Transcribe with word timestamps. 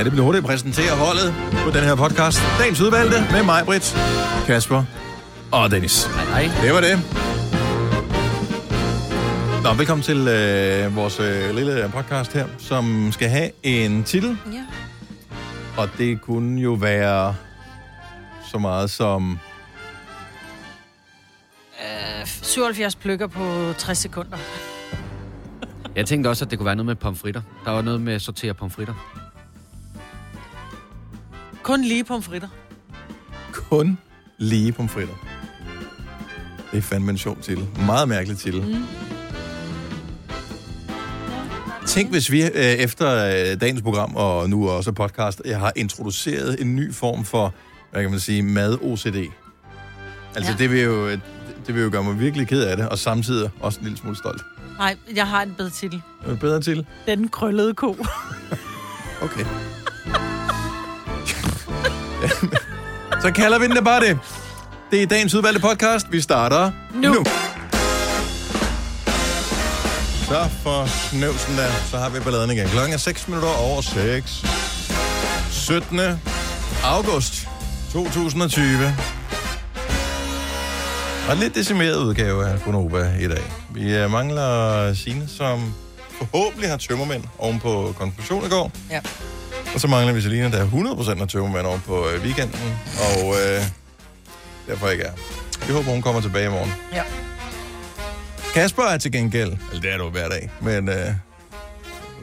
Ja, 0.00 0.04
det 0.04 0.12
bliver 0.12 0.24
hurtigt 0.24 0.44
at 0.44 0.48
præsentere 0.48 0.96
holdet 0.96 1.34
på 1.64 1.70
den 1.70 1.84
her 1.84 1.94
podcast. 1.94 2.38
Dagens 2.58 2.80
udvalgte 2.80 3.16
med 3.32 3.42
mig, 3.42 3.64
Britt, 3.64 3.96
Kasper 4.46 4.84
og 5.52 5.70
Dennis. 5.70 6.04
Hej, 6.04 6.24
hej. 6.24 6.62
Det 6.62 6.74
var 6.74 6.80
det. 6.80 6.96
Nå, 9.62 9.72
velkommen 9.74 10.02
til 10.02 10.28
øh, 10.28 10.96
vores 10.96 11.20
øh, 11.20 11.54
lille 11.54 11.90
podcast 11.94 12.32
her, 12.32 12.46
som 12.58 13.12
skal 13.12 13.28
have 13.28 13.50
en 13.62 14.04
titel. 14.04 14.38
Ja. 14.52 14.64
Og 15.82 15.88
det 15.98 16.20
kunne 16.20 16.60
jo 16.60 16.72
være 16.72 17.34
så 18.50 18.58
meget 18.58 18.90
som... 18.90 19.38
Øh, 21.80 22.26
77 22.26 22.96
pløkker 22.96 23.26
på 23.26 23.72
60 23.78 23.98
sekunder. 23.98 24.38
Jeg 25.96 26.06
tænkte 26.06 26.28
også, 26.28 26.44
at 26.44 26.50
det 26.50 26.58
kunne 26.58 26.66
være 26.66 26.76
noget 26.76 26.86
med 26.86 26.94
pomfritter. 26.94 27.42
Der 27.64 27.70
var 27.70 27.82
noget 27.82 28.00
med 28.00 28.12
at 28.12 28.22
sortere 28.22 28.54
pomfritter. 28.54 29.19
Kun 31.70 31.82
lige 31.82 32.04
pomfritter. 32.04 32.48
kun 33.52 33.98
lige 34.38 34.72
pomfritter. 34.72 35.14
Det 36.72 36.78
er 36.78 36.82
fandme 36.82 37.10
en 37.10 37.18
sjov 37.18 37.40
til. 37.40 37.68
Meget 37.86 38.08
mærkelig 38.08 38.38
til. 38.38 38.62
Mm. 38.62 38.84
Tænk, 41.86 42.10
hvis 42.10 42.30
vi 42.30 42.42
øh, 42.42 42.50
efter 42.54 43.26
øh, 43.26 43.60
dagens 43.60 43.82
program, 43.82 44.16
og 44.16 44.50
nu 44.50 44.70
også 44.70 44.92
podcast, 44.92 45.42
jeg 45.44 45.58
har 45.58 45.72
introduceret 45.76 46.60
en 46.60 46.76
ny 46.76 46.94
form 46.94 47.24
for, 47.24 47.54
hvad 47.90 48.02
kan 48.02 48.10
man 48.10 48.20
sige, 48.20 48.42
mad-OCD. 48.42 49.16
Altså, 50.34 50.52
ja. 50.52 50.56
Det, 50.58 50.70
vil 50.70 50.80
jo, 50.80 51.10
det, 51.10 51.20
det 51.66 51.74
vil 51.74 51.82
jo 51.82 51.88
gøre 51.92 52.04
mig 52.04 52.20
virkelig 52.20 52.48
ked 52.48 52.62
af 52.62 52.76
det, 52.76 52.88
og 52.88 52.98
samtidig 52.98 53.50
også 53.60 53.78
en 53.80 53.84
lille 53.84 53.98
smule 53.98 54.16
stolt. 54.16 54.42
Nej, 54.78 54.96
jeg 55.14 55.26
har 55.26 55.42
en 55.42 55.54
bedre 55.58 55.70
titel. 55.70 56.02
Det 56.26 56.40
bedre 56.40 56.60
til? 56.60 56.86
Den 57.06 57.28
krøllede 57.28 57.74
ko. 57.74 57.96
Okay. 59.22 59.44
Så 63.22 63.32
kalder 63.34 63.58
vi 63.58 63.66
den 63.66 63.74
da 63.74 63.80
bare 63.80 64.00
det. 64.00 64.18
Det 64.90 65.02
er 65.02 65.06
dagens 65.06 65.34
udvalgte 65.34 65.60
podcast. 65.60 66.06
Vi 66.10 66.20
starter 66.20 66.70
Nu. 66.94 67.12
nu. 67.12 67.24
Så 70.28 70.48
for 70.62 70.86
snøvsen 71.10 71.56
der, 71.56 71.68
så 71.90 71.98
har 71.98 72.08
vi 72.08 72.20
balladen 72.20 72.50
igen. 72.50 72.68
Klokken 72.68 72.92
er 72.94 72.98
6 72.98 73.28
minutter 73.28 73.48
over 73.48 73.80
6. 73.82 74.44
17. 75.50 76.00
august 76.84 77.48
2020. 77.92 78.94
Og 81.28 81.36
lidt 81.36 81.54
decimeret 81.54 81.96
udgave 81.96 82.48
af 82.48 82.60
Konoba 82.62 83.12
i 83.20 83.28
dag. 83.28 83.42
Vi 83.74 83.94
øh, 83.96 84.10
mangler 84.10 84.94
Signe, 84.94 85.28
som 85.28 85.74
forhåbentlig 86.18 86.70
har 86.70 86.76
tømmermænd 86.76 87.24
oven 87.38 87.60
på 87.60 87.94
konklusion 87.98 88.46
i 88.46 88.48
går. 88.48 88.72
Ja. 88.90 89.00
Og 89.74 89.80
så 89.80 89.88
mangler 89.88 90.12
vi 90.12 90.20
Selina, 90.20 90.50
der 90.50 90.58
er 90.58 90.66
100% 91.16 91.22
af 91.22 91.28
tømmermænd 91.28 91.66
over 91.66 91.78
på 91.86 92.08
øh, 92.08 92.22
weekenden. 92.22 92.60
Og 92.98 93.34
øh, 93.34 93.62
derfor 94.68 94.88
ikke 94.88 95.04
er. 95.04 95.12
Vi 95.66 95.72
håber, 95.72 95.90
hun 95.90 96.02
kommer 96.02 96.20
tilbage 96.20 96.46
i 96.46 96.50
morgen. 96.50 96.72
Ja. 96.92 97.02
Kasper 98.54 98.82
er 98.82 98.98
til 98.98 99.12
gengæld, 99.12 99.52
eller 99.70 99.80
det 99.82 99.92
er 99.92 99.98
du 99.98 100.08
hver 100.10 100.28
dag, 100.28 100.50
men 100.60 100.88
øh, 100.88 101.06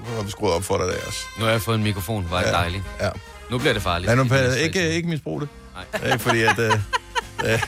nu 0.10 0.16
har 0.16 0.24
vi 0.24 0.32
skruet 0.32 0.54
op 0.54 0.64
for 0.64 0.78
dig 0.78 0.88
der 0.88 0.94
også. 1.08 1.20
Nu 1.40 1.44
har 1.46 1.52
jeg 1.52 1.62
fået 1.62 1.76
en 1.78 1.84
mikrofon. 1.84 2.28
Var 2.30 2.40
det 2.40 2.48
Ja. 2.48 2.52
dejligt. 2.52 2.84
Ja. 3.02 3.10
Nu 3.52 3.58
bliver 3.58 3.74
det 3.74 3.82
farligt. 3.82 4.08
Lad 4.08 4.16
nu 4.16 4.22
Det 4.22 4.30
bliver 4.30 4.42
pa- 4.42 4.46
stressende. 4.46 4.66
ikke, 4.82 4.92
ikke 4.96 5.10
misbrug 5.10 5.42
det. 5.42 5.50
Nej. 6.02 6.12
Ikke 6.14 6.24
fordi, 6.24 6.42
at 6.42 6.60
øh, 6.60 6.72
øh, 7.46 7.62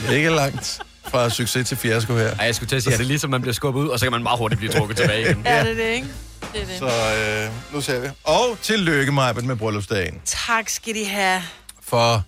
det 0.00 0.08
er 0.08 0.10
ikke 0.12 0.30
langt 0.30 0.80
fra 1.08 1.30
succes 1.30 1.68
til 1.68 1.76
fiasko 1.76 2.12
her. 2.16 2.30
Ej, 2.38 2.44
jeg 2.46 2.54
skulle 2.54 2.68
til 2.68 2.76
at 2.76 2.82
sige, 2.82 2.92
at 2.92 2.98
det 2.98 3.04
er 3.04 3.08
ligesom, 3.08 3.30
man 3.30 3.40
bliver 3.40 3.54
skubbet 3.54 3.80
ud, 3.80 3.88
og 3.88 3.98
så 3.98 4.04
kan 4.04 4.12
man 4.12 4.22
meget 4.22 4.38
hurtigt 4.38 4.58
blive 4.58 4.72
trukket 4.72 4.96
tilbage 5.00 5.20
igen. 5.20 5.42
Ja, 5.46 5.60
det 5.64 5.70
er 5.70 5.74
det, 5.74 5.82
ikke? 5.94 6.06
Det 6.52 6.62
er 6.62 6.66
det. 6.66 6.78
Så 6.78 6.86
øh, 6.88 7.74
nu 7.74 7.80
ser 7.80 8.00
vi. 8.00 8.08
Og 8.24 8.58
tillykke, 8.62 9.12
Majbet, 9.12 9.44
med 9.44 9.56
bryllupsdagen. 9.56 10.20
Tak 10.24 10.68
skal 10.68 10.94
de 10.94 11.04
have. 11.06 11.42
For 11.82 12.22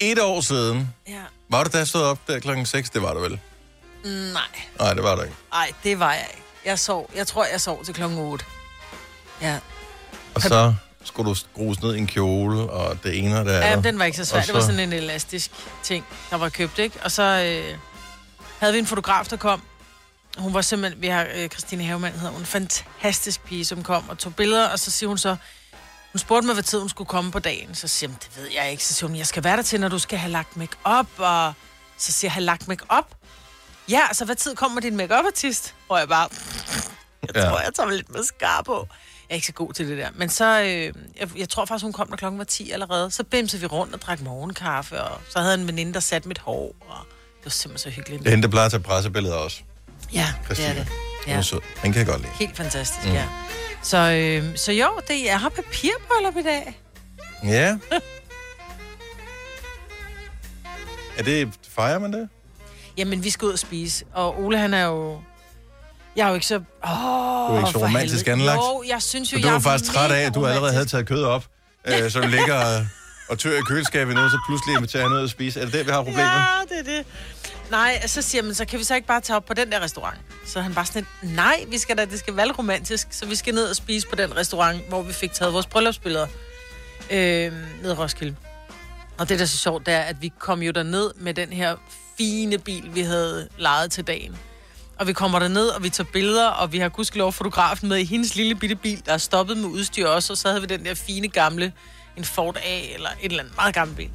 et 0.00 0.18
år 0.18 0.40
siden, 0.40 0.94
Ja. 1.08 1.20
var 1.48 1.64
du 1.64 1.70
da 1.78 1.84
stået 1.84 2.04
op 2.04 2.18
der 2.28 2.38
klokken 2.38 2.66
6? 2.66 2.90
Det 2.90 3.02
var 3.02 3.14
du 3.14 3.20
vel? 3.20 3.38
Nej, 4.04 4.42
Nej, 4.78 4.94
det 4.94 5.02
var 5.02 5.14
du 5.16 5.22
ikke. 5.22 5.34
nej, 5.52 5.72
det 5.84 5.98
var 5.98 6.12
jeg 6.12 6.26
ikke. 6.30 6.42
Jeg 6.64 6.78
sov, 6.78 7.10
jeg 7.16 7.26
tror, 7.26 7.44
jeg 7.52 7.60
sov 7.60 7.84
til 7.84 7.94
klokken 7.94 8.18
8. 8.18 8.44
Ja. 9.42 9.58
Og 10.34 10.42
så 10.42 10.74
skulle 11.04 11.30
du 11.30 11.34
skrues 11.34 11.82
ned 11.82 11.94
i 11.94 11.98
en 11.98 12.06
kjole, 12.06 12.70
og 12.70 12.98
det 13.04 13.18
ene 13.18 13.38
og 13.40 13.44
det 13.44 13.50
andet. 13.52 13.84
ja 13.84 13.90
den 13.90 13.98
var 13.98 14.04
ikke 14.04 14.16
så 14.18 14.24
svær. 14.24 14.40
Og 14.40 14.46
Det 14.46 14.54
var 14.54 14.60
så- 14.60 14.66
sådan 14.66 14.80
en 14.80 14.92
elastisk 14.92 15.50
ting, 15.82 16.04
der 16.30 16.36
var 16.36 16.48
købt, 16.48 16.78
ikke? 16.78 16.98
Og 17.04 17.10
så 17.10 17.22
øh, 17.22 17.78
havde 18.58 18.72
vi 18.72 18.78
en 18.78 18.86
fotograf, 18.86 19.26
der 19.26 19.36
kom. 19.36 19.62
Hun 20.38 20.54
var 20.54 20.60
simpelthen, 20.60 21.02
vi 21.02 21.06
har 21.06 21.26
øh, 21.34 21.48
Christine 21.48 21.84
Havemann, 21.84 22.14
hedder 22.14 22.30
hun, 22.32 22.40
en 22.40 22.46
fantastisk 22.46 23.44
pige, 23.44 23.64
som 23.64 23.82
kom 23.82 24.08
og 24.08 24.18
tog 24.18 24.34
billeder, 24.36 24.68
og 24.68 24.78
så 24.78 24.90
siger 24.90 25.08
hun 25.08 25.18
så, 25.18 25.36
hun 26.12 26.18
spurgte 26.18 26.46
mig, 26.46 26.54
hvad 26.54 26.62
tid 26.64 26.78
hun 26.80 26.88
skulle 26.88 27.08
komme 27.08 27.32
på 27.32 27.38
dagen. 27.38 27.74
Så 27.74 27.88
siger 27.88 28.10
hun, 28.10 28.18
det 28.20 28.30
ved 28.36 28.48
jeg 28.54 28.70
ikke. 28.70 28.84
Så 28.84 28.94
siger 28.94 29.08
hun, 29.08 29.16
jeg 29.16 29.26
skal 29.26 29.44
være 29.44 29.56
der 29.56 29.62
til, 29.62 29.80
når 29.80 29.88
du 29.88 29.98
skal 29.98 30.18
have 30.18 30.32
lagt 30.32 30.56
make 30.56 30.76
op 30.84 31.06
og 31.18 31.52
så 31.98 32.12
siger 32.12 32.28
jeg, 32.28 32.32
have 32.32 32.44
lagt 32.44 32.68
make 32.68 32.84
op 32.88 33.14
Ja, 33.90 34.00
så 34.12 34.24
hvad 34.24 34.36
tid 34.36 34.54
kommer 34.56 34.80
din 34.80 34.96
make 34.96 35.14
artist 35.14 35.74
Og 35.88 35.98
jeg 35.98 36.08
bare, 36.08 36.28
jeg 37.22 37.30
Ja. 37.34 37.48
tror, 37.50 37.60
jeg 37.60 37.70
tager 37.74 37.86
mig 37.86 37.96
lidt 37.96 38.14
mascara 38.14 38.62
på. 38.62 38.88
Jeg 39.28 39.30
er 39.30 39.34
ikke 39.34 39.46
så 39.46 39.52
god 39.52 39.72
til 39.72 39.88
det 39.88 39.98
der. 39.98 40.08
Men 40.14 40.28
så, 40.28 40.60
øh, 40.62 40.92
jeg, 41.20 41.38
jeg 41.38 41.48
tror 41.48 41.64
faktisk, 41.64 41.82
hun 41.84 41.92
kom, 41.92 42.08
når 42.08 42.16
klokken 42.16 42.38
var 42.38 42.44
10 42.44 42.70
allerede. 42.70 43.10
Så 43.10 43.24
bimsede 43.24 43.60
vi 43.60 43.66
rundt 43.66 43.94
og 43.94 44.02
drak 44.02 44.20
morgenkaffe, 44.20 45.02
og 45.02 45.20
så 45.30 45.38
havde 45.40 45.54
en 45.54 45.66
veninde, 45.66 45.94
der 45.94 46.00
satte 46.00 46.28
mit 46.28 46.38
hår. 46.38 46.74
Og 46.80 46.96
det 47.38 47.44
var 47.44 47.50
simpelthen 47.50 47.90
så 47.92 47.96
hyggeligt. 47.96 48.18
Det 48.20 48.26
er 48.26 48.30
hende, 48.30 48.42
der 48.42 48.48
plejer 48.50 48.64
at 48.66 48.70
tage 48.72 48.82
pressebilleder 48.82 49.36
også. 49.36 49.62
Ja, 50.14 50.26
det 50.38 50.44
Christine. 50.44 50.68
er 50.68 50.74
det. 50.74 50.86
Ja. 51.26 51.32
er 51.36 51.42
sød. 51.42 51.60
Den 51.82 51.92
kan 51.92 51.98
jeg 51.98 52.06
godt 52.06 52.20
lide. 52.20 52.32
Helt 52.38 52.56
fantastisk, 52.56 53.06
mm. 53.06 53.12
ja. 53.12 53.24
Så, 53.82 53.96
øh, 53.98 54.56
så 54.56 54.72
jo, 54.72 54.88
det, 55.08 55.24
jeg 55.24 55.40
har 55.40 55.48
papirbryllup 55.48 56.36
i 56.36 56.42
dag. 56.42 56.80
Ja. 57.44 57.76
er 61.18 61.22
det, 61.22 61.48
fejrer 61.68 61.98
man 61.98 62.12
det? 62.12 62.28
Jamen, 62.96 63.24
vi 63.24 63.30
skal 63.30 63.46
ud 63.46 63.52
og 63.52 63.58
spise. 63.58 64.04
Og 64.14 64.40
Ole, 64.42 64.58
han 64.58 64.74
er 64.74 64.84
jo... 64.84 65.20
Jeg 66.16 66.24
er 66.24 66.28
jo 66.28 66.34
ikke 66.34 66.46
så... 66.46 66.54
Åh, 66.54 66.60
Du 66.82 67.54
er 67.54 67.58
ikke 67.58 67.70
så 67.70 67.78
romantisk 67.78 68.26
helvede. 68.26 68.42
anlagt. 68.42 68.58
Jo, 68.58 68.84
jeg 68.88 69.02
synes 69.02 69.32
jo, 69.32 69.36
Og 69.36 69.40
jeg 69.40 69.46
du 69.46 69.50
var 69.50 69.56
er 69.58 69.60
faktisk 69.60 69.92
træt 69.92 70.10
af, 70.10 70.20
at 70.26 70.34
du 70.34 70.46
allerede 70.46 70.72
havde 70.72 70.86
taget 70.86 71.06
kød 71.08 71.24
op, 71.24 71.44
øh, 71.88 72.10
så 72.10 72.20
du 72.20 72.26
ligger 72.28 72.54
og, 72.64 72.86
og 73.28 73.38
tør 73.38 73.58
i 73.58 73.60
køleskabet 73.60 74.14
nu, 74.14 74.28
så 74.28 74.38
pludselig 74.48 74.74
inviterer 74.76 75.02
han 75.02 75.12
ud 75.12 75.24
at 75.24 75.30
spise. 75.30 75.60
Er 75.60 75.64
det 75.64 75.74
der, 75.74 75.84
vi 75.84 75.90
har 75.90 75.96
problemet? 76.02 76.22
Ja, 76.30 76.46
det 76.68 76.78
er 76.78 76.82
det. 76.96 77.06
Nej, 77.72 78.06
så 78.06 78.22
siger 78.22 78.42
man, 78.42 78.54
så 78.54 78.64
kan 78.64 78.78
vi 78.78 78.84
så 78.84 78.94
ikke 78.94 79.06
bare 79.06 79.20
tage 79.20 79.36
op 79.36 79.44
på 79.44 79.54
den 79.54 79.72
der 79.72 79.80
restaurant? 79.80 80.18
Så 80.46 80.60
han 80.60 80.74
bare 80.74 80.86
sådan 80.86 81.02
et, 81.02 81.34
nej, 81.34 81.64
vi 81.68 81.78
skal 81.78 81.98
da, 81.98 82.04
det 82.04 82.18
skal 82.18 82.36
være 82.36 82.52
romantisk, 82.52 83.08
så 83.10 83.26
vi 83.26 83.34
skal 83.34 83.54
ned 83.54 83.64
og 83.64 83.76
spise 83.76 84.08
på 84.08 84.16
den 84.16 84.36
restaurant, 84.36 84.88
hvor 84.88 85.02
vi 85.02 85.12
fik 85.12 85.32
taget 85.32 85.52
vores 85.52 85.66
bryllupsbilleder 85.66 86.26
øh, 87.10 87.52
ned 87.82 87.90
i 87.90 87.94
Roskilde. 87.94 88.36
Og 89.18 89.28
det, 89.28 89.38
der 89.38 89.44
er 89.44 89.48
så 89.48 89.58
sjovt, 89.58 89.86
det 89.86 89.94
er, 89.94 90.00
at 90.00 90.22
vi 90.22 90.32
kom 90.38 90.62
jo 90.62 90.72
derned 90.72 91.10
med 91.16 91.34
den 91.34 91.52
her 91.52 91.76
fine 92.18 92.58
bil, 92.58 92.94
vi 92.94 93.00
havde 93.00 93.48
lejet 93.58 93.92
til 93.92 94.06
dagen. 94.06 94.36
Og 94.98 95.06
vi 95.06 95.12
kommer 95.12 95.38
derned, 95.38 95.68
og 95.68 95.82
vi 95.82 95.88
tager 95.88 96.08
billeder, 96.12 96.48
og 96.48 96.72
vi 96.72 96.78
har 96.78 96.88
gudskelov 96.88 97.32
fotografen 97.32 97.88
med 97.88 97.96
i 97.96 98.04
hendes 98.04 98.34
lille 98.34 98.54
bitte 98.54 98.76
bil, 98.76 99.02
der 99.06 99.12
er 99.12 99.18
stoppet 99.18 99.56
med 99.56 99.68
udstyr 99.68 100.06
også, 100.06 100.32
og 100.32 100.36
så 100.36 100.48
havde 100.48 100.60
vi 100.60 100.66
den 100.66 100.84
der 100.84 100.94
fine 100.94 101.28
gamle, 101.28 101.72
en 102.16 102.24
Ford 102.24 102.56
A, 102.56 102.80
eller 102.94 103.08
et 103.08 103.30
eller 103.30 103.38
andet 103.38 103.56
meget 103.56 103.74
gammel 103.74 103.96
bil. 103.96 104.10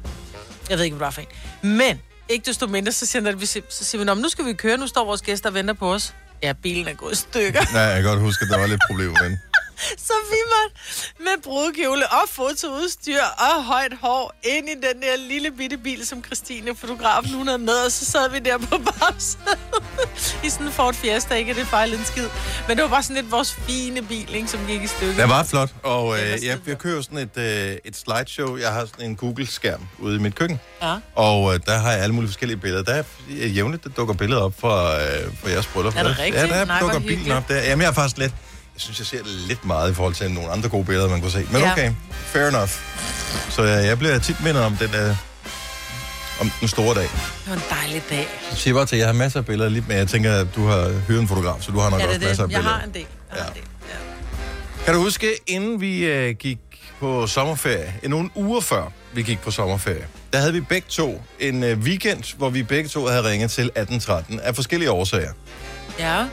Jeg 0.70 0.78
ved 0.78 0.84
ikke, 0.84 0.96
hvad 0.96 1.06
det 1.06 1.16
var 1.16 1.22
for 1.22 1.30
en. 1.62 1.76
Men, 1.76 2.00
ikke 2.28 2.46
desto 2.46 2.66
mindre, 2.66 2.92
så 2.92 3.06
siger, 3.06 3.36
vi, 3.36 3.46
så 3.46 3.60
siger 3.70 3.98
vi, 3.98 4.04
"Nå, 4.04 4.14
nu 4.14 4.28
skal 4.28 4.44
vi 4.44 4.52
køre, 4.52 4.76
nu 4.76 4.86
står 4.86 5.04
vores 5.04 5.22
gæster 5.22 5.48
og 5.48 5.54
venter 5.54 5.74
på 5.74 5.92
os. 5.94 6.14
Ja, 6.42 6.52
bilen 6.52 6.88
er 6.88 6.94
gået 6.94 7.12
i 7.12 7.16
stykker. 7.16 7.60
Nej, 7.72 7.82
jeg 7.82 8.02
kan 8.02 8.10
godt 8.10 8.20
huske, 8.20 8.42
at 8.42 8.50
der 8.50 8.58
var 8.58 8.66
lidt 8.66 8.80
problemer 8.88 9.12
med 9.22 9.30
den. 9.30 9.38
Så 9.98 10.12
vi 10.30 10.36
måtte 10.54 10.76
med 11.18 11.42
brudkjole 11.42 12.08
og 12.12 12.28
fotoudstyr 12.28 13.20
og 13.38 13.64
højt 13.64 13.92
hår 14.02 14.34
ind 14.44 14.68
i 14.68 14.74
den 14.74 15.02
der 15.02 15.16
lille 15.28 15.50
bitte 15.50 15.76
bil, 15.78 16.06
som 16.06 16.24
Christine, 16.24 16.76
fotografen, 16.76 17.34
hun 17.34 17.46
havde 17.46 17.58
med, 17.58 17.74
og 17.86 17.92
så 17.92 18.04
sad 18.04 18.30
vi 18.30 18.38
der 18.38 18.58
på 18.58 18.78
bagsædet 18.78 19.58
i 20.44 20.50
sådan 20.50 20.66
en 20.66 20.72
Ford 20.72 20.94
Fiesta, 20.94 21.34
ikke 21.34 21.54
det 21.54 21.66
fejlede 21.66 21.98
en 21.98 22.04
skid. 22.04 22.28
Men 22.68 22.76
det 22.76 22.82
var 22.82 22.90
bare 22.90 23.02
sådan 23.02 23.16
lidt 23.16 23.32
vores 23.32 23.52
fine 23.54 24.02
bil, 24.02 24.34
ikke, 24.34 24.48
som 24.48 24.66
gik 24.66 24.82
i 24.82 24.86
stykker. 24.86 25.14
Det 25.22 25.28
var 25.28 25.44
flot, 25.44 25.70
og 25.82 26.18
øh, 26.18 26.44
jeg, 26.44 26.58
jeg 26.66 26.78
kører 26.78 27.02
sådan 27.02 27.18
et, 27.18 27.36
øh, 27.36 27.76
et 27.84 27.96
slideshow. 27.96 28.56
Jeg 28.56 28.72
har 28.72 28.86
sådan 28.86 29.04
en 29.10 29.16
Google-skærm 29.16 29.88
ude 29.98 30.16
i 30.16 30.18
mit 30.18 30.34
køkken, 30.34 30.60
Ja. 30.82 30.96
og 31.14 31.54
øh, 31.54 31.60
der 31.66 31.78
har 31.78 31.92
jeg 31.92 32.00
alle 32.02 32.14
mulige 32.14 32.28
forskellige 32.28 32.56
billeder. 32.58 32.82
Der 32.82 32.92
er 32.94 33.02
øh, 33.30 33.56
jævnligt, 33.56 33.84
der 33.84 33.90
dukker 33.90 34.14
billeder 34.14 34.42
op 34.42 34.54
fra, 34.60 35.02
øh, 35.02 35.32
fra 35.42 35.50
jeres 35.50 35.66
bryllup. 35.66 35.96
Er 35.96 36.02
det 36.02 36.18
rigtigt? 36.18 36.36
Ja, 36.48 36.58
der 36.58 36.64
Nej, 36.64 36.80
dukker 36.80 36.98
bilen 36.98 37.32
op 37.32 37.48
der. 37.48 37.62
Jamen, 37.62 37.82
jeg 37.82 37.88
er 37.88 37.92
faktisk 37.94 38.18
lidt... 38.18 38.32
Jeg 38.78 38.82
synes, 38.82 38.98
jeg 38.98 39.06
ser 39.06 39.22
lidt 39.48 39.64
meget 39.64 39.90
i 39.90 39.94
forhold 39.94 40.14
til 40.14 40.30
nogle 40.30 40.50
andre 40.50 40.68
gode 40.68 40.84
billeder, 40.84 41.08
man 41.08 41.20
kunne 41.20 41.30
se. 41.30 41.46
Men 41.52 41.60
Ja. 41.62 41.72
okay, 41.72 41.92
fair 42.24 42.48
enough. 42.48 42.70
Så 43.50 43.62
jeg, 43.62 43.86
jeg 43.86 43.98
bliver 43.98 44.18
tit 44.18 44.36
mindet 44.44 44.62
om 44.62 44.76
den, 44.76 44.94
øh, 44.94 45.16
om 46.40 46.50
den 46.60 46.68
store 46.68 46.94
dag. 46.94 47.02
Det 47.02 47.10
var 47.46 47.54
en 47.54 47.62
dejlig 47.70 48.02
dag. 48.10 48.28
Jeg 48.50 48.58
siger 48.58 48.74
bare 48.74 48.86
til, 48.86 48.96
at 48.96 49.00
jeg 49.00 49.08
har 49.08 49.12
masser 49.12 49.38
af 49.38 49.46
billeder, 49.46 49.70
lige, 49.70 49.84
men 49.88 49.96
jeg 49.96 50.08
tænker, 50.08 50.34
at 50.34 50.46
du 50.54 50.66
har 50.66 50.92
hyret 51.08 51.20
en 51.20 51.28
fotograf, 51.28 51.62
så 51.62 51.72
du 51.72 51.78
har 51.78 51.90
nok 51.90 52.00
Ja, 52.00 52.06
også 52.06 52.18
det 52.18 52.24
er 52.24 52.28
masser 52.28 52.42
af 52.42 52.48
det. 52.48 52.54
Jeg 52.54 52.60
billeder. 52.62 52.76
har 52.78 52.84
en 52.86 52.94
del. 52.94 53.06
Jeg 53.30 53.38
har 53.38 53.44
Ja. 53.44 53.48
en 53.48 53.54
del. 53.54 53.62
Ja. 54.78 54.84
Kan 54.84 54.94
du 54.94 55.00
huske, 55.00 55.30
inden 55.46 55.80
vi 55.80 56.04
øh, 56.04 56.34
gik 56.34 56.58
på 57.00 57.26
sommerferie, 57.26 57.94
øh, 58.02 58.10
nogle 58.10 58.30
uger 58.34 58.60
før 58.60 58.92
vi 59.12 59.22
gik 59.22 59.38
på 59.40 59.50
sommerferie, 59.50 60.06
der 60.32 60.38
havde 60.38 60.52
vi 60.52 60.60
begge 60.60 60.86
to 60.90 61.22
en 61.40 61.62
øh, 61.64 61.78
weekend, 61.78 62.36
hvor 62.36 62.50
vi 62.50 62.62
begge 62.62 62.88
to 62.88 63.06
havde 63.06 63.30
ringet 63.30 63.50
til 63.50 63.62
1813 63.64 64.40
af 64.40 64.54
forskellige 64.54 64.90
årsager. 64.90 65.32
Ja. 65.98 66.24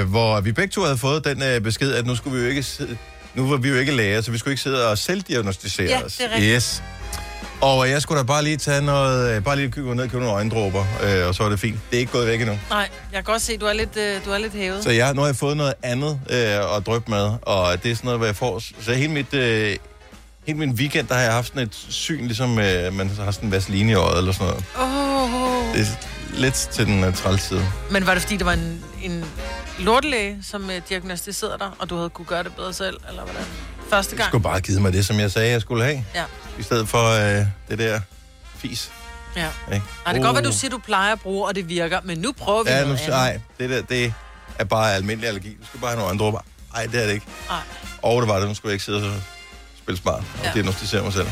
Øh, 0.00 0.08
hvor 0.08 0.40
vi 0.40 0.52
begge 0.52 0.70
to 0.72 0.82
havde 0.82 0.98
fået 0.98 1.24
den 1.24 1.42
øh, 1.42 1.60
besked, 1.60 1.92
at 1.94 2.06
nu 2.06 2.16
skulle 2.16 2.36
vi 2.38 2.42
jo 2.44 2.48
ikke 2.50 2.62
sidde, 2.62 2.96
Nu 3.34 3.50
var 3.50 3.56
vi 3.56 3.68
jo 3.68 3.76
ikke 3.76 3.92
læger, 3.92 4.20
så 4.20 4.30
vi 4.30 4.38
skulle 4.38 4.52
ikke 4.52 4.62
sidde 4.62 4.88
og 4.90 4.98
selvdiagnostisere 4.98 5.86
Ja, 5.88 6.02
os. 6.04 6.16
det 6.16 6.26
er 6.26 6.30
rigtigt. 6.34 6.54
Yes. 6.56 6.82
Og 7.60 7.84
øh, 7.86 7.90
jeg 7.90 8.02
skulle 8.02 8.18
da 8.18 8.24
bare 8.24 8.44
lige 8.44 8.56
tage 8.56 8.82
noget, 8.82 9.36
øh, 9.36 9.44
bare 9.44 9.56
lige 9.56 9.70
gå 9.70 9.94
ned 9.94 10.04
og 10.04 10.10
købe 10.10 10.22
nogle 10.22 10.34
øjendråber, 10.36 10.84
øh, 11.02 11.28
og 11.28 11.34
så 11.34 11.42
var 11.42 11.50
det 11.50 11.60
fint. 11.60 11.78
Det 11.90 11.96
er 11.96 12.00
ikke 12.00 12.12
gået 12.12 12.26
væk 12.26 12.40
endnu. 12.40 12.58
Nej, 12.70 12.78
jeg 12.80 12.88
kan 13.12 13.22
godt 13.24 13.42
se, 13.42 13.56
du 13.56 13.66
er 13.66 13.72
lidt, 13.72 13.96
øh, 13.96 14.24
du 14.24 14.30
er 14.30 14.38
lidt 14.38 14.52
hævet. 14.52 14.82
Så 14.82 14.90
jeg, 14.90 15.14
nu 15.14 15.20
har 15.20 15.28
jeg 15.28 15.36
fået 15.36 15.56
noget 15.56 15.74
andet 15.82 16.20
øh, 16.30 16.76
at 16.76 16.86
drøbe 16.86 17.04
med, 17.10 17.30
og 17.42 17.82
det 17.82 17.90
er 17.90 17.94
sådan 17.94 18.06
noget, 18.06 18.18
hvor 18.20 18.26
jeg 18.26 18.36
får... 18.36 18.62
Så 18.80 18.92
hele 18.92 19.12
mit, 19.12 19.34
øh, 19.34 19.76
hele 20.46 20.58
min 20.58 20.70
weekend, 20.70 21.06
der 21.08 21.14
har 21.14 21.22
jeg 21.22 21.32
haft 21.32 21.46
sådan 21.48 21.62
et 21.62 21.74
syn, 21.88 22.24
ligesom 22.26 22.58
øh, 22.58 22.94
man 22.94 23.10
har 23.24 23.30
sådan 23.30 23.46
en 23.48 23.52
vaseline 23.52 23.92
i 23.92 23.94
øjet 23.94 24.18
eller 24.18 24.32
sådan 24.32 24.46
noget. 24.46 24.64
Oh. 24.78 25.74
Det 25.78 25.98
lidt 26.34 26.54
til 26.54 26.86
den 26.86 27.04
uh, 27.04 27.14
træls 27.14 27.42
side. 27.42 27.66
Men 27.90 28.06
var 28.06 28.12
det 28.14 28.22
fordi, 28.22 28.36
der 28.36 28.44
var 28.44 28.52
en, 28.52 28.84
en 29.02 29.24
lortelæge, 29.78 30.38
som 30.42 30.70
øh, 30.70 30.82
diagnostiserede 30.88 31.58
dig, 31.58 31.70
og 31.78 31.90
du 31.90 31.96
havde 31.96 32.10
kunne 32.10 32.24
gøre 32.26 32.42
det 32.42 32.54
bedre 32.56 32.72
selv, 32.72 32.96
eller 33.08 33.22
hvordan? 33.24 33.42
Første 33.90 34.12
Jeg 34.12 34.18
gang? 34.18 34.28
skulle 34.30 34.42
bare 34.42 34.52
have 34.52 34.60
givet 34.60 34.82
mig 34.82 34.92
det, 34.92 35.06
som 35.06 35.20
jeg 35.20 35.30
sagde, 35.32 35.50
jeg 35.50 35.60
skulle 35.60 35.84
have. 35.84 36.04
Ja. 36.14 36.24
I 36.58 36.62
stedet 36.62 36.88
for 36.88 37.10
øh, 37.40 37.46
det 37.68 37.78
der 37.78 38.00
fis. 38.56 38.90
ja. 39.36 39.48
Ikke? 39.72 39.86
Ej, 40.06 40.12
det 40.12 40.14
kan 40.14 40.22
godt 40.22 40.34
være, 40.34 40.44
du 40.44 40.48
Uh. 40.48 40.54
siger, 40.54 40.70
du 40.70 40.78
plejer 40.78 41.12
at 41.12 41.20
bruge, 41.20 41.46
og 41.48 41.54
det 41.54 41.68
virker, 41.68 42.00
men 42.04 42.18
nu 42.18 42.32
prøver 42.32 42.62
vi 42.64 42.70
Ja, 42.70 42.80
nu, 42.80 42.86
noget 42.86 42.98
andet. 43.00 43.10
nej, 43.10 43.40
det 43.58 43.70
der, 43.70 43.82
det 43.82 44.14
er 44.58 44.64
bare 44.64 44.94
almindelig 44.94 45.28
allergi. 45.28 45.56
Du 45.60 45.66
skal 45.66 45.80
bare 45.80 45.90
have 45.90 45.98
nogle 45.98 46.10
andre 46.10 46.24
dråber. 46.24 46.40
Nej, 46.74 46.86
det 46.86 47.02
er 47.02 47.06
det 47.06 47.14
ikke. 47.14 47.26
Nej. 47.48 47.58
Og 48.02 48.22
det 48.22 48.28
var 48.28 48.38
det, 48.38 48.48
nu 48.48 48.54
skulle 48.54 48.70
jeg 48.70 48.74
ikke 48.74 48.84
sidde 48.84 49.06
og 49.06 49.20
spille 49.82 50.00
smart 50.00 50.14
og 50.38 50.44
Ja. 50.44 50.50
diagnostisere 50.54 51.02
mig 51.02 51.12
selv. 51.12 51.28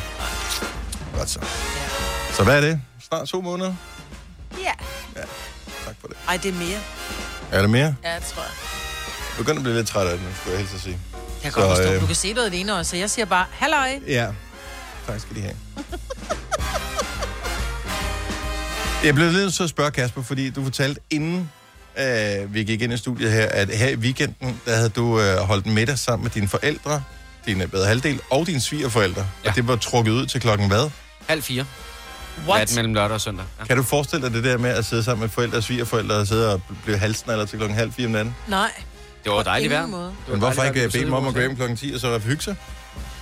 Godt 1.16 1.30
så. 1.30 1.38
Ja. 1.42 2.34
Så 2.34 2.44
hvad 2.44 2.56
er 2.56 2.60
det? 2.60 2.80
Snart 3.08 3.28
to 3.28 3.40
måneder? 3.40 3.74
Ja. 4.52 4.72
Tak 5.84 5.94
for 6.00 6.08
det. 6.08 6.16
Ej, 6.28 6.36
det 6.36 6.48
er 6.48 6.52
mere. 6.58 6.78
Er 7.52 7.60
det 7.60 7.70
mere? 7.70 7.94
Ja, 8.04 8.14
det 8.14 8.24
tror 8.24 8.42
jeg. 8.42 8.50
Jeg 9.28 9.36
begynder 9.38 9.56
at 9.58 9.62
blive 9.62 9.76
lidt 9.76 9.88
træt 9.88 10.06
af 10.06 10.16
det, 10.18 10.26
nu, 10.26 10.32
skulle 10.36 10.50
jeg 10.52 10.58
helst 10.58 10.74
at 10.74 10.80
sige. 10.80 10.98
Jeg 11.22 11.42
kan 11.42 11.52
Så, 11.52 11.58
godt 11.60 11.76
forstå, 11.78 11.92
øh, 11.92 12.00
du 12.00 12.06
kan 12.06 12.14
se 12.14 12.32
noget 12.32 12.48
i 12.48 12.50
det 12.50 12.60
ene 12.60 12.72
øje, 12.72 12.84
så 12.84 12.96
jeg 12.96 13.10
siger 13.10 13.26
bare, 13.26 13.46
halløj. 13.52 13.98
Ja. 14.06 14.26
Tak 15.06 15.20
skal 15.20 15.36
de 15.36 15.40
have. 15.40 15.56
jeg 19.04 19.14
blev 19.14 19.32
lidt 19.32 19.54
til 19.54 19.62
at 19.62 19.70
spørge 19.70 19.90
Kasper, 19.90 20.22
fordi 20.22 20.50
du 20.50 20.64
fortalte 20.64 21.00
inden 21.10 21.50
øh, 21.98 22.54
vi 22.54 22.64
gik 22.64 22.82
ind 22.82 22.92
i 22.92 22.96
studiet 22.96 23.32
her, 23.32 23.46
at 23.46 23.68
her 23.68 23.88
i 23.88 23.96
weekenden, 23.96 24.60
der 24.66 24.76
havde 24.76 24.88
du 24.88 25.20
øh, 25.20 25.36
holdt 25.36 25.66
middag 25.66 25.98
sammen 25.98 26.22
med 26.24 26.30
dine 26.30 26.48
forældre, 26.48 27.02
din 27.46 27.68
bedre 27.70 27.86
halvdel 27.86 28.20
og 28.30 28.46
dine 28.46 28.60
svigerforældre. 28.60 29.20
Ja. 29.20 29.26
Ja. 29.44 29.50
Og 29.50 29.56
det 29.56 29.68
var 29.68 29.76
trukket 29.76 30.12
ud 30.12 30.26
til 30.26 30.40
klokken 30.40 30.68
hvad? 30.68 30.90
Halv 31.26 31.42
fire. 31.42 31.64
What? 32.46 32.58
Nat 32.58 32.74
mellem 32.74 32.94
lørdag 32.94 33.14
og 33.14 33.20
søndag. 33.20 33.44
Ja. 33.60 33.64
Kan 33.64 33.76
du 33.76 33.82
forestille 33.82 34.26
dig 34.26 34.34
det 34.34 34.44
der 34.44 34.58
med 34.58 34.70
at 34.70 34.84
sidde 34.84 35.02
sammen 35.04 35.20
med 35.20 35.28
forældre 35.28 35.56
og 35.56 35.62
svigerforældre 35.62 36.16
og 36.16 36.26
sidde 36.26 36.52
og 36.54 36.62
blive 36.84 36.98
halsen 36.98 37.30
eller 37.30 37.46
til 37.46 37.58
klokken 37.58 37.78
halv 37.78 37.92
fire 37.92 38.06
om 38.06 38.12
natten? 38.12 38.36
Nej. 38.48 38.70
Det 39.24 39.32
var 39.32 39.42
dejligt 39.42 39.70
vejr. 39.72 39.86
var 39.86 40.12
Men 40.28 40.38
hvorfor 40.38 40.62
ikke 40.62 40.84
øh, 40.84 40.92
bede 40.92 41.04
dem 41.04 41.12
om 41.12 41.26
at 41.28 41.34
gå 41.34 41.40
hjem 41.40 41.56
klokken 41.56 41.76
10 41.76 41.92
og 41.94 42.00
så 42.00 42.18
hygge 42.18 42.42
sig? 42.42 42.56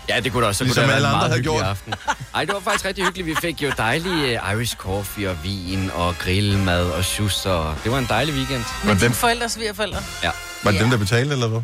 Ja, 0.08 0.20
det 0.20 0.32
kunne 0.32 0.42
da 0.42 0.48
også. 0.48 0.58
Så 0.58 0.64
Ligesom 0.64 0.82
kunne 0.82 0.90
det 0.90 0.96
alle 0.96 1.08
andre 1.08 1.18
meget 1.28 1.36
hyggelig 1.36 1.60
aften. 1.62 1.94
Ej, 2.34 2.44
det 2.44 2.54
var 2.54 2.60
faktisk 2.60 2.84
rigtig 2.84 3.04
hyggeligt. 3.04 3.26
Vi 3.26 3.34
fik 3.40 3.62
jo 3.62 3.72
dejlig 3.76 4.12
uh, 4.12 4.52
Irish 4.52 4.76
coffee 4.76 5.30
og 5.30 5.36
vin 5.44 5.90
og 5.94 6.14
grillmad 6.18 6.90
og 6.90 7.04
shoes, 7.04 7.46
og 7.46 7.74
det 7.84 7.92
var 7.92 7.98
en 7.98 8.06
dejlig 8.08 8.34
weekend. 8.34 8.64
Men 8.84 8.90
dem- 8.90 8.98
dine 8.98 9.14
forældre, 9.14 9.48
svigerforældre? 9.48 9.98
Ja. 10.22 10.30
Var 10.64 10.70
det 10.70 10.78
Ja. 10.78 10.82
dem, 10.82 10.90
der 10.90 10.98
betalte, 10.98 11.32
eller 11.32 11.48
hvad? 11.48 11.60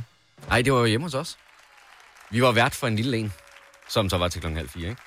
Ej, 0.50 0.62
det 0.62 0.72
var 0.72 0.78
jo 0.78 0.84
hjemme 0.84 1.06
hos 1.06 1.14
os. 1.14 1.36
Vi 2.30 2.42
var 2.42 2.52
vært 2.52 2.74
for 2.74 2.86
en 2.86 2.96
lille 2.96 3.16
en, 3.16 3.32
som 3.88 4.10
så 4.10 4.18
var 4.18 4.28
til 4.28 4.40
klokken 4.40 4.56
halv 4.56 4.68
fire, 4.68 4.88
ikke? 4.88 5.02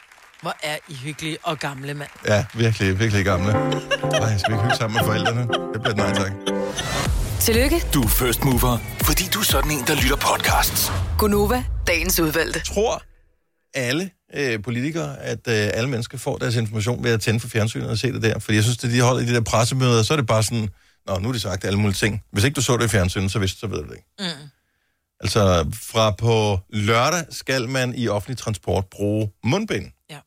Hvor 0.45 0.57
er 0.63 0.77
I 0.89 0.93
hyggelige 0.93 1.37
og 1.43 1.59
gamle, 1.59 1.93
mand. 1.93 2.09
Ja, 2.27 2.45
virkelig, 2.53 2.99
virkelig 2.99 3.25
gamle. 3.25 3.51
Ej, 3.51 4.37
skal 4.37 4.51
vi 4.51 4.55
ikke 4.55 4.63
hygge 4.63 4.75
sammen 4.77 4.97
med 4.97 5.05
forældrene? 5.05 5.41
Det 5.41 5.81
bliver 5.81 5.89
et 5.89 5.97
nej, 5.97 6.13
tak. 6.13 6.31
Tillykke, 7.39 7.81
Du 7.93 8.01
er 8.01 8.07
first 8.07 8.43
mover, 8.43 8.77
fordi 9.01 9.23
du 9.33 9.39
er 9.39 9.43
sådan 9.43 9.71
en, 9.71 9.83
der 9.87 9.95
lytter 9.95 10.15
podcasts. 10.15 10.91
Gunova, 11.17 11.63
dagens 11.87 12.19
udvalgte. 12.19 12.59
Tror 12.59 13.03
alle 13.73 14.09
øh, 14.35 14.63
politikere, 14.63 15.19
at 15.19 15.47
øh, 15.47 15.69
alle 15.73 15.89
mennesker 15.89 16.17
får 16.17 16.37
deres 16.37 16.55
information 16.55 17.03
ved 17.03 17.11
at 17.11 17.21
tænde 17.21 17.39
for 17.39 17.47
fjernsynet 17.47 17.89
og 17.89 17.97
se 17.97 18.11
det 18.13 18.21
der? 18.21 18.39
Fordi 18.39 18.55
jeg 18.55 18.63
synes, 18.63 18.83
at 18.83 18.91
de 18.91 19.01
holder 19.01 19.21
i 19.21 19.25
de 19.25 19.33
der 19.33 19.41
pressemøder, 19.41 20.03
så 20.03 20.13
er 20.13 20.17
det 20.17 20.27
bare 20.27 20.43
sådan, 20.43 20.69
Nå, 21.07 21.19
nu 21.19 21.27
er 21.27 21.31
det 21.31 21.41
sagt 21.41 21.65
alle 21.65 21.79
mulige 21.79 21.95
ting. 21.95 22.23
Hvis 22.31 22.43
ikke 22.43 22.55
du 22.55 22.61
så 22.61 22.77
det 22.77 22.85
i 22.85 22.87
fjernsynet, 22.87 23.31
så 23.31 23.39
vidste 23.39 23.59
så 23.59 23.67
ved 23.67 23.77
du 23.77 23.83
det 23.83 23.95
ikke. 23.95 24.07
Mm. 24.19 24.49
Altså, 25.19 25.71
fra 25.91 26.11
på 26.11 26.59
lørdag 26.69 27.25
skal 27.29 27.69
man 27.69 27.95
i 27.95 28.07
offentlig 28.07 28.37
transport 28.37 28.85
bruge 28.91 29.31
mundbind. 29.43 29.85
Ja. 30.09 30.19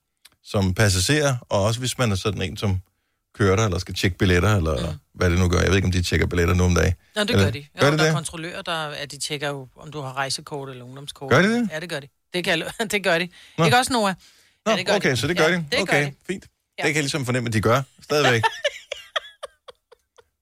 Som 0.50 0.74
passager, 0.74 1.36
og 1.48 1.62
også 1.64 1.80
hvis 1.80 1.98
man 1.98 2.12
er 2.12 2.16
sådan 2.16 2.42
en, 2.42 2.56
som 2.56 2.80
kører 3.34 3.56
der, 3.56 3.64
eller 3.64 3.78
skal 3.78 3.94
tjekke 3.94 4.18
billetter, 4.18 4.56
eller 4.56 4.90
mm. 4.92 4.98
hvad 5.14 5.30
det 5.30 5.38
nu 5.38 5.48
gør. 5.48 5.60
Jeg 5.60 5.68
ved 5.68 5.76
ikke, 5.76 5.86
om 5.86 5.92
de 5.92 6.02
tjekker 6.02 6.26
billetter 6.26 6.54
nu 6.54 6.64
om 6.64 6.74
dagen. 6.74 6.94
Nå, 7.16 7.22
det 7.22 7.30
Eller- 7.30 7.44
gør 7.44 7.50
de. 7.50 7.58
Jo, 7.58 7.64
gør 7.80 7.90
de 7.90 7.96
der 7.96 8.02
er 8.02 8.06
det? 8.06 8.14
kontrollører, 8.14 8.62
der, 8.62 8.72
at 8.76 9.10
de 9.10 9.18
tjekker 9.18 9.48
jo, 9.48 9.68
om 9.76 9.92
du 9.92 10.00
har 10.00 10.12
rejsekort 10.16 10.68
eller 10.70 10.84
ungdomskort. 10.84 11.30
Gør 11.30 11.42
de 11.42 11.48
det? 11.54 11.68
Ja, 11.72 11.80
det 11.80 11.88
gør 11.88 12.00
de. 12.00 12.08
Det, 12.34 12.44
kan, 12.44 12.62
det 12.90 13.02
gør 13.04 13.18
de. 13.18 13.28
Nå. 13.58 13.64
Ikke 13.64 13.76
også, 13.76 13.92
Noah? 13.92 14.14
Nå, 14.66 14.72
Ja, 14.72 14.76
det 14.78 14.86
gør 14.86 14.96
okay, 14.96 15.10
de. 15.10 15.16
så 15.16 15.26
det 15.28 15.36
gør 15.36 15.44
Ja, 15.44 15.50
de. 15.50 15.56
det 15.56 15.70
gør 15.72 15.82
okay, 15.82 16.06
de. 16.06 16.12
fint. 16.26 16.44
Ja. 16.78 16.82
Det 16.82 16.88
kan 16.88 16.94
jeg 16.94 17.02
ligesom 17.02 17.24
fornemme, 17.24 17.46
at 17.46 17.52
de 17.52 17.60
gør. 17.60 17.82
Stadigvæk. 18.02 18.42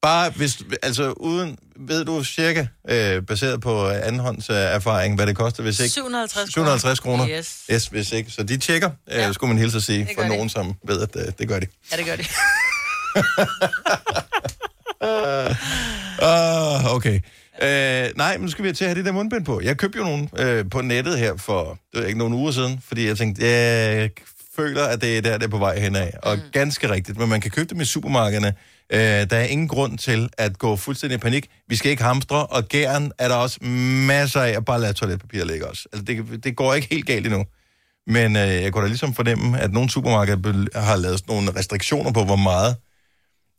Bare 0.07 0.31
hvis, 0.31 0.59
altså 0.83 1.11
uden, 1.13 1.59
ved 1.77 2.05
du 2.05 2.25
cirka, 2.25 2.67
øh, 2.89 3.23
baseret 3.23 3.61
på 3.61 3.89
andenhånds 3.89 4.51
øh, 4.51 4.57
erfaring, 4.57 5.15
hvad 5.15 5.27
det 5.27 5.37
koster, 5.37 5.63
hvis 5.63 5.81
ikke? 5.81 5.93
750 5.93 6.53
750 6.53 7.01
kroner. 7.01 7.29
Yes. 7.29 7.63
Yes, 7.73 7.87
hvis 7.87 8.13
ikke. 8.13 8.31
Så 8.31 8.43
de 8.43 8.57
tjekker, 8.57 8.91
øh, 9.11 9.17
Ja. 9.17 9.33
skulle 9.33 9.49
man 9.55 9.59
hilse 9.59 9.77
at 9.77 9.83
sige, 9.83 10.09
for 10.15 10.23
de. 10.23 10.29
nogen, 10.29 10.49
som 10.49 10.75
ved, 10.87 11.01
at 11.03 11.17
øh, 11.17 11.33
det 11.39 11.49
gør 11.49 11.61
de. 11.61 11.67
Ja, 11.93 11.97
det 11.97 12.07
gør 12.07 12.17
de. 12.17 12.25
Ah, 16.23 16.95
okay. 16.95 17.21
Øh, 17.63 18.11
nej, 18.17 18.37
men 18.37 18.41
nu 18.45 18.49
skal 18.51 18.65
vi 18.65 18.73
til 18.73 18.85
at 18.85 18.89
have 18.89 18.97
det 18.99 19.05
der 19.05 19.13
mundbind 19.13 19.45
på. 19.45 19.61
Jeg 19.61 19.77
købte 19.77 19.99
jo 19.99 20.05
nogle 20.05 20.29
øh, 20.39 20.65
på 20.71 20.81
nettet 20.81 21.19
her 21.19 21.37
for 21.37 21.79
det 21.95 22.07
ikke 22.07 22.19
nogle 22.19 22.37
uger 22.37 22.53
siden, 22.53 22.81
fordi 22.89 23.07
jeg 23.07 23.19
tænkte, 23.19 23.47
jeg 23.47 24.11
føler, 24.57 24.85
at 24.85 25.01
det 25.01 25.19
er 25.19 25.23
der, 25.23 25.39
det 25.39 25.45
er 25.45 25.49
på 25.49 25.59
vej 25.59 25.79
henad. 25.79 26.11
Og 26.23 26.37
mm. 26.37 26.43
ganske 26.53 26.91
rigtigt, 26.91 27.19
men 27.19 27.29
man 27.29 27.41
kan 27.41 27.51
købe 27.51 27.69
dem 27.71 27.81
i 27.81 27.85
supermarkederne. 27.85 28.55
Øh, 28.93 29.01
der 29.01 29.37
er 29.37 29.45
ingen 29.45 29.69
grund 29.69 29.99
til 29.99 30.29
at 30.39 30.59
gå 30.59 30.77
fuldstændig 30.77 31.17
i 31.17 31.19
panik. 31.19 31.47
Vi 31.69 31.77
skal 31.77 31.91
ikke 31.91 32.03
hamstre, 32.03 32.47
og 32.47 32.65
gæren 32.69 33.13
er 33.19 33.29
der 33.29 33.35
også 33.35 33.59
masser 34.07 34.41
af 34.41 34.51
at 34.51 34.65
bare 34.65 34.81
lade 34.81 34.93
toiletpapir 34.93 35.45
ligge 35.45 35.67
også. 35.67 35.89
Altså, 35.93 36.05
det, 36.05 36.45
det 36.45 36.57
går 36.57 36.75
ikke 36.75 36.89
helt 36.91 37.07
galt 37.07 37.27
endnu. 37.27 37.45
Men 38.07 38.37
øh, 38.37 38.43
jeg 38.43 38.73
kunne 38.73 38.83
da 38.83 38.89
ligesom 38.89 39.15
fornemme, 39.15 39.61
at 39.61 39.73
nogle 39.73 39.91
supermarkeder 39.91 40.81
har 40.81 40.97
lavet 40.97 41.19
sådan 41.19 41.35
nogle 41.35 41.59
restriktioner 41.59 42.13
på, 42.13 42.25
hvor 42.25 42.37
meget, 42.37 42.77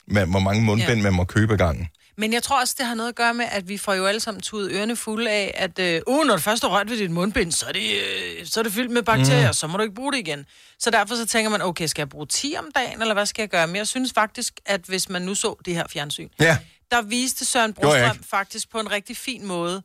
man, 0.07 0.29
hvor 0.29 0.39
mange 0.39 0.63
mundbind 0.63 0.97
Ja. 0.97 1.03
man 1.03 1.13
må 1.13 1.23
købe 1.23 1.53
ad 1.53 1.57
gangen. 1.57 1.87
Men 2.17 2.33
jeg 2.33 2.43
tror 2.43 2.61
også, 2.61 2.75
det 2.77 2.85
har 2.85 2.95
noget 2.95 3.09
at 3.09 3.15
gøre 3.15 3.33
med, 3.33 3.45
at 3.51 3.69
vi 3.69 3.77
får 3.77 3.93
jo 3.93 4.05
alle 4.05 4.19
sammen 4.19 4.41
tudet 4.41 4.71
ørerne 4.71 4.95
fulde 4.95 5.31
af, 5.31 5.53
at 5.57 5.79
øh, 5.79 6.01
uh, 6.07 6.25
når 6.25 6.35
du 6.35 6.41
først 6.41 6.63
har 6.63 6.69
rørt 6.69 6.89
ved 6.89 6.97
dit 6.97 7.11
mundbind, 7.11 7.51
så 7.51 7.65
er 7.67 7.71
det, 7.71 7.91
øh, 7.91 8.45
så 8.45 8.59
er 8.59 8.63
det 8.63 8.73
fyldt 8.73 8.91
med 8.91 9.03
bakterier, 9.03 9.47
mm. 9.47 9.53
så 9.53 9.67
må 9.67 9.77
du 9.77 9.83
ikke 9.83 9.95
bruge 9.95 10.11
det 10.11 10.19
igen. 10.19 10.45
Så 10.79 10.89
derfor 10.89 11.15
så 11.15 11.25
tænker 11.25 11.49
man, 11.49 11.61
okay, 11.61 11.87
skal 11.87 12.01
jeg 12.01 12.09
bruge 12.09 12.25
10 12.25 12.55
om 12.59 12.71
dagen, 12.75 13.01
eller 13.01 13.13
hvad 13.13 13.25
skal 13.25 13.41
jeg 13.41 13.49
gøre? 13.49 13.67
Men 13.67 13.75
jeg 13.75 13.87
synes 13.87 14.13
faktisk, 14.13 14.59
at 14.65 14.81
hvis 14.81 15.09
man 15.09 15.21
nu 15.21 15.35
så 15.35 15.55
det 15.65 15.75
her 15.75 15.87
fjernsyn, 15.87 16.29
Ja, 16.39 16.57
der 16.91 17.01
viste 17.01 17.45
Søren 17.45 17.73
Brostrøm 17.73 18.23
faktisk 18.23 18.69
på 18.69 18.79
en 18.79 18.91
rigtig 18.91 19.17
fin 19.17 19.45
måde, 19.45 19.81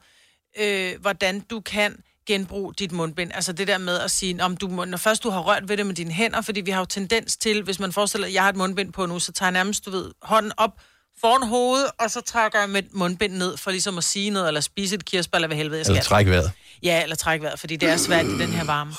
øh, 0.59 1.00
hvordan 1.00 1.40
du 1.40 1.61
kan 1.61 1.97
genbruge 2.26 2.75
dit 2.78 2.92
mundbind. 2.92 3.30
Altså 3.35 3.52
det 3.52 3.68
der 3.68 3.78
med 3.78 3.99
at 3.99 4.11
sige, 4.11 4.45
om 4.45 4.56
du 4.56 4.68
må, 4.68 4.85
når 4.85 4.99
først 4.99 5.23
du 5.23 5.30
har 5.30 5.40
rørt 5.40 5.68
ved 5.68 5.76
det 5.76 5.87
med 5.87 5.95
dine 5.95 6.12
hænder, 6.12 6.40
fordi 6.40 6.61
vi 6.61 6.71
har 6.71 6.78
jo 6.78 6.85
tendens 6.85 7.37
til, 7.37 7.62
hvis 7.62 7.80
man 7.80 7.92
forestiller, 7.92 8.26
at 8.26 8.35
jeg 8.35 8.42
har 8.42 8.49
et 8.49 8.56
mundbind 8.56 8.92
på 8.92 9.06
nu, 9.06 9.18
så 9.18 9.33
tager 9.33 9.49
jeg 9.49 9.52
nærmest, 9.52 9.85
du 9.87 9.90
ved, 9.90 10.11
hånden 10.23 10.52
op 10.56 10.80
foran 11.25 11.49
hovedet, 11.49 11.91
og 12.00 12.11
så 12.11 12.21
trækker 12.21 12.59
jeg 12.61 12.69
mit 12.71 12.95
mundbind 12.95 13.33
ned, 13.33 13.57
for 13.57 13.71
ligesom 13.71 13.99
at 13.99 14.05
sige 14.05 14.31
noget, 14.31 14.49
eller 14.49 14.61
spise 14.61 14.95
et 14.95 15.05
kirsebær, 15.05 15.37
eller 15.38 15.49
hvad 15.49 15.57
helvede 15.57 15.79
jeg 15.79 15.85
skal. 15.87 15.93
eller 15.93 16.02
træk 16.05 16.26
vejret. 16.26 16.52
Ja, 16.83 17.02
eller 17.02 17.17
træk 17.17 17.43
vejret, 17.43 17.61
fordi 17.61 17.76
det 17.76 17.88
er 17.88 17.97
svært 17.97 18.26
i 18.26 18.38
den 18.38 18.49
her 18.52 18.64
varme. 18.64 18.93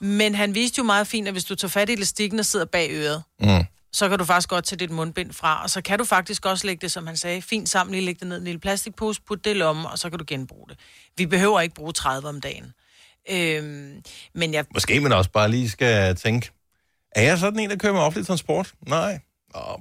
Men 0.00 0.34
han 0.34 0.54
viste 0.54 0.78
jo 0.78 0.84
meget 0.84 1.06
fint, 1.06 1.28
at 1.28 1.34
hvis 1.34 1.44
du 1.44 1.54
tager 1.54 1.70
fat 1.70 1.88
i 1.88 1.92
elastikken 1.92 2.38
og 2.38 2.44
sidder 2.44 2.66
bag 2.66 2.88
øret, 2.92 3.22
Mm. 3.40 3.64
så 3.92 4.08
kan 4.08 4.18
du 4.18 4.24
faktisk 4.24 4.48
godt 4.48 4.64
tage 4.64 4.78
dit 4.78 4.90
mundbind 4.90 5.32
fra, 5.32 5.62
og 5.62 5.70
så 5.70 5.80
kan 5.80 5.98
du 5.98 6.04
faktisk 6.04 6.46
også 6.46 6.66
lægge 6.66 6.80
det, 6.80 6.92
som 6.92 7.06
han 7.06 7.16
sagde, 7.16 7.42
fint 7.42 7.68
sammen, 7.68 7.94
lige 7.94 8.04
lægge 8.04 8.18
det 8.20 8.28
ned 8.28 8.36
i 8.36 8.38
en 8.40 8.44
lille 8.44 8.60
plastikpose, 8.60 9.20
putte 9.28 9.42
det 9.50 9.50
i 9.56 9.58
lommen, 9.58 9.86
og 9.86 9.98
så 9.98 10.10
kan 10.10 10.18
du 10.18 10.24
genbruge 10.28 10.68
det. 10.68 10.76
Vi 11.16 11.26
behøver 11.26 11.60
ikke 11.60 11.74
bruge 11.74 11.92
30 11.92 12.28
om 12.28 12.40
dagen. 12.40 12.72
Øhm, 13.30 14.02
men 14.34 14.54
jeg, 14.54 14.64
Måske 14.74 15.00
man 15.00 15.12
også 15.12 15.30
bare 15.30 15.50
lige 15.50 15.70
skal 15.70 16.16
tænke, 16.16 16.50
er 17.12 17.22
jeg 17.22 17.38
sådan 17.38 17.58
en, 17.58 17.70
der 17.70 17.76
kører 17.76 17.92
med 17.92 18.00
offentlig 18.00 18.26
transport? 18.26 18.72
Nej. 18.88 19.20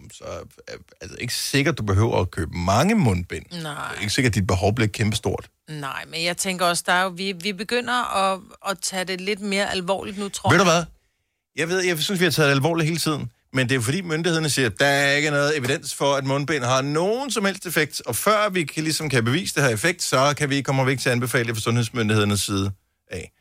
Men 0.02 0.12
så 0.14 0.24
er 0.68 0.74
altså, 1.02 1.18
ikke 1.22 1.34
sikkert, 1.34 1.78
du 1.78 1.84
behøver 1.84 2.22
at 2.22 2.32
købe 2.32 2.52
mange 2.58 2.96
mundbind. 2.96 3.46
nej, 3.52 3.88
Det 3.90 3.98
er 3.98 4.02
ikke 4.02 4.14
sikkert, 4.14 4.32
at 4.32 4.36
dit 4.36 4.48
behov 4.48 4.76
bliver 4.76 4.88
kæmpestort. 4.88 5.50
nej, 5.70 6.04
men 6.08 6.24
jeg 6.24 6.38
tænker 6.38 6.66
også, 6.66 6.84
der 6.86 6.94
er 6.94 7.04
jo, 7.04 7.10
vi, 7.10 7.32
vi 7.42 7.54
begynder 7.54 8.16
at, 8.34 8.40
at 8.70 8.78
tage 8.82 9.06
det 9.06 9.22
lidt 9.22 9.40
mere 9.42 9.72
alvorligt 9.72 10.18
nu, 10.18 10.30
tror 10.30 10.50
Ved 10.50 10.58
jeg. 10.58 10.66
du 10.66 10.72
hvad? 10.72 10.84
Jeg 11.56 11.70
ved, 11.70 11.84
jeg 11.86 12.00
synes, 12.00 12.20
vi 12.20 12.26
har 12.26 12.32
taget 12.32 12.48
det 12.50 12.56
alvorligt 12.56 12.88
hele 12.88 13.00
tiden. 13.00 13.32
Men 13.54 13.70
det 13.70 13.76
er 13.76 13.82
fordi 13.82 14.02
myndighederne 14.02 14.50
siger, 14.50 14.66
at 14.66 14.80
der 14.80 14.86
er 14.86 15.12
ikke 15.12 15.30
noget 15.30 15.58
evidens 15.58 15.96
for, 15.96 16.14
at 16.16 16.26
mundbind 16.26 16.64
har 16.64 16.82
nogen 16.82 17.32
som 17.32 17.46
helst 17.46 17.66
effekt. 17.66 18.02
Og 18.06 18.16
før 18.16 18.50
vi 18.50 18.64
kan, 18.64 18.84
ligesom 18.84 19.10
kan 19.10 19.26
bevise 19.26 19.56
det 19.56 19.64
her 19.64 19.70
effekt, 19.70 20.04
så 20.04 20.34
kan 20.38 20.50
vi 20.50 20.62
komme 20.62 20.86
væk 20.86 21.00
til 21.00 21.10
at 21.10 21.14
anbefale 21.14 21.48
det 21.48 21.56
fra 21.56 21.62
sundhedsmyndighedernes 21.62 22.42
side 22.42 22.72
af. 23.12 23.32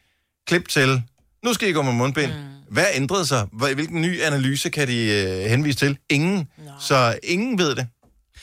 Klip 0.46 0.68
til. 0.68 1.02
Nu 1.44 1.52
skal 1.54 1.68
I 1.68 1.72
gå 1.72 1.82
med 1.82 1.92
mundbind. 1.92 2.32
Mm. 2.32 2.63
Hvad 2.74 2.84
ændrede 2.94 3.26
sig? 3.26 3.46
Hvad- 3.52 3.74
Hvilken 3.74 4.02
ny 4.02 4.22
analyse 4.22 4.68
kan 4.70 4.88
de 4.88 4.96
øh, 5.10 5.50
henvise 5.50 5.78
til? 5.78 5.98
Ingen. 6.10 6.48
Så 6.80 7.18
ingen 7.22 7.58
ved 7.58 7.74
det. 7.74 7.86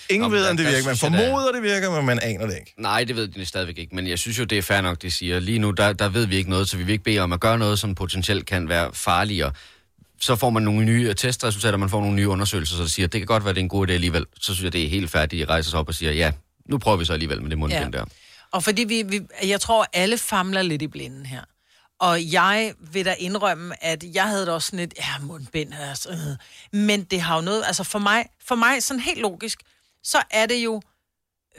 Ingen 0.09 0.31
Nå, 0.31 0.37
ved, 0.37 0.47
om 0.47 0.57
det 0.57 0.65
virker. 0.65 0.85
Man 0.85 0.95
synes 0.95 1.13
jeg 1.13 1.27
formoder, 1.29 1.51
det 1.51 1.63
virker, 1.63 1.91
men 1.91 2.05
man 2.05 2.19
aner 2.19 2.45
det 2.45 2.53
ikke. 2.59 2.73
Nej, 2.77 3.03
det 3.03 3.15
ved 3.15 3.27
de 3.27 3.45
stadigvæk 3.45 3.77
ikke, 3.77 3.95
men 3.95 4.07
jeg 4.07 4.19
synes 4.19 4.39
jo, 4.39 4.43
det 4.43 4.57
er 4.57 4.61
fair 4.61 4.81
nok, 4.81 5.01
de 5.01 5.11
siger. 5.11 5.39
Lige 5.39 5.59
nu, 5.59 5.71
der, 5.71 5.93
der 5.93 6.09
ved 6.09 6.25
vi 6.25 6.35
ikke 6.35 6.49
noget, 6.49 6.69
så 6.69 6.77
vi 6.77 6.83
vil 6.83 6.91
ikke 6.91 7.03
bede 7.03 7.19
om 7.19 7.33
at 7.33 7.39
gøre 7.39 7.59
noget, 7.59 7.79
som 7.79 7.95
potentielt 7.95 8.45
kan 8.45 8.69
være 8.69 8.89
farligere. 8.93 9.51
Så 10.19 10.35
får 10.35 10.49
man 10.49 10.63
nogle 10.63 10.85
nye 10.85 11.13
testresultater, 11.13 11.77
man 11.77 11.89
får 11.89 11.99
nogle 12.01 12.15
nye 12.15 12.27
undersøgelser, 12.27 12.75
så 12.77 12.83
det 12.83 12.91
siger, 12.91 13.07
det 13.07 13.19
kan 13.19 13.25
godt 13.27 13.45
være, 13.45 13.53
det 13.53 13.59
er 13.59 13.63
en 13.63 13.69
god 13.69 13.87
idé 13.87 13.91
alligevel. 13.91 14.25
Så 14.39 14.53
synes 14.53 14.63
jeg, 14.63 14.73
det 14.73 14.83
er 14.85 14.89
helt 14.89 15.11
færdigt, 15.11 15.47
de 15.47 15.53
rejser 15.53 15.69
sig 15.69 15.79
op 15.79 15.87
og 15.87 15.93
siger, 15.95 16.11
ja, 16.11 16.31
nu 16.69 16.77
prøver 16.77 16.97
vi 16.97 17.05
så 17.05 17.13
alligevel 17.13 17.41
med 17.41 17.49
det 17.49 17.57
mundbind 17.57 17.93
Ja. 17.93 17.99
der. 17.99 18.05
Og 18.51 18.63
fordi 18.63 18.83
vi, 18.83 19.03
vi, 19.07 19.19
jeg 19.47 19.61
tror, 19.61 19.85
alle 19.93 20.17
famler 20.17 20.61
lidt 20.61 20.81
i 20.81 20.87
blinden 20.87 21.25
her. 21.25 21.41
Og 22.01 22.31
jeg 22.31 22.73
vil 22.79 23.05
da 23.05 23.15
indrømme, 23.19 23.83
at 23.83 24.03
jeg 24.13 24.27
havde 24.27 24.45
da 24.45 24.51
også 24.51 24.65
sådan 24.65 24.79
et, 24.79 24.93
ja, 24.97 25.19
mundbind, 25.21 25.73
altså, 25.73 26.09
øh. 26.09 26.79
men 26.79 27.03
det 27.03 27.21
har 27.21 27.35
jo 27.35 27.41
noget, 27.41 27.63
altså 27.65 27.83
for 27.83 27.99
mig, 27.99 28.25
for 28.45 28.55
mig 28.55 28.83
sådan 28.83 28.99
helt 28.99 29.19
logisk, 29.19 29.61
så 30.03 30.17
er 30.31 30.45
det 30.45 30.55
jo, 30.55 30.81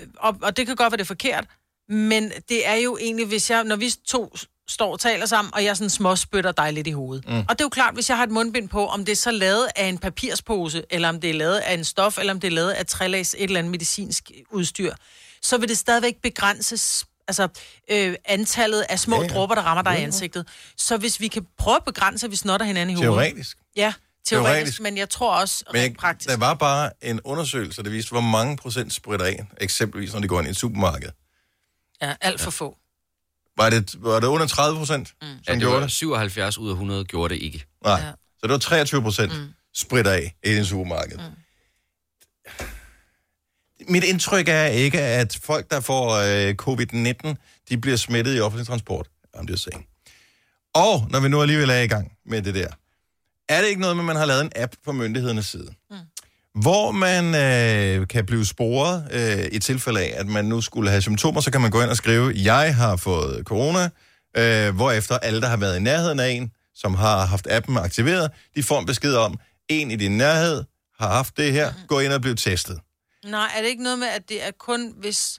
øh, 0.01 0.07
og, 0.17 0.37
og 0.43 0.57
det 0.57 0.67
kan 0.67 0.77
godt 0.77 0.93
være 0.93 0.97
det 0.97 1.03
er 1.03 1.07
forkert, 1.07 1.47
men 1.89 2.33
det 2.49 2.67
er 2.67 2.75
jo 2.75 2.99
egentlig, 3.01 3.27
hvis 3.27 3.51
jeg, 3.51 3.65
når 3.65 3.77
vi 3.77 3.91
to 4.07 4.37
står 4.69 4.93
og 4.93 5.01
taler 5.01 5.27
sammen, 5.27 5.55
og 5.55 5.65
jeg 5.65 5.77
sådan 5.77 5.91
småspytter 5.91 6.53
dig 6.53 6.73
lidt 6.73 6.87
i 6.87 6.91
hovedet. 6.91 7.29
Mm. 7.29 7.39
Og 7.39 7.49
det 7.49 7.61
er 7.61 7.65
jo 7.65 7.69
klart, 7.69 7.95
hvis 7.95 8.09
jeg 8.09 8.17
har 8.17 8.25
et 8.25 8.31
mundbind 8.31 8.69
på, 8.69 8.87
om 8.87 9.05
det 9.05 9.13
er 9.13 9.17
så 9.17 9.31
lavet 9.31 9.69
af 9.77 9.87
en 9.87 9.99
papirspose, 9.99 10.85
eller 10.91 11.09
om 11.09 11.21
det 11.21 11.31
er 11.31 11.35
lavet 11.35 11.59
af 11.59 11.75
en 11.75 11.85
stof, 11.85 12.19
eller 12.19 12.33
om 12.33 12.41
det 12.41 12.49
er 12.49 12.53
lavet 12.53 12.71
af 12.71 12.87
trælags, 12.87 13.35
et 13.35 13.43
eller 13.43 13.59
andet 13.59 13.71
medicinsk 13.71 14.31
udstyr, 14.51 14.95
så 15.43 15.59
vil 15.59 15.69
det 15.69 15.79
stadigvæk 15.79 16.17
begrænses 16.23 17.07
altså 17.41 17.49
øh, 17.91 18.15
antallet 18.25 18.85
af 18.89 18.99
små 18.99 19.17
Ja, 19.17 19.21
ja, 19.23 19.27
ja. 19.27 19.33
ja. 19.33 19.39
dråber, 19.39 19.55
der 19.55 19.63
rammer 19.63 19.83
dig 19.83 20.01
i 20.01 20.03
ansigtet. 20.03 20.49
Så 20.77 20.97
hvis 20.97 21.21
vi 21.21 21.29
kan 21.29 21.47
prøve 21.59 21.77
at 21.77 21.85
begrænse, 21.85 22.27
at 22.27 22.31
vi 22.31 22.37
snotter 22.37 22.67
hinanden 22.67 22.91
i 22.97 23.05
hovedet. 23.05 23.13
Teoretisk. 23.15 23.59
Ja, 23.77 23.93
teoretisk, 24.27 24.53
Teoretisk. 24.55 24.81
men 24.81 24.97
jeg 24.99 25.11
tror 25.11 25.35
også 25.41 25.65
Men 25.73 25.83
jeg, 25.83 25.95
praktisk. 25.99 26.31
der 26.31 26.37
var 26.37 26.55
bare 26.55 26.91
en 27.03 27.21
undersøgelse, 27.25 27.83
der 27.83 27.91
viste, 27.91 28.11
hvor 28.11 28.21
mange 28.21 28.57
procent 28.57 28.93
spritter 28.93 29.27
af, 29.27 29.47
eksempelvis 29.61 30.13
når 30.13 30.21
de 30.21 30.29
går 30.29 30.39
ind 30.39 30.49
i 30.49 30.51
et 30.51 30.57
supermarked. 30.57 31.09
Ja, 32.03 32.15
alt 32.21 32.41
for 32.41 32.51
få. 32.51 32.77
Var 33.57 33.71
det, 33.71 33.95
var 34.03 34.21
det 34.21 34.27
under 34.27 34.47
30 34.47 34.79
procent, 34.79 35.09
mm. 35.23 35.29
som 35.29 35.39
Ja, 35.49 35.53
det 35.53 35.61
gjorde 35.61 35.75
var 35.75 35.81
det? 35.83 35.91
77 35.91 36.59
ud 36.59 36.69
af 36.69 36.73
100 36.73 37.05
gjorde 37.05 37.35
det 37.35 37.41
ikke. 37.43 37.65
Nej. 37.85 38.01
Ja. 38.01 38.11
Så 38.11 38.41
det 38.43 38.51
var 38.51 38.59
23 38.59 39.03
procent 39.03 39.33
mm. 39.41 39.49
spritter 39.75 40.13
af 40.13 40.35
i 40.45 40.57
en 40.57 40.65
supermarked. 40.65 41.17
Mm. 41.19 41.25
Mit 43.89 44.05
indtryk 44.05 44.49
er 44.49 44.67
ikke, 44.67 45.01
at 45.01 45.39
folk, 45.43 45.71
der 45.71 45.81
får 45.81 46.11
øh, 46.11 46.55
covid-19, 46.63 47.35
de 47.69 47.79
bliver 47.79 47.97
smittet 47.97 48.37
i 48.37 48.41
offentlig 48.41 48.67
transport. 48.67 49.09
I'm 49.37 49.47
just 49.51 49.63
saying. 49.63 49.87
Og 50.75 51.07
når 51.11 51.21
vi 51.21 51.29
nu 51.29 51.43
alligevel 51.43 51.71
er 51.71 51.81
i 51.81 51.87
gang 51.87 52.13
med 52.27 52.43
det 52.43 52.55
der, 52.55 52.69
er 53.49 53.61
det 53.61 53.69
ikke 53.69 53.81
noget 53.81 53.97
med, 53.97 54.03
at 54.03 54.07
man 54.07 54.17
har 54.17 54.25
lavet 54.25 54.41
en 54.45 54.53
app 54.57 54.73
på 54.85 54.93
myndighedernes 54.93 55.47
side? 55.47 55.69
Mm. 55.91 55.97
Hvor 56.63 56.91
man 56.91 57.25
øh, 57.35 58.09
kan 58.09 58.27
blive 58.27 58.47
sporet 58.47 59.09
øh, 59.13 59.49
i 59.53 59.59
tilfælde 59.59 60.01
af, 60.01 60.13
at 60.17 60.27
man 60.27 60.45
nu 60.45 60.61
skulle 60.61 60.91
have 60.91 61.03
symptomer, 61.03 61.41
så 61.41 61.51
kan 61.51 61.61
man 61.61 61.71
gå 61.71 61.83
ind 61.83 61.91
og 61.91 61.97
skrive, 61.97 62.33
jeg 62.37 62.77
har 62.77 62.97
fået 62.97 63.45
corona, 63.45 63.91
øh, 64.37 64.75
hvorefter 64.75 65.19
alle, 65.19 65.41
der 65.41 65.49
har 65.49 65.57
været 65.57 65.77
i 65.77 65.81
nærheden 65.81 66.21
af 66.21 66.29
en, 66.29 66.51
som 66.75 66.95
har 66.95 67.27
haft 67.27 67.47
appen 67.51 67.77
aktiveret, 67.77 68.31
de 68.57 68.63
får 68.63 68.81
en 68.81 68.87
besked 68.87 69.15
om, 69.15 69.39
en 69.69 69.91
i 69.91 69.97
din 69.97 70.17
nærhed 70.17 70.65
har 70.99 71.09
haft 71.09 71.37
det 71.37 71.53
her, 71.53 71.73
gå 71.89 71.99
ind 71.99 72.13
og 72.13 72.21
bliv 72.21 72.37
testet. 72.37 72.81
Nej, 73.25 73.51
er 73.57 73.63
det 73.63 73.69
ikke 73.69 73.83
noget 73.83 73.99
med, 73.99 74.09
at 74.09 74.29
det 74.29 74.47
er 74.47 74.51
kun 74.59 74.95
hvis... 75.01 75.39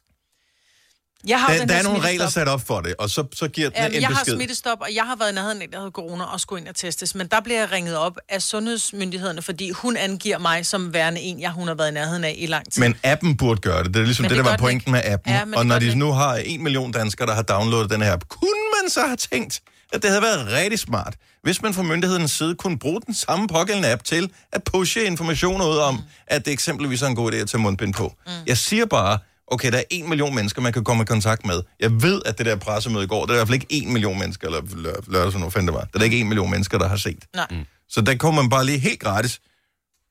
Jeg 1.27 1.41
har 1.41 1.51
Der, 1.53 1.59
den 1.59 1.69
der 1.69 1.75
er 1.75 1.83
nogle 1.83 1.99
regler 2.01 2.29
sat 2.29 2.47
op 2.47 2.61
for 2.67 2.79
det, 2.81 2.95
og 2.99 3.09
så, 3.09 3.23
så 3.33 3.47
giver 3.47 3.69
den 3.69 3.77
Jamen, 3.77 3.95
en 3.95 4.01
jeg 4.01 4.09
har 4.09 4.15
besked. 4.23 4.35
smittestop, 4.37 4.81
og 4.81 4.95
jeg 4.95 5.03
har 5.03 5.15
været 5.15 5.31
i 5.31 5.35
nærheden 5.35 5.61
af, 5.61 5.67
der 5.71 5.77
hedder 5.77 5.91
corona, 5.91 6.23
og 6.23 6.39
skulle 6.39 6.61
ind 6.61 6.69
og 6.69 6.75
testes. 6.75 7.15
Men 7.15 7.27
der 7.27 7.41
bliver 7.41 7.59
jeg 7.59 7.71
ringet 7.71 7.97
op 7.97 8.17
af 8.29 8.41
sundhedsmyndighederne, 8.41 9.41
fordi 9.41 9.71
hun 9.71 9.97
angiver 9.97 10.37
mig 10.37 10.65
som 10.65 10.93
værende 10.93 11.21
en, 11.21 11.41
jeg 11.41 11.51
hun 11.51 11.67
har 11.67 11.75
været 11.75 11.91
i 11.91 11.93
nærheden 11.93 12.23
af 12.23 12.35
i 12.37 12.45
lang 12.45 12.71
tid. 12.73 12.81
Men 12.81 12.95
appen 13.03 13.37
burde 13.37 13.61
gøre 13.61 13.83
det. 13.83 13.93
Det 13.93 13.99
er 14.01 14.05
ligesom 14.05 14.23
Men 14.23 14.29
det, 14.29 14.37
det 14.37 14.45
der 14.45 14.51
var 14.51 14.57
pointen 14.57 14.95
ikke. 14.95 15.09
med 15.09 15.13
appen. 15.13 15.33
Ja, 15.33 15.57
og 15.59 15.65
når 15.65 15.79
de 15.79 15.89
den 15.89 15.97
nu 15.97 16.11
har 16.11 16.35
en 16.35 16.63
million 16.63 16.91
danskere, 16.91 17.27
der 17.27 17.33
har 17.33 17.41
downloadet 17.41 17.89
den 17.89 18.01
her 18.01 18.13
app, 18.13 18.23
kunne 18.29 18.81
man 18.81 18.89
så 18.89 19.01
have 19.05 19.17
tænkt, 19.17 19.61
at 19.93 20.01
det 20.01 20.09
havde 20.09 20.21
været 20.21 20.47
rigtig 20.51 20.79
smart, 20.79 21.15
hvis 21.43 21.62
man 21.62 21.73
fra 21.73 21.83
myndighedens 21.83 22.31
side 22.31 22.55
kunne 22.55 22.79
bruge 22.79 23.01
den 23.05 23.13
samme 23.13 23.47
pågældende 23.47 23.91
app 23.91 24.03
til 24.03 24.31
at 24.51 24.63
pushe 24.63 25.03
informationer 25.03 25.65
ud 25.67 25.77
om, 25.77 25.93
mm. 25.93 26.01
at 26.27 26.45
det 26.45 26.51
eksempelvis 26.53 27.01
er 27.01 27.07
en 27.07 27.15
god 27.15 27.31
idé 27.33 27.35
at 27.35 27.50
tage 27.50 27.62
mundbind 27.62 27.93
på. 27.93 28.13
Mm. 28.25 28.31
Jeg 28.47 28.57
siger 28.57 28.85
bare, 28.85 29.19
okay, 29.47 29.71
der 29.71 29.77
er 29.77 29.83
en 29.89 30.09
million 30.09 30.35
mennesker, 30.35 30.62
man 30.62 30.73
kan 30.73 30.83
komme 30.83 31.03
i 31.03 31.05
kontakt 31.05 31.45
med. 31.45 31.62
Jeg 31.79 32.01
ved, 32.01 32.21
at 32.25 32.38
det 32.38 32.45
der 32.45 32.55
pressemøde 32.55 33.03
i 33.03 33.07
går, 33.07 33.25
der 33.25 33.33
er 33.33 33.35
i 33.35 33.38
hvert 33.38 33.47
fald 33.47 33.62
ikke 33.62 33.67
en 33.69 33.93
million 33.93 34.19
mennesker, 34.19 34.47
eller 34.47 34.62
lør- 34.62 35.12
lørdag, 35.12 35.31
som 35.31 35.41
nu 35.41 35.50
fandt 35.50 35.67
det 35.67 35.73
var. 35.73 35.88
Der 35.93 36.00
er 36.00 36.03
ikke 36.03 36.19
en 36.19 36.27
million 36.27 36.51
mennesker, 36.51 36.77
der 36.77 36.88
har 36.88 36.97
set. 36.97 37.25
Nej. 37.35 37.47
Mm. 37.51 37.65
Så 37.89 38.01
der 38.01 38.15
kommer 38.15 38.41
man 38.41 38.50
bare 38.50 38.65
lige 38.65 38.79
helt 38.79 39.00
gratis. 39.00 39.39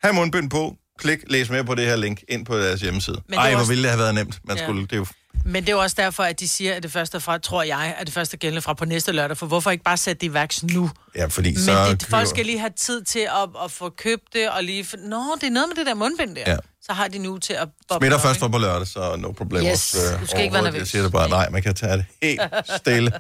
Ha' 0.02 0.12
mundbind 0.12 0.50
på, 0.50 0.76
klik, 0.98 1.18
læs 1.26 1.50
mere 1.50 1.64
på 1.64 1.74
det 1.74 1.86
her 1.86 1.96
link 1.96 2.22
ind 2.28 2.46
på 2.46 2.58
deres 2.58 2.80
hjemmeside. 2.80 3.16
er 3.32 3.38
Ej, 3.38 3.50
hvor 3.50 3.58
også- 3.58 3.68
ville 3.72 3.82
det 3.82 3.90
have 3.90 3.98
været 4.00 4.14
nemt. 4.14 4.38
Man 4.44 4.56
Ja. 4.56 4.62
skulle, 4.64 4.82
det 4.82 4.92
er 4.92 4.96
jo 4.96 5.06
Men 5.44 5.62
det 5.62 5.68
er 5.68 5.72
jo 5.72 5.78
også 5.82 5.96
derfor, 5.98 6.22
at 6.22 6.40
de 6.40 6.48
siger, 6.48 6.74
at 6.74 6.82
det 6.82 6.92
første 6.92 7.16
er 7.16 7.18
fra, 7.20 7.38
tror 7.38 7.62
jeg, 7.62 7.94
at 7.98 8.06
det 8.06 8.14
første 8.14 8.34
er 8.34 8.38
gældende 8.38 8.62
fra 8.62 8.74
på 8.74 8.84
næste 8.84 9.12
lørdag. 9.12 9.36
For 9.36 9.46
hvorfor 9.46 9.70
ikke 9.70 9.84
bare 9.84 9.96
sætte 9.96 10.20
det 10.20 10.26
i 10.26 10.34
værks 10.34 10.62
nu? 10.62 10.90
Ja, 11.16 11.26
fordi 11.26 11.48
Men 11.50 11.58
så... 11.58 11.90
det, 11.90 12.06
folk 12.10 12.28
skal 12.28 12.46
lige 12.46 12.58
have 12.58 12.70
tid 12.76 13.02
til 13.04 13.18
at, 13.18 13.48
at 13.64 13.70
få 13.70 13.88
købt 13.88 14.22
det, 14.32 14.50
og 14.50 14.64
lige... 14.64 14.86
Nå, 14.98 15.22
det 15.40 15.46
er 15.46 15.50
noget 15.50 15.68
med 15.68 15.76
det 15.76 15.86
der 15.86 15.94
mundbind 15.94 16.36
der. 16.36 16.42
Ja. 16.46 16.56
Så 16.82 16.92
har 16.92 17.08
de 17.08 17.18
nu 17.18 17.38
til 17.38 17.52
at... 17.52 17.68
boble 17.88 17.98
Smitter 18.06 18.16
op, 18.16 18.22
først 18.22 18.40
var 18.40 18.48
på 18.48 18.58
lørdag, 18.58 18.86
så 18.86 19.16
no 19.16 19.32
problem. 19.32 19.64
Yes, 19.66 19.96
du 20.20 20.26
skal 20.26 20.42
ikke 20.42 20.54
være 20.54 20.62
nervøs. 20.62 20.78
Jeg 20.78 20.86
siger 20.88 21.02
det 21.02 21.12
bare, 21.12 21.28
nej, 21.28 21.48
man 21.50 21.62
kan 21.62 21.74
tage 21.74 21.92
det 21.96 22.04
helt 22.22 22.40
stille 22.80 23.12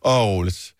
og 0.00 0.26
roligt. 0.26 0.74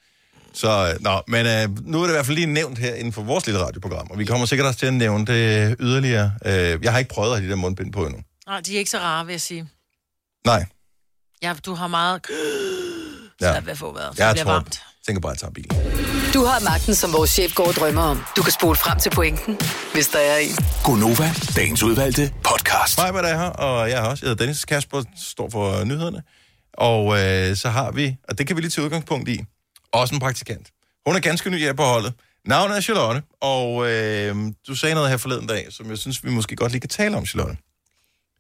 Så, 0.55 0.89
øh, 0.95 1.03
nå, 1.05 1.23
men 1.29 1.47
øh, 1.47 1.87
nu 1.87 1.99
er 1.99 2.03
det 2.03 2.11
i 2.11 2.13
hvert 2.15 2.27
fald 2.27 2.35
lige 2.37 2.47
nævnt 2.47 2.79
her 2.79 2.95
inden 2.95 3.13
for 3.13 3.23
vores 3.23 3.47
lille 3.47 3.61
radioprogram, 3.65 4.11
og 4.11 4.19
vi 4.19 4.25
kommer 4.25 4.47
sikkert 4.47 4.67
også 4.67 4.79
til 4.79 4.87
at 4.87 4.95
nævne 4.95 5.27
det 5.27 5.77
yderligere. 5.81 6.33
Øh, 6.47 6.79
jeg 6.83 6.93
har 6.93 6.99
ikke 6.99 7.11
prøvet 7.15 7.31
at 7.31 7.37
have 7.37 7.47
de 7.47 7.51
der 7.51 7.57
mundbind 7.57 7.93
på 7.93 8.07
endnu. 8.07 8.21
Nej, 8.47 8.61
de 8.61 8.75
er 8.75 8.79
ikke 8.79 8.91
så 8.91 8.99
rare, 8.99 9.27
vil 9.27 9.33
jeg 9.33 9.41
sige. 9.41 9.69
Nej, 10.47 10.65
Ja, 11.43 11.55
du 11.67 11.75
har 11.75 11.87
meget... 11.89 12.21
Ja. 13.41 13.47
Ja. 13.55 13.61
ved 13.61 13.69
at 13.69 13.79
få 13.79 13.93
vejret. 13.93 14.13
Det 14.13 14.19
jeg 14.19 14.33
bliver 14.35 14.45
tror, 14.45 14.53
varmt. 14.53 14.83
tænker 15.07 15.21
bare, 15.21 15.33
at 15.33 15.37
jeg 15.37 15.41
tager 15.41 15.53
bilen. 15.53 16.33
Du 16.35 16.45
har 16.45 16.61
magten, 16.61 16.95
som 16.95 17.13
vores 17.13 17.31
chef 17.31 17.55
går 17.55 17.67
og 17.67 17.75
drømmer 17.75 18.03
om. 18.03 18.23
Du 18.37 18.43
kan 18.43 18.53
spole 18.53 18.77
frem 18.77 18.99
til 18.99 19.11
pointen, 19.11 19.59
hvis 19.93 20.09
der 20.09 20.19
er 20.19 20.37
en. 20.37 20.57
Gonova, 20.85 21.31
dagens 21.57 21.83
udvalgte 21.83 22.33
podcast. 22.45 22.99
Mig, 22.99 23.11
hvad 23.13 23.23
der 23.23 23.29
er 23.29 23.39
her, 23.39 23.49
og 23.51 23.91
jeg 23.91 24.01
har 24.01 24.09
også. 24.11 24.27
Jeg 24.27 24.31
hedder 24.31 24.45
Dennis 24.45 24.65
Kasper, 24.65 25.03
står 25.17 25.51
for 25.51 25.85
nyhederne. 25.85 26.23
Og 26.75 27.19
øh, 27.21 27.57
så 27.57 27.69
har 27.69 27.91
vi, 27.91 28.17
og 28.29 28.39
det 28.39 28.47
kan 28.47 28.57
vi 28.57 28.61
lige 28.61 28.71
tage 28.71 28.85
udgangspunkt 28.85 29.29
i, 29.29 29.45
også 29.93 30.15
en 30.15 30.21
praktikant. 30.21 30.69
Hun 31.07 31.17
er 31.17 31.21
ganske 31.21 31.51
ny 31.51 31.59
her 31.59 31.73
på 31.73 31.83
holdet. 31.83 32.13
Navnet 32.45 32.77
er 32.77 32.81
Charlotte, 32.81 33.23
og 33.41 33.91
øh, 33.91 34.37
du 34.69 34.75
sagde 34.75 34.95
noget 34.95 35.11
her 35.11 35.17
forleden 35.17 35.47
dag, 35.47 35.67
som 35.71 35.91
jeg 35.91 35.99
synes, 35.99 36.25
vi 36.25 36.31
måske 36.31 36.57
godt 36.57 36.73
lige 36.73 36.81
kan 36.81 36.89
tale 36.91 37.17
om, 37.17 37.27
Charlotte. 37.27 37.57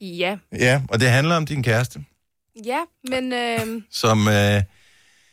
Ja, 0.00 0.36
Ja, 0.58 0.82
og 0.88 1.00
det 1.00 1.08
handler 1.08 1.36
om 1.36 1.46
din 1.46 1.62
kæreste, 1.62 2.04
ja, 2.64 2.78
men 3.08 3.32
øh, 3.32 3.82
som... 3.90 4.28
Øh, 4.28 4.62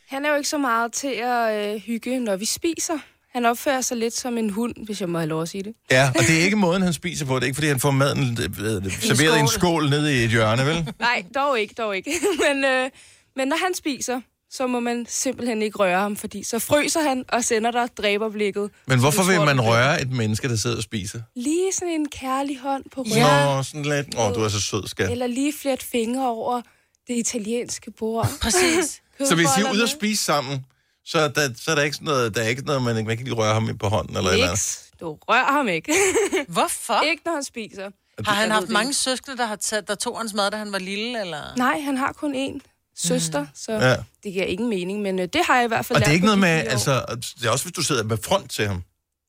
han 0.08 0.24
er 0.24 0.28
jo 0.30 0.36
ikke 0.36 0.48
så 0.48 0.58
meget 0.58 0.92
til 0.92 1.14
at 1.14 1.74
øh, 1.74 1.80
hygge, 1.80 2.20
når 2.20 2.36
vi 2.36 2.44
spiser. 2.44 2.98
Han 3.32 3.44
opfører 3.46 3.80
sig 3.80 3.96
lidt 3.96 4.14
som 4.14 4.38
en 4.38 4.50
hund, 4.50 4.74
hvis 4.84 5.00
jeg 5.00 5.08
må 5.08 5.18
have 5.18 5.28
lov 5.28 5.42
at 5.42 5.48
sige 5.48 5.62
det. 5.62 5.74
ja, 5.90 6.08
og 6.08 6.20
det 6.20 6.38
er 6.40 6.44
ikke 6.44 6.56
måden, 6.56 6.82
han 6.82 6.92
spiser 6.92 7.26
på. 7.26 7.34
Det 7.34 7.42
er 7.42 7.46
ikke, 7.46 7.54
fordi 7.54 7.68
han 7.68 7.80
får 7.80 7.90
maden 7.90 8.38
øh, 8.40 8.84
det, 8.84 8.92
serveret 8.92 9.36
i 9.36 9.40
en 9.40 9.48
skål. 9.48 9.60
skål 9.60 9.90
nede 9.90 10.20
i 10.20 10.24
et 10.24 10.30
hjørne, 10.30 10.66
vel? 10.66 10.92
Nej, 10.98 11.24
dog 11.34 11.60
ikke, 11.60 11.74
dog 11.74 11.96
ikke. 11.96 12.10
men, 12.48 12.64
øh, 12.64 12.90
men 13.36 13.48
når 13.48 13.56
han 13.64 13.74
spiser, 13.74 14.20
så 14.50 14.66
må 14.66 14.80
man 14.80 15.06
simpelthen 15.08 15.62
ikke 15.62 15.78
røre 15.78 16.00
ham, 16.00 16.16
fordi 16.16 16.42
så 16.42 16.58
fryser 16.58 17.00
han 17.00 17.24
og 17.28 17.44
sender 17.44 17.70
dig 17.70 17.88
dræberblikket. 17.96 18.70
Men 18.86 18.98
hvorfor 19.00 19.22
vil 19.22 19.40
man 19.40 19.60
røre 19.60 20.02
et 20.02 20.10
menneske, 20.10 20.48
der 20.48 20.56
sidder 20.56 20.76
og 20.76 20.82
spiser? 20.82 21.20
Lige 21.34 21.72
sådan 21.72 21.94
en 21.94 22.08
kærlig 22.08 22.58
hånd 22.58 22.84
på. 22.94 23.04
Ja. 23.14 23.44
Nå, 23.56 23.62
sådan 23.62 23.82
lidt. 23.82 24.18
Åh, 24.18 24.34
du 24.34 24.40
er 24.40 24.48
så 24.48 24.60
sød, 24.60 24.86
skat. 24.88 25.10
Eller 25.10 25.26
lige 25.26 25.52
flet 25.52 25.82
fingre 25.82 26.28
over 26.28 26.62
det 27.08 27.14
italienske 27.16 27.90
bord. 27.90 28.28
Præcis. 28.42 29.02
Så 29.24 29.34
hvis 29.34 29.48
I 29.58 29.60
er 29.60 29.72
ude 29.72 29.82
at 29.82 29.88
spise 29.88 30.24
sammen, 30.24 30.66
så 31.04 31.18
er 31.18 31.28
der, 31.28 31.48
så 31.56 31.70
er 31.70 31.74
der 31.74 31.82
ikke 31.82 31.96
sådan 31.96 32.06
noget, 32.06 32.34
der 32.34 32.42
er 32.42 32.48
ikke 32.48 32.62
noget, 32.62 32.82
man, 32.82 32.94
man 32.94 33.16
kan 33.16 33.24
lige 33.24 33.34
røre 33.34 33.54
ham 33.54 33.78
på 33.78 33.88
hånden 33.88 34.16
eller 34.16 34.30
et 34.30 34.34
eller 34.34 34.46
andet. 34.46 34.52
Niks. 34.52 34.90
Du 35.00 35.18
rører 35.28 35.52
ham 35.52 35.68
ikke. 35.68 35.92
Hvorfor? 36.48 37.02
ikke 37.02 37.22
når 37.24 37.32
han 37.32 37.44
spiser. 37.44 37.90
Har 38.24 38.34
han 38.34 38.50
haft 38.50 38.68
mange 38.68 38.94
søskende, 38.94 39.36
der, 39.36 39.46
har 39.46 39.56
taget, 39.56 39.88
der 39.88 39.94
tog 39.94 40.18
hans 40.18 40.34
mad, 40.34 40.50
da 40.50 40.56
han 40.56 40.72
var 40.72 40.78
lille? 40.78 41.20
Eller? 41.20 41.56
Nej, 41.56 41.80
han 41.80 41.96
har 41.96 42.12
kun 42.12 42.34
én 42.34 42.75
søster, 42.96 43.40
mm. 43.40 43.48
så 43.54 43.72
ja. 43.72 43.96
det 44.24 44.32
giver 44.32 44.44
ingen 44.44 44.68
mening, 44.68 45.02
men 45.02 45.18
øh, 45.18 45.28
det 45.32 45.40
har 45.46 45.56
jeg 45.56 45.64
i 45.64 45.68
hvert 45.68 45.86
fald 45.86 45.96
Og 45.96 46.00
det 46.00 46.08
er 46.08 46.12
ikke 46.12 46.26
noget 46.26 46.38
med, 46.38 46.48
altså, 46.48 47.04
det 47.40 47.46
er 47.46 47.50
også 47.50 47.64
hvis 47.64 47.72
du 47.72 47.82
sidder 47.82 48.04
med 48.04 48.16
front 48.24 48.50
til 48.50 48.66
ham. 48.66 48.82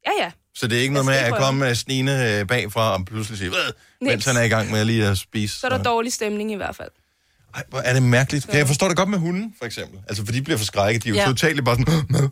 Ja, 0.05 0.23
ja. 0.23 0.31
Så 0.55 0.67
det 0.67 0.77
er 0.77 0.81
ikke 0.81 0.93
noget 0.93 1.05
med 1.05 1.15
at 1.15 1.33
komme 1.33 1.75
snine 1.75 2.39
øh, 2.39 2.47
bagfra 2.47 2.93
og 2.93 3.05
pludselig 3.05 3.39
sige, 3.39 3.51
mens 4.01 4.25
han 4.25 4.35
er 4.37 4.41
i 4.41 4.47
gang 4.47 4.71
med 4.71 4.85
lige 4.85 5.07
at 5.07 5.17
spise. 5.17 5.59
Så 5.59 5.67
er 5.67 5.71
der 5.71 5.83
dårlig 5.83 6.13
stemning 6.13 6.51
i 6.51 6.55
hvert 6.55 6.75
fald. 6.75 6.89
Ej, 7.55 7.63
hvor 7.69 7.79
er 7.79 7.93
det 7.93 8.03
mærkeligt. 8.03 8.43
Så... 8.43 8.57
Jeg 8.57 8.67
forstår 8.67 8.87
det 8.87 8.97
godt 8.97 9.09
med 9.09 9.17
hunden, 9.17 9.55
for 9.57 9.65
eksempel. 9.65 9.99
Altså, 10.07 10.25
for 10.25 10.31
de 10.31 10.41
bliver 10.41 10.57
forskrækket. 10.57 11.03
De 11.03 11.09
er 11.09 11.23
jo 11.23 11.29
totalt 11.29 11.65
bare 11.65 11.75
sådan... 11.75 12.31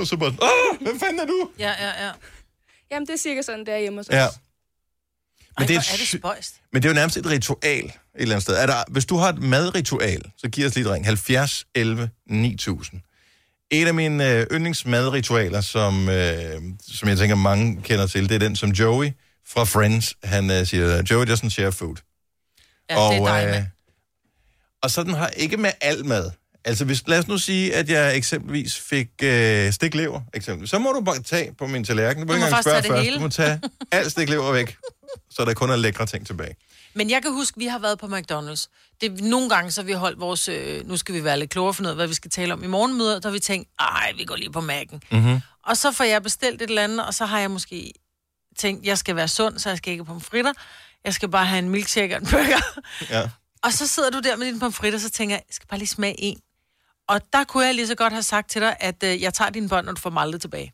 Og 0.00 0.06
så 0.06 0.16
bare... 0.16 0.28
Åh, 0.28 0.80
hvem 0.80 1.00
fanden 1.00 1.20
er 1.20 1.26
du? 1.26 1.48
Ja, 1.58 1.72
ja, 1.80 2.04
ja. 2.06 2.10
Jamen, 2.90 3.06
det 3.06 3.12
er 3.12 3.18
cirka 3.18 3.42
sådan, 3.42 3.66
der 3.66 3.78
hjemme 3.78 3.98
hos 3.98 4.08
os. 4.08 4.14
Ja. 4.14 4.26
Ej, 5.58 5.62
Men 5.62 5.68
det, 5.68 5.76
er 5.76 5.80
er 5.92 5.96
det 5.96 6.08
spøjst. 6.20 6.54
men 6.72 6.82
det 6.82 6.88
er 6.88 6.92
jo 6.92 6.94
nærmest 6.94 7.16
et 7.16 7.26
ritual 7.26 7.84
et 7.84 7.92
eller 8.14 8.34
andet 8.34 8.42
sted. 8.42 8.54
Er 8.56 8.66
der, 8.66 8.84
hvis 8.88 9.04
du 9.06 9.16
har 9.16 9.28
et 9.28 9.38
madritual, 9.42 10.22
så 10.38 10.48
giv 10.48 10.66
os 10.66 10.74
lige 10.74 10.86
et 10.86 10.92
ring. 10.92 11.04
70 11.04 11.64
11 11.74 12.10
9000. 12.26 13.00
Et 13.70 13.86
af 13.86 13.94
mine 13.94 14.30
øh, 14.30 14.46
yndlingsmadritualer, 14.52 15.60
som, 15.60 16.08
øh, 16.08 16.62
som 16.88 17.08
jeg 17.08 17.18
tænker 17.18 17.36
mange 17.36 17.82
kender 17.82 18.06
til, 18.06 18.28
det 18.28 18.34
er 18.34 18.38
den, 18.38 18.56
som 18.56 18.70
Joey 18.70 19.10
fra 19.48 19.64
Friends. 19.64 20.14
Han 20.24 20.50
øh, 20.50 20.66
siger, 20.66 21.02
Joey 21.10 21.26
doesn't 21.26 21.48
share 21.48 21.72
food. 21.72 21.96
Ja, 22.90 22.94
det 22.94 23.16
er 23.16 23.24
dig, 23.50 23.56
øh, 23.58 23.64
og 24.82 24.90
sådan 24.90 25.14
har 25.14 25.28
ikke 25.28 25.56
med 25.56 25.70
al 25.80 26.04
mad. 26.06 26.30
Altså, 26.64 26.84
hvis, 26.84 27.02
lad 27.06 27.18
os 27.18 27.28
nu 27.28 27.38
sige, 27.38 27.74
at 27.74 27.88
jeg 27.88 28.16
eksempelvis 28.16 28.78
fik 28.78 29.08
øh, 29.22 29.72
stiklever, 29.72 30.20
eksempelvis. 30.34 30.70
Så 30.70 30.78
må 30.78 30.92
du 30.92 31.00
bare 31.00 31.22
tage 31.22 31.54
på 31.58 31.66
min 31.66 31.84
tallerken. 31.84 32.22
Du 32.22 32.26
må 32.26 32.32
Du 32.32 32.36
ikke 32.36 32.40
må 32.40 32.46
engang 32.46 32.64
spørge 32.64 32.74
tage 32.74 32.82
det 32.82 32.90
først. 32.90 33.04
hele. 33.04 33.16
Du 33.16 33.20
må 33.20 33.28
tage 33.28 33.60
alt 33.92 34.12
stiklever 34.12 34.52
væk, 34.52 34.76
så 35.36 35.44
der 35.44 35.54
kun 35.54 35.70
er 35.70 35.76
lækre 35.76 36.06
ting 36.06 36.26
tilbage. 36.26 36.56
Men 36.94 37.10
jeg 37.10 37.22
kan 37.22 37.32
huske, 37.32 37.58
vi 37.58 37.66
har 37.66 37.78
været 37.78 37.98
på 37.98 38.06
McDonald's. 38.06 38.66
Det, 39.00 39.20
nogle 39.20 39.48
gange 39.48 39.70
så 39.70 39.80
har 39.80 39.86
vi 39.86 39.92
holdt 39.92 40.20
vores... 40.20 40.48
Øh, 40.48 40.88
nu 40.88 40.96
skal 40.96 41.14
vi 41.14 41.24
være 41.24 41.38
lidt 41.38 41.50
klogere 41.50 41.74
for 41.74 41.82
noget, 41.82 41.96
hvad 41.96 42.06
vi 42.06 42.14
skal 42.14 42.30
tale 42.30 42.52
om 42.52 42.64
i 42.64 42.66
morgenmøder. 42.66 43.18
Der 43.20 43.28
har 43.28 43.32
vi 43.32 43.38
tænkt, 43.40 43.68
ej, 43.80 44.12
vi 44.16 44.24
går 44.24 44.36
lige 44.36 44.52
på 44.52 44.60
Mac'en. 44.60 44.98
Mm-hmm. 45.10 45.40
Og 45.66 45.76
så 45.76 45.92
får 45.92 46.04
jeg 46.04 46.22
bestilt 46.22 46.62
et 46.62 46.68
eller 46.68 46.84
andet, 46.84 47.06
og 47.06 47.14
så 47.14 47.24
har 47.26 47.38
jeg 47.38 47.50
måske 47.50 47.92
tænkt, 48.58 48.86
jeg 48.86 48.98
skal 48.98 49.16
være 49.16 49.28
sund, 49.28 49.58
så 49.58 49.68
jeg 49.68 49.78
skal 49.78 49.92
ikke 49.92 50.04
på 50.04 50.18
fritter. 50.18 50.52
Jeg 51.04 51.14
skal 51.14 51.28
bare 51.28 51.46
have 51.46 51.58
en 51.58 51.68
milkshake 51.68 52.16
og 52.16 52.22
en 52.22 52.28
burger. 52.28 52.80
Ja. 53.10 53.28
Og 53.64 53.72
så 53.72 53.86
sidder 53.86 54.10
du 54.10 54.20
der 54.20 54.36
med 54.36 54.46
din 54.46 54.58
pomfritter, 54.60 54.96
og 54.96 55.00
så 55.00 55.10
tænker 55.10 55.34
jeg, 55.36 55.42
jeg 55.48 55.54
skal 55.54 55.66
bare 55.68 55.78
lige 55.78 55.88
smage 55.88 56.14
en. 56.18 56.38
Og 57.08 57.20
der 57.32 57.44
kunne 57.44 57.66
jeg 57.66 57.74
lige 57.74 57.86
så 57.86 57.94
godt 57.94 58.12
have 58.12 58.22
sagt 58.22 58.50
til 58.50 58.60
dig, 58.62 58.76
at 58.80 59.02
øh, 59.04 59.22
jeg 59.22 59.34
tager 59.34 59.50
dine 59.50 59.68
bånd, 59.68 59.88
og 59.88 59.96
du 59.96 60.00
får 60.00 60.10
dem 60.10 60.18
aldrig 60.18 60.40
tilbage. 60.40 60.72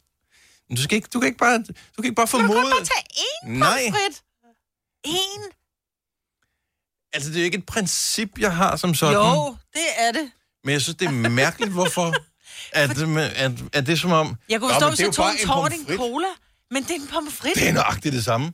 Men 0.68 0.76
Du, 0.76 0.82
skal 0.82 0.96
ikke, 0.96 1.08
du, 1.14 1.20
kan 1.20 1.26
ikke 1.26 1.38
bare, 1.38 1.58
du 1.58 2.02
kan 2.02 2.04
ikke 2.04 2.14
bare 2.14 2.26
Du 2.26 2.38
kan 2.38 2.46
formode... 2.48 2.70
bare 2.70 2.84
tage 2.84 3.04
én 3.16 3.48
Nej. 3.58 3.90
En? 5.04 5.42
Altså, 7.12 7.30
det 7.30 7.36
er 7.36 7.40
jo 7.40 7.44
ikke 7.44 7.58
et 7.58 7.66
princip, 7.66 8.38
jeg 8.38 8.56
har 8.56 8.76
som 8.76 8.94
sådan. 8.94 9.14
Jo, 9.14 9.56
det 9.72 9.86
er 9.98 10.12
det. 10.12 10.30
Men 10.64 10.72
jeg 10.72 10.82
synes, 10.82 10.96
det 10.96 11.08
er 11.08 11.30
mærkeligt, 11.30 11.72
hvorfor... 11.72 12.14
At, 12.72 12.90
at, 13.36 13.52
at 13.72 13.86
det 13.86 13.92
er 13.92 13.96
som 13.96 14.12
om... 14.12 14.36
Jeg 14.48 14.60
kunne 14.60 14.72
forstå, 14.72 14.88
hvis 14.88 15.00
er 15.00 15.04
jeg 15.04 15.12
tog 15.12 15.30
en 15.30 15.38
tårt 15.46 15.72
en 15.72 15.96
cola. 15.96 16.26
Men 16.70 16.82
det 16.82 16.90
er 16.90 16.94
en 16.94 17.06
pomfrit. 17.12 17.54
Det 17.54 17.68
er 17.68 17.72
nøjagtigt 17.72 18.12
det 18.12 18.24
samme. 18.24 18.52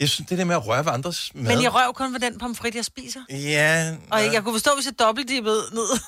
Jeg 0.00 0.08
synes, 0.08 0.28
det 0.28 0.38
der 0.38 0.44
med 0.44 0.54
at 0.54 0.66
røre 0.66 0.84
ved 0.84 0.92
andres 0.92 1.30
mad... 1.34 1.42
Men 1.54 1.62
jeg 1.62 1.74
rører 1.74 1.92
kun 1.92 2.12
ved 2.12 2.20
den 2.20 2.38
pomfrit, 2.38 2.74
jeg 2.74 2.84
spiser. 2.84 3.20
Ja, 3.30 3.96
Og 4.10 4.20
ja. 4.20 4.32
jeg 4.32 4.42
kunne 4.42 4.54
forstå, 4.54 4.70
hvis 4.74 4.86
jeg 4.86 4.98
dobbeltdippede 4.98 5.62
ned. 5.72 6.00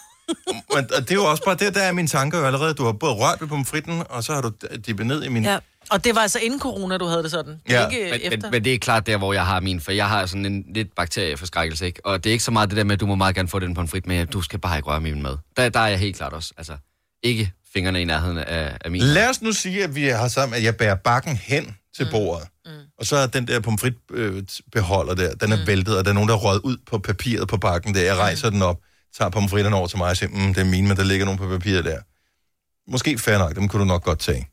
Men, 0.75 0.95
og 0.95 1.03
det 1.03 1.11
er 1.11 1.15
jo 1.15 1.25
også 1.25 1.45
bare 1.45 1.55
det, 1.55 1.75
der 1.75 1.83
er 1.83 1.93
mine 1.93 2.09
tanker 2.09 2.39
jo 2.39 2.47
allerede. 2.47 2.75
Du 2.75 2.85
har 2.85 2.93
både 2.93 3.13
rørt 3.13 3.41
ved 3.41 3.49
pomfritten, 3.49 4.03
og 4.11 4.25
så 4.25 4.35
har 4.35 4.41
du 4.41 4.53
dippet 4.87 5.07
ned 5.07 5.23
i 5.23 5.29
min... 5.29 5.45
ja. 5.45 5.59
Og 5.91 6.05
det 6.05 6.15
var 6.15 6.21
altså 6.21 6.39
inden 6.39 6.61
corona, 6.61 6.97
du 6.97 7.07
havde 7.07 7.23
det 7.23 7.31
sådan. 7.31 7.61
Ja. 7.69 7.89
ikke 7.89 8.05
Men, 8.05 8.21
efter. 8.23 8.31
men, 8.31 8.51
men 8.51 8.65
det 8.65 8.75
er 8.75 8.79
klart 8.79 9.07
der, 9.07 9.17
hvor 9.17 9.33
jeg 9.33 9.47
har 9.47 9.61
min, 9.61 9.81
for 9.81 9.93
jeg 9.93 10.09
har 10.09 10.27
sådan 10.27 10.47
en 10.47 10.65
lidt 10.75 10.95
bakterieforskrækkelse, 10.97 11.87
ikke? 11.87 12.07
Og 12.07 12.25
det 12.25 12.31
er 12.31 12.33
ikke 12.33 12.45
så 12.45 12.51
meget 12.51 12.71
det 12.71 12.77
der 12.77 12.85
med, 12.85 12.93
at 12.93 13.01
du 13.01 13.07
må 13.07 13.15
meget 13.15 13.35
gerne 13.35 13.49
få 13.49 13.59
den 13.59 13.75
på 13.75 13.81
en 13.81 13.89
frit, 13.89 14.07
men 14.07 14.27
du 14.27 14.43
skal 14.43 14.59
bare 14.59 14.77
ikke 14.77 14.89
røre 14.89 15.01
min 15.01 15.23
mad. 15.23 15.37
Der, 15.57 15.69
der 15.69 15.81
er 15.81 15.87
jeg 15.89 15.99
helt 15.99 16.17
klart 16.17 16.33
også. 16.33 16.53
Altså, 16.57 16.77
ikke 17.23 17.53
fingrene 17.73 18.03
i 18.03 18.05
nærheden 18.05 18.39
af, 18.39 18.77
af 18.81 18.91
min. 18.91 19.03
Lad 19.03 19.31
os 19.31 19.43
nu 19.43 19.53
sige, 19.53 19.85
at 19.85 19.95
vi 19.95 20.05
har 20.05 20.29
sammen, 20.29 20.57
at 20.57 20.65
jeg 20.65 20.77
bærer 20.77 20.95
bakken 20.95 21.37
hen 21.37 21.77
til 21.97 22.09
bordet. 22.11 22.49
Mm. 22.67 22.71
Og 22.99 23.07
så 23.07 23.17
er 23.17 23.27
den 23.27 23.49
der 23.49 23.61
pomfritbeholder 23.61 25.15
der, 25.15 25.35
den 25.35 25.53
er 25.53 25.57
mm. 25.57 25.67
væltet, 25.67 25.99
og 25.99 26.05
der 26.05 26.11
er 26.11 26.15
nogen, 26.15 26.29
der 26.29 26.35
er 26.35 26.39
røget 26.39 26.61
ud 26.61 26.77
på 26.87 26.99
papiret 26.99 27.49
på 27.49 27.57
bakken 27.57 27.95
der. 27.95 28.01
Jeg 28.01 28.17
rejser 28.17 28.51
den 28.51 28.63
op, 28.63 28.79
tager 29.19 29.31
pomfritterne 29.31 29.77
over 29.77 29.87
til 29.87 29.99
mig 29.99 30.11
og 30.11 30.17
siger, 30.17 30.31
mm, 30.31 30.55
det 30.55 30.61
er 30.61 30.65
mine, 30.65 30.89
men 30.89 30.97
der 30.97 31.05
ligger 31.05 31.25
nogen 31.25 31.39
på 31.39 31.49
papiret 31.49 31.85
der. 31.85 31.99
Måske 32.91 33.19
fair 33.19 33.39
nok, 33.39 33.55
dem 33.55 33.69
kunne 33.69 33.81
du 33.81 33.87
nok 33.87 34.05
godt 34.05 34.19
tage. 34.19 34.49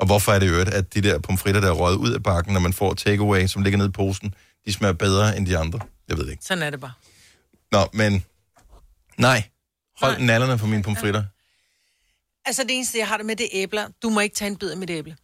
Og 0.00 0.06
hvorfor 0.06 0.32
er 0.32 0.38
det 0.38 0.46
i 0.46 0.48
øvrigt, 0.48 0.70
at 0.70 0.94
de 0.94 1.00
der 1.00 1.18
pomfritter, 1.18 1.60
der 1.60 1.68
er 1.68 1.72
røget 1.72 1.96
ud 1.96 2.12
af 2.12 2.22
bakken, 2.22 2.52
når 2.52 2.60
man 2.60 2.72
får 2.72 2.94
takeaway, 2.94 3.46
som 3.46 3.62
ligger 3.62 3.78
nede 3.78 3.88
i 3.88 3.92
posen, 3.92 4.34
de 4.66 4.72
smager 4.72 4.92
bedre 4.92 5.36
end 5.36 5.46
de 5.46 5.58
andre? 5.58 5.80
Jeg 6.08 6.16
ved 6.16 6.24
det 6.24 6.30
ikke. 6.30 6.44
Sådan 6.44 6.62
er 6.62 6.70
det 6.70 6.80
bare. 6.80 6.92
Nå, 7.72 7.88
men 7.92 8.24
nej. 9.18 9.42
Hold 10.00 10.16
Nej. 10.16 10.26
nallerne 10.26 10.58
på 10.58 10.66
mine 10.66 10.82
pomfritter. 10.82 11.24
Altså 12.44 12.62
det 12.62 12.76
eneste, 12.76 12.98
jeg 12.98 13.08
har 13.08 13.16
det 13.16 13.26
med, 13.26 13.36
det 13.36 13.44
er 13.44 13.50
æbler. 13.52 13.88
Du 14.02 14.10
må 14.10 14.20
ikke 14.20 14.34
tage 14.34 14.50
en 14.50 14.56
bid 14.56 14.70
af 14.70 14.76
mit 14.76 14.90
æble. 14.90 15.16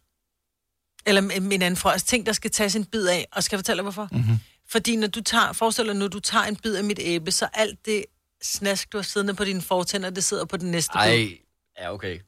Eller 1.05 1.21
min 1.41 1.61
anden 1.61 1.77
frøs. 1.77 2.03
Ting, 2.03 2.25
der 2.25 2.33
skal 2.33 2.51
tages 2.51 2.75
en 2.75 2.85
bid 2.85 3.07
af. 3.07 3.27
Og 3.31 3.43
skal 3.43 3.55
jeg 3.55 3.59
fortælle 3.59 3.77
dig, 3.77 3.83
hvorfor? 3.83 4.07
Mm-hmm. 4.11 4.37
Fordi 4.69 4.95
når 4.95 5.07
du 5.07 5.21
tager, 5.21 5.53
forestil 5.53 5.85
dig, 5.85 5.95
når 5.95 6.07
du 6.07 6.19
tager 6.19 6.43
en 6.45 6.55
bid 6.55 6.75
af 6.75 6.83
mit 6.83 6.99
æble, 7.01 7.31
så 7.31 7.47
alt 7.53 7.85
det 7.85 8.05
snask, 8.43 8.91
du 8.93 8.97
har 8.97 9.03
siddende 9.03 9.33
på 9.33 9.45
dine 9.45 9.61
fortænder, 9.61 10.09
det 10.09 10.23
sidder 10.23 10.45
på 10.45 10.57
den 10.57 10.71
næste 10.71 10.91
bid. 10.93 11.11
Ej, 11.11 11.37
ja, 11.79 11.93
okay. 11.93 12.19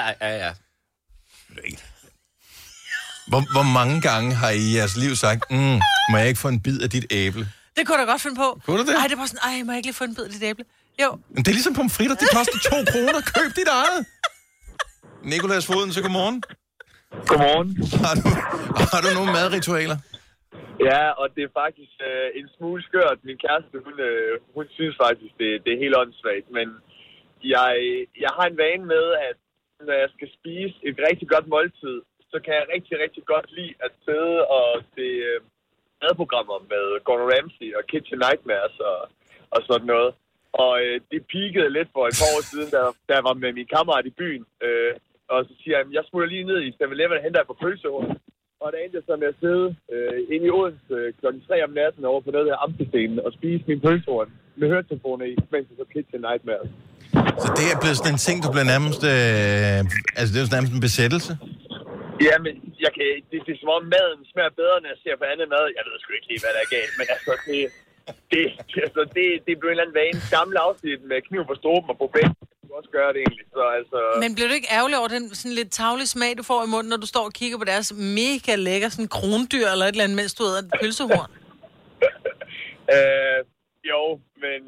Ja, 0.00 0.06
ja, 0.20 0.30
ja. 0.44 0.52
Hvor, 3.30 3.42
hvor 3.56 3.66
mange 3.78 3.96
gange 4.08 4.28
har 4.40 4.50
I 4.50 4.62
i 4.70 4.76
jeres 4.76 4.96
liv 5.02 5.12
sagt, 5.24 5.40
mm, 5.50 5.78
må 6.10 6.14
jeg 6.20 6.28
ikke 6.30 6.40
få 6.44 6.48
en 6.48 6.60
bid 6.66 6.78
af 6.84 6.90
dit 6.96 7.06
æble? 7.10 7.44
Det 7.76 7.82
kunne 7.86 7.96
jeg 7.98 8.06
da 8.06 8.12
godt 8.12 8.22
finde 8.26 8.36
på. 8.44 8.48
Kunne 8.64 8.78
du 8.80 8.84
det? 8.88 8.94
Ej, 9.02 9.06
det 9.12 9.18
var 9.18 9.26
sådan, 9.26 9.44
ej, 9.48 9.62
må 9.66 9.70
jeg 9.72 9.78
ikke 9.80 9.90
lige 9.90 10.00
få 10.02 10.06
en 10.10 10.14
bid 10.16 10.24
af 10.28 10.32
dit 10.36 10.44
æble? 10.50 10.64
Jo. 11.02 11.08
Men 11.34 11.40
det 11.42 11.48
er 11.52 11.56
ligesom 11.58 11.74
pomfritter, 11.80 12.16
det 12.22 12.28
koster 12.38 12.58
to 12.70 12.76
kroner. 12.92 13.20
Køb 13.34 13.50
dit 13.60 13.70
eget. 13.80 14.00
Nikolas 15.32 15.64
Foden, 15.68 15.90
så 15.92 16.00
godmorgen. 16.06 16.38
Godmorgen. 17.30 17.68
Har 18.04 18.14
du, 18.18 18.28
har 18.92 19.00
du 19.04 19.08
nogle 19.18 19.30
madritualer? 19.38 19.96
Ja, 20.88 21.02
og 21.20 21.26
det 21.34 21.42
er 21.44 21.52
faktisk 21.62 21.94
øh, 22.10 22.26
en 22.40 22.46
smule 22.56 22.80
skørt. 22.88 23.18
Min 23.28 23.38
kæreste, 23.44 23.74
hun, 23.86 23.94
øh, 24.10 24.32
hun 24.56 24.64
synes 24.78 24.94
faktisk, 25.04 25.32
det, 25.40 25.48
det 25.64 25.70
er 25.72 25.82
helt 25.84 25.96
åndssvagt. 26.02 26.48
Men 26.58 26.66
jeg, 27.54 27.70
jeg 28.24 28.32
har 28.38 28.46
en 28.48 28.58
vane 28.64 28.84
med, 28.94 29.04
at 29.28 29.38
når 29.88 29.96
jeg 30.02 30.10
skal 30.16 30.28
spise 30.38 30.76
et 30.88 30.96
rigtig 31.08 31.28
godt 31.34 31.46
måltid, 31.54 31.96
så 32.32 32.36
kan 32.44 32.54
jeg 32.58 32.66
rigtig, 32.74 32.94
rigtig 33.04 33.24
godt 33.32 33.48
lide 33.58 33.74
at 33.86 33.92
sidde 34.04 34.36
og 34.58 34.68
se 34.94 35.06
øh, 35.28 35.40
madprogrammer 36.02 36.58
med 36.72 36.84
Gordon 37.06 37.30
Ramsay 37.32 37.70
og 37.78 37.82
Kitchen 37.90 38.18
Nightmares 38.24 38.76
og, 38.90 38.98
og 39.54 39.60
sådan 39.68 39.90
noget. 39.94 40.10
Og 40.52 40.72
øh, 40.84 41.00
det 41.10 41.20
peakede 41.32 41.74
lidt 41.76 41.90
for 41.94 42.04
et 42.06 42.18
par 42.20 42.30
år 42.36 42.42
siden, 42.52 42.68
da, 42.74 42.80
da 43.08 43.12
jeg 43.18 43.24
var 43.28 43.34
med 43.42 43.52
min 43.52 43.72
kammerat 43.74 44.06
i 44.06 44.18
byen. 44.20 44.44
Øh, 44.66 44.92
og 45.32 45.38
så 45.48 45.52
siger 45.60 45.76
jeg, 45.78 45.86
jeg 45.96 46.04
smutter 46.04 46.28
lige 46.28 46.48
ned 46.50 46.60
i 46.62 46.76
7-Eleven 46.78 47.18
og 47.18 47.24
henter 47.24 47.40
et 47.40 47.50
par 47.50 47.62
pølseord. 47.62 48.04
Og 48.62 48.72
der 48.72 48.78
endte 48.78 48.98
jeg 48.98 49.06
så 49.06 49.16
med 49.16 49.28
at 49.32 49.40
sidde 49.42 49.66
øh, 49.92 50.18
inde 50.34 50.46
i 50.46 50.54
Odense 50.58 50.94
øh, 51.00 51.12
klokken 51.20 51.42
3 51.48 51.64
om 51.64 51.70
natten 51.70 52.04
over 52.04 52.20
på 52.20 52.30
noget 52.30 52.48
af 52.48 52.62
amfiscenen 52.66 53.20
og 53.26 53.32
spise 53.32 53.64
min 53.66 53.80
pølseord 53.80 54.28
med 54.56 54.68
høretelefoner 54.68 55.24
i, 55.24 55.34
mens 55.52 55.68
jeg 55.70 55.76
så 55.78 55.84
Kitchen 55.92 56.20
Nightmares. 56.20 56.70
Så 57.42 57.48
det 57.58 57.66
er 57.72 57.76
blevet 57.82 57.96
sådan 58.00 58.12
en 58.16 58.22
ting, 58.26 58.36
du 58.44 58.48
bliver 58.54 58.68
nærmest... 58.74 59.02
Øh, 59.12 59.78
altså, 60.18 60.30
det 60.32 60.38
er 60.38 60.44
jo 60.46 60.54
nærmest 60.56 60.72
en 60.78 60.86
besættelse. 60.88 61.32
Ja, 62.26 62.34
men 62.44 62.54
jeg 62.84 62.90
kan, 62.96 63.06
det, 63.30 63.38
det 63.46 63.52
er 63.54 63.60
som 63.62 63.72
om 63.78 63.84
maden 63.94 64.20
smager 64.32 64.52
bedre, 64.60 64.76
når 64.82 64.90
jeg 64.94 65.00
ser 65.04 65.14
på 65.20 65.26
andet 65.32 65.48
mad. 65.54 65.64
Jeg 65.76 65.82
ved 65.86 65.94
sgu 66.00 66.10
ikke 66.18 66.30
lige, 66.32 66.42
hvad 66.44 66.52
der 66.56 66.62
er 66.66 66.70
galt, 66.76 66.94
men 66.98 67.06
altså, 67.14 67.32
det, 67.48 67.58
det, 68.32 68.42
altså, 68.86 69.02
det, 69.16 69.26
det 69.46 69.52
blev 69.58 69.68
en 69.68 69.74
eller 69.74 69.86
anden 69.86 69.98
vane. 70.00 70.18
Gamle 70.36 70.58
afsnit 70.66 71.00
med 71.10 71.18
kniv 71.28 71.42
på 71.50 71.54
stroben 71.60 71.88
og 71.92 71.98
på 72.02 72.06
bæk. 72.14 72.30
Kunne 72.60 72.78
også 72.80 72.92
gøre 72.98 73.10
det 73.14 73.20
egentlig. 73.24 73.46
Så 73.56 73.62
altså, 73.78 73.98
Men 74.22 74.30
bliver 74.34 74.48
du 74.50 74.54
ikke 74.60 74.74
ærgerlig 74.78 74.96
over 75.00 75.10
den 75.16 75.24
sådan 75.40 75.56
lidt 75.60 75.70
tavlige 75.80 76.12
smag, 76.14 76.32
du 76.40 76.44
får 76.50 76.60
i 76.66 76.70
munden, 76.74 76.90
når 76.92 77.00
du 77.04 77.08
står 77.14 77.24
og 77.30 77.34
kigger 77.40 77.58
på 77.58 77.68
deres 77.72 77.88
mega 78.18 78.52
lækker 78.66 78.88
sådan 78.88 79.12
krondyr 79.18 79.66
eller 79.72 79.86
et 79.86 79.94
eller 79.94 80.06
andet, 80.06 80.18
mens 80.20 80.34
du 80.34 80.42
æder 80.48 80.62
et 80.64 80.70
pølsehorn? 80.80 81.30
øh, 82.94 83.40
jo, 83.90 84.00
men, 84.44 84.60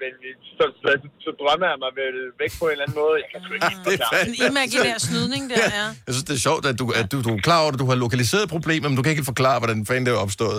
men 0.00 0.12
så, 0.58 0.64
så, 0.82 0.90
så, 1.24 1.30
drømmer 1.40 1.66
jeg 1.72 1.78
mig 1.84 1.92
vel 2.02 2.16
væk 2.42 2.52
på 2.60 2.64
en 2.66 2.72
eller 2.74 2.84
anden 2.86 2.98
måde. 3.02 3.14
Jeg 3.22 3.28
kan 3.32 3.38
sgu 3.44 3.50
ikke 3.56 3.70
helt 3.72 3.84
Det 3.86 3.92
er 3.94 3.98
forklare. 3.98 4.28
En 4.30 4.34
imaginær 4.50 4.98
snydning 5.10 5.42
der, 5.52 5.60
ja. 5.80 5.86
Jeg 6.06 6.12
synes, 6.14 6.26
det 6.30 6.34
er 6.38 6.42
sjovt, 6.48 6.62
at 6.72 6.76
du, 6.80 6.84
at 7.00 7.06
du, 7.12 7.16
du 7.26 7.30
er 7.36 7.42
klar 7.48 7.58
over, 7.64 7.70
at 7.74 7.80
du 7.84 7.88
har 7.90 7.96
lokaliseret 8.06 8.44
problemet, 8.56 8.86
men 8.90 8.96
du 8.98 9.02
kan 9.04 9.12
ikke 9.14 9.28
forklare, 9.32 9.58
hvordan 9.62 9.78
fanden 9.88 10.04
det 10.06 10.12
er 10.16 10.20
opstået. 10.26 10.58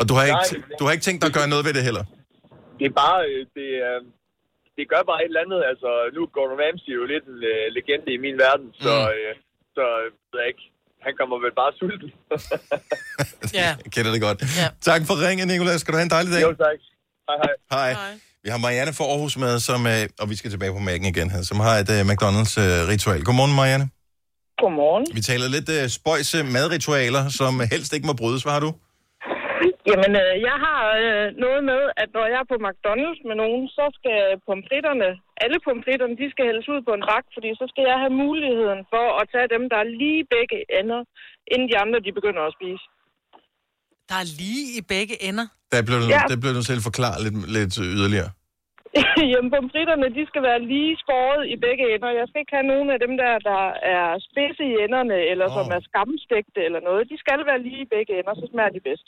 Og 0.00 0.04
du 0.08 0.12
har, 0.16 0.24
ikke, 0.30 0.44
Nej. 0.52 0.76
du 0.78 0.82
har 0.86 0.92
ikke 0.94 1.06
tænkt 1.08 1.20
dig 1.22 1.28
at 1.32 1.36
gøre 1.38 1.48
noget 1.52 1.62
ved 1.66 1.72
det 1.78 1.82
heller. 1.88 2.04
Det 2.78 2.86
er 2.90 2.94
bare, 3.04 3.18
øh, 3.30 3.40
det, 3.56 3.68
øh, 3.88 3.98
det 4.76 4.84
gør 4.92 5.02
bare 5.10 5.20
et 5.24 5.30
eller 5.32 5.44
andet. 5.46 5.60
Altså, 5.70 5.88
nu 6.14 6.18
er 6.26 6.28
Gordon 6.36 6.58
Ramsay 6.62 6.92
jo 7.00 7.04
lidt 7.12 7.24
en 7.32 7.38
øh, 7.52 7.64
legende 7.76 8.08
i 8.16 8.18
min 8.26 8.36
verden, 8.44 8.66
så, 8.84 8.92
Mm. 9.00 9.12
øh, 9.14 9.30
så 9.76 9.84
øh, 10.02 10.06
ved 10.30 10.38
jeg 10.42 10.48
ikke. 10.52 10.64
Han 11.06 11.12
kommer 11.20 11.36
vel 11.44 11.52
bare 11.62 11.72
sulten. 11.80 12.10
Ja. 13.60 13.70
Jeg 13.84 13.90
kender 13.96 14.10
det 14.14 14.20
godt. 14.28 14.38
Ja. 14.60 14.68
Tak 14.90 15.00
for 15.08 15.14
ringen, 15.26 15.46
Nicolas. 15.52 15.80
Skal 15.80 15.90
du 15.92 15.98
have 16.00 16.08
en 16.10 16.14
dejlig 16.16 16.30
dag? 16.34 16.42
jo, 16.42 16.52
tak. 16.66 16.78
Hej, 17.28 17.36
hej. 17.44 17.54
Hej. 17.76 17.90
Hej. 17.92 18.12
Vi 18.44 18.50
har 18.54 18.60
Marianne 18.66 18.92
fra 18.98 19.06
Aarhus 19.12 19.34
med, 19.44 19.54
som, 19.68 19.80
øh, 19.94 20.04
og 20.22 20.26
vi 20.30 20.36
skal 20.40 20.50
tilbage 20.54 20.72
på 20.76 20.82
mærken 20.90 21.06
igen 21.12 21.28
her, 21.34 21.42
som 21.50 21.58
har 21.66 21.74
et 21.82 21.90
øh, 21.96 22.00
McDonald's-ritual. 22.10 23.20
Godmorgen, 23.28 23.54
Marianne. 23.60 23.86
Godmorgen. 24.60 25.04
Vi 25.18 25.22
taler 25.30 25.46
lidt 25.56 25.68
øh, 25.76 25.84
spøjse 25.98 26.38
madritualer, 26.56 27.22
som 27.40 27.52
helst 27.72 27.90
ikke 27.96 28.08
må 28.10 28.14
brydes. 28.20 28.42
Hvad 28.44 28.54
har 28.56 28.64
du? 28.66 28.72
Jamen, 29.90 30.12
øh, 30.24 30.34
jeg 30.48 30.56
har 30.66 30.80
øh, 31.02 31.26
noget 31.44 31.62
med, 31.70 31.82
at 32.02 32.08
når 32.16 32.26
jeg 32.32 32.38
er 32.42 32.50
på 32.52 32.58
McDonald's 32.66 33.22
med 33.28 33.36
nogen, 33.42 33.62
så 33.76 33.84
skal 33.98 34.18
pomfritterne, 34.48 35.08
alle 35.44 35.58
pomfritterne, 35.66 36.14
de 36.22 36.26
skal 36.32 36.44
hældes 36.48 36.66
ud 36.74 36.80
på 36.88 36.92
en 36.98 37.04
bak, 37.10 37.24
fordi 37.36 37.50
så 37.60 37.66
skal 37.72 37.84
jeg 37.90 37.98
have 38.02 38.14
muligheden 38.24 38.80
for 38.92 39.06
at 39.20 39.24
tage 39.34 39.48
dem, 39.54 39.62
der 39.72 39.78
er 39.82 39.92
lige 40.02 40.22
begge 40.34 40.58
ender, 40.80 41.00
inden 41.52 41.66
de 41.70 41.76
andre, 41.82 41.98
de 42.06 42.12
begynder 42.18 42.42
at 42.46 42.54
spise. 42.58 42.84
Der 44.08 44.16
er 44.22 44.26
lige 44.40 44.64
i 44.78 44.80
begge 44.94 45.14
ender. 45.28 45.46
Der 45.72 45.78
blev, 45.86 45.96
du, 46.02 46.06
Ja. 46.16 46.22
der 46.32 46.36
blev 46.42 46.52
du 46.58 46.64
selv 46.70 46.80
forklaret 46.88 47.18
lidt, 47.24 47.36
lidt 47.56 47.74
yderligere. 47.96 48.30
Jamen, 49.32 49.50
pomfritterne, 49.54 50.06
de 50.18 50.22
skal 50.30 50.42
være 50.50 50.60
lige 50.72 50.92
skåret 51.02 51.42
i 51.54 51.56
begge 51.66 51.84
ender. 51.94 52.10
Jeg 52.20 52.26
skal 52.28 52.40
ikke 52.42 52.56
have 52.58 52.70
nogen 52.72 52.88
af 52.94 52.98
dem 53.04 53.12
der, 53.22 53.32
der 53.50 53.62
er 53.96 54.04
spidse 54.28 54.62
i 54.72 54.74
enderne, 54.84 55.16
eller 55.30 55.46
oh. 55.48 55.54
som 55.56 55.66
er 55.76 55.80
skamstegte 55.88 56.60
eller 56.68 56.80
noget. 56.88 57.02
De 57.12 57.16
skal 57.24 57.40
være 57.50 57.60
lige 57.66 57.80
i 57.86 57.88
begge 57.94 58.12
ender, 58.18 58.34
så 58.40 58.46
smager 58.52 58.72
de 58.76 58.82
bedst. 58.88 59.06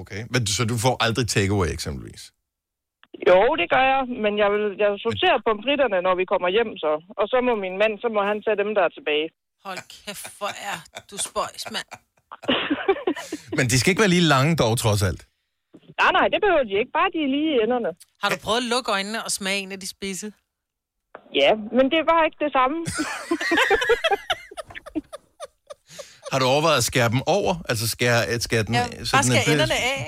Okay. 0.00 0.20
Men, 0.32 0.40
så 0.56 0.62
du 0.72 0.76
får 0.84 0.94
aldrig 1.06 1.26
takeaway 1.36 1.68
eksempelvis? 1.76 2.22
Jo, 3.30 3.40
det 3.60 3.66
gør 3.74 3.84
jeg, 3.92 4.02
men 4.24 4.32
jeg 4.42 4.48
vil 4.54 4.64
jeg 4.82 4.90
sorterer 5.06 5.38
pomfritterne, 5.48 5.98
når 6.06 6.14
vi 6.20 6.24
kommer 6.32 6.48
hjem 6.56 6.70
så. 6.84 6.92
Og 7.20 7.24
så 7.32 7.36
må 7.46 7.52
min 7.64 7.76
mand, 7.82 7.94
så 8.04 8.08
må 8.16 8.20
han 8.30 8.38
tage 8.46 8.58
dem, 8.62 8.70
der 8.76 8.82
er 8.88 8.92
tilbage. 8.98 9.26
Hold 9.66 9.80
kæft, 9.94 10.26
hvor 10.38 10.52
er 10.70 10.76
du 11.10 11.16
spøjs, 11.28 11.64
mand. 11.74 11.90
Men 13.56 13.64
de 13.70 13.76
skal 13.78 13.90
ikke 13.90 14.04
være 14.04 14.14
lige 14.16 14.28
lange 14.34 14.52
dog, 14.62 14.72
trods 14.84 15.02
alt. 15.08 15.22
Nej, 16.00 16.10
nej, 16.18 16.26
det 16.32 16.38
behøver 16.44 16.64
de 16.70 16.74
ikke. 16.80 16.92
Bare 16.98 17.08
de 17.14 17.18
er 17.26 17.30
lige 17.36 17.50
i 17.54 17.58
enderne. 17.64 17.90
Har 18.22 18.28
du 18.32 18.36
prøvet 18.44 18.60
at 18.64 18.68
lukke 18.74 18.88
øjnene 18.96 19.18
og 19.26 19.30
smage 19.38 19.58
en 19.64 19.72
af 19.76 19.80
de 19.80 19.88
spidse? 19.96 20.28
Ja, 21.40 21.50
men 21.76 21.84
det 21.94 22.02
var 22.10 22.18
ikke 22.26 22.40
det 22.44 22.52
samme. 22.58 22.76
Har 26.32 26.38
du 26.40 26.46
overvejet 26.54 26.80
at 26.82 26.88
skære 26.90 27.10
dem 27.14 27.22
over? 27.38 27.52
Altså 27.70 27.84
skære, 27.94 28.20
at 28.34 28.40
skære 28.46 28.64
den... 28.68 28.74
Ja, 28.80 28.84
så 29.08 29.12
bare 29.16 29.24
fælles? 29.24 29.52
enderne 29.52 29.78
af. 29.94 30.00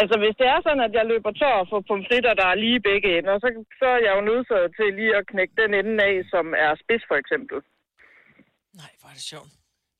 altså, 0.00 0.14
hvis 0.22 0.34
det 0.40 0.46
er 0.54 0.58
sådan, 0.66 0.84
at 0.88 0.92
jeg 0.98 1.04
løber 1.12 1.32
tør 1.40 1.56
for 1.70 1.78
pomfritter, 1.88 2.32
der 2.40 2.46
er 2.52 2.56
lige 2.64 2.80
begge 2.88 3.08
ender, 3.18 3.34
så, 3.42 3.48
så 3.80 3.86
er 3.96 4.00
jeg 4.06 4.12
jo 4.16 4.22
nødsaget 4.28 4.70
til 4.78 4.88
lige 4.98 5.14
at 5.20 5.24
knække 5.30 5.54
den 5.62 5.70
ende 5.80 5.96
af, 6.08 6.14
som 6.32 6.44
er 6.64 6.70
spids, 6.82 7.04
for 7.10 7.16
eksempel. 7.22 7.56
Nej, 8.80 8.92
hvor 8.98 9.08
er 9.12 9.16
det 9.20 9.26
sjovt. 9.32 9.52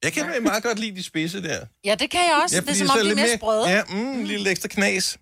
Jeg 0.05 0.13
kan 0.13 0.25
meget 0.43 0.63
godt 0.63 0.79
lide 0.79 0.97
de 0.97 1.03
spidse 1.03 1.43
der. 1.43 1.59
Ja, 1.85 1.95
det 1.95 2.11
kan 2.11 2.21
jeg 2.21 2.35
også. 2.45 2.57
Ja, 2.57 2.61
det 2.61 2.71
er 2.71 2.75
som 2.75 2.91
om, 2.91 2.97
så 2.97 2.99
de 2.99 3.01
er 3.01 3.05
lidt 3.05 3.17
mere 3.19 3.37
sprøde. 3.37 3.69
Ja, 3.69 3.83
mm, 3.89 4.21
en 4.21 4.27
lille 4.27 4.51
ekstra 4.51 4.69
knas. 4.69 5.19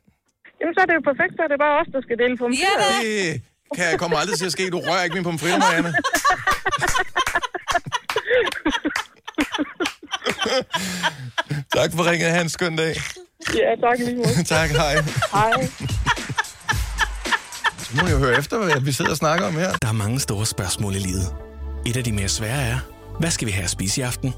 Jamen, 0.60 0.74
så 0.74 0.80
er 0.80 0.86
det 0.86 0.94
jo 0.94 1.00
perfekt, 1.10 1.32
så 1.36 1.42
er 1.42 1.48
det 1.52 1.58
bare 1.64 1.74
os, 1.80 1.86
der 1.92 2.00
skal 2.06 2.16
dele 2.22 2.36
pomfritter. 2.36 2.88
Ja, 3.02 3.32
Det 3.32 3.42
kan 3.76 3.84
jeg 3.90 3.98
kommer 3.98 4.16
aldrig 4.18 4.38
til 4.38 4.46
at 4.46 4.52
ske. 4.52 4.70
Du 4.70 4.78
rører 4.78 5.02
ikke 5.04 5.14
min 5.14 5.24
pomfritter, 5.24 5.58
Marianne. 5.58 5.92
tak 11.76 11.92
for 11.96 12.10
ringet. 12.10 12.30
Ha' 12.30 12.40
en 12.40 12.48
skøn 12.48 12.76
dag. 12.76 12.94
Ja, 13.54 13.70
tak 13.88 13.98
lige 13.98 14.16
måde. 14.16 14.44
tak, 14.56 14.70
hej. 14.70 14.94
Hej. 15.32 15.68
Så 17.78 17.90
må 17.96 18.06
jeg 18.06 18.12
jo 18.12 18.18
høre 18.18 18.38
efter, 18.38 18.58
hvad 18.64 18.80
vi 18.80 18.92
sidder 18.92 19.10
og 19.10 19.16
snakker 19.16 19.46
om 19.46 19.54
her. 19.54 19.72
Der 19.82 19.88
er 19.88 19.92
mange 19.92 20.20
store 20.20 20.46
spørgsmål 20.46 20.94
i 20.94 20.98
livet. 20.98 21.34
Et 21.86 21.96
af 21.96 22.04
de 22.04 22.12
mere 22.12 22.28
svære 22.28 22.62
er, 22.62 22.78
hvad 23.20 23.30
skal 23.30 23.46
vi 23.46 23.52
have 23.52 23.64
at 23.64 23.70
spise 23.70 24.00
i 24.00 24.04
aften? 24.04 24.34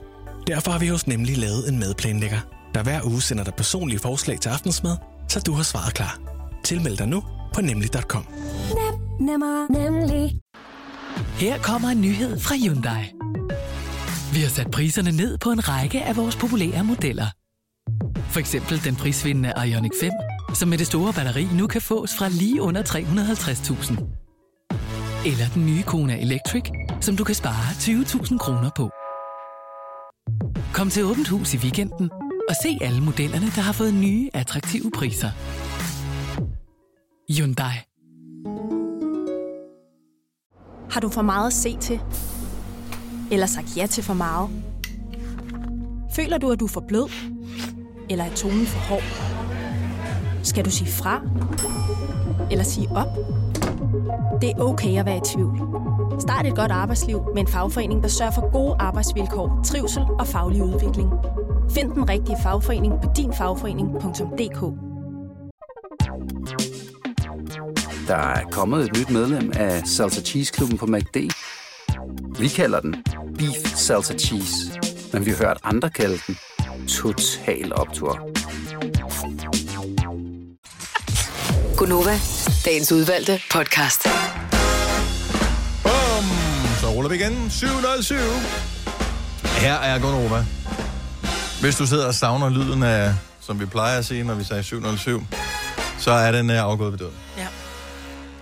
Derfor 0.51 0.71
har 0.71 0.79
vi 0.79 0.89
hos 0.89 1.07
Nemlig 1.07 1.39
lavet 1.39 1.69
en 1.69 1.79
madplanlægger, 1.79 2.41
der 2.75 2.83
hver 2.83 3.01
uge 3.05 3.23
sender 3.23 3.45
dig 3.45 3.55
personlige 3.55 3.99
forslag 3.99 4.41
til 4.41 4.49
aftensmad, 4.49 4.97
så 5.29 5.41
du 5.41 5.53
har 5.53 5.63
svaret 5.63 5.95
klar. 5.95 6.19
Tilmeld 6.65 6.97
dig 6.97 7.09
nu 7.09 7.23
på 7.55 7.61
nemlig.com. 7.61 8.27
Nemmer, 9.21 9.73
nemlig. 9.73 10.41
Her 11.39 11.59
kommer 11.59 11.89
en 11.89 12.01
nyhed 12.01 12.41
fra 12.41 12.55
Hyundai. 12.55 13.05
Vi 14.33 14.41
har 14.41 14.49
sat 14.49 14.71
priserne 14.71 15.13
ned 15.13 15.39
på 15.39 15.51
en 15.51 15.69
række 15.69 16.03
af 16.03 16.17
vores 16.17 16.37
populære 16.37 16.85
modeller. 16.85 17.27
For 18.31 18.41
eksempel 18.41 18.85
den 18.85 18.97
prisvindende 18.97 19.53
Ioniq 19.67 19.93
5, 20.01 20.11
som 20.55 20.69
med 20.69 20.79
det 20.79 20.87
store 20.87 21.13
batteri 21.13 21.49
nu 21.53 21.67
kan 21.67 21.83
fås 21.83 22.11
fra 22.19 22.29
lige 22.29 22.63
under 22.63 22.83
350.000. 22.83 23.93
Eller 25.27 25.49
den 25.55 25.67
nye 25.67 25.83
Kona 25.83 26.21
Electric, 26.21 26.65
som 27.01 27.17
du 27.17 27.25
kan 27.25 27.35
spare 27.35 27.71
20.000 27.71 28.39
kroner 28.39 28.71
på. 28.77 28.91
Kom 30.75 30.91
til 30.91 31.05
Åbent 31.05 31.29
Hus 31.29 31.55
i 31.55 31.57
weekenden 31.57 32.11
og 32.49 32.55
se 32.63 32.79
alle 32.81 33.01
modellerne, 33.01 33.47
der 33.47 33.61
har 33.61 33.73
fået 33.73 33.95
nye, 33.95 34.31
attraktive 34.35 34.91
priser. 34.91 35.31
Hyundai. 37.33 37.75
Har 40.91 41.01
du 41.01 41.09
for 41.09 41.23
meget 41.23 41.47
at 41.47 41.53
se 41.53 41.77
til? 41.77 42.01
Eller 43.31 43.47
sagt 43.47 43.77
ja 43.77 43.87
til 43.87 44.05
for 44.05 44.15
meget? 44.15 44.51
Føler 46.17 46.39
du, 46.39 46.51
at 46.51 46.61
du 46.61 46.65
er 46.65 46.69
for 46.69 46.85
blød? 46.89 47.11
Eller 48.11 48.25
er 48.25 48.35
tonen 48.35 48.67
for 48.67 48.79
hård? 48.79 49.03
Skal 50.43 50.65
du 50.65 50.71
sige 50.71 50.91
fra? 50.91 51.21
Eller 52.51 52.65
sige 52.65 52.89
op? 52.91 53.17
Det 54.41 54.51
er 54.51 54.61
okay 54.61 54.99
at 54.99 55.07
være 55.07 55.17
i 55.17 55.21
tvivl. 55.35 55.90
Start 56.21 56.47
et 56.47 56.57
godt 56.57 56.71
arbejdsliv 56.71 57.23
med 57.35 57.43
en 57.43 57.49
fagforening, 57.49 58.03
der 58.03 58.09
sørger 58.09 58.33
for 58.33 58.53
gode 58.53 58.77
arbejdsvilkår, 58.79 59.61
trivsel 59.65 60.03
og 60.19 60.27
faglig 60.27 60.63
udvikling. 60.63 61.11
Find 61.71 61.93
den 61.93 62.09
rigtige 62.09 62.37
fagforening 62.43 62.95
på 63.03 63.13
dinfagforening.dk 63.17 64.61
Der 68.09 68.17
er 68.17 68.45
kommet 68.51 68.85
et 68.85 68.99
nyt 68.99 69.11
medlem 69.11 69.53
af 69.57 69.87
Salsa 69.87 70.21
Cheese 70.21 70.53
Klubben 70.53 70.79
på 70.79 70.87
MACD. 70.87 71.17
Vi 72.39 72.49
kalder 72.49 72.81
den 72.81 72.97
Beef 73.39 73.77
Salsa 73.77 74.15
Cheese, 74.15 74.81
men 75.13 75.27
vi 75.27 75.31
har 75.31 75.39
hørt 75.47 75.59
andre 75.65 75.91
kalde 75.91 76.19
den 76.27 76.37
Total 76.89 77.73
Optor. 77.75 78.19
Gunova, 81.77 82.15
dagens 82.65 82.93
udvalgte 82.93 83.41
podcast. 83.51 84.30
Ruller 87.01 87.11
vi 87.11 87.25
igen. 87.25 87.51
707. 87.51 88.17
Her 89.45 89.75
er 89.75 89.99
Gonova. 89.99 90.45
Hvis 91.61 91.77
du 91.77 91.87
sidder 91.87 92.07
og 92.07 92.15
savner 92.15 92.49
lyden 92.49 92.83
af, 92.83 93.15
som 93.41 93.61
vi 93.61 93.67
plejer 93.67 93.99
at 93.99 94.05
sige, 94.05 94.25
når 94.25 94.35
vi 94.35 94.45
sagde 94.45 94.63
707, 94.63 95.27
så 95.99 96.11
er 96.11 96.33
den 96.33 96.51
uh, 96.51 96.57
afgået 96.57 96.93
ved 96.93 96.99
døden. 96.99 97.15
Ja. 97.39 97.47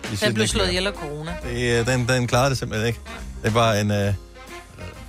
Siger 0.05 0.27
Den 0.27 0.35
blev 0.35 0.47
slået 0.47 0.69
ihjel 0.69 0.87
af 0.87 0.93
corona. 0.93 1.37
Det, 1.43 1.81
øh, 1.81 1.87
den, 1.87 2.09
den 2.09 2.27
klarede 2.27 2.51
det 2.51 2.59
simpelthen 2.59 2.87
ikke. 2.89 3.01
Det 3.45 3.55
var 3.55 3.73
en... 3.73 3.91
Uh, 3.91 3.97
ja, 3.97 4.13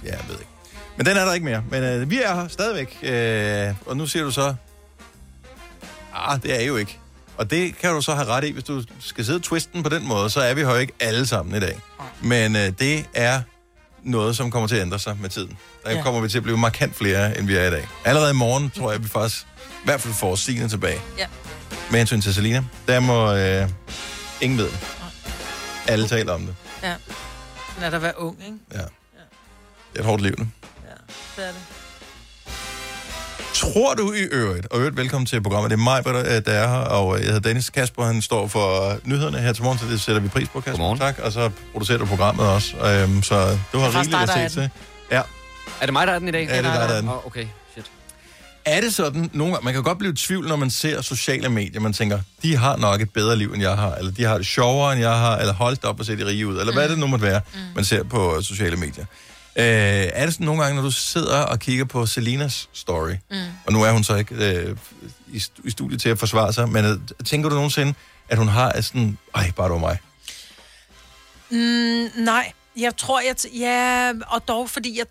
jeg 0.03 0.19
ved 0.27 0.35
ikke. 0.35 0.51
Men 0.97 1.05
den 1.05 1.17
er 1.17 1.25
der 1.25 1.33
ikke 1.33 1.45
mere. 1.45 1.63
Men 1.71 2.01
uh, 2.01 2.09
vi 2.09 2.21
er 2.21 2.35
her 2.35 2.47
stadigvæk. 2.47 2.97
Uh, 3.03 3.87
og 3.87 3.97
nu 3.97 4.07
siger 4.07 4.23
du 4.23 4.31
så... 4.31 4.55
Ah, 6.15 6.43
det 6.43 6.61
er 6.61 6.65
jo 6.65 6.75
ikke. 6.75 6.99
Og 7.39 7.49
det 7.51 7.77
kan 7.77 7.93
du 7.93 8.01
så 8.01 8.15
have 8.15 8.27
ret 8.27 8.43
i, 8.43 8.51
hvis 8.51 8.63
du 8.63 8.83
skal 8.99 9.25
sidde 9.25 9.37
og 9.37 9.43
twiste 9.43 9.73
den 9.73 9.83
på 9.83 9.89
den 9.89 10.07
måde, 10.07 10.29
så 10.29 10.41
er 10.41 10.53
vi 10.53 10.61
her 10.61 10.75
ikke 10.75 10.93
alle 10.99 11.27
sammen 11.27 11.55
i 11.55 11.59
dag. 11.59 11.79
Men 12.21 12.55
uh, 12.55 12.61
det 12.61 13.05
er 13.13 13.41
noget, 14.03 14.37
som 14.37 14.51
kommer 14.51 14.67
til 14.67 14.75
at 14.75 14.81
ændre 14.81 14.99
sig 14.99 15.17
med 15.21 15.29
tiden. 15.29 15.57
Der 15.83 15.91
Ja. 15.91 15.97
ja. 15.97 16.03
kommer 16.03 16.21
vi 16.21 16.29
til 16.29 16.37
at 16.37 16.43
blive 16.43 16.57
markant 16.57 16.95
flere, 16.95 17.37
end 17.37 17.47
vi 17.47 17.55
er 17.55 17.67
i 17.67 17.71
dag. 17.71 17.87
Allerede 18.05 18.31
i 18.31 18.33
morgen 18.33 18.69
tror 18.69 18.91
jeg, 18.91 19.03
vi 19.03 19.07
faktisk 19.07 19.47
i 19.61 19.85
hvert 19.85 20.01
fald 20.01 20.13
får 20.13 20.35
Signe 20.35 20.69
tilbage. 20.69 21.01
Ja. 21.17 21.27
Med 21.91 21.99
hensyn 21.99 22.21
til 22.21 22.33
Selina, 22.33 22.63
der 22.87 22.99
må 22.99 23.33
øh, 23.33 23.69
ingen 24.41 24.57
ved 24.57 24.65
det. 24.65 24.79
Alle 25.87 26.07
taler 26.07 26.33
om 26.33 26.41
det. 26.45 26.55
Ja. 26.83 26.95
Er 27.81 27.89
der 27.89 27.99
være 27.99 28.19
ung, 28.19 28.37
ikke? 28.45 28.57
Ja. 28.73 28.77
Det 28.77 28.85
er 29.95 29.99
et 29.99 30.05
hårdt 30.05 30.21
liv 30.21 30.35
nu. 30.37 30.47
Det 31.35 31.43
er 31.47 31.51
det. 31.51 31.61
Tror 33.59 33.93
du 33.93 34.13
i 34.13 34.21
øvrigt, 34.21 34.67
og 34.71 34.79
øvrigt 34.79 34.97
velkommen 34.97 35.25
til 35.25 35.41
programmet, 35.41 35.71
det 35.71 35.77
er 35.77 35.83
mig, 35.83 36.03
der 36.03 36.39
der 36.39 36.51
er 36.51 36.67
her, 36.67 36.77
og 36.77 37.17
jeg 37.17 37.25
hedder 37.25 37.39
Dennis 37.39 37.69
Kasper, 37.69 38.03
han 38.03 38.21
står 38.21 38.47
for 38.47 38.97
nyhederne 39.03 39.37
her 39.37 39.53
til 39.53 39.63
morgen, 39.63 39.79
så 39.79 39.85
det 39.85 40.01
sætter 40.01 40.21
vi 40.21 40.27
pris 40.27 40.47
på, 40.47 40.59
Kasper. 40.59 40.71
Godmorgen. 40.71 40.99
Tak, 40.99 41.19
og 41.19 41.31
så 41.31 41.49
producerer 41.71 41.97
du 41.97 42.05
programmet 42.05 42.47
også, 42.47 42.77
øhm, 42.77 43.23
så 43.23 43.57
du 43.73 43.79
har 43.79 43.87
rigeligt 43.99 44.15
at 44.15 44.29
se 44.29 44.39
den. 44.39 44.49
til. 44.49 44.69
Ja. 45.11 45.21
Er 45.81 45.85
det 45.85 45.93
mig, 45.93 46.07
der 46.07 46.13
er 46.13 46.19
den 46.19 46.27
i 46.27 46.31
dag? 46.31 46.47
Ja, 46.49 46.57
det 46.57 46.65
er 46.65 46.79
dig, 46.79 46.89
der 46.89 46.95
er 46.95 47.01
den. 47.01 47.09
Åh, 47.09 47.25
okay, 47.25 47.45
shit. 47.71 47.85
Er 48.65 48.81
det 48.81 48.93
sådan, 48.93 49.29
nogle 49.33 49.53
gange, 49.53 49.65
man 49.65 49.73
kan 49.73 49.83
godt 49.83 49.97
blive 49.97 50.13
i 50.13 50.15
tvivl, 50.15 50.47
når 50.47 50.55
man 50.55 50.69
ser 50.69 51.01
sociale 51.01 51.49
medier, 51.49 51.81
man 51.81 51.93
tænker, 51.93 52.19
de 52.43 52.55
har 52.57 52.77
nok 52.77 53.01
et 53.01 53.09
bedre 53.13 53.35
liv, 53.35 53.53
end 53.53 53.61
jeg 53.61 53.75
har, 53.75 53.95
eller 53.95 54.11
de 54.11 54.23
har 54.23 54.37
det 54.37 54.45
sjovere, 54.45 54.93
end 54.93 55.01
jeg 55.01 55.17
har, 55.17 55.37
eller 55.37 55.53
holdt 55.53 55.85
op 55.85 55.99
og 55.99 56.05
se 56.05 56.17
de 56.17 56.25
rige 56.25 56.47
ud, 56.47 56.59
eller 56.59 56.71
mm. 56.71 56.77
hvad 56.77 56.89
det 56.89 56.99
nu 56.99 57.07
måtte 57.07 57.25
være, 57.25 57.41
mm. 57.53 57.59
man 57.75 57.85
ser 57.85 58.03
på 58.03 58.35
øh, 58.37 58.43
sociale 58.43 58.75
medier. 58.75 59.05
Øh, 59.59 60.09
er 60.13 60.25
det 60.25 60.33
sådan 60.33 60.45
nogle 60.45 60.61
gange, 60.63 60.75
når 60.75 60.81
du 60.83 60.91
sidder 60.91 61.37
og 61.41 61.59
kigger 61.59 61.85
på 61.85 62.05
Selinas 62.05 62.69
story, 62.73 63.13
Mm. 63.31 63.37
og 63.65 63.73
nu 63.73 63.83
er 63.83 63.91
hun 63.91 64.03
så 64.03 64.15
ikke 64.15 64.35
øh, 64.35 64.77
i, 65.27 65.43
i 65.63 65.69
studiet 65.69 66.01
til 66.01 66.09
at 66.09 66.19
forsvare 66.19 66.53
sig, 66.53 66.69
men 66.69 66.85
øh, 66.85 67.25
tænker 67.25 67.49
du 67.49 67.55
nogensinde, 67.55 67.93
at 68.29 68.37
hun 68.37 68.47
har 68.47 68.81
sådan, 68.81 69.17
ej, 69.35 69.51
bare 69.55 69.69
du 69.69 69.77
mig. 69.77 69.97
Mm, 71.51 71.57
nej, 72.23 72.51
jeg 72.77 72.97
tror, 72.97 73.19
jeg... 73.19 73.35
T- 73.39 73.57
ja, 73.59 74.11
og 74.27 74.47
dog, 74.47 74.69
fordi 74.69 74.97
jeg... 74.97 75.05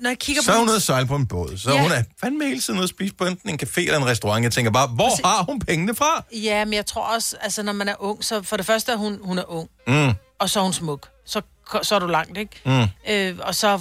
Når 0.00 0.10
jeg 0.10 0.18
kigger 0.18 0.42
Så 0.42 0.50
er 0.52 0.54
på... 0.54 0.58
hun 0.58 0.68
ude 0.68 0.76
at 0.76 0.82
sejle 0.82 1.06
på 1.06 1.16
en 1.16 1.26
båd, 1.26 1.56
så 1.58 1.70
ja. 1.72 1.82
hun 1.82 1.92
er 1.92 2.02
fandme 2.20 2.44
hele 2.46 2.60
tiden 2.60 2.78
ude 2.78 2.84
at 2.84 2.88
spise 2.90 3.14
på 3.14 3.24
enten 3.26 3.50
en 3.50 3.58
café 3.62 3.80
eller 3.80 3.96
en 3.98 4.06
restaurant. 4.06 4.44
Jeg 4.44 4.52
tænker 4.52 4.70
bare, 4.70 4.86
hvor 4.88 5.08
Præcis. 5.08 5.24
har 5.24 5.42
hun 5.44 5.58
pengene 5.60 5.94
fra? 5.94 6.24
Ja, 6.32 6.64
men 6.64 6.74
jeg 6.74 6.86
tror 6.86 7.02
også, 7.14 7.36
altså 7.40 7.62
når 7.62 7.72
man 7.72 7.88
er 7.88 7.94
ung, 7.98 8.24
så 8.24 8.42
for 8.42 8.56
det 8.56 8.66
første 8.66 8.92
er 8.92 8.96
hun, 8.96 9.18
hun 9.22 9.38
er 9.38 9.50
ung, 9.50 9.68
Mm. 9.86 10.12
og 10.38 10.50
så 10.50 10.58
er 10.60 10.64
hun 10.64 10.72
smuk. 10.72 11.08
Så, 11.26 11.40
så 11.82 11.94
er 11.94 11.98
du 11.98 12.06
langt, 12.06 12.38
ikke? 12.38 12.60
Mm. 12.64 12.84
Øh, 13.12 13.38
og 13.42 13.54
så 13.54 13.80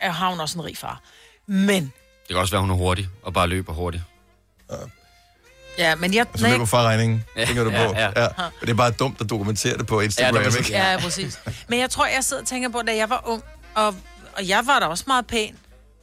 er, 0.00 0.10
har 0.10 0.30
hun 0.30 0.40
også 0.40 0.58
en 0.58 0.64
rig 0.64 0.76
far. 0.76 1.00
Men, 1.46 1.82
Det 1.82 2.28
kan 2.28 2.36
også 2.36 2.50
være, 2.52 2.60
hun 2.60 2.70
er 2.70 2.74
hurtig, 2.74 3.08
og 3.22 3.32
bare 3.34 3.46
løber 3.46 3.72
hurtigt. 3.72 4.02
ja, 5.78 5.94
men 5.94 6.14
jeg... 6.14 6.26
Og 6.32 6.38
så 6.38 6.48
løber 6.48 6.64
farregningen, 6.64 7.24
Ja, 7.36 7.44
tænker 7.44 7.64
du 7.64 7.70
ja, 7.70 7.86
på. 7.86 7.94
ja. 7.94 8.10
Ja. 8.22 8.26
Og 8.36 8.52
det 8.60 8.70
er 8.70 8.74
bare 8.74 8.90
dumt 8.90 9.20
at 9.20 9.30
dokumentere 9.30 9.78
det 9.78 9.86
på 9.86 10.00
Instagram, 10.00 10.36
Ja, 10.36 10.44
det 10.44 10.58
ikke? 10.58 10.70
Ja, 10.72 10.98
præcis. 11.00 11.38
Men 11.68 11.78
jeg 11.78 11.90
tror, 11.90 12.06
jeg 12.06 12.24
sidder 12.24 12.42
og 12.42 12.48
tænker 12.48 12.68
på, 12.68 12.82
da 12.82 12.96
jeg 12.96 13.10
var 13.10 13.22
ung, 13.24 13.42
og, 13.74 13.86
og 14.36 14.48
jeg 14.48 14.62
var 14.66 14.78
da 14.78 14.86
også 14.86 15.04
meget 15.06 15.26
pæn, 15.26 15.56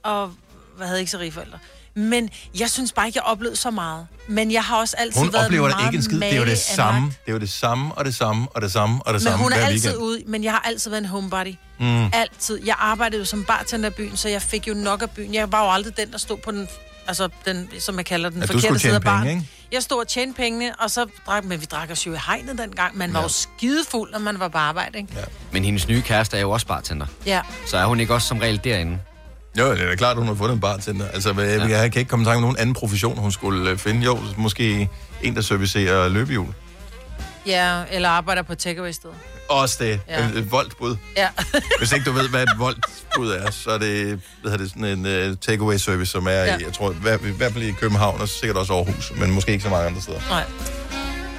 og 0.04 0.34
jeg 0.80 0.88
havde 0.88 1.00
ikke 1.00 1.12
så 1.12 1.20
rige 1.20 1.32
forældre. 1.32 1.60
Men 1.96 2.30
jeg 2.60 2.70
synes 2.70 2.92
bare 2.92 3.08
ikke, 3.08 3.18
jeg 3.18 3.24
oplevede 3.24 3.56
så 3.56 3.72
meget. 3.72 4.08
Men 4.28 4.52
jeg 4.52 4.64
har 4.64 4.78
også 4.78 4.96
altid 4.98 5.22
Hun 5.22 5.34
været 5.34 5.46
oplever 5.46 5.68
det 5.68 5.76
meget 5.78 5.88
ikke 5.88 5.98
en 5.98 6.04
skid. 6.04 6.20
Det 6.20 6.34
er 6.34 6.38
jo 6.40 6.46
det 6.46 6.58
samme. 6.58 7.08
Det 7.08 7.14
er 7.28 7.32
jo 7.32 7.40
det 7.40 7.50
samme, 7.50 7.94
og 7.94 8.06
det 8.06 8.16
samme, 8.16 8.48
og 8.56 8.62
det 8.62 8.72
samme, 8.72 9.00
og 9.06 9.14
det 9.14 9.14
Men 9.14 9.20
samme 9.22 9.44
hun 9.44 9.52
er 9.52 9.58
hver 9.58 9.66
altid 9.66 9.90
weekend. 9.90 10.04
ude, 10.04 10.24
men 10.28 10.44
jeg 10.44 10.52
har 10.52 10.60
altid 10.60 10.90
været 10.92 11.02
en 11.02 11.08
homebody. 11.10 11.56
Mm. 11.80 12.06
Altid. 12.14 12.60
Jeg 12.66 12.76
arbejdede 12.80 13.20
jo 13.20 13.26
som 13.26 13.44
bartender 13.46 13.90
i 13.90 13.94
byen, 13.94 14.18
så 14.18 14.30
jeg 14.30 14.42
fik 14.42 14.68
jo 14.68 14.74
nok 14.74 15.02
af 15.02 15.10
byen. 15.10 15.34
Jeg 15.34 15.52
var 15.52 15.64
jo 15.66 15.72
aldrig 15.72 15.98
den, 15.98 16.12
der 16.12 16.18
stod 16.18 16.38
på 16.38 16.52
den, 16.52 16.68
altså 17.08 17.30
den, 17.46 17.70
som 17.80 17.98
jeg 17.98 18.06
kalder 18.06 18.30
den, 18.30 18.40
Ja, 18.40 18.46
du 18.46 18.48
forkerte 18.48 18.66
skulle 18.68 18.80
side 18.80 18.96
af 18.96 19.02
tjene 19.02 19.18
penge, 19.24 19.26
baren. 19.36 19.50
Jeg 19.72 19.84
stod 19.84 20.00
og 20.00 20.08
tjente 20.08 20.38
pengene, 20.38 20.76
og 20.80 20.92
så 20.92 21.06
drak, 21.28 21.44
men 21.46 21.62
vi 21.62 21.66
drak 21.66 21.92
os 21.92 22.08
jo 22.08 22.14
i 22.14 22.18
hegnet 22.28 22.58
dengang. 22.58 22.98
Man 22.98 23.14
var 23.14 23.20
Ja. 23.20 23.24
jo 23.24 23.30
skidefuld, 23.30 24.12
når 24.12 24.20
man 24.20 24.40
var 24.40 24.48
på 24.48 24.58
arbejde, 24.58 24.98
ikke? 24.98 25.14
Ja. 25.16 25.22
Men 25.52 25.66
hendes 25.66 25.88
nye 25.88 26.02
kæreste 26.02 26.38
er 26.38 26.42
jo 26.42 26.52
også 26.52 26.68
bartender. 26.68 27.06
Ja. 27.26 27.42
Så 27.68 27.78
er 27.78 27.86
hun 27.86 28.00
ikke 28.00 28.14
også 28.14 28.28
som 28.28 28.38
regel 28.38 28.62
derinde? 28.64 29.00
Jo, 29.60 29.72
det 29.72 29.82
er 29.82 29.86
da 29.90 29.96
klart, 29.96 30.18
hun 30.18 30.28
har 30.28 30.36
fundet 30.36 30.54
en 30.54 30.60
bartender. 30.60 31.08
Altså, 31.08 31.34
ja. 31.38 31.42
jeg, 31.62 31.70
jeg 31.70 31.92
kan 31.92 32.00
ikke 32.00 32.10
komme 32.10 32.24
i 32.24 32.26
tanke 32.26 32.36
om 32.36 32.42
nogen 32.42 32.58
anden 32.58 32.74
profession, 32.76 33.18
hun 33.18 33.32
skulle 33.32 33.70
øh, 33.70 33.78
finde. 33.78 34.02
Jo, 34.06 34.20
måske 34.38 34.90
en, 35.22 35.36
der 35.36 35.42
servicerer 35.42 36.10
løbehjul. 36.10 36.48
Ja, 37.46 37.84
eller 37.92 38.10
arbejder 38.10 38.42
på 38.42 38.56
takeaway 38.56 38.92
sted. 38.92 39.10
Også 39.50 39.78
det. 39.80 40.00
Ja. 40.08 40.28
Et, 40.28 40.52
voldbud. 40.52 40.96
Ja. 41.18 41.28
Hvis 41.80 41.92
ikke 41.92 42.06
du 42.06 42.12
ved, 42.12 42.30
hvad 42.30 42.44
et 42.44 42.50
voldbud 42.58 43.32
er, 43.32 43.52
så 43.52 43.70
er 43.72 43.78
det, 43.78 44.20
hvad 44.42 44.52
hedder 44.52 44.58
det 44.58 44.70
sådan 44.70 45.06
en 45.06 45.30
uh, 45.32 45.38
takeaway 45.38 45.78
service, 45.78 46.12
som 46.12 46.28
er 46.28 46.32
Ja. 46.32 46.58
i, 46.58 46.64
jeg 46.64 46.74
tror, 46.74 46.92
i 46.92 46.96
hvert, 47.02 47.52
fald 47.54 47.64
i 47.64 47.72
København, 47.72 48.22
og 48.22 48.30
sikkert 48.30 48.58
også 48.58 48.74
Aarhus, 48.74 49.14
men 49.18 49.32
måske 49.32 49.52
ikke 49.52 49.64
så 49.64 49.70
mange 49.70 49.88
andre 49.88 50.02
steder. 50.02 50.20
Nej. 50.30 50.44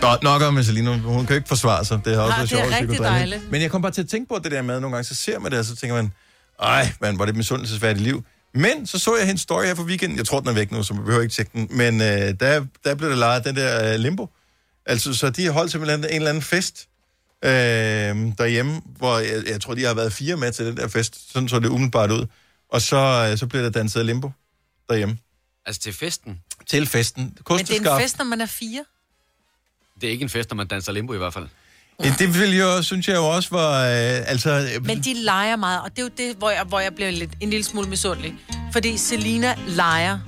Nå, 0.03 0.09
nok 0.23 0.43
om 0.43 0.55
med 0.55 0.65
Selina. 0.65 0.97
Hun 0.97 1.27
kan 1.27 1.37
ikke 1.37 1.49
forsvare 1.49 1.85
sig. 1.85 2.01
Det 2.05 2.15
har 2.17 2.23
også 2.23 2.31
Nej, 2.31 2.39
været 2.39 2.51
det 2.51 2.57
er 2.57 2.61
sjovt 2.63 2.73
at 2.73 2.79
se 2.79 2.83
rigtig 2.83 2.99
dejligt. 3.05 3.51
Men 3.51 3.63
jeg 3.63 3.71
kom 3.71 3.83
bare 3.83 3.93
til 3.93 4.03
at 4.03 4.09
tænke 4.09 4.29
på 4.29 4.41
det 4.45 4.53
der 4.53 4.63
med, 4.63 4.75
at 4.75 4.81
nogle 4.81 4.97
gange 4.97 5.09
så 5.09 5.15
ser 5.15 5.39
man 5.39 5.51
det, 5.53 5.59
og 5.59 5.65
så 5.65 5.77
tænker 5.77 5.97
man, 5.97 6.13
ej, 6.61 6.93
man, 7.01 7.19
var 7.19 7.25
det 7.25 7.33
et 7.33 7.37
misundelsesværdigt 7.37 8.05
liv. 8.05 8.25
Men 8.55 8.87
så 8.87 8.99
så 8.99 9.17
jeg 9.17 9.27
hendes 9.27 9.43
story 9.43 9.65
her 9.65 9.75
for 9.75 9.83
weekenden. 9.83 10.19
Jeg 10.19 10.27
tror, 10.27 10.41
den 10.41 10.49
er 10.49 10.53
væk 10.53 10.71
nu, 10.71 10.83
så 10.83 10.95
vi 10.95 11.01
behøver 11.01 11.23
ikke 11.23 11.35
tjekke 11.35 11.51
den. 11.55 11.69
Men 11.71 12.01
øh, 12.01 12.35
der, 12.41 12.67
der 12.85 12.95
blev 12.95 13.11
det 13.11 13.19
lejet 13.19 13.45
den 13.45 13.57
der 13.57 13.93
øh, 13.93 14.01
limbo. 14.01 14.29
Altså, 14.87 15.15
så 15.15 15.31
de 15.31 15.45
har 15.45 15.53
holdt 15.53 15.73
simpelthen 15.73 16.05
en 16.05 16.11
eller 16.11 16.29
anden 16.29 16.43
fest 16.43 16.89
øh, 17.45 17.51
derhjemme, 18.39 18.83
hvor 18.97 19.19
jeg, 19.19 19.43
jeg 19.47 19.61
tror, 19.61 19.75
de 19.75 19.85
har 19.85 19.95
været 19.95 20.13
fire 20.13 20.37
med 20.37 20.53
til 20.53 20.67
den 20.67 20.77
der 20.77 20.89
fest. 20.89 21.33
Sådan 21.33 21.49
så 21.49 21.59
det 21.59 21.69
umiddelbart 21.69 22.11
ud. 22.11 22.27
Og 22.69 22.83
så, 22.83 23.29
øh, 23.31 23.39
så 23.39 23.47
blev 23.47 23.63
der 23.63 23.71
danset 23.71 24.07
limbo 24.07 24.31
derhjemme. 24.89 25.19
Altså 25.67 25.81
til 25.81 25.93
festen? 25.93 26.41
Til 26.67 26.87
festen. 26.87 27.39
Men 27.49 27.59
det 27.59 27.87
er 27.87 27.95
en 27.95 28.03
fest, 28.03 28.19
når 28.19 28.25
man 28.25 28.41
er 28.41 28.47
fire. 28.47 28.85
Det 30.01 30.07
er 30.07 30.11
ikke 30.11 30.23
en 30.23 30.29
fest, 30.29 30.51
når 30.51 30.57
man 30.57 30.67
danser 30.67 30.93
limbo 30.93 31.15
i 31.15 31.19
hvert 31.19 31.35
fald. 31.35 31.49
Ja, 32.05 32.15
det 32.19 32.39
ville 32.39 32.57
jo, 32.57 32.83
synes 32.83 33.09
jeg 33.09 33.17
jo 33.17 33.27
også 33.27 33.49
var... 33.53 33.81
Øh, 33.81 34.31
altså, 34.31 34.51
øh, 34.51 34.87
Men 34.87 35.01
de 35.01 35.15
leger 35.15 35.57
meget, 35.57 35.81
og 35.81 35.91
det 35.91 35.99
er 35.99 36.03
jo 36.03 36.11
det, 36.17 36.37
hvor 36.39 36.51
jeg, 36.51 36.65
hvor 36.69 36.81
jeg 36.81 36.95
bliver 36.95 37.11
lidt, 37.11 37.31
en 37.41 37.51
lille 37.51 37.65
smule 37.65 37.89
misundelig. 37.89 38.35
Fordi 38.73 38.97
Selina 38.97 39.55
leger, 39.67 40.19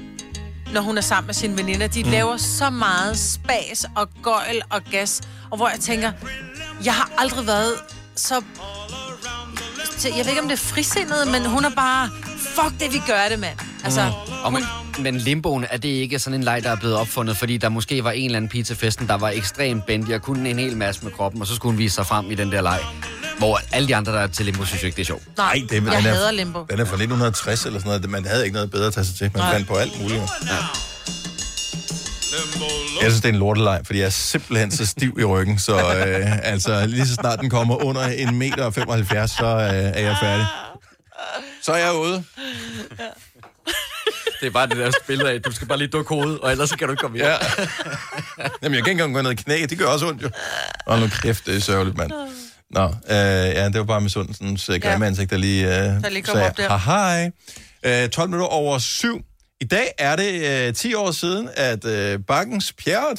når 0.73 0.81
hun 0.81 0.99
er 0.99 1.03
sammen 1.03 1.27
med 1.27 1.35
sine 1.35 1.59
veninder. 1.59 1.87
De 1.87 2.05
mm. 2.05 2.11
laver 2.11 2.37
så 2.37 2.71
meget 2.71 3.19
spas 3.19 3.87
og 3.97 4.09
gøjl 4.23 4.63
og 4.71 4.81
gas. 4.91 5.21
Og 5.51 5.57
hvor 5.57 5.69
jeg 5.69 5.81
tænker, 5.81 6.13
jeg 6.85 6.95
har 6.95 7.11
aldrig 7.19 7.47
været 7.47 7.75
så... 8.17 8.43
Jeg 10.05 10.25
ved 10.25 10.29
ikke, 10.29 10.43
om 10.43 10.49
det 10.49 10.55
er 10.55 10.65
frisindet, 10.65 11.29
men 11.33 11.47
hun 11.47 11.65
er 11.65 11.71
bare... 11.71 12.11
Fuck 12.39 12.81
det, 12.81 12.93
vi 12.93 12.99
gør 13.07 13.29
det, 13.31 13.39
mand. 13.39 13.59
Altså, 13.85 14.13
Og 14.45 14.53
men, 14.53 14.63
men 14.99 15.17
limboen, 15.17 15.67
er 15.71 15.77
det 15.77 15.89
ikke 15.89 16.19
sådan 16.19 16.35
en 16.41 16.45
leg, 16.45 16.63
der 16.65 16.71
er 16.71 16.77
blevet 16.77 16.97
opfundet, 16.97 17.37
fordi 17.37 17.57
der 17.57 17.69
måske 17.69 18.05
var 18.05 18.11
en 18.11 18.25
eller 18.25 18.37
anden 18.37 18.49
pige 18.49 18.65
til 18.65 18.77
festen, 18.77 19.09
der 19.09 19.15
var 19.15 19.29
ekstremt 19.31 19.87
bendig 19.87 20.15
og 20.15 20.23
kunne 20.23 20.51
en 20.51 20.59
hel 20.59 20.77
masse 20.77 21.05
med 21.05 21.13
kroppen, 21.13 21.41
og 21.41 21.47
så 21.47 21.55
skulle 21.55 21.73
hun 21.73 21.79
vise 21.79 21.95
sig 21.95 22.07
frem 22.07 22.31
i 22.31 22.35
den 22.35 22.53
der 22.53 22.61
leg. 22.61 22.79
Hvor 23.39 23.61
alle 23.73 23.89
de 23.89 23.97
andre, 23.97 24.13
der 24.13 24.21
er 24.21 24.27
til 24.27 24.45
limbo, 24.45 24.65
synes 24.65 24.83
jo 24.83 24.87
ikke, 24.87 24.97
det 24.97 25.03
er 25.03 25.07
sjovt. 25.07 25.23
nej, 25.37 25.53
det, 25.71 25.79
er- 25.79 25.83
jeg 25.83 25.83
den 25.83 26.07
er- 26.07 26.15
hader 26.15 26.31
limbo. 26.31 26.59
Den 26.71 26.81
er 26.81 26.85
fra 26.85 26.95
1960 26.97 27.65
eller 27.67 27.79
sådan 27.79 27.89
noget. 27.89 28.11
Man 28.11 28.25
havde 28.27 28.45
ikke 28.45 28.55
noget 28.55 28.71
bedre 28.71 28.87
at 28.87 28.93
tage 28.95 29.05
sig 29.05 29.15
til. 29.17 29.31
Man 29.35 29.43
Nej. 29.43 29.53
fandt 29.53 29.69
på 29.69 29.75
alt 29.77 30.01
muligt. 30.01 30.21
Ja. 30.21 30.57
Jeg 33.03 33.11
synes, 33.11 33.17
det 33.17 33.25
er 33.29 33.33
en 33.33 33.39
lorteleg, 33.39 33.81
fordi 33.87 33.99
jeg 33.99 34.07
er 34.07 34.11
simpelthen 34.11 34.71
så 34.71 34.87
stiv 34.87 35.17
i 35.21 35.25
ryggen, 35.25 35.59
så 35.59 35.77
øh, 35.77 36.39
altså, 36.47 36.87
lige 36.87 37.07
så 37.07 37.15
snart 37.15 37.41
den 37.41 37.51
kommer 37.51 37.85
under 37.85 38.03
en 38.09 38.35
meter 38.39 38.65
og 38.65 38.75
75, 38.75 39.31
så 39.31 39.45
øh, 39.47 39.73
er 39.73 40.01
jeg 40.01 40.17
færdig. 40.23 40.47
Så 41.63 41.73
er 41.73 41.77
jeg 41.85 41.95
ude. 41.95 42.25
Det 44.41 44.47
er 44.47 44.51
bare 44.51 44.67
det 44.67 44.77
der 44.77 44.91
billede 45.07 45.31
af, 45.31 45.43
du 45.43 45.53
skal 45.53 45.69
bare 45.69 45.79
lige 45.79 45.89
dukke 45.89 46.09
hovedet, 46.15 46.39
og 46.41 46.51
ellers 46.53 46.69
så 46.71 46.77
kan 46.77 46.87
du 46.89 46.93
ikke 46.93 47.01
komme 47.01 47.17
hjem. 47.17 47.27
Ja. 47.27 47.37
Jamen, 48.63 48.75
jeg 48.77 48.85
kan 48.85 48.91
ikke 48.91 48.91
engang 48.91 49.15
gå 49.15 49.23
ned 49.23 49.31
i 49.31 49.35
knæ. 49.35 49.67
Det 49.71 49.79
gør 49.79 49.87
også 49.87 50.07
ondt, 50.09 50.23
jo. 50.23 50.31
Og 50.87 50.99
nu 50.99 51.09
kæft, 51.23 51.47
det 51.47 51.57
er 51.57 51.61
sørgeligt, 51.61 51.97
mand. 51.97 52.11
Nå, 52.71 52.85
øh, 52.85 52.93
ja, 53.09 53.65
det 53.65 53.79
var 53.79 53.85
bare 53.85 54.01
med 54.01 54.11
sundelsens 54.11 54.69
øh, 54.69 54.81
grimme 54.81 55.05
Ja. 55.05 55.09
ansigt, 55.11 55.31
der 55.31 55.37
lige, 55.37 55.67
øh, 55.67 55.73
Der 56.03 56.09
lige 56.09 56.23
kom 56.23 56.41
op 56.41 56.57
der. 56.57 56.79
hej. 56.79 57.31
Øh, 57.83 58.09
12 58.09 58.29
minutter 58.31 58.47
over 58.47 58.79
syv. 58.79 59.21
I 59.61 59.65
dag 59.65 59.89
er 59.99 60.17
det 60.17 60.67
øh, 60.69 60.75
10 60.75 60.95
år 60.95 61.11
siden, 61.11 61.49
at 61.57 61.85
øh, 61.85 62.19
Bakkens 62.29 62.73
Pjerrot 62.73 63.19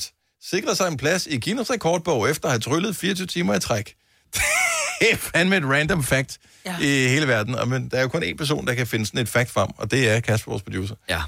sikrede 0.49 0.75
sig 0.75 0.87
en 0.87 0.97
plads 0.97 1.27
i 1.27 1.39
Guinness 1.39 1.71
rekordbog, 1.71 2.29
efter 2.29 2.45
at 2.47 2.51
have 2.51 2.59
tryllet 2.59 2.95
24 2.95 3.27
timer 3.27 3.55
i 3.55 3.59
træk. 3.59 3.93
det 4.99 5.07
er 5.11 5.15
fandme 5.17 5.57
et 5.57 5.63
random 5.65 6.03
fact 6.03 6.37
ja. 6.65 6.75
I 6.79 7.07
hele 7.07 7.27
verden. 7.27 7.55
Og, 7.55 7.67
men 7.67 7.89
der 7.89 7.97
er 7.97 8.01
jo 8.01 8.07
kun 8.07 8.23
én 8.23 8.35
person, 8.35 8.67
der 8.67 8.73
kan 8.73 8.87
finde 8.87 9.05
sådan 9.05 9.19
et 9.21 9.29
fact 9.29 9.49
frem, 9.51 9.69
og 9.77 9.91
det 9.91 10.09
er 10.09 10.19
Kasper, 10.19 10.51
vores 10.51 10.63
producer. 10.63 10.95
Ja. 11.09 11.21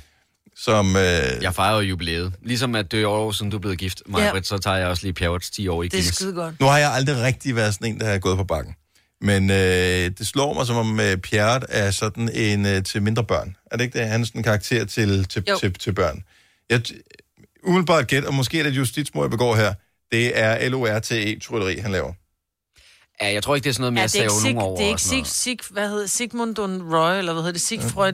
Som, 0.56 0.96
øh, 0.96 1.02
Jeg 1.42 1.56
fejrer 1.56 1.76
jo 1.76 1.82
jubilæet. 1.82 2.34
Ligesom 2.44 2.76
at 2.76 2.92
det 2.92 3.02
er 3.02 3.08
år 3.08 3.32
siden, 3.32 3.50
du 3.52 3.58
er 3.58 3.62
blevet 3.62 3.78
gift, 3.78 4.02
Majbrit, 4.06 4.36
Ja. 4.36 4.42
så 4.44 4.58
tager 4.58 4.78
jeg 4.78 4.88
også 4.88 5.04
lige 5.04 5.14
Pjerrots 5.14 5.50
10 5.50 5.68
år 5.68 5.84
i 5.84 5.88
Det 5.88 5.94
er 5.94 5.98
Guinness. 5.98 6.16
skide 6.16 6.34
godt. 6.34 6.60
Nu 6.60 6.66
har 6.66 6.78
jeg 6.78 6.92
aldrig 6.92 7.22
rigtig 7.22 7.56
været 7.56 7.74
sådan 7.74 7.94
en, 7.94 8.00
der 8.00 8.06
har 8.12 8.18
gået 8.18 8.38
på 8.38 8.44
bakken. 8.44 8.76
Men 9.22 9.50
øh, 9.52 9.58
det 10.18 10.28
slår 10.28 10.54
mig, 10.54 10.66
som 10.68 10.76
om 10.76 11.00
øh, 11.00 11.18
Pierre 11.18 11.62
er 11.72 11.92
sådan 11.92 12.30
en 12.34 12.66
øh, 12.66 12.84
til 12.84 13.02
mindre 13.02 13.24
børn. 13.24 13.56
Er 13.72 13.78
det 13.78 13.84
ikke 13.84 14.00
det? 14.00 14.08
Han 14.08 14.22
er 14.22 14.26
sådan 14.26 14.40
en 14.40 14.44
karakter 14.44 14.86
til, 14.86 15.26
til, 15.28 15.44
Jo. 15.50 15.58
til, 15.60 15.74
til 15.74 15.94
børn. 15.94 16.24
Jeg, 16.70 16.82
umiddelbart 17.64 18.08
gæt, 18.08 18.24
og 18.26 18.34
måske 18.34 18.60
er 18.60 18.64
det 18.64 18.72
justitsmord, 18.78 19.26
jeg 19.26 19.32
begår 19.32 19.56
her, 19.56 19.74
det 20.12 20.40
er 20.40 20.70
LORTE-trylleri, 20.70 21.82
han 21.82 21.92
laver. 21.92 22.14
Ja, 23.22 23.34
jeg 23.34 23.44
tror 23.44 23.56
ikke, 23.56 23.64
det 23.64 23.70
er 23.70 23.74
sådan 23.74 23.82
noget 23.82 23.94
med 23.94 24.02
Ja, 24.02 24.04
at 24.04 24.12
save 24.12 24.54
nogen 24.54 24.58
over. 24.58 24.78
det 24.78 24.86
er 24.86 24.90
ikke 24.90 25.02
Sig. 25.02 25.26
Sig, 25.28 25.58
hvad 25.72 25.90
hedder 25.90 26.08
Sigmund 26.08 26.58
Roy, 26.60 27.18
eller 27.18 27.34
hvad 27.34 27.44
hedder 27.44 27.52
det? 27.52 27.62
Sigfrid. 27.62 28.14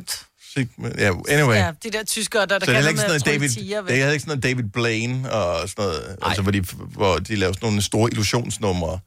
Sig- 0.54 0.70
Ja, 0.98 1.12
anyway. 1.30 1.56
Ja, 1.56 1.72
de 1.84 1.92
der 1.92 2.04
tyskere, 2.04 2.42
der, 2.42 2.48
der 2.60 2.66
så 2.66 2.72
det 2.72 2.82
kan 2.82 2.90
ikke 2.90 3.00
sådan 3.02 3.12
med 3.12 3.20
noget 3.20 3.26
David, 3.26 3.50
tiger, 3.50 3.82
det 3.82 3.92
er 3.92 3.96
heller 3.96 4.12
ikke 4.12 4.24
sådan 4.24 4.38
noget 4.44 4.44
David 4.58 4.70
Blaine 4.70 5.32
og 5.32 5.70
sådan 5.70 5.86
noget, 5.86 6.18
altså, 6.22 6.42
hvor, 6.42 6.52
de, 6.52 6.62
hvor 6.94 7.18
de 7.18 7.36
laver 7.36 7.54
sådan 7.54 7.68
nogle 7.68 7.82
store 7.82 8.10
illusionsnumre. 8.12 9.00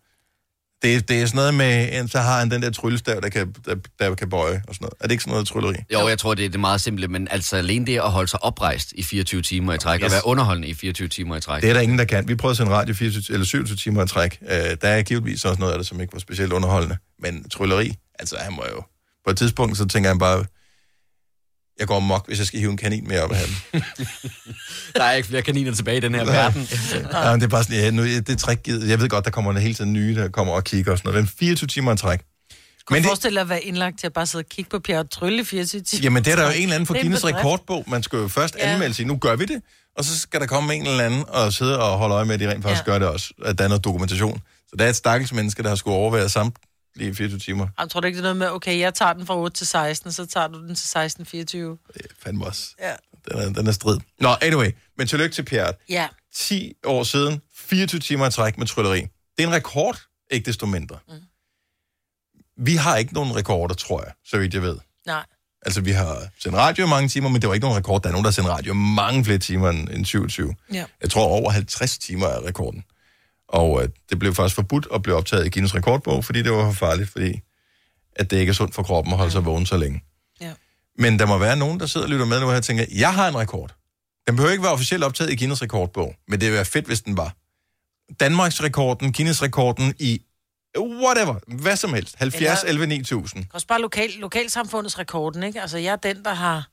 Det, 0.82 1.08
det 1.08 1.22
er 1.22 1.26
sådan 1.26 1.36
noget 1.36 1.54
med, 1.54 2.08
så 2.08 2.18
har 2.18 2.38
han 2.38 2.50
den 2.50 2.62
der 2.62 2.70
tryllestav, 2.70 3.20
der 3.20 3.28
kan, 3.28 3.54
der, 3.66 3.74
der 3.98 4.14
kan 4.14 4.30
bøje 4.30 4.62
og 4.68 4.74
sådan 4.74 4.84
noget. 4.84 4.94
Er 5.00 5.04
det 5.04 5.10
ikke 5.12 5.22
sådan 5.22 5.32
noget 5.32 5.46
trylleri? 5.46 5.74
Jo, 5.92 6.08
jeg 6.08 6.18
tror, 6.18 6.34
det 6.34 6.44
er 6.44 6.48
det 6.48 6.60
meget 6.60 6.80
simple, 6.80 7.08
men 7.08 7.28
altså 7.30 7.56
alene 7.56 7.86
det 7.86 7.96
at 7.96 8.10
holde 8.10 8.28
sig 8.28 8.44
oprejst 8.44 8.92
i 8.92 9.02
24 9.02 9.42
timer 9.42 9.74
i 9.74 9.78
træk, 9.78 10.00
yes. 10.00 10.04
og 10.04 10.12
være 10.12 10.26
underholdende 10.26 10.68
i 10.68 10.74
24 10.74 11.08
timer 11.08 11.36
i 11.36 11.40
træk. 11.40 11.62
Det 11.62 11.70
er 11.70 11.74
der 11.74 11.80
ingen, 11.80 11.98
der 11.98 12.04
kan. 12.04 12.28
Vi 12.28 12.34
prøvede 12.34 12.52
at 12.52 12.56
sende 12.56 12.72
radio 12.72 12.94
24, 12.94 13.34
eller 13.34 13.46
27 13.46 13.76
timer 13.76 14.04
i 14.04 14.08
træk. 14.08 14.38
Øh, 14.42 14.48
der 14.82 14.88
er 14.88 15.02
givetvis 15.02 15.44
også 15.44 15.60
noget 15.60 15.72
af 15.72 15.78
det, 15.78 15.86
som 15.86 16.00
ikke 16.00 16.12
var 16.12 16.20
specielt 16.20 16.52
underholdende. 16.52 16.96
Men 17.18 17.48
trylleri, 17.48 17.94
altså 18.18 18.36
han 18.40 18.52
må 18.52 18.64
jo... 18.76 18.82
På 19.24 19.30
et 19.30 19.38
tidspunkt, 19.38 19.76
så 19.76 19.86
tænker 19.86 20.10
han 20.10 20.18
bare, 20.18 20.44
jeg 21.78 21.86
går 21.86 22.00
mok, 22.00 22.26
hvis 22.26 22.38
jeg 22.38 22.46
skal 22.46 22.60
hive 22.60 22.70
en 22.70 22.76
kanin 22.76 23.08
mere 23.08 23.20
op 23.22 23.32
af 23.32 23.38
ham. 23.38 23.82
Der 24.94 25.02
er 25.04 25.12
ikke 25.12 25.28
flere 25.28 25.42
kaniner 25.42 25.74
tilbage 25.74 25.96
i 25.96 26.00
den 26.00 26.14
her 26.14 26.24
verden. 26.24 26.68
ja, 27.12 27.30
men 27.30 27.40
det 27.40 27.46
er 27.46 27.48
bare 27.50 27.64
sådan, 27.64 27.76
ja, 27.78 27.90
nu, 27.90 28.04
det 28.04 28.28
er 28.28 28.36
trickgivet. 28.36 28.88
Jeg 28.88 29.00
ved 29.00 29.08
godt, 29.08 29.24
der 29.24 29.30
kommer 29.30 29.58
hele 29.58 29.74
tiden 29.74 29.92
nye, 29.92 30.14
der 30.14 30.28
kommer 30.28 30.52
og 30.54 30.64
kigger 30.64 30.92
og 30.92 30.98
sådan 30.98 31.08
noget. 31.12 31.22
Den 31.24 31.32
24 31.38 31.66
timer 31.68 31.94
i 31.94 31.96
træk. 31.96 32.20
Kunne 32.86 32.94
Men 32.96 33.02
du 33.02 33.08
forestille 33.08 33.34
dig 33.34 33.40
at 33.42 33.48
være 33.48 33.62
indlagt 33.62 33.98
til 33.98 34.06
at 34.06 34.12
bare 34.12 34.26
sidde 34.26 34.42
og 34.42 34.48
kigge 34.48 34.68
på 34.70 34.78
Pierre 34.78 35.00
og 35.00 35.10
trylle 35.10 35.40
i 35.40 35.44
24 35.44 35.80
timer? 35.82 36.02
jamen, 36.02 36.24
det 36.24 36.32
er 36.32 36.36
der 36.36 36.44
jo 36.44 36.50
en 36.50 36.62
eller 36.62 36.74
anden 36.74 36.86
for 36.86 36.94
en 36.94 37.00
Guinness 37.00 37.24
rekordbog. 37.24 37.84
Man 37.86 38.02
skal 38.02 38.16
jo 38.18 38.28
først 38.28 38.56
Ja. 38.58 38.72
anmelde 38.72 38.94
sig, 38.94 39.06
nu 39.06 39.16
gør 39.16 39.36
vi 39.36 39.44
det. 39.44 39.62
Og 39.98 40.04
så 40.04 40.18
skal 40.18 40.40
der 40.40 40.46
komme 40.46 40.74
en 40.74 40.86
eller 40.86 41.04
anden 41.04 41.24
og 41.28 41.52
sidde 41.52 41.78
og 41.82 41.98
holde 41.98 42.14
øje 42.14 42.24
med, 42.24 42.34
at 42.34 42.40
de 42.40 42.50
rent 42.50 42.62
faktisk 42.62 42.86
Ja. 42.86 42.92
gør 42.92 42.98
det 42.98 43.08
også. 43.08 43.30
At 43.44 43.58
der 43.58 43.64
er 43.64 43.68
noget 43.68 43.84
dokumentation. 43.84 44.40
Så 44.68 44.76
der 44.78 44.84
er 44.84 44.88
et 44.88 44.96
stakkels 44.96 45.32
menneske, 45.32 45.62
der 45.62 45.68
har 45.68 45.76
skulle 45.76 45.96
overvære 45.96 46.28
samtlige 46.98 47.14
24 47.14 47.38
timer. 47.38 47.68
Jeg 47.78 47.90
tror 47.90 48.00
du 48.00 48.06
ikke, 48.06 48.16
det 48.16 48.20
er 48.20 48.22
noget 48.22 48.36
med, 48.36 48.50
okay, 48.50 48.78
jeg 48.78 48.94
tager 48.94 49.12
den 49.12 49.26
fra 49.26 49.36
8 49.36 49.56
til 49.56 49.66
16, 49.66 50.12
så 50.12 50.26
tager 50.26 50.48
du 50.48 50.66
den 50.66 50.74
til 50.74 50.88
16, 50.88 51.26
24. 51.26 51.78
Fandme 52.22 52.46
også. 52.46 52.62
Ja. 52.80 52.94
Den 53.28 53.38
er, 53.38 53.52
den 53.52 53.66
er 53.66 53.72
strid. 53.72 53.98
Nå, 54.20 54.28
anyway. 54.42 54.70
Men 54.98 55.06
tillykke 55.06 55.34
til 55.34 55.42
Pierre. 55.42 55.72
Ja. 55.88 56.08
10 56.34 56.72
år 56.84 57.02
siden, 57.02 57.40
24 57.56 58.00
timer 58.00 58.26
i 58.26 58.30
træk 58.30 58.58
med 58.58 58.66
trylleri. 58.66 59.00
Det 59.00 59.44
er 59.44 59.46
en 59.46 59.52
rekord, 59.52 60.00
ikke 60.30 60.46
desto 60.46 60.66
mindre. 60.66 60.98
Mm. 61.08 61.14
Vi 62.56 62.76
har 62.76 62.96
ikke 62.96 63.14
nogen 63.14 63.36
rekorder, 63.36 63.74
tror 63.74 64.04
jeg, 64.04 64.12
så 64.24 64.38
vidt 64.38 64.54
jeg 64.54 64.62
ved. 64.62 64.78
Nej. 65.06 65.24
Altså, 65.62 65.80
vi 65.80 65.90
har 65.90 66.28
sendt 66.38 66.56
radio 66.56 66.86
i 66.86 66.88
mange 66.88 67.08
timer, 67.08 67.28
men 67.28 67.40
det 67.40 67.48
var 67.48 67.54
ikke 67.54 67.64
nogen 67.64 67.78
rekord. 67.78 68.02
Der 68.02 68.08
er 68.08 68.12
nogen, 68.12 68.24
der 68.24 68.30
har 68.30 68.32
sendt 68.32 68.48
radio 68.48 68.74
mange 68.74 69.24
flere 69.24 69.38
timer 69.38 69.70
end, 69.70 69.88
end 69.88 70.04
27. 70.04 70.54
Ja. 70.72 70.84
Jeg 71.02 71.10
tror, 71.10 71.24
over 71.24 71.50
50 71.50 71.98
timer 71.98 72.26
er 72.26 72.46
rekorden. 72.46 72.84
Og 73.48 73.82
øh, 73.82 73.88
det 74.10 74.18
blev 74.18 74.34
først 74.34 74.54
forbudt 74.54 74.86
at 74.94 75.02
blive 75.02 75.16
optaget 75.16 75.46
i 75.46 75.50
Guinness 75.50 75.74
rekordbog, 75.74 76.24
fordi 76.24 76.42
det 76.42 76.52
var 76.52 76.64
for 76.64 76.72
farligt, 76.86 77.10
fordi 77.10 77.40
at 78.16 78.30
det 78.30 78.36
ikke 78.36 78.50
er 78.50 78.54
sundt 78.54 78.74
for 78.74 78.82
kroppen 78.82 79.12
at 79.12 79.18
holde 79.18 79.32
sig 79.32 79.44
vågen 79.44 79.66
så 79.66 79.76
længe. 79.76 80.04
Ja. 80.40 80.52
Men 80.98 81.18
der 81.18 81.26
må 81.26 81.38
være 81.38 81.56
nogen, 81.56 81.80
der 81.80 81.86
sidder 81.86 82.06
og 82.06 82.10
lytter 82.10 82.26
med 82.26 82.40
nu 82.40 82.48
her 82.48 82.56
og 82.56 82.64
tænker, 82.64 82.84
jeg 82.94 83.14
har 83.14 83.28
en 83.28 83.36
rekord. 83.36 83.74
Den 84.26 84.36
behøver 84.36 84.52
ikke 84.52 84.64
være 84.64 84.72
officielt 84.72 85.04
optaget 85.04 85.30
i 85.30 85.36
Guinness 85.36 85.62
rekordbog, 85.62 86.14
men 86.28 86.40
det 86.40 86.46
ville 86.46 86.56
være 86.56 86.64
fedt, 86.64 86.86
hvis 86.86 87.00
den 87.00 87.16
var. 87.16 87.34
Danmarks 88.20 88.62
rekorden, 88.62 89.12
Guinness 89.12 89.42
rekorden 89.42 89.94
i 89.98 90.22
whatever, 90.78 91.34
hvad 91.62 91.76
som 91.76 91.94
helst. 91.94 92.14
70, 92.18 92.62
Eller- 92.62 92.70
11, 92.70 92.86
9000. 92.86 93.44
Også 93.52 93.66
bare 93.66 93.80
lokal, 93.80 94.10
lokalsamfundets 94.18 94.98
rekorden, 94.98 95.42
ikke? 95.42 95.60
Altså, 95.60 95.78
jeg 95.78 95.92
er 95.92 95.96
den, 95.96 96.24
der 96.24 96.34
har 96.34 96.68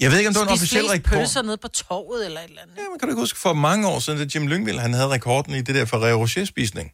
Jeg 0.00 0.10
ved 0.10 0.18
ikke, 0.18 0.28
om 0.28 0.34
det 0.34 0.40
var 0.40 0.46
en 0.46 0.52
officiel 0.52 0.84
rekord. 0.86 1.00
pølser 1.18 1.42
nede 1.42 1.56
på 1.56 1.68
torvet 1.68 2.26
eller 2.26 2.40
et 2.40 2.44
eller 2.48 2.62
andet. 2.62 2.76
Ja, 2.76 2.82
man 2.90 2.98
kan 2.98 3.08
du 3.08 3.12
ikke 3.12 3.20
huske, 3.20 3.38
for 3.38 3.52
mange 3.52 3.88
år 3.88 3.98
siden, 3.98 4.20
at 4.20 4.34
Jim 4.34 4.46
Lyngvild, 4.46 4.78
han 4.78 4.92
havde 4.94 5.08
rekorden 5.08 5.54
i 5.54 5.60
det 5.62 5.74
der 5.74 5.84
Ferrero 5.84 6.20
Rocher-spisning. 6.20 6.92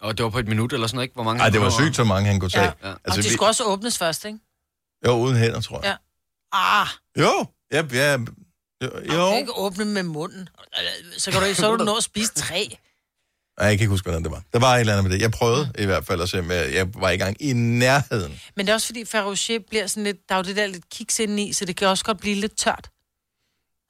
Og 0.00 0.18
det 0.18 0.24
var 0.24 0.30
på 0.30 0.38
et 0.38 0.48
minut 0.48 0.72
eller 0.72 0.86
sådan 0.86 0.96
noget, 0.96 1.04
ikke? 1.04 1.14
Hvor 1.14 1.22
mange 1.24 1.38
Nej, 1.38 1.48
det 1.48 1.60
var 1.60 1.70
sygt, 1.70 1.96
så 1.96 2.04
mange 2.04 2.30
han 2.30 2.40
kunne 2.40 2.50
tage. 2.50 2.64
Ja. 2.82 2.88
Ja. 2.88 2.94
Altså, 3.04 3.10
og 3.10 3.16
de 3.16 3.22
vi... 3.22 3.28
skulle 3.34 3.48
også 3.48 3.64
åbnes 3.64 3.98
først, 3.98 4.24
ikke? 4.24 4.38
Jo, 5.06 5.12
uden 5.12 5.36
hænder, 5.36 5.60
tror 5.60 5.80
jeg. 5.82 5.84
Ja. 5.90 5.96
Ah, 6.52 6.86
Jo, 7.18 7.46
ja, 7.72 7.82
ja, 7.92 8.12
jo. 8.12 8.88
du 8.90 9.30
kan 9.30 9.38
ikke 9.38 9.56
åbne 9.56 9.84
med 9.84 10.02
munden. 10.02 10.48
Så 11.18 11.30
kan 11.30 11.40
du, 11.40 11.54
så 11.54 11.70
kan 11.70 11.78
du 11.78 11.84
nå 11.84 11.96
at 11.96 12.02
spise 12.04 12.32
tre. 12.34 12.76
Nej, 13.58 13.68
jeg 13.68 13.78
kan 13.78 13.84
ikke 13.84 13.90
huske, 13.90 14.04
hvordan 14.04 14.22
det 14.22 14.30
var. 14.30 14.42
Der 14.52 14.58
var 14.58 14.74
et 14.74 14.80
eller 14.80 14.92
andet 14.92 15.04
med 15.04 15.12
det. 15.12 15.22
Jeg 15.22 15.30
prøvede 15.30 15.72
i 15.78 15.84
hvert 15.84 16.06
fald 16.06 16.20
at 16.20 16.28
se, 16.28 16.42
men 16.42 16.50
jeg 16.50 16.94
var 16.94 17.10
ikke 17.10 17.22
engang 17.22 17.36
i 17.42 17.52
nærheden. 17.52 18.40
Men 18.56 18.66
det 18.66 18.70
er 18.70 18.74
også 18.74 18.86
fordi, 18.86 19.04
Ferrero 19.04 19.30
Rocher 19.30 19.58
bliver 19.68 19.86
sådan 19.86 20.04
lidt... 20.04 20.16
Der 20.28 20.34
er 20.34 20.38
jo 20.38 20.42
det 20.42 20.56
der 20.56 20.66
lidt 20.66 20.90
kiks 20.90 21.18
indeni, 21.20 21.52
så 21.52 21.64
det 21.64 21.76
kan 21.76 21.88
også 21.88 22.04
godt 22.04 22.20
blive 22.20 22.34
lidt 22.34 22.56
tørt. 22.58 22.90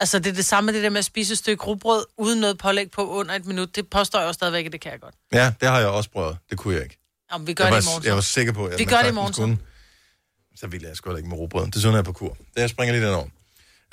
Altså, 0.00 0.18
det 0.18 0.26
er 0.26 0.34
det 0.34 0.44
samme 0.44 0.66
med 0.66 0.74
det 0.74 0.82
der 0.82 0.90
med 0.90 0.98
at 0.98 1.04
spise 1.04 1.32
et 1.32 1.38
stykke 1.38 1.64
rugbrød 1.64 2.04
uden 2.18 2.40
noget 2.40 2.58
pålæg 2.58 2.90
på 2.90 3.10
under 3.10 3.34
et 3.34 3.46
minut. 3.46 3.76
Det 3.76 3.90
påstår 3.90 4.18
jeg 4.18 4.26
jo 4.26 4.32
stadigvæk, 4.32 4.66
at 4.66 4.72
det 4.72 4.80
kan 4.80 4.92
jeg 4.92 5.00
godt. 5.00 5.14
Ja, 5.32 5.52
det 5.60 5.68
har 5.68 5.78
jeg 5.78 5.88
også 5.88 6.10
prøvet. 6.10 6.38
Det 6.50 6.58
kunne 6.58 6.74
jeg 6.74 6.82
ikke. 6.82 6.98
Om 7.30 7.46
vi 7.46 7.54
gør 7.54 7.64
jeg 7.64 7.72
det 7.72 7.76
var, 7.76 7.80
i 7.82 7.84
morgen. 7.84 8.02
så. 8.02 8.08
Jeg 8.08 8.14
var 8.14 8.20
sikker 8.20 8.52
på, 8.52 8.66
at 8.66 8.78
Vi 8.78 8.84
gør 8.84 9.02
det 9.02 9.08
i 9.10 9.12
morgen, 9.12 9.32
så. 9.34 9.40
kunne. 9.42 9.58
Så 10.56 10.66
ville 10.66 10.88
jeg 10.88 10.96
sgu 10.96 11.16
ikke 11.16 11.28
med 11.28 11.38
rugbrød. 11.38 11.66
Det 11.66 11.82
sådan 11.82 11.96
jeg 11.96 12.04
på 12.04 12.12
kur. 12.12 12.36
Det 12.54 12.60
jeg 12.60 12.70
springer 12.70 12.94
lige 12.94 13.06
den 13.06 13.14
over. 13.14 13.26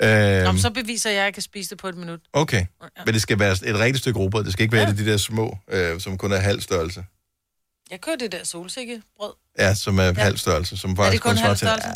Nå, 0.00 0.06
Øhm, 0.06 0.46
men 0.54 0.58
så 0.58 0.70
beviser 0.70 1.10
jeg, 1.10 1.18
at 1.18 1.24
jeg 1.24 1.34
kan 1.34 1.42
spise 1.42 1.70
det 1.70 1.78
på 1.78 1.88
et 1.88 1.94
minut. 1.96 2.20
okay. 2.32 2.66
Men 3.06 3.14
det 3.14 3.22
skal 3.22 3.38
være 3.38 3.52
et 3.52 3.78
rigtigt 3.78 3.98
stykke 3.98 4.18
rugbrød. 4.20 4.44
Det 4.44 4.52
skal 4.52 4.62
ikke 4.62 4.76
være 4.76 4.86
ja. 4.88 4.92
de 4.94 5.06
der 5.06 5.16
små, 5.16 5.58
øh, 5.68 6.00
som 6.00 6.18
kun 6.18 6.32
er 6.32 6.36
halv 6.36 6.60
størrelse. 6.60 7.04
Jeg 7.90 8.00
kører 8.00 8.16
det 8.16 8.32
der 8.32 8.44
solsikkebrød. 8.44 9.32
Ja, 9.58 9.74
som 9.74 9.98
er 9.98 10.02
ja. 10.04 10.12
halv 10.12 10.36
størrelse. 10.36 10.76
Som 10.76 10.90
Er 10.90 10.94
det 10.94 11.04
faktisk 11.04 11.22
kun 11.22 11.36
svarer 11.36 11.46
halv 11.46 11.56
til- 11.58 11.66
størrelse? 11.68 11.88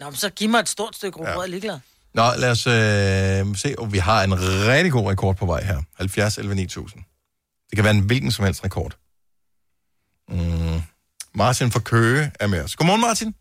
Nå, 0.00 0.06
men 0.10 0.16
så 0.16 0.30
giv 0.30 0.48
mig 0.48 0.58
et 0.58 0.68
stort 0.68 0.96
stykke 0.96 1.18
rugbrød, 1.18 1.34
jeg 1.34 1.42
er 1.42 1.46
ligeglad. 1.46 1.78
Nå, 2.14 2.22
lad 2.38 2.50
os 2.50 2.66
øh, 2.66 3.56
se. 3.56 3.74
Oh, 3.78 3.92
vi 3.92 3.98
har 3.98 4.22
en 4.24 4.34
rigtig 4.68 4.92
god 4.92 5.10
rekord 5.10 5.36
på 5.36 5.46
vej 5.46 5.62
her. 5.64 5.82
70 5.96 6.38
11 6.38 6.54
9000. 6.54 7.02
Det 7.70 7.76
kan 7.76 7.84
være 7.84 7.94
en 7.94 8.00
hvilken 8.00 8.30
som 8.32 8.44
helst 8.44 8.64
rekord. 8.64 8.96
Mm. 10.28 10.82
Martin 11.34 11.70
fra 11.70 11.80
Køge 11.80 12.32
er 12.40 12.46
med 12.46 12.60
os. 12.64 12.76
Godmorgen, 12.76 13.00
Martin. 13.00 13.34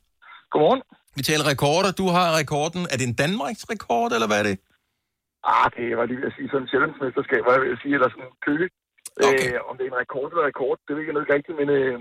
Godmorgen. 0.52 0.82
Vi 1.17 1.21
taler 1.30 1.45
rekorder. 1.54 1.91
Du 2.02 2.08
har 2.15 2.28
rekorden. 2.41 2.82
Er 2.91 2.95
det 3.00 3.06
en 3.12 3.17
Danmarks 3.24 3.63
rekord, 3.74 4.10
eller 4.15 4.28
hvad 4.30 4.39
er 4.43 4.47
det? 4.50 4.58
Ah, 5.54 5.67
det 5.78 5.97
var 5.97 6.06
lige 6.06 6.21
ved 6.21 6.32
at 6.32 6.36
sige 6.38 6.50
sådan 6.50 6.63
en 6.63 6.69
sjællandsmesterskab, 6.71 7.41
var 7.47 7.54
jeg 7.54 7.71
at 7.76 7.82
sige, 7.84 7.93
eller 7.97 8.10
sådan 8.10 8.28
en 8.30 8.38
køge. 8.47 8.67
Okay. 9.30 9.54
Øh, 9.54 9.69
om 9.69 9.74
det 9.78 9.84
er 9.86 9.91
en 9.93 10.02
rekord 10.04 10.28
eller 10.32 10.45
rekord, 10.52 10.78
det 10.86 10.91
ved 10.95 11.04
jeg 11.04 11.21
ikke 11.21 11.36
rigtigt, 11.38 11.58
men 11.62 11.69
øh, 11.78 12.00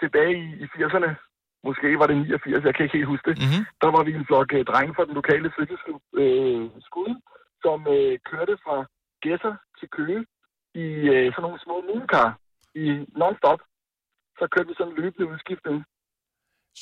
tilbage 0.00 0.34
i, 0.44 0.46
i 0.64 0.66
80'erne, 0.74 1.10
måske 1.66 1.88
var 2.00 2.06
det 2.08 2.16
89, 2.16 2.64
jeg 2.64 2.74
kan 2.74 2.84
ikke 2.84 2.98
helt 2.98 3.12
huske 3.12 3.28
det, 3.30 3.36
mm-hmm. 3.42 3.62
der 3.82 3.90
var 3.94 4.02
vi 4.06 4.12
en 4.14 4.28
flok 4.30 4.48
øh, 4.56 4.64
drenge 4.70 4.94
fra 4.96 5.06
den 5.08 5.14
lokale 5.20 5.48
fritidsklub 5.56 6.02
øh, 6.22 6.62
skud, 6.88 7.12
som 7.64 7.78
øh, 7.96 8.14
kørte 8.30 8.54
fra 8.64 8.76
Gæsser 9.24 9.54
til 9.78 9.88
Køge 9.96 10.20
i 10.84 10.86
øh, 11.14 11.26
sådan 11.32 11.44
nogle 11.46 11.64
små 11.64 11.76
moonkar 11.88 12.28
i 12.84 12.86
non-stop. 13.20 13.60
Så 14.38 14.44
kørte 14.52 14.68
vi 14.68 14.74
sådan 14.78 14.92
en 14.92 14.98
løbende 15.02 15.30
udskiftning. 15.32 15.78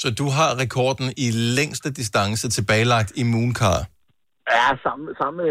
Så 0.00 0.14
du 0.20 0.26
har 0.28 0.59
rekorden 0.59 1.12
i 1.16 1.30
længste 1.30 1.92
distance 1.92 2.48
tilbagelagt 2.48 3.12
i 3.16 3.22
Mooncar. 3.22 3.78
Ja, 4.50 4.66
samme, 4.87 5.07
samme, 5.20 5.42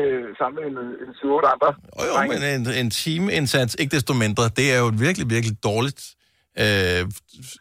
samme 0.42 0.58
en, 0.68 0.78
en 1.04 1.12
7-8 1.20 1.54
andre. 1.54 1.70
Jo, 2.00 2.04
jo, 2.10 2.16
men 2.32 2.44
en, 2.60 2.86
en 2.86 2.90
timeindsats, 2.92 3.76
ikke 3.80 3.96
desto 3.96 4.14
mindre, 4.14 4.44
det 4.58 4.74
er 4.74 4.80
jo 4.80 4.88
et 4.88 5.00
virkelig, 5.00 5.30
virkelig 5.30 5.64
dårligt 5.64 6.02
øh, 6.60 7.12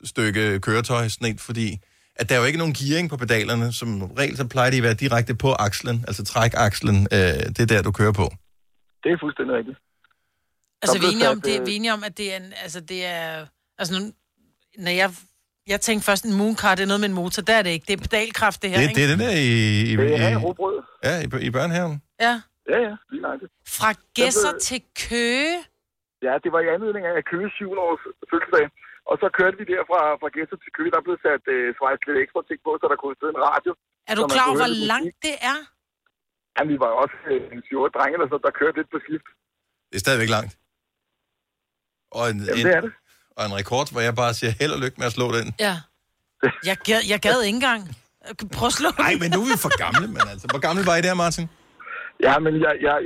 stykke 0.04 0.60
køretøj, 0.60 1.08
sådan 1.08 1.34
et, 1.34 1.40
fordi 1.40 1.78
at 2.16 2.28
der 2.28 2.34
er 2.34 2.40
jo 2.40 2.44
ikke 2.44 2.58
nogen 2.58 2.74
gearing 2.74 3.10
på 3.10 3.16
pedalerne. 3.16 3.72
Som 3.72 4.02
regel, 4.02 4.36
så 4.36 4.48
plejer 4.48 4.70
de 4.70 4.76
at 4.76 4.82
være 4.82 4.94
direkte 4.94 5.34
på 5.34 5.52
akslen, 5.52 6.04
altså 6.08 6.24
trækakslen, 6.24 6.98
øh, 7.12 7.18
det 7.54 7.60
er 7.60 7.66
der, 7.66 7.82
du 7.82 7.92
kører 7.92 8.12
på. 8.12 8.26
Det 9.02 9.12
er 9.12 9.18
fuldstændig 9.20 9.56
rigtigt. 9.56 9.78
Altså, 10.82 10.98
vi 10.98 11.06
er 11.06 11.10
enige 11.10 11.30
om, 11.30 11.40
det, 11.40 11.60
øh, 11.60 11.66
vi 11.66 11.72
er 11.72 11.76
enige 11.76 11.92
om, 11.92 12.04
at 12.04 12.18
det 12.18 12.32
er 12.32 12.36
en, 12.36 12.52
altså, 12.62 12.80
det 12.80 13.06
er, 13.06 13.46
altså, 13.78 14.00
nu, 14.00 14.12
når 14.78 14.90
jeg, 14.90 15.10
jeg 15.72 15.81
tænkte 15.87 16.05
først, 16.11 16.25
en 16.29 16.35
mooncar, 16.40 16.75
det 16.75 16.83
er 16.87 16.90
noget 16.92 17.01
med 17.05 17.09
en 17.12 17.18
motor, 17.22 17.42
der 17.48 17.55
er 17.59 17.62
det 17.66 17.70
ikke. 17.77 17.87
Det 17.88 17.94
er 17.98 18.03
pedalkraft, 18.07 18.59
det 18.62 18.68
her, 18.70 18.79
Det, 18.79 18.85
ikke? 18.88 18.96
det 18.98 19.05
er 19.07 19.11
det 19.14 19.18
der 19.27 19.35
i, 19.48 19.53
i, 19.90 19.96
Det 19.96 20.05
er 20.05 20.29
i, 20.29 20.46
ja, 21.09 21.14
i, 21.25 21.46
i 21.48 21.51
børnehaven. 21.57 21.96
Ja. 22.27 22.35
Ja, 22.72 22.79
ja, 22.87 22.92
lige 23.12 23.22
nøjagtigt. 23.27 23.51
Fra 23.79 23.90
Gæsser 24.18 24.53
blev- 24.53 24.61
til 24.68 24.81
Køge. 25.09 25.57
Ja, 26.27 26.35
det 26.44 26.51
var 26.55 26.61
i 26.66 26.68
anledning 26.77 27.05
af 27.11 27.25
Køge 27.33 27.48
7 27.51 27.70
års 27.87 28.03
fødselsdag. 28.31 28.66
Og 29.11 29.14
så 29.22 29.27
kørte 29.38 29.57
vi 29.61 29.64
der 29.72 29.83
fra, 29.90 30.01
fra 30.22 30.29
Gæsser 30.37 30.59
til 30.64 30.70
Køge. 30.77 30.90
Der 30.96 31.03
blev 31.07 31.16
sat 31.27 31.44
øh, 31.55 31.66
svejst 31.79 32.03
lidt 32.07 32.18
ekstra 32.25 32.40
ting 32.48 32.59
på, 32.66 32.70
så 32.81 32.85
der 32.92 32.98
kunne 33.03 33.16
sidde 33.20 33.33
en 33.37 33.42
radio. 33.51 33.70
Er 34.11 34.14
du 34.18 34.22
klar 34.35 34.46
over, 34.51 34.61
hvor 34.64 34.75
langt 34.92 35.16
det 35.27 35.37
er? 35.53 35.59
Ja, 36.57 36.62
vi 36.70 36.77
var 36.85 36.90
også 37.03 37.16
øh, 37.33 37.55
en 37.55 37.61
7 37.68 37.77
drenge, 37.96 38.14
eller 38.16 38.29
så, 38.33 38.37
der 38.46 38.53
kørte 38.61 38.77
lidt 38.81 38.90
på 38.94 38.98
skift. 39.05 39.29
Det 39.90 39.96
er 39.98 40.05
stadigvæk 40.07 40.31
langt. 40.37 40.53
Og 42.16 42.22
en, 42.33 42.38
Jamen, 42.48 42.61
en, 42.61 42.66
det 42.66 42.75
er 42.79 42.83
det. 42.87 42.92
Og 43.36 43.42
en 43.48 43.54
rekord, 43.60 43.86
hvor 43.92 44.02
jeg 44.08 44.14
bare 44.22 44.32
siger 44.38 44.52
held 44.60 44.72
og 44.76 44.80
lykke 44.84 44.96
med 45.00 45.06
at 45.10 45.14
slå 45.18 45.26
den. 45.38 45.46
Ja. 45.66 45.74
Jeg 46.70 46.76
gad, 46.88 47.00
jeg 47.12 47.20
gad 47.26 47.38
ikke 47.48 47.56
engang. 47.60 47.82
Prøv 48.56 48.66
at 48.72 48.76
slå 48.80 48.88
Nej, 49.04 49.14
men 49.22 49.28
nu 49.34 49.38
er 49.44 49.48
vi 49.52 49.58
for 49.66 49.74
gamle, 49.84 50.06
men 50.16 50.24
altså. 50.32 50.46
Hvor 50.52 50.62
gammel 50.66 50.82
var 50.90 50.96
I 51.00 51.02
der, 51.08 51.14
Martin? 51.24 51.46
Ja, 52.26 52.34
men 52.44 52.52
jeg, 52.64 52.72
jeg 52.86 52.94
er 52.98 53.02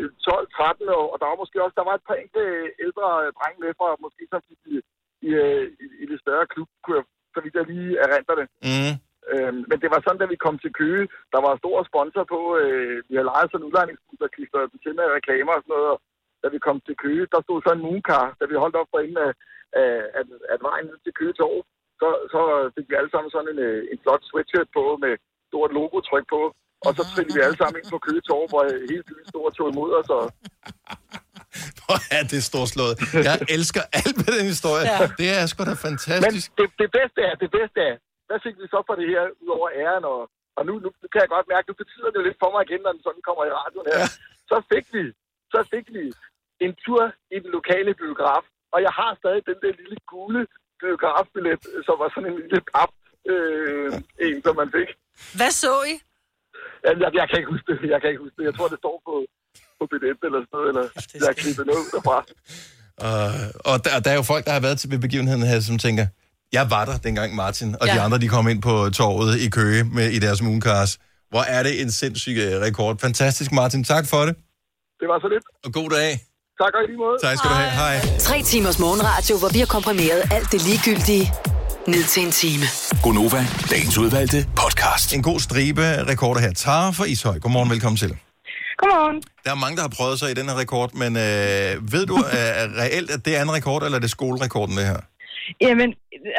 12-13 0.90 0.98
år, 1.00 1.06
og 1.12 1.16
der 1.20 1.26
var 1.30 1.38
måske 1.42 1.62
også, 1.64 1.76
der 1.80 1.88
var 1.88 1.94
et 1.96 2.06
par 2.08 2.18
enkelte 2.22 2.44
ældre 2.84 3.06
drenge 3.38 3.58
med 3.62 3.70
fra, 3.78 3.88
måske 4.06 4.22
som 4.32 4.40
i, 4.72 4.74
i, 5.28 5.30
i, 5.84 5.86
i, 6.02 6.04
det 6.10 6.18
større 6.24 6.46
klub, 6.52 6.68
kunne 6.82 6.96
jeg, 6.98 7.04
så 7.34 7.38
vidt 7.42 7.58
jeg 7.58 7.66
lige 7.72 7.90
erindrer 8.04 8.36
det. 8.40 8.46
Mm. 8.68 8.94
Øhm, 9.32 9.60
men 9.70 9.76
det 9.82 9.88
var 9.92 10.00
sådan, 10.00 10.20
da 10.22 10.26
vi 10.32 10.44
kom 10.44 10.56
til 10.60 10.72
Køge, 10.80 11.04
der 11.34 11.40
var 11.46 11.60
stor 11.62 11.78
sponsor 11.90 12.24
på, 12.34 12.40
øh, 12.62 12.96
vi 13.08 13.12
havde 13.14 13.30
lejet 13.32 13.48
sådan 13.48 13.62
en 13.62 13.68
udlejningsbus, 13.68 14.18
der 14.22 14.34
klistrede 14.36 14.68
til 14.84 14.94
med 14.98 15.14
reklamer 15.18 15.52
og 15.56 15.62
sådan 15.62 15.74
noget, 15.74 15.88
og 15.94 15.98
da 16.42 16.46
vi 16.54 16.58
kom 16.66 16.78
til 16.86 16.96
Køge, 17.04 17.24
der 17.32 17.40
stod 17.42 17.58
så 17.62 17.70
en 17.74 17.84
moonkar, 17.86 18.26
da 18.40 18.44
vi 18.50 18.62
holdt 18.62 18.78
op 18.80 18.90
for 18.92 19.00
enden 19.04 19.20
af, 19.26 19.32
af, 19.82 20.22
af 20.52 20.58
vejen 20.68 20.86
ned 20.90 20.98
til 21.04 21.12
Køge 21.18 21.34
Torv, 21.40 21.58
så, 22.00 22.08
så 22.32 22.40
fik 22.74 22.86
vi 22.90 22.94
alle 23.00 23.12
sammen 23.12 23.30
sådan 23.34 23.50
en, 23.54 23.60
øh, 23.68 23.80
en 23.92 23.98
flot 24.04 24.22
sweatshirt 24.30 24.68
på 24.76 24.84
med 25.04 25.12
stort 25.50 25.72
logotryk 25.78 26.26
på, 26.34 26.42
og 26.86 26.90
så 26.96 27.02
trillede 27.10 27.36
vi 27.38 27.44
alle 27.46 27.58
sammen 27.60 27.78
ind 27.80 27.88
på 27.94 27.98
Køge 28.06 28.22
Torv, 28.28 28.46
hvor 28.52 28.62
hele 28.90 29.04
byen 29.08 29.26
stod 29.32 29.44
og 29.48 29.52
tog 29.56 29.68
imod 29.72 29.90
os, 30.00 30.08
og 30.18 30.24
Hvor 31.82 31.98
er 32.18 32.24
det 32.32 32.40
storslået. 32.50 32.94
Jeg 33.28 33.36
elsker 33.56 33.82
alt 33.98 34.16
med 34.22 34.30
den 34.36 34.46
historie. 34.54 34.84
Ja. 34.92 35.06
Det 35.20 35.28
er 35.36 35.42
sgu 35.50 35.60
da 35.70 35.74
Men 35.76 35.84
fantastisk. 35.88 36.48
det, 36.60 36.68
det 36.82 36.88
bedste 36.98 37.20
er, 37.28 37.34
det 37.44 37.50
bedste 37.58 37.78
er, 37.90 37.94
hvad 38.28 38.38
fik 38.46 38.56
vi 38.60 38.66
så 38.74 38.80
for 38.88 38.94
det 39.00 39.06
her, 39.12 39.22
ud 39.42 39.50
over 39.58 39.68
æren, 39.82 40.04
og, 40.12 40.20
og 40.58 40.62
nu, 40.68 40.72
nu, 40.84 40.88
nu 41.02 41.06
kan 41.12 41.20
jeg 41.24 41.30
godt 41.36 41.46
mærke, 41.52 41.66
nu 41.70 41.74
betyder 41.82 42.08
det 42.10 42.18
jo 42.20 42.26
lidt 42.28 42.40
for 42.42 42.50
mig 42.54 42.60
igen, 42.66 42.80
når 42.84 42.92
den 42.96 43.02
sådan 43.06 43.24
kommer 43.28 43.42
i 43.48 43.52
radioen 43.60 43.86
her. 43.92 44.00
Ja. 44.02 44.08
Så 44.50 44.56
fik 44.72 44.86
vi, 44.94 45.04
så 45.52 45.58
fik 45.72 45.86
vi 45.96 46.04
en 46.64 46.72
tur 46.84 47.02
i 47.34 47.36
den 47.44 47.50
lokale 47.58 47.92
biograf, 48.02 48.44
og 48.76 48.80
jeg 48.86 48.94
har 49.00 49.10
stadig 49.20 49.42
den 49.50 49.58
der 49.62 49.72
lille 49.80 49.98
gule 50.12 50.40
biografbillet, 50.82 51.62
som 51.86 51.94
var 52.02 52.08
sådan 52.14 52.28
en 52.30 52.38
lille 52.42 52.60
pap, 52.72 52.92
øh, 53.32 53.88
en, 54.24 54.36
som 54.44 54.54
man 54.60 54.68
fik. 54.76 54.88
Hvad 55.38 55.52
så 55.62 55.74
I? 55.92 55.94
Jamen, 56.84 57.00
jeg, 57.04 57.10
jeg, 57.20 57.26
kan 57.28 57.36
ikke 57.40 57.50
huske 57.54 57.66
det, 57.70 57.90
jeg 57.94 58.00
kan 58.00 58.08
ikke 58.12 58.22
huske 58.26 58.36
det. 58.38 58.44
Jeg 58.50 58.54
tror, 58.56 58.68
det 58.72 58.78
står 58.84 58.96
på, 59.08 59.14
på 59.78 59.84
billet 59.90 60.20
eller 60.26 60.40
sådan 60.42 60.54
noget, 60.56 60.68
eller 60.72 60.84
jeg 61.20 61.28
har 61.30 61.36
klippet 61.42 61.64
noget 61.68 61.80
ud 61.84 61.90
derfra. 61.96 62.18
Uh, 63.06 63.44
og 63.70 63.76
der, 63.84 63.92
der 64.04 64.10
er 64.14 64.18
jo 64.20 64.24
folk, 64.32 64.44
der 64.48 64.54
har 64.56 64.62
været 64.66 64.78
til 64.78 64.88
ved 64.92 65.00
begivenheden 65.06 65.42
her, 65.50 65.58
som 65.70 65.78
tænker, 65.86 66.06
jeg 66.52 66.64
var 66.74 66.84
der 66.88 66.96
dengang 67.06 67.30
Martin, 67.42 67.70
og 67.80 67.86
ja. 67.86 67.94
de 67.94 68.00
andre, 68.04 68.18
de 68.24 68.28
kom 68.34 68.48
ind 68.52 68.60
på 68.68 68.74
torvet 68.98 69.32
i 69.46 69.48
Køge 69.58 69.80
med, 69.96 70.06
i 70.16 70.18
deres 70.26 70.40
mooncars. 70.42 70.92
Hvor 71.32 71.44
er 71.56 71.62
det 71.66 71.74
en 71.82 71.90
sindssyg 71.90 72.36
øh, 72.46 72.52
rekord. 72.66 72.98
Fantastisk, 73.06 73.50
Martin. 73.52 73.84
Tak 73.84 74.04
for 74.12 74.22
det. 74.26 74.34
Det 75.00 75.06
var 75.10 75.18
så 75.24 75.28
lidt. 75.34 75.44
Og 75.64 75.72
god 75.72 75.90
dag. 75.98 76.10
Tak 76.62 76.73
og 76.77 76.83
i 76.85 76.87
lige 76.90 77.01
måde. 77.05 77.16
Tak 77.27 77.35
skal 77.38 77.49
du 77.53 77.57
have. 77.62 77.73
Hej. 77.83 77.95
Tre 78.29 78.37
timers 78.53 78.79
morgenradio, 78.85 79.35
hvor 79.40 79.51
vi 79.57 79.61
har 79.64 79.71
komprimeret 79.77 80.21
alt 80.37 80.49
det 80.55 80.61
ligegyldige 80.69 81.25
ned 81.95 82.05
til 82.12 82.21
en 82.27 82.33
time. 82.42 82.64
Gonova, 83.05 83.40
dagens 83.73 83.97
udvalgte 84.03 84.38
podcast. 84.62 85.07
En 85.16 85.23
god 85.31 85.38
stribe 85.47 85.87
rekorder 86.12 86.40
her. 86.47 86.53
Tara 86.64 86.88
fra 86.99 87.05
Ishøj. 87.12 87.37
Godmorgen, 87.45 87.71
velkommen 87.75 87.99
til. 88.05 88.12
Godmorgen. 88.81 89.19
Der 89.45 89.51
er 89.57 89.61
mange, 89.64 89.77
der 89.79 89.85
har 89.88 89.92
prøvet 89.99 90.16
sig 90.21 90.29
i 90.35 90.37
den 90.40 90.47
her 90.51 90.57
rekord, 90.64 90.90
men 91.03 91.11
øh, 91.27 91.71
ved 91.95 92.05
du 92.11 92.16
øh, 92.37 92.62
reelt, 92.83 93.11
at 93.16 93.21
det 93.27 93.33
er 93.38 93.42
en 93.49 93.53
rekord, 93.59 93.81
eller 93.87 93.97
er 94.01 94.05
det 94.07 94.12
skolerekorden, 94.19 94.75
det 94.81 94.87
her? 94.92 95.01
Jamen, 95.66 95.88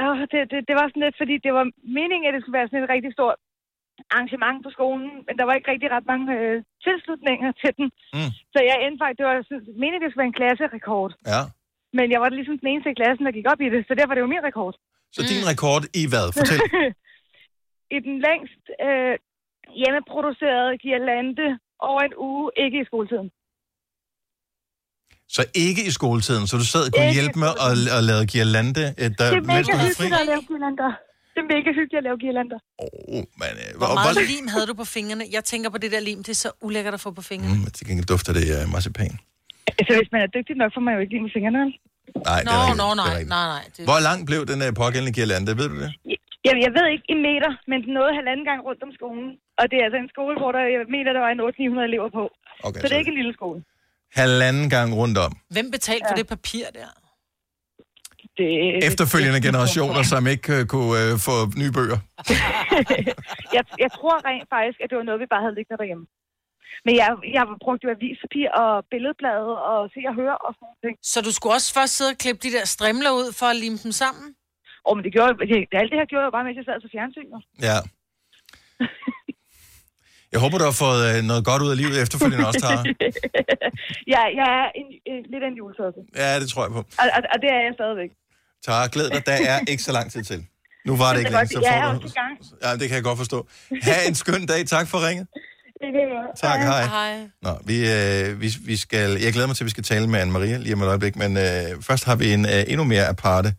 åh, 0.05 0.19
det, 0.31 0.39
det, 0.51 0.59
det 0.69 0.75
var 0.79 0.85
sådan 0.89 1.03
lidt, 1.05 1.17
fordi 1.21 1.35
det 1.45 1.51
var 1.57 1.65
meningen, 1.97 2.25
at 2.27 2.33
det 2.35 2.41
skulle 2.41 2.57
være 2.59 2.69
sådan 2.69 2.83
et 2.85 2.89
rigtig 2.95 3.11
stort 3.17 3.37
arrangement 4.13 4.57
på 4.65 4.69
skolen, 4.77 5.09
men 5.27 5.33
der 5.39 5.45
var 5.47 5.53
ikke 5.55 5.71
rigtig 5.73 5.89
ret 5.95 6.07
mange 6.11 6.25
øh, 6.37 6.55
tilslutninger 6.85 7.49
til 7.61 7.71
den. 7.77 7.87
Mm. 8.15 8.31
Så 8.53 8.59
jeg 8.69 8.75
endte 8.83 8.99
faktisk, 9.01 9.19
det 9.19 9.27
var 9.29 9.37
meningen, 9.81 10.01
det 10.03 10.09
skulle 10.09 10.23
være 10.25 10.33
en 10.33 10.39
klasserekord. 10.41 11.11
Ja. 11.33 11.41
Men 11.97 12.05
jeg 12.13 12.19
var 12.23 12.29
ligesom 12.37 12.57
den 12.61 12.67
eneste 12.71 12.89
i 12.93 12.99
klassen, 13.01 13.23
der 13.27 13.37
gik 13.37 13.47
op 13.51 13.61
i 13.65 13.69
det, 13.73 13.81
så 13.87 13.91
derfor 13.97 14.11
er 14.13 14.17
det 14.17 14.25
jo 14.27 14.33
min 14.35 14.47
rekord. 14.49 14.75
Så 15.15 15.21
din 15.33 15.43
rekord 15.51 15.83
i 16.01 16.03
hvad? 16.11 16.27
Fortæl. 16.37 16.59
I 17.95 17.97
den 18.07 18.15
længst 18.27 18.63
øh, 18.87 19.13
hjemmeproducerede 19.81 20.73
girlande 20.83 21.47
over 21.89 22.01
en 22.07 22.15
uge, 22.27 22.45
ikke 22.65 22.77
i 22.81 22.85
skoletiden. 22.89 23.29
Så 25.35 25.41
ikke 25.65 25.81
i 25.89 25.91
skoletiden, 25.99 26.43
så 26.49 26.55
du 26.61 26.65
sad 26.73 26.83
og 26.87 26.91
kunne 26.91 27.05
Ikke 27.05 27.17
hjælpe 27.19 27.37
med 27.43 27.51
at, 27.67 27.73
at 27.97 28.01
lave 28.09 28.23
girlande, 28.33 28.85
øh, 29.01 29.07
der, 29.17 29.25
Det 29.33 29.39
er 29.41 29.47
mens 29.51 29.67
mega 29.67 29.71
du 29.73 29.77
havde 29.81 29.95
fri? 29.99 30.03
hyggeligt 30.03 30.23
at 30.25 30.27
lave 30.31 30.43
girlander. 30.49 30.91
Det 31.37 31.43
er 31.45 31.49
mega 31.55 31.69
hyggeligt 31.79 31.99
at 32.03 32.05
lave 32.09 32.17
girlander. 32.25 32.59
Oh, 32.83 33.21
men, 33.41 33.51
øh, 33.63 33.69
Hvor 33.79 33.87
og 33.91 33.95
meget 33.99 34.15
hvor- 34.17 34.29
lim 34.31 34.45
havde 34.53 34.67
du 34.71 34.75
på 34.83 34.87
fingrene? 34.95 35.23
Jeg 35.37 35.43
tænker 35.51 35.67
på 35.75 35.79
det 35.83 35.89
der 35.95 36.01
lim, 36.09 36.19
det 36.27 36.33
er 36.37 36.41
så 36.45 36.51
ulækkert 36.67 36.93
at 36.97 37.01
få 37.05 37.09
på 37.19 37.23
fingrene. 37.31 37.55
Mm, 37.65 37.71
til 37.77 37.83
gengæld 37.87 38.07
dufter 38.13 38.31
det 38.37 38.45
uh, 38.55 38.63
marcipan. 38.75 39.13
Altså, 39.79 39.91
hvis 39.99 40.09
man 40.13 40.19
er 40.25 40.29
dygtig 40.37 40.53
nok, 40.61 40.69
får 40.75 40.83
man 40.87 40.91
jo 40.95 40.99
ikke 41.03 41.13
lige 41.15 41.23
med 41.27 41.31
fingrene. 41.37 41.63
Nej, 42.29 42.39
det 42.41 42.47
Nå, 42.49 42.53
er 42.57 42.61
rigtigt. 42.61 42.79
nå, 42.83 42.87
Det 42.93 42.97
nej, 43.03 43.17
nej, 43.35 43.45
nej. 43.55 43.63
Det... 43.75 43.81
Hvor 43.89 43.99
lang 44.07 44.19
blev 44.29 44.41
den 44.51 44.59
uh, 44.67 44.69
pågældende 44.81 45.13
girlande, 45.17 45.51
ved 45.59 45.67
du 45.73 45.77
det? 45.83 45.89
Jeg, 46.47 46.55
jeg 46.65 46.71
ved 46.77 46.85
ikke 46.95 47.07
i 47.15 47.17
meter, 47.27 47.51
men 47.69 47.77
den 47.85 47.91
nåede 47.97 48.13
halvanden 48.19 48.45
gang 48.49 48.59
rundt 48.67 48.81
om 48.87 48.91
skolen. 48.99 49.27
Og 49.59 49.63
det 49.69 49.75
er 49.79 49.83
altså 49.87 49.99
en 50.05 50.09
skole, 50.15 50.35
hvor 50.41 50.51
der, 50.55 50.63
jeg 50.75 50.81
mener, 50.95 51.09
der 51.17 51.21
var 51.25 51.31
en 51.35 51.41
800-900 51.47 51.89
elever 51.89 52.09
på. 52.19 52.23
Okay, 52.67 52.79
så 52.81 52.85
det 52.89 52.95
er 52.97 53.01
ikke 53.03 53.13
en 53.15 53.19
lille 53.21 53.35
skole. 53.39 53.59
Halvanden 54.21 54.67
gang 54.75 54.89
rundt 55.01 55.17
om. 55.25 55.31
Hvem 55.55 55.67
betalte 55.75 56.05
ja. 56.05 56.11
for 56.11 56.17
det 56.21 56.27
papir 56.35 56.65
der? 56.79 56.89
Det... 58.39 58.49
Efterfølgende 58.89 59.41
generationer, 59.47 60.01
som 60.13 60.21
ikke 60.33 60.47
øh, 60.57 60.61
kunne 60.73 60.93
øh, 61.03 61.11
få 61.27 61.35
nye 61.61 61.71
bøger. 61.77 61.99
jeg, 63.55 63.63
jeg 63.83 63.91
tror 63.97 64.15
rent 64.29 64.47
faktisk, 64.55 64.77
at 64.83 64.87
det 64.89 64.97
var 64.99 65.05
noget, 65.09 65.19
vi 65.23 65.29
bare 65.33 65.43
havde 65.45 65.55
liggende 65.59 65.79
derhjemme. 65.81 66.05
Men 66.85 66.93
jeg, 67.01 67.09
jeg 67.37 67.43
brugte 67.63 67.83
jo 67.85 67.89
avispapir 67.97 68.47
og 68.61 68.71
billedblade 68.91 69.51
og 69.71 69.79
se 69.93 70.01
og 70.11 70.15
høre 70.21 70.37
og 70.45 70.51
sådan 70.57 70.67
noget. 70.83 70.97
Så 71.11 71.17
du 71.27 71.31
skulle 71.35 71.53
også 71.57 71.69
først 71.77 71.93
sidde 71.97 72.11
og 72.15 72.19
klippe 72.23 72.39
de 72.45 72.51
der 72.57 72.65
strimler 72.75 73.11
ud 73.19 73.27
for 73.39 73.47
at 73.53 73.57
lime 73.63 73.79
dem 73.83 73.91
sammen? 74.03 74.27
Åh, 74.85 74.93
men 74.97 75.03
det 75.05 75.11
gjorde 75.15 75.31
det, 75.51 75.57
alt 75.81 75.89
det 75.91 75.97
her 76.01 76.07
gjorde 76.11 76.25
jeg 76.27 76.33
bare, 76.35 76.45
mens 76.47 76.57
jeg 76.59 76.67
sad 76.69 76.77
til 76.81 76.89
fjernsynet. 76.95 77.41
Ja. 77.67 77.77
Jeg 80.31 80.39
håber, 80.43 80.57
du 80.61 80.65
har 80.71 80.77
fået 80.85 81.01
øh, 81.09 81.17
noget 81.31 81.43
godt 81.49 81.61
ud 81.65 81.71
af 81.73 81.77
livet 81.81 81.95
efterfølgende 82.03 82.47
også, 82.49 82.61
Tara. 82.65 82.83
ja, 84.13 84.21
jeg 84.39 84.47
er 84.59 84.67
en, 84.79 84.87
en, 85.11 85.21
lidt 85.31 85.43
af 85.45 85.49
en 85.53 85.57
julesøsse. 85.61 86.01
Ja, 86.21 86.29
det 86.41 86.47
tror 86.51 86.63
jeg 86.65 86.71
på. 86.77 86.81
Og, 87.01 87.07
og, 87.17 87.21
og, 87.33 87.37
det 87.43 87.49
er 87.55 87.61
jeg 87.65 87.73
stadigvæk. 87.79 88.11
Tara, 88.65 88.87
glæd 88.91 89.09
dig. 89.09 89.25
Der 89.25 89.31
er 89.31 89.59
ikke 89.67 89.83
så 89.83 89.91
lang 89.91 90.11
tid 90.11 90.23
til. 90.23 90.45
Nu 90.85 90.95
var 90.97 91.11
det 91.13 91.19
ikke 91.19 91.31
længe, 91.31 91.47
så 91.47 91.61
er 91.65 91.81
får 91.81 91.87
også 91.87 91.99
du... 91.99 92.07
i 92.07 92.11
gang. 92.11 92.37
Ja, 92.63 92.71
det 92.73 92.87
kan 92.87 92.95
jeg 92.95 93.03
godt 93.03 93.17
forstå. 93.17 93.47
Ha' 93.81 94.07
en 94.07 94.15
skøn 94.15 94.45
dag. 94.45 94.65
Tak 94.65 94.87
for 94.87 95.07
ringet. 95.07 95.27
Tak, 96.35 96.59
hej. 96.59 96.83
Hej. 96.83 97.29
Nå, 97.41 97.49
vi, 97.65 97.77
øh, 97.79 98.41
vi, 98.41 98.49
vi 98.65 98.75
skal, 98.77 99.09
jeg 99.21 99.33
glæder 99.33 99.47
mig 99.47 99.55
til, 99.55 99.63
at 99.63 99.65
vi 99.65 99.69
skal 99.69 99.83
tale 99.83 100.07
med 100.07 100.19
Anne-Maria 100.21 100.57
lige 100.57 100.73
om 100.73 100.81
et 100.81 100.87
øjeblik, 100.87 101.15
men 101.15 101.37
øh, 101.37 101.43
først 101.81 102.05
har 102.05 102.15
vi 102.15 102.33
en 102.33 102.45
øh, 102.45 102.63
endnu 102.67 102.83
mere 102.83 103.07
aparte 103.07 103.53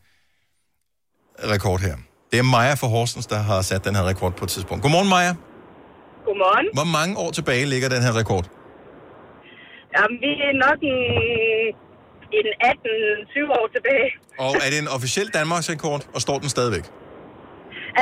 rekord 1.55 1.81
her. 1.81 1.97
Det 2.31 2.39
er 2.39 2.43
Maja 2.43 2.75
fra 2.75 2.87
Horsens, 2.87 3.27
der 3.27 3.39
har 3.39 3.63
sat 3.63 3.85
den 3.85 3.95
her 3.97 4.07
rekord 4.09 4.33
på 4.37 4.45
et 4.45 4.51
tidspunkt. 4.51 4.83
Godmorgen, 4.83 5.09
Maja. 5.09 5.35
Godmorgen. 6.27 6.67
Hvor 6.79 6.85
mange 6.99 7.19
år 7.19 7.31
tilbage 7.31 7.65
ligger 7.67 7.89
den 7.89 8.03
her 8.03 8.17
rekord? 8.17 8.45
Jamen, 9.97 10.17
vi 10.25 10.31
er 10.49 10.55
nok 10.67 10.79
en, 10.83 10.99
en 12.39 12.47
18-20 12.73 13.59
år 13.59 13.67
tilbage. 13.77 14.09
Og 14.45 14.53
er 14.65 14.69
det 14.73 14.79
en 14.85 14.91
officiel 14.97 15.29
Danmarks 15.39 15.69
rekord, 15.75 16.03
og 16.15 16.21
står 16.27 16.39
den 16.43 16.51
stadigvæk? 16.57 16.87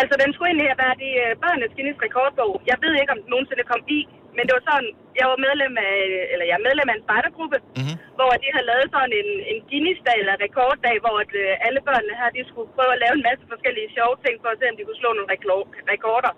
Altså, 0.00 0.14
den 0.22 0.28
skulle 0.32 0.48
egentlig 0.50 0.68
have 0.72 0.82
været 0.86 1.00
i 1.10 1.12
uh, 1.24 1.30
børnenes 1.42 1.72
Guinness 1.76 1.98
rekordbog. 2.06 2.52
Jeg 2.70 2.78
ved 2.84 2.92
ikke, 3.00 3.12
om 3.14 3.20
den 3.22 3.30
nogensinde 3.34 3.64
kom 3.72 3.82
i, 3.98 4.00
men 4.36 4.42
det 4.46 4.52
var 4.58 4.64
sådan, 4.70 4.88
jeg 5.20 5.26
var 5.32 5.38
medlem 5.46 5.74
af, 5.90 5.96
eller 6.32 6.44
jeg 6.50 6.56
er 6.60 6.64
medlem 6.68 6.88
af 6.92 6.94
en 6.98 7.04
spejdergruppe, 7.06 7.58
mm-hmm. 7.78 7.96
hvor 8.18 8.30
de 8.42 8.46
havde 8.54 8.66
lavet 8.72 8.86
sådan 8.94 9.12
en, 9.20 9.28
en 9.52 9.58
Guinness-dag 9.68 10.16
eller 10.22 10.34
rekorddag, 10.46 10.94
hvor 11.04 11.16
at, 11.24 11.32
uh, 11.44 11.66
alle 11.66 11.80
børnene 11.88 12.14
her, 12.20 12.28
de 12.36 12.42
skulle 12.50 12.68
prøve 12.76 12.92
at 12.96 13.00
lave 13.04 13.14
en 13.18 13.24
masse 13.28 13.44
forskellige 13.52 13.88
sjove 13.96 14.14
ting, 14.24 14.34
for 14.42 14.48
at 14.52 14.58
se, 14.60 14.64
om 14.72 14.76
de 14.78 14.84
kunne 14.88 15.00
slå 15.02 15.10
nogle 15.18 15.30
reklo- 15.34 15.70
rekorder. 15.92 16.32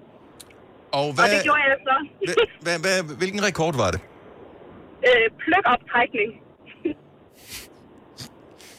Og, 0.98 1.06
Og 1.22 1.26
det 1.34 1.40
gjorde 1.48 1.62
jeg 1.64 1.70
så. 1.90 1.96
hvad, 2.64 2.76
hvad, 2.84 2.96
hvad, 3.06 3.16
hvilken 3.20 3.40
rekord 3.48 3.74
var 3.84 3.90
det? 3.94 4.00
øh, 5.08 5.26
pløkoptrækning. 5.42 6.30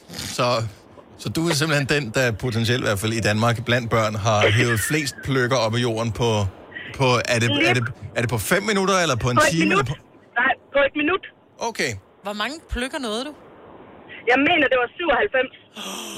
Så, 0.09 0.63
så 1.17 1.29
du 1.29 1.47
er 1.49 1.53
simpelthen 1.53 1.87
den, 1.89 2.11
der 2.13 2.31
potentielt 2.31 2.81
i 2.83 2.85
hvert 2.87 2.99
fald 2.99 3.13
i 3.13 3.19
Danmark 3.19 3.65
blandt 3.65 3.89
børn 3.89 4.15
har 4.15 4.49
hævet 4.51 4.79
flest 4.79 5.15
pløkker 5.23 5.57
op 5.57 5.75
af 5.75 5.79
jorden 5.79 6.11
på... 6.11 6.29
på 6.97 7.05
er, 7.25 7.39
det, 7.39 7.49
er, 7.69 7.73
det, 7.73 7.83
er 8.15 8.21
det 8.21 8.29
på 8.29 8.37
fem 8.37 8.63
minutter, 8.63 8.95
eller 9.03 9.15
på 9.15 9.29
en 9.29 9.37
På 9.37 9.43
time? 9.51 9.65
minut. 9.65 9.79
Eller 9.79 9.85
på... 9.85 9.95
Nej, 10.41 10.53
på 10.73 10.79
et 10.87 10.93
minut. 10.95 11.23
Okay. 11.69 11.91
Hvor 12.23 12.33
mange 12.33 12.55
pløkker 12.69 12.99
nåede 12.99 13.23
du? 13.25 13.33
Jeg 14.31 14.39
mener, 14.49 14.65
det 14.71 14.77
var 14.83 14.89
97. 14.95 15.55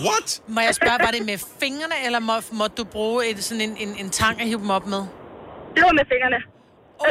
What? 0.08 0.28
Må 0.56 0.62
jeg 0.68 0.76
spørge, 0.76 0.98
var 1.08 1.12
det 1.18 1.26
med 1.26 1.38
fingrene, 1.64 1.96
eller 2.06 2.20
må, 2.20 2.34
måtte 2.52 2.76
du 2.76 2.84
bruge 2.84 3.30
et, 3.30 3.44
sådan 3.44 3.62
en, 3.62 3.78
en, 3.78 3.96
en 4.02 4.10
tang 4.10 4.42
at 4.42 4.48
hive 4.48 4.60
dem 4.60 4.70
op 4.70 4.86
med? 4.88 5.02
Det 5.76 5.82
var 5.88 5.94
med 6.00 6.06
fingrene. 6.14 6.40
Oh 7.00 7.08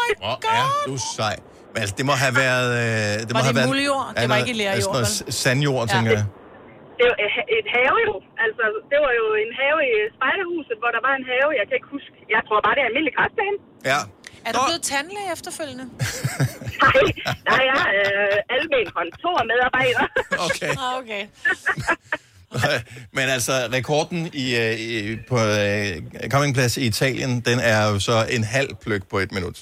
my 0.00 0.08
Hvor 0.18 0.38
er 0.60 0.68
du 0.86 0.96
sej. 1.16 1.36
Altså, 1.80 1.94
det 1.98 2.04
må 2.10 2.14
have 2.24 2.34
været... 2.44 2.68
Øh, 2.82 2.84
det 3.26 3.32
må 3.34 3.38
det 3.40 3.46
have 3.48 3.56
været, 3.60 3.68
muldjord? 3.72 4.06
Det 4.20 4.28
var 4.32 4.36
ikke 4.42 4.56
lerjord, 4.62 4.96
altså 5.02 5.24
sandjord, 5.42 5.84
tænker 5.94 6.12
jeg. 6.18 6.26
Det 6.98 7.06
var 7.10 7.16
et- 7.56 7.70
have 7.76 7.96
jo. 8.08 8.14
Altså, 8.44 8.64
det 8.90 8.98
var 9.04 9.12
jo 9.20 9.26
en 9.44 9.50
have 9.62 9.78
i 9.90 9.92
spejderhuset, 10.16 10.76
hvor 10.82 10.90
der 10.96 11.02
var 11.08 11.14
en 11.20 11.24
have. 11.32 11.48
Jeg 11.60 11.64
kan 11.68 11.74
ikke 11.80 11.90
huske. 11.96 12.14
Jeg 12.34 12.40
tror 12.46 12.58
bare, 12.66 12.74
det 12.76 12.80
er 12.82 12.86
en 12.86 12.90
almindelig 12.92 13.14
græsbane. 13.18 13.56
Ja. 13.92 14.00
Er 14.46 14.50
du 14.56 14.60
blevet 14.68 14.82
tandlæge 14.92 15.28
efterfølgende? 15.36 15.84
Nej, 16.84 17.02
nej, 17.50 17.60
jeg 17.70 17.80
er 17.84 18.08
øh, 18.32 18.56
almen 18.56 18.86
kontormedarbejder. 18.98 20.04
Okay. 20.46 20.70
Ah, 20.84 20.92
okay. 21.00 21.22
Men 23.16 23.24
altså, 23.36 23.52
rekorden 23.72 24.20
i, 24.32 24.46
øh, 24.56 24.72
i, 24.80 25.16
på 25.28 25.36
øh, 25.38 26.02
campingplads 26.32 26.76
i 26.76 26.86
Italien, 26.86 27.40
den 27.40 27.58
er 27.72 27.80
jo 27.90 27.98
så 27.98 28.26
en 28.30 28.44
halv 28.44 28.68
pløk 28.84 29.02
på 29.10 29.18
et 29.18 29.32
minut. 29.32 29.58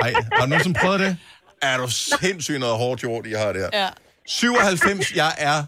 Nej, 0.00 0.12
har 0.32 0.40
du 0.44 0.46
nogensinde 0.46 0.78
prøvet 0.80 1.00
det? 1.00 1.16
Er 1.62 1.76
du 1.78 1.90
sindssygt 1.90 2.60
noget 2.60 2.76
hårdt 2.76 3.02
jord, 3.02 3.26
I 3.26 3.32
har 3.32 3.52
der? 3.52 3.68
Ja. 3.72 3.88
97, 4.26 5.12
jeg 5.16 5.32
er 5.38 5.64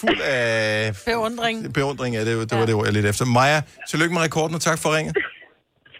fuld 0.00 0.20
af 0.20 0.92
Beundring. 1.06 1.74
beundring. 1.74 2.14
Ja, 2.14 2.20
det, 2.24 2.50
det 2.50 2.58
var 2.58 2.66
det 2.66 2.74
ord, 2.74 2.84
jeg 2.84 2.92
lidt 2.92 3.06
efter. 3.06 3.24
Maja, 3.24 3.62
tillykke 3.88 4.14
med 4.14 4.22
rekorden, 4.22 4.54
og 4.54 4.60
tak 4.60 4.78
for 4.78 4.96
ringet. 4.96 5.16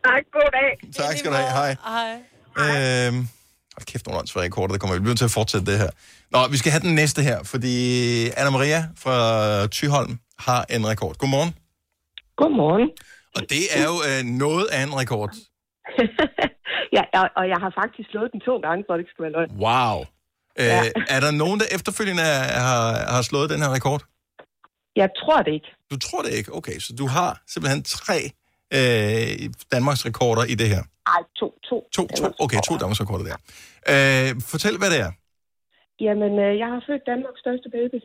Tak, 0.04 0.22
god 0.32 0.50
dag. 0.52 0.92
Tak 1.06 1.16
skal 1.18 1.30
du 1.30 1.36
have. 1.36 1.50
Hej. 1.50 1.76
Hej. 1.86 3.06
Øhm, 3.06 3.16
hold 3.76 3.86
kæft, 3.86 4.06
nogle 4.06 4.18
åndsvære 4.18 4.44
rekorder, 4.44 4.72
der 4.74 4.78
kommer. 4.78 4.94
Vi 4.94 5.00
bliver 5.00 5.10
nødt 5.10 5.18
til 5.18 5.24
at 5.24 5.30
fortsætte 5.30 5.66
det 5.72 5.78
her. 5.78 5.90
Nå, 6.30 6.48
vi 6.48 6.56
skal 6.56 6.72
have 6.72 6.80
den 6.80 6.94
næste 6.94 7.22
her, 7.22 7.42
fordi 7.42 8.28
Anna-Maria 8.28 8.82
fra 8.98 9.66
Tyholm 9.66 10.18
har 10.38 10.64
en 10.70 10.86
rekord. 10.88 11.14
Godmorgen. 11.16 11.54
Godmorgen. 12.36 12.88
Og 13.36 13.42
det 13.50 13.64
er 13.78 13.84
jo 13.84 13.94
øh, 14.08 14.24
noget 14.24 14.66
af 14.66 14.82
en 14.82 14.96
rekord. 14.96 15.30
ja, 16.96 17.02
og, 17.20 17.26
og 17.38 17.44
jeg 17.52 17.58
har 17.64 17.72
faktisk 17.82 18.06
slået 18.12 18.30
den 18.32 18.40
to 18.48 18.54
gange, 18.66 18.80
for 18.86 18.92
at 18.94 18.96
det 18.98 19.02
ikke 19.04 19.12
skal 19.14 19.22
være 19.26 19.32
løgn. 19.38 19.50
Wow. 19.66 19.98
Øh, 20.60 20.66
Ja. 20.72 20.80
Er 21.16 21.20
der 21.26 21.30
nogen, 21.42 21.58
der 21.62 21.68
efterfølgende 21.76 22.22
er- 22.22 22.60
har, 22.68 22.82
har 23.16 23.22
slået 23.30 23.50
den 23.52 23.60
her 23.64 23.70
rekord? 23.78 24.02
Jeg 25.02 25.10
tror 25.20 25.38
det 25.46 25.52
ikke. 25.58 25.70
Du 25.90 25.96
tror 26.06 26.20
det 26.22 26.32
ikke? 26.38 26.50
Okay, 26.58 26.78
så 26.86 26.90
du 27.00 27.06
har 27.16 27.30
simpelthen 27.52 27.82
tre 27.98 28.18
øh, 28.76 29.30
Danmarks 29.74 30.02
rekorder 30.08 30.44
i 30.52 30.54
det 30.60 30.68
her. 30.74 30.82
Ej, 31.14 31.22
to, 31.40 31.46
to. 31.68 31.76
To, 31.96 32.02
to, 32.18 32.24
okay, 32.44 32.58
to 32.68 32.72
Danmarks 32.80 33.00
rekorder 33.04 33.24
der. 33.30 33.36
Øh, 33.92 34.28
fortæl, 34.52 34.74
hvad 34.80 34.90
det 34.94 35.00
er. 35.06 35.12
Jamen, 36.06 36.32
øh, 36.44 36.52
jeg 36.62 36.68
har 36.74 36.80
født 36.88 37.02
Danmarks 37.12 37.40
største 37.44 37.68
baby. 37.76 37.98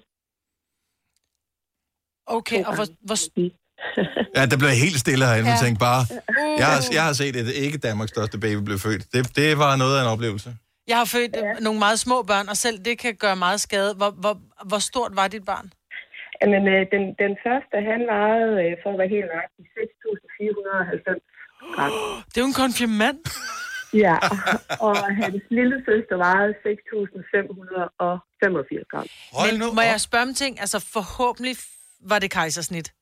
Okay, 2.37 2.61
og 2.67 2.75
hvor, 2.75 2.87
hvor, 3.07 3.17
Ja, 4.37 4.41
der 4.51 4.57
blev 4.57 4.69
helt 4.85 4.99
stille 5.05 5.25
herinde, 5.25 5.49
ja. 5.49 5.53
Jeg 5.53 5.61
tænkte 5.65 5.79
bare, 5.89 6.01
jeg 6.61 6.67
har, 6.73 6.79
jeg 6.97 7.03
har 7.07 7.13
set 7.13 7.35
et 7.35 7.49
ikke 7.65 7.77
Danmarks 7.77 8.11
største 8.15 8.37
baby 8.45 8.59
blive 8.69 8.79
født. 8.79 9.03
Det, 9.13 9.35
det 9.35 9.57
var 9.63 9.75
noget 9.75 9.97
af 9.97 10.01
en 10.03 10.09
oplevelse. 10.15 10.49
Jeg 10.87 10.97
har 10.97 11.05
født 11.15 11.35
ja. 11.35 11.53
nogle 11.65 11.79
meget 11.79 11.99
små 12.05 12.17
børn, 12.31 12.49
og 12.49 12.57
selv 12.57 12.77
det 12.87 12.95
kan 12.99 13.15
gøre 13.15 13.35
meget 13.35 13.61
skade. 13.61 13.93
Hvor, 13.99 14.11
hvor, 14.23 14.35
hvor 14.69 14.79
stort 14.89 15.11
var 15.15 15.27
dit 15.27 15.45
barn? 15.45 15.67
Jamen, 16.41 16.63
øh, 16.73 16.81
den, 16.93 17.03
den 17.23 17.33
første, 17.45 17.75
han 17.91 18.01
vejede, 18.15 18.51
øh, 18.63 18.71
for 18.81 18.89
at 18.93 18.97
være 19.01 19.11
helt 19.15 19.27
nøjagtig, 19.33 19.63
6.490 19.77 21.75
gram. 21.75 21.93
Det 22.31 22.37
er 22.37 22.43
jo 22.45 22.51
en 22.55 22.59
konfirmand. 22.65 23.19
Ja, 23.93 24.17
og 24.87 24.95
hans 25.21 25.43
lille 25.49 25.77
søster 25.87 26.15
vejede 26.27 26.53
6.585 26.53 26.57
gram. 28.91 29.07
Men 29.45 29.53
må 29.75 29.81
jeg 29.81 30.01
spørge 30.01 30.25
om 30.29 30.33
ting? 30.33 30.59
Altså 30.59 30.79
forhåbentlig 30.93 31.55
var 32.11 32.19
det 32.19 32.31
kejsersnit. 32.31 32.93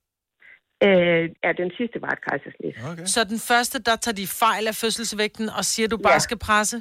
Øh, 0.87 1.23
ja, 1.43 1.51
den 1.61 1.71
sidste 1.77 1.97
var 2.01 2.11
et 2.17 2.21
kejsersnit. 2.29 2.75
Okay. 2.91 3.05
Så 3.05 3.23
den 3.23 3.39
første, 3.49 3.79
der 3.87 3.95
tager 3.95 4.15
de 4.21 4.27
fejl 4.27 4.67
af 4.67 4.75
fødselsvægten 4.75 5.49
og 5.57 5.65
siger, 5.65 5.87
du 5.87 5.97
bare 5.97 6.13
Ja. 6.13 6.19
skal 6.27 6.37
presse? 6.37 6.77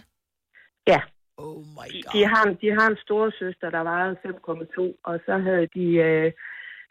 Ja. 0.87 1.01
Oh 1.37 1.57
my 1.79 1.89
God. 2.05 2.13
De, 2.15 2.27
har, 2.33 2.43
en- 2.49 2.59
de 2.63 2.69
har 2.79 2.87
en 2.93 2.97
store 3.07 3.33
søster, 3.41 3.71
der 3.71 3.83
vejede 3.83 4.17
5,2, 4.25 5.01
og 5.05 5.15
så 5.27 5.35
havde 5.47 5.67
de... 5.77 5.87
Øh, 6.09 6.33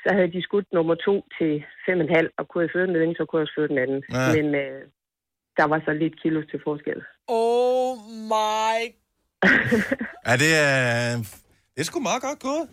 så 0.04 0.10
havde 0.16 0.32
de 0.36 0.42
skudt 0.44 0.66
nummer 0.74 0.96
to 0.96 1.16
til 1.38 1.64
5,5, 1.90 2.28
og 2.38 2.48
kunne 2.48 2.64
jeg 2.64 2.70
føde 2.76 2.88
den 2.88 2.96
ene, 3.04 3.16
så 3.18 3.26
kunne 3.26 3.40
jeg 3.40 3.44
også 3.48 3.54
føde 3.58 3.68
den 3.68 3.78
anden. 3.78 4.04
Ja. 4.12 4.26
Men 4.36 4.56
øh, 4.56 4.82
der 5.58 5.66
var 5.72 5.82
så 5.86 5.92
lidt 5.94 6.22
kilos 6.22 6.46
til 6.52 6.60
forskel. 6.64 7.00
Oh 7.28 7.98
my... 8.34 8.78
Ja, 10.28 10.34
det 10.44 10.52
er, 10.68 11.18
det 11.74 11.80
er 11.82 11.84
sgu 11.84 12.00
meget 12.00 12.22
godt 12.22 12.40
gået. 12.40 12.68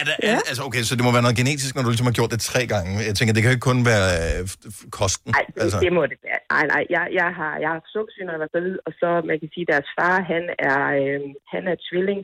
Er 0.00 0.04
der, 0.08 0.16
ja. 0.28 0.34
er, 0.38 0.40
altså, 0.50 0.62
okay, 0.68 0.82
så 0.88 0.92
det 0.98 1.04
må 1.06 1.10
være 1.16 1.26
noget 1.26 1.40
genetisk, 1.42 1.72
når 1.74 1.82
du 1.84 1.90
ligesom 1.92 2.08
har 2.10 2.16
gjort 2.18 2.32
det 2.34 2.40
tre 2.52 2.62
gange. 2.74 2.90
Jeg 3.08 3.14
tænker, 3.16 3.32
det 3.34 3.40
kan 3.42 3.50
jo 3.50 3.56
ikke 3.58 3.68
kun 3.72 3.80
være 3.92 4.08
øh, 4.20 4.40
kosten. 5.00 5.30
Nej, 5.36 5.44
det, 5.54 5.62
altså. 5.64 5.78
det 5.84 5.92
må 5.98 6.02
det 6.12 6.18
være. 6.26 6.40
Nej, 6.54 6.64
nej, 6.74 6.82
jeg, 6.94 7.04
jeg 7.20 7.28
har, 7.38 7.52
jeg 7.62 7.68
har 7.70 7.76
haft 7.78 7.90
sukkersyge, 7.94 8.26
når 8.26 8.34
jeg 8.36 8.42
var 8.46 8.52
gravid, 8.54 8.76
og 8.86 8.92
så, 9.00 9.08
man 9.30 9.36
kan 9.40 9.48
sige, 9.54 9.66
deres 9.72 9.88
far, 9.96 10.16
han 10.32 10.44
er, 10.70 10.80
øh, 11.00 11.20
han 11.54 11.62
er 11.72 11.76
tvilling, 11.88 12.20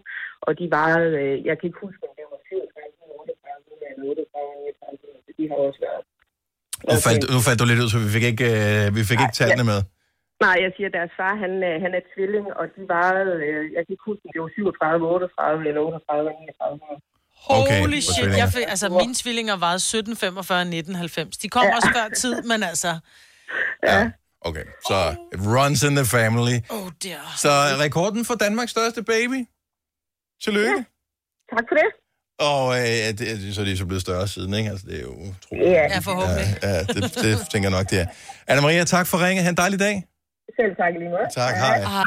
og 0.47 0.51
de 0.59 0.66
vejede, 0.79 1.09
øh, 1.23 1.35
jeg 1.49 1.55
kan 1.57 1.66
ikke 1.69 1.81
huske, 1.87 2.03
om 2.09 2.12
det 2.19 2.25
var 2.33 2.41
37, 2.49 3.12
38 3.23 3.89
eller 3.91 4.11
38, 4.11 4.69
39, 4.73 5.27
så 5.27 5.31
de 5.39 5.45
har 5.51 5.59
også 5.69 5.81
været. 5.87 6.03
Nu 6.91 6.97
faldt, 7.07 7.23
nu 7.35 7.39
faldt 7.47 7.59
du 7.61 7.66
lidt 7.71 7.83
ud, 7.85 7.91
så 7.93 7.99
vi 8.07 8.11
fik 8.16 8.27
ikke, 8.33 8.47
øh, 8.59 8.85
vi 8.99 9.03
fik 9.11 9.21
ikke 9.25 9.39
tallene 9.41 9.66
med. 9.73 9.81
Nej, 10.45 10.57
jeg 10.64 10.71
siger, 10.77 10.89
at 10.91 10.97
deres 10.99 11.12
far, 11.21 11.35
han, 11.45 11.53
øh, 11.69 11.77
han 11.85 11.93
er 11.99 12.03
tvilling, 12.12 12.47
og 12.61 12.64
de 12.77 12.83
vejede, 12.97 13.35
øh, 13.47 13.62
jeg 13.75 13.83
kan 13.85 13.93
ikke 13.95 14.09
huske, 14.11 14.23
om 14.27 14.31
det 14.35 14.41
var 14.45 14.51
37, 14.55 15.07
38 15.14 15.69
eller 15.69 15.81
38, 15.81 16.31
39. 16.31 17.07
Okay, 17.47 17.80
Holy 17.80 18.01
shit, 18.01 18.14
tvillinger. 18.14 18.39
jeg 18.45 18.53
fik, 18.53 18.64
altså 18.68 18.89
mine 18.89 19.14
tvillinger 19.14 19.57
vejede 19.57 19.80
17, 19.80 20.16
45, 20.16 20.64
19, 20.64 20.95
90. 20.95 21.36
De 21.36 21.49
kom 21.49 21.64
ja. 21.64 21.76
også 21.76 21.89
før 21.95 22.09
tid, 22.16 22.43
men 22.43 22.62
altså... 22.62 22.99
Ja. 23.86 24.11
Okay, 24.41 24.64
så 24.89 25.14
it 25.34 25.41
runs 25.47 25.82
in 25.82 25.97
the 25.97 26.05
family. 26.05 26.57
Oh 26.70 26.89
dear. 27.03 27.34
Så 27.36 27.49
rekorden 27.84 28.24
for 28.24 28.34
Danmarks 28.34 28.70
største 28.70 29.03
baby. 29.03 29.45
Tillykke. 30.45 30.84
Tak 31.55 31.64
for 31.68 31.74
det. 31.74 31.89
Og 32.41 32.78
øh, 32.78 32.86
ja, 32.86 33.12
det, 33.12 33.55
så 33.55 33.61
er 33.61 33.64
de 33.64 33.76
så 33.76 33.86
blevet 33.86 34.03
større 34.03 34.28
siden, 34.28 34.55
ikke? 34.55 34.70
Altså, 34.70 34.86
det 34.86 34.97
er 34.99 35.03
jo 35.03 35.11
utroligt. 35.12 35.70
Ja. 35.70 35.82
Ja, 35.82 35.99
forhåbentlig. 35.99 36.47
Ja, 36.62 36.68
ja 36.68 36.80
det, 36.82 37.14
det 37.24 37.39
tænker 37.53 37.70
jeg 37.70 37.78
nok, 37.78 37.91
det 37.91 38.01
er. 38.01 38.07
Anna-Maria, 38.51 38.84
tak 38.84 39.07
for 39.07 39.26
ringe. 39.26 39.43
Ha' 39.43 39.49
en 39.49 39.57
dejlig 39.57 39.78
dag. 39.78 40.05
Selv 40.57 40.76
tak 40.76 40.93
lige 40.99 41.11
måde. 41.11 41.28
Tak, 41.34 41.55
hej. 41.57 42.05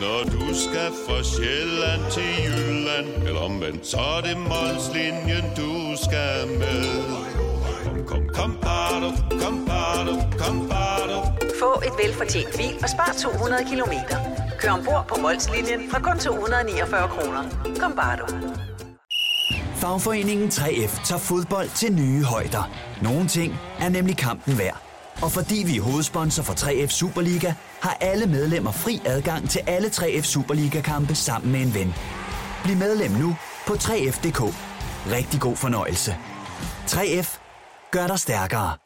Når 0.00 0.24
du 0.24 0.54
skal 0.54 0.90
fra 1.06 1.22
Sjælland 1.22 2.02
til 2.10 2.30
Jylland, 2.44 3.26
eller 3.26 3.40
omvendt, 3.40 3.86
så 3.86 3.96
er 3.96 4.20
det 4.20 4.36
Molslinjen, 4.36 5.44
du 5.56 5.72
skal 6.04 6.48
med. 6.60 6.84
Kom, 7.86 8.06
kom, 8.06 8.28
kom, 8.34 8.58
bado, 8.62 9.10
kom, 9.42 9.66
bado, 9.66 10.14
kom, 10.38 10.68
bado. 10.68 11.18
Få 11.60 11.72
et 11.86 11.92
velfortjent 12.04 12.56
bil 12.56 12.74
og 12.82 12.88
spar 12.88 13.14
200 13.18 13.64
kilometer. 13.70 14.16
Kør 14.60 14.70
ombord 14.70 15.04
på 15.08 15.20
Molslinjen 15.20 15.90
fra 15.90 16.00
kun 16.00 16.18
249 16.18 17.08
kroner. 17.08 17.42
Kom 17.80 17.92
bare 17.96 18.16
du. 18.16 18.26
Fagforeningen 19.76 20.48
3F 20.48 21.04
tager 21.04 21.20
fodbold 21.20 21.68
til 21.74 21.92
nye 21.92 22.24
højder. 22.24 22.70
Nogle 23.02 23.28
ting 23.28 23.54
er 23.80 23.88
nemlig 23.88 24.16
kampen 24.16 24.58
værd. 24.58 24.85
Og 25.22 25.32
fordi 25.32 25.64
vi 25.66 25.76
er 25.76 25.82
hovedsponsor 25.82 26.42
for 26.42 26.54
3F 26.54 26.88
Superliga, 26.88 27.52
har 27.80 27.96
alle 28.00 28.26
medlemmer 28.26 28.72
fri 28.72 29.00
adgang 29.04 29.50
til 29.50 29.60
alle 29.66 29.88
3F 29.88 30.22
Superliga-kampe 30.22 31.14
sammen 31.14 31.52
med 31.52 31.60
en 31.60 31.74
ven. 31.74 31.94
Bliv 32.64 32.76
medlem 32.76 33.10
nu 33.10 33.36
på 33.66 33.72
3F.dk. 33.72 34.40
Rigtig 35.12 35.40
god 35.40 35.56
fornøjelse. 35.56 36.16
3F 36.86 37.38
gør 37.90 38.06
dig 38.06 38.18
stærkere. 38.18 38.85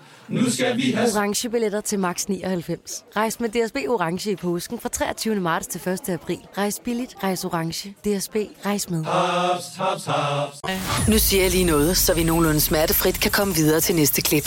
Nu 0.27 0.49
skal 0.49 0.77
vi 0.77 0.91
have... 0.91 1.09
orange 1.15 1.49
billetter 1.49 1.81
til 1.81 1.99
max 1.99 2.25
99. 2.25 3.03
Rejs 3.15 3.39
med 3.39 3.49
DSB 3.49 3.75
orange 3.75 4.31
i 4.31 4.35
påsken 4.35 4.79
fra 4.79 4.89
23. 4.89 5.35
marts 5.35 5.67
til 5.67 5.89
1. 5.89 6.09
april. 6.09 6.37
Rejs 6.57 6.81
billigt, 6.85 7.15
rejs 7.23 7.45
orange. 7.45 7.89
DSB 7.89 8.35
rejs 8.65 8.89
med. 8.89 9.03
Haps, 9.05 9.75
haps, 9.77 10.05
haps. 10.05 10.61
Nu 11.09 11.17
siger 11.17 11.43
jeg 11.43 11.51
lige 11.51 11.65
noget, 11.65 11.97
så 11.97 12.15
vi 12.15 12.23
nogenlunde 12.23 12.59
smertefrit 12.59 13.19
kan 13.21 13.31
komme 13.31 13.53
videre 13.53 13.79
til 13.79 13.95
næste 13.95 14.21
klip. 14.21 14.43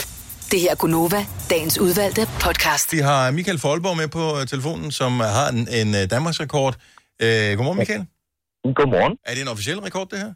Det 0.51 0.59
her 0.59 0.71
er 0.71 0.75
Gunova, 0.75 1.25
dagens 1.49 1.79
udvalgte 1.79 2.21
podcast. 2.41 2.93
Vi 2.93 2.97
har 2.97 3.31
Michael 3.31 3.59
Folborg 3.59 3.97
med 3.97 4.07
på 4.07 4.39
øh, 4.39 4.47
telefonen, 4.47 4.91
som 4.91 5.11
har 5.19 5.49
en, 5.49 5.57
en 5.57 5.95
øh, 5.95 6.09
Danmarks 6.11 6.39
rekord. 6.41 6.75
Øh, 7.21 7.27
godmorgen, 7.57 7.77
Michael. 7.79 8.05
Godmorgen. 8.75 9.17
Er 9.25 9.33
det 9.33 9.41
en 9.41 9.47
officiel 9.47 9.79
rekord, 9.79 10.09
det 10.09 10.19
her? 10.19 10.33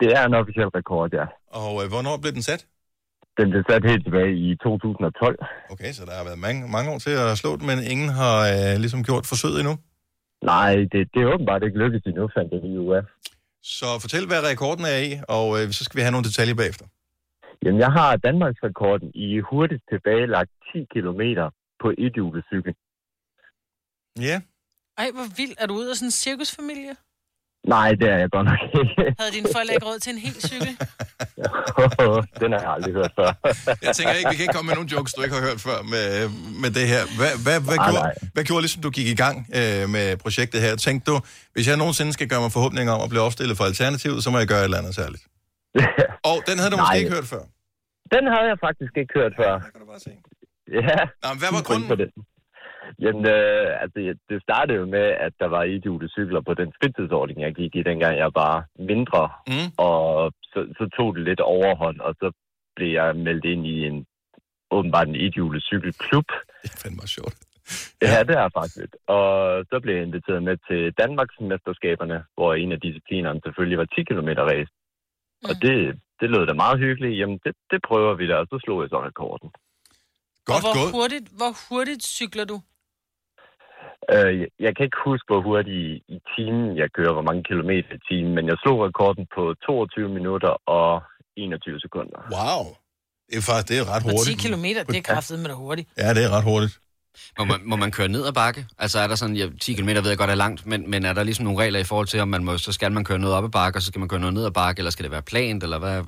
Det 0.00 0.08
er 0.18 0.24
en 0.26 0.34
officiel 0.34 0.66
rekord, 0.68 1.10
ja. 1.12 1.24
Og 1.60 1.82
øh, 1.82 1.88
hvornår 1.88 2.16
blev 2.16 2.32
den 2.32 2.42
sat? 2.42 2.66
Den 3.38 3.46
blev 3.50 3.62
sat 3.68 3.84
helt 3.90 4.04
tilbage 4.06 4.32
i 4.46 4.56
2012. 4.56 5.38
Okay, 5.74 5.90
så 5.96 6.02
der 6.08 6.14
har 6.18 6.24
været 6.28 6.44
mange, 6.46 6.60
mange 6.76 6.88
år 6.92 6.98
til 6.98 7.14
at 7.24 7.38
slå 7.42 7.50
den, 7.58 7.66
men 7.70 7.78
ingen 7.92 8.10
har 8.20 8.36
øh, 8.54 8.72
ligesom 8.84 9.00
gjort 9.08 9.26
forsøget 9.32 9.58
endnu. 9.62 9.74
Nej, 10.52 10.72
det, 10.92 11.00
det 11.12 11.20
er 11.22 11.32
åbenbart 11.34 11.62
ikke 11.66 11.78
lykkedes 11.82 12.04
endnu, 12.10 12.24
fandt 12.36 12.52
jeg 12.52 12.60
lige 12.62 12.80
ud 12.86 12.94
af. 12.98 13.04
Så 13.76 13.88
fortæl, 14.04 14.24
hvad 14.26 14.40
rekorden 14.52 14.84
er 14.94 14.98
i, 15.08 15.10
og 15.36 15.46
øh, 15.56 15.64
så 15.76 15.80
skal 15.84 15.96
vi 15.98 16.02
have 16.06 16.14
nogle 16.14 16.28
detaljer 16.28 16.54
bagefter. 16.62 16.86
Jamen, 17.64 17.80
jeg 17.80 17.92
har 17.98 18.10
Danmarks 18.16 18.60
rekorden 18.68 19.08
i 19.26 19.28
hurtigt 19.50 19.82
tilbagelagt 19.90 20.50
10 20.72 20.84
km 20.94 21.22
på 21.82 21.88
et 22.04 22.44
cykel. 22.50 22.74
Ja. 24.28 24.36
Ej, 24.98 25.08
hvor 25.16 25.26
vildt. 25.36 25.56
Er 25.62 25.66
du 25.66 25.74
ude 25.74 25.90
af 25.90 25.96
sådan 25.96 26.06
en 26.06 26.18
cirkusfamilie? 26.24 26.94
Nej, 27.74 27.88
det 28.00 28.08
er 28.14 28.18
jeg 28.22 28.30
godt 28.36 28.46
nok 28.50 28.58
ikke. 28.64 29.14
Havde 29.20 29.32
dine 29.38 29.48
forældre 29.54 29.72
ikke 29.76 29.86
råd 29.90 29.98
til 30.04 30.10
en 30.16 30.20
hel 30.26 30.36
cykel? 30.50 30.72
Den 32.42 32.48
har 32.54 32.60
jeg 32.66 32.72
aldrig 32.76 32.92
hørt 33.00 33.12
før. 33.18 33.28
Jeg 33.86 33.92
tænker 33.98 34.12
ikke, 34.18 34.30
vi 34.32 34.36
kan 34.36 34.44
ikke 34.46 34.56
komme 34.58 34.68
med 34.70 34.76
nogle 34.80 34.90
jokes, 34.94 35.12
du 35.16 35.20
ikke 35.24 35.34
har 35.38 35.44
hørt 35.48 35.60
før 35.68 35.78
med, 35.94 36.06
med 36.62 36.70
det 36.78 36.86
her. 36.92 37.02
Hvad, 37.18 37.32
hvad, 37.46 37.58
hvad, 37.68 37.78
Nej, 37.82 37.86
gjorde, 37.88 38.06
nej. 38.08 38.14
hvad 38.34 38.44
gjorde 38.48 38.62
ligesom 38.66 38.80
du 38.86 38.90
gik 38.98 39.08
i 39.14 39.18
gang 39.24 39.36
øh, 39.58 39.82
med 39.96 40.06
projektet 40.24 40.58
her? 40.66 40.72
Tænkte 40.86 41.04
du, 41.10 41.16
hvis 41.54 41.64
jeg 41.70 41.76
nogensinde 41.82 42.10
skal 42.18 42.28
gøre 42.32 42.42
mig 42.44 42.52
forhåbninger 42.56 42.92
om 42.96 43.02
at 43.06 43.10
blive 43.12 43.22
opstillet 43.28 43.54
for 43.58 43.64
Alternativet, 43.70 44.18
så 44.24 44.28
må 44.32 44.36
jeg 44.42 44.48
gøre 44.52 44.60
et 44.64 44.68
eller 44.70 44.80
andet 44.82 44.94
særligt. 45.00 45.24
Og 46.30 46.36
den 46.48 46.56
havde 46.60 46.70
du 46.74 46.78
måske 46.82 46.94
Nej. 46.96 47.02
ikke 47.02 47.14
hørt 47.16 47.28
før. 47.34 47.42
Den 48.14 48.24
havde 48.32 48.46
jeg 48.52 48.58
faktisk 48.66 48.92
ikke 49.02 49.12
hørt 49.18 49.32
før. 49.40 49.50
Der 49.64 49.68
kan 49.72 49.80
du 49.84 49.86
bare 49.92 50.02
se. 50.08 50.12
Ja. 50.88 50.98
Nå, 51.22 51.26
men 51.32 51.38
hvad 51.42 51.50
var 51.56 51.62
grunden? 51.68 51.88
Jamen, 52.98 53.26
øh, 53.36 53.82
altså, 53.82 54.14
det 54.30 54.42
startede 54.42 54.78
jo 54.78 54.86
med, 54.86 55.06
at 55.26 55.32
der 55.40 55.46
var 55.46 55.62
idiote 55.62 56.08
cykler 56.08 56.40
på 56.40 56.54
den 56.54 56.72
fritidsordning, 56.78 57.40
jeg 57.40 57.54
gik 57.54 57.76
i, 57.76 57.82
dengang 57.82 58.16
jeg 58.16 58.30
var 58.34 58.64
mindre. 58.78 59.22
Mm. 59.46 59.68
Og 59.76 60.32
så, 60.42 60.60
så 60.78 60.84
tog 60.96 61.16
det 61.16 61.24
lidt 61.24 61.40
overhånd, 61.40 62.00
og 62.00 62.14
så 62.20 62.32
blev 62.76 62.90
jeg 62.92 63.16
meldt 63.16 63.44
ind 63.44 63.66
i 63.66 63.86
en 63.86 64.06
åbenbart 64.70 65.08
en 65.08 65.16
idiote 65.16 65.60
cykelklub. 65.60 66.28
Det 66.62 66.70
er 66.74 66.80
fandme 66.82 67.08
sjovt. 67.16 67.36
Ja, 68.02 68.22
det 68.28 68.36
er 68.44 68.48
faktisk. 68.60 68.90
Og 69.06 69.28
så 69.70 69.76
blev 69.82 69.94
jeg 69.94 70.04
inviteret 70.04 70.42
med 70.42 70.56
til 70.68 70.92
Danmarksmesterskaberne, 71.02 72.24
hvor 72.34 72.54
en 72.54 72.72
af 72.72 72.80
disciplinerne 72.80 73.40
selvfølgelig 73.44 73.78
var 73.78 73.84
10 73.84 74.02
km 74.10 74.30
race. 74.52 74.72
Og 75.48 75.54
det, 75.62 75.76
det 76.20 76.30
lød 76.30 76.46
da 76.46 76.52
meget 76.52 76.78
hyggeligt. 76.78 77.18
Jamen, 77.20 77.38
det, 77.44 77.52
det 77.70 77.80
prøver 77.88 78.14
vi 78.14 78.26
da, 78.28 78.34
og 78.34 78.46
så 78.50 78.58
slog 78.64 78.82
jeg 78.82 78.88
så 78.90 78.98
rekorden. 79.10 79.48
Godt 80.48 80.56
og 80.56 80.62
hvor 80.64 80.74
gået. 80.78 80.92
hurtigt, 80.96 81.26
hvor 81.38 81.52
hurtigt 81.68 82.02
cykler 82.18 82.44
du? 82.52 82.56
Øh, 84.14 84.32
jeg- 84.64 84.74
kan 84.76 84.84
ikke 84.88 85.00
huske, 85.10 85.26
hvor 85.30 85.40
hurtigt 85.48 85.76
i, 85.84 85.86
i 86.14 86.18
timen 86.32 86.66
jeg 86.80 86.88
kører, 86.96 87.12
hvor 87.16 87.26
mange 87.28 87.42
kilometer 87.50 87.90
i 87.98 88.00
timen, 88.10 88.32
men 88.36 88.44
jeg 88.50 88.56
slog 88.62 88.76
rekorden 88.88 89.24
på 89.36 89.42
22 89.66 90.08
minutter 90.18 90.52
og 90.80 90.90
21 91.36 91.80
sekunder. 91.86 92.18
Wow. 92.36 92.62
Det 93.30 93.36
er 93.40 93.44
faktisk 93.50 93.68
det 93.70 93.76
er 93.82 93.86
ret 93.94 94.04
Og 94.04 94.10
10 94.10 94.16
hurtigt. 94.16 94.40
kilometer, 94.46 94.80
det 94.84 94.96
er 95.02 95.06
kraftet 95.12 95.36
med 95.42 95.48
det 95.50 95.56
hurtigt. 95.64 95.88
Ja, 96.02 96.08
det 96.16 96.22
er 96.26 96.30
ret 96.36 96.44
hurtigt. 96.52 96.74
Må 97.38 97.44
man, 97.44 97.60
må 97.64 97.76
man 97.76 97.90
køre 97.92 98.08
ned 98.08 98.26
ad 98.26 98.32
bakke? 98.32 98.60
Altså 98.78 98.98
er 98.98 99.06
der 99.06 99.14
sådan, 99.14 99.36
ja, 99.36 99.46
10 99.60 99.74
km 99.74 99.88
ved 99.88 100.08
jeg 100.08 100.18
godt 100.18 100.30
er 100.30 100.34
langt, 100.34 100.66
men, 100.66 100.90
men 100.90 101.04
er 101.04 101.12
der 101.12 101.22
ligesom 101.22 101.44
nogle 101.44 101.62
regler 101.64 101.80
i 101.80 101.84
forhold 101.84 102.06
til, 102.06 102.20
om 102.20 102.28
man 102.28 102.44
må, 102.44 102.58
så 102.58 102.72
skal 102.72 102.92
man 102.92 103.04
køre 103.04 103.18
noget 103.18 103.36
op 103.36 103.44
ad 103.44 103.48
bakke, 103.48 103.76
og 103.78 103.82
så 103.82 103.86
skal 103.86 103.98
man 103.98 104.08
køre 104.08 104.20
noget 104.20 104.34
ned 104.34 104.44
ad 104.46 104.50
bakke, 104.50 104.80
eller 104.80 104.90
skal 104.90 105.02
det 105.02 105.12
være 105.12 105.22
plant, 105.22 105.62
eller 105.62 105.78
hvad? 105.78 106.02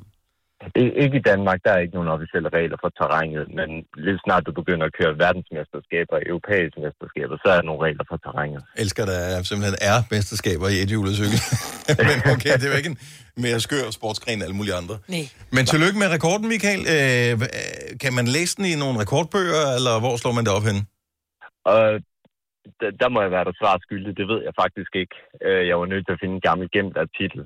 I- 0.77 0.95
Ikke 1.05 1.17
i 1.19 1.27
Danmark, 1.31 1.59
der 1.65 1.71
er 1.73 1.79
ikke 1.85 1.95
nogen 1.95 2.09
officielle 2.17 2.49
regler 2.59 2.77
for 2.83 2.91
terrænet, 2.99 3.45
men 3.59 3.69
lige 4.07 4.19
snart 4.25 4.47
du 4.47 4.53
begynder 4.61 4.87
at 4.87 4.95
køre 5.01 5.19
verdensmesterskaber 5.25 6.15
og 6.19 6.23
europæiske 6.33 6.81
mesterskaber, 6.87 7.35
så 7.43 7.47
er 7.53 7.57
der 7.61 7.67
nogle 7.71 7.83
regler 7.87 8.05
for 8.11 8.17
terrænet. 8.25 8.61
elsker, 8.83 9.05
der 9.13 9.43
simpelthen 9.51 9.79
er 9.93 9.99
mesterskaber 10.15 10.69
i 10.75 10.77
et 10.85 10.89
hjulet 10.93 11.15
cykel. 11.21 11.39
Men 12.11 12.17
okay, 12.35 12.53
det 12.59 12.65
er 12.67 12.73
jo 12.75 12.79
ikke 12.83 12.93
en 12.95 12.99
mere 13.47 13.59
skør 13.67 13.87
sportsgren 13.99 14.35
end 14.37 14.43
alle 14.47 14.57
mulige 14.61 14.77
andre. 14.83 14.97
Nej. 15.17 15.25
Men 15.57 15.63
tillykke 15.73 15.99
med 16.03 16.09
rekorden, 16.17 16.47
Michael. 16.55 16.83
Øh, 16.97 17.33
kan 18.05 18.13
man 18.19 18.27
læse 18.37 18.53
den 18.59 18.65
i 18.73 18.75
nogle 18.83 18.97
rekordbøger, 19.03 19.63
eller 19.79 19.95
hvor 20.03 20.15
slår 20.21 20.33
man 20.39 20.45
det 20.47 20.53
op 20.59 20.65
henne? 20.71 20.83
Og 21.73 21.83
der, 22.81 22.91
der 23.03 23.09
må 23.15 23.19
jeg 23.25 23.31
være 23.37 23.45
der 23.49 23.55
svar 23.61 23.75
skyldig, 23.87 24.13
det 24.21 24.27
ved 24.33 24.41
jeg 24.47 24.55
faktisk 24.63 24.93
ikke. 25.03 25.17
Øh, 25.47 25.63
Jeg 25.69 25.77
var 25.81 25.87
nødt 25.93 26.05
til 26.07 26.13
at 26.17 26.21
finde 26.23 26.35
en 26.39 26.47
gammel 26.49 26.67
gemt 26.77 26.97
artikel. 27.07 27.41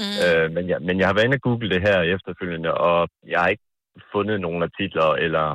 Mm. 0.00 0.16
Øh, 0.24 0.46
men, 0.56 0.64
jeg, 0.70 0.78
men 0.88 0.94
jeg 1.00 1.06
har 1.08 1.14
været 1.14 1.26
inde 1.28 1.38
og 1.40 1.44
google 1.48 1.68
det 1.74 1.80
her 1.88 1.98
efterfølgende, 2.14 2.70
og 2.88 2.98
jeg 3.32 3.38
har 3.42 3.48
ikke 3.54 3.66
fundet 4.14 4.36
nogen 4.46 4.60
artikler, 4.68 5.08
eller 5.26 5.46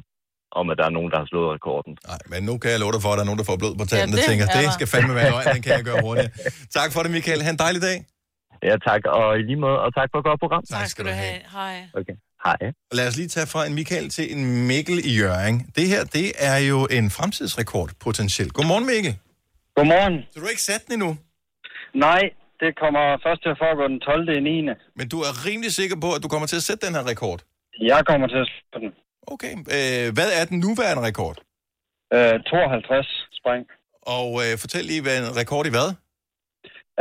om 0.60 0.66
at 0.72 0.78
der 0.80 0.86
er 0.90 0.94
nogen, 0.98 1.12
der 1.14 1.18
har 1.22 1.28
slået 1.32 1.50
rekorden. 1.58 1.94
Nej, 2.12 2.22
men 2.34 2.40
nu 2.50 2.54
kan 2.62 2.70
jeg 2.74 2.80
love 2.84 2.94
dig 2.96 3.02
for, 3.06 3.10
at 3.12 3.18
der 3.18 3.24
er 3.26 3.30
nogen, 3.32 3.42
der 3.42 3.50
får 3.52 3.58
blod 3.64 3.76
på 3.82 3.86
tanden, 3.92 4.10
Ja, 4.10 4.16
der 4.16 4.22
det 4.22 4.30
tænker, 4.30 4.46
er 4.46 4.62
det 4.62 4.74
skal 4.80 4.88
fandme 4.94 5.14
være 5.20 5.30
løgn, 5.36 5.48
den 5.56 5.62
kan 5.66 5.74
jeg 5.78 5.86
gøre 5.90 6.00
hurtigt. 6.08 6.30
Tak 6.78 6.90
for 6.94 7.00
det, 7.04 7.12
Michael. 7.18 7.42
Ha' 7.46 7.52
en 7.58 7.62
dejlig 7.66 7.82
dag. 7.90 7.98
Ja, 8.70 8.76
tak. 8.88 9.02
Og 9.06 9.40
i 9.40 9.42
lige 9.50 9.60
måde, 9.66 9.80
og 9.86 9.90
tak 10.00 10.08
for 10.12 10.18
et 10.22 10.26
godt 10.30 10.40
program. 10.44 10.64
Tak 10.64 10.88
skal 10.94 11.06
du 11.06 11.10
have. 11.10 11.38
Hej. 11.58 11.76
Okay. 12.00 12.16
Hej. 12.46 12.58
Lad 12.92 13.08
os 13.08 13.18
lige 13.18 13.28
tage 13.28 13.48
fra 13.48 13.66
en 13.68 13.74
Michael 13.74 14.10
til 14.10 14.26
en 14.36 14.68
Mikkel 14.68 14.98
i 15.06 15.20
Jøring. 15.20 15.76
Det 15.76 15.88
her, 15.88 16.04
det 16.04 16.28
er 16.40 16.58
jo 16.58 16.88
en 16.92 17.10
fremtidsrekord 17.10 17.90
potentielt. 18.00 18.54
Godmorgen, 18.54 18.86
Mikkel. 18.86 19.14
Godmorgen. 19.76 20.16
Så 20.32 20.40
du 20.40 20.46
har 20.46 20.50
ikke 20.50 20.62
sat 20.62 20.82
den 20.86 20.94
endnu? 20.94 21.18
Nej, 21.94 22.22
det 22.62 22.70
kommer 22.84 23.04
først 23.26 23.42
til 23.44 23.50
at 23.56 23.60
foregå 23.64 23.84
den 23.94 24.00
12. 24.00 24.30
i 24.38 24.40
9. 24.40 24.62
Men 25.00 25.06
du 25.14 25.18
er 25.28 25.32
rimelig 25.48 25.72
sikker 25.80 25.98
på, 26.06 26.10
at 26.16 26.22
du 26.24 26.28
kommer 26.34 26.48
til 26.48 26.60
at 26.62 26.66
sætte 26.68 26.82
den 26.88 26.96
her 26.98 27.06
rekord? 27.12 27.40
Jeg 27.92 28.02
kommer 28.10 28.28
til 28.34 28.40
at 28.46 28.50
slå 28.52 28.80
den. 28.86 28.92
Okay. 29.34 29.54
Øh, 29.76 30.06
hvad 30.18 30.30
er 30.40 30.44
den 30.52 30.58
nuværende 30.66 31.04
rekord? 31.10 31.38
Øh, 32.16 32.36
52 32.44 33.08
spring. 33.40 33.64
Og 34.18 34.28
øh, 34.44 34.52
fortæl 34.64 34.84
lige, 34.92 35.02
hvad 35.06 35.16
en 35.22 35.38
rekord 35.42 35.66
i 35.70 35.74
hvad? 35.78 35.90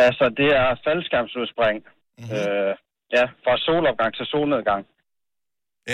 Altså, 0.06 0.24
det 0.40 0.48
er 0.60 0.68
faldskærmsudspring. 0.84 1.78
Mhm. 1.84 1.90
Mm-hmm. 2.18 2.36
Øh, 2.38 2.72
ja, 3.16 3.24
fra 3.44 3.54
solopgang 3.66 4.12
til 4.18 4.26
solnedgang. 4.32 4.82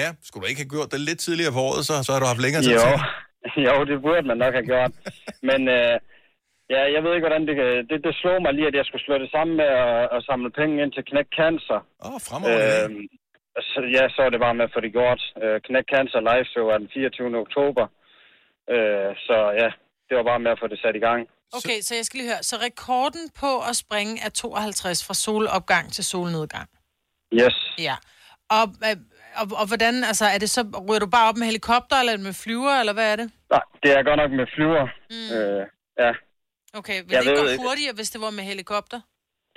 Ja, 0.00 0.08
skulle 0.26 0.42
du 0.42 0.48
ikke 0.48 0.62
have 0.64 0.74
gjort 0.74 0.92
det 0.92 1.00
lidt 1.08 1.20
tidligere 1.26 1.52
på 1.56 1.60
året, 1.68 1.82
så, 1.88 1.94
så 2.06 2.10
har 2.12 2.20
du 2.20 2.28
haft 2.32 2.42
længere 2.46 2.62
tid 2.62 2.72
Jo, 2.72 2.80
til. 2.88 3.62
jo, 3.68 3.74
det 3.90 3.96
burde 4.04 4.26
man 4.30 4.38
nok 4.44 4.54
have 4.58 4.68
gjort. 4.72 4.92
Men 5.48 5.60
øh, 5.76 5.94
ja, 6.74 6.82
jeg 6.94 7.00
ved 7.04 7.12
ikke, 7.14 7.26
hvordan 7.26 7.46
det, 7.48 7.54
kan- 7.60 7.86
det... 7.90 7.96
Det 8.06 8.14
slog 8.22 8.38
mig 8.42 8.52
lige, 8.54 8.66
at 8.70 8.74
jeg 8.80 8.86
skulle 8.86 9.04
slå 9.06 9.14
det 9.22 9.30
sammen 9.36 9.54
med 9.60 9.68
at, 9.84 10.08
at 10.16 10.20
samle 10.28 10.50
penge 10.58 10.82
ind 10.82 10.92
til 10.92 11.04
Knæk 11.10 11.28
Cancer. 11.38 11.80
Åh, 12.04 12.14
oh, 12.14 12.20
fremragende. 12.28 12.84
Øhm, 12.84 13.06
så, 13.70 13.78
ja, 13.96 14.04
så 14.14 14.20
er 14.26 14.30
det 14.30 14.40
bare 14.46 14.54
med 14.58 14.64
at 14.68 14.74
få 14.74 14.80
det 14.80 14.92
gjort. 14.98 15.20
Øh, 15.42 15.56
Connect 15.66 15.88
Cancer 15.94 16.20
Live 16.30 16.44
Show 16.52 16.66
er 16.74 16.78
den 16.78 16.90
24. 16.94 17.38
oktober. 17.44 17.84
Øh, 18.74 19.10
så 19.26 19.36
ja, 19.62 19.68
det 20.06 20.14
var 20.18 20.24
bare 20.30 20.40
med 20.44 20.50
at 20.54 20.58
få 20.62 20.66
det 20.72 20.78
sat 20.84 20.96
i 20.96 21.04
gang. 21.08 21.20
Okay, 21.58 21.78
så 21.86 21.94
jeg 21.94 22.04
skal 22.04 22.18
lige 22.20 22.30
høre. 22.32 22.42
Så 22.50 22.56
rekorden 22.68 23.24
på 23.42 23.50
at 23.70 23.76
springe 23.84 24.14
er 24.26 24.30
52 24.30 25.06
fra 25.06 25.14
solopgang 25.14 25.92
til 25.92 26.04
solnedgang. 26.04 26.68
Yes. 27.40 27.56
Ja. 27.88 27.96
Og, 28.56 28.66
øh, 28.86 28.96
og, 29.40 29.46
og 29.60 29.66
hvordan, 29.70 29.94
altså, 30.10 30.24
er 30.34 30.38
det 30.38 30.50
så, 30.50 30.60
ryger 30.88 30.98
du 31.04 31.10
bare 31.16 31.28
op 31.28 31.36
med 31.36 31.46
helikopter, 31.46 31.96
eller 32.02 32.18
med 32.28 32.34
flyver, 32.44 32.74
eller 32.80 32.92
hvad 32.92 33.12
er 33.12 33.16
det? 33.16 33.28
Nej, 33.50 33.62
det 33.82 33.90
er 33.96 34.02
godt 34.02 34.18
nok 34.22 34.30
med 34.40 34.46
flyver. 34.54 34.84
Mm. 35.10 35.28
Øh, 35.36 35.62
ja. 36.04 36.12
Okay, 36.80 36.98
vil 37.02 37.10
Jeg 37.12 37.22
det 37.22 37.30
ikke 37.30 37.42
gå 37.42 37.48
ikke. 37.48 37.64
hurtigere, 37.68 37.94
hvis 37.94 38.10
det 38.10 38.20
var 38.20 38.30
med 38.30 38.44
helikopter? 38.44 39.00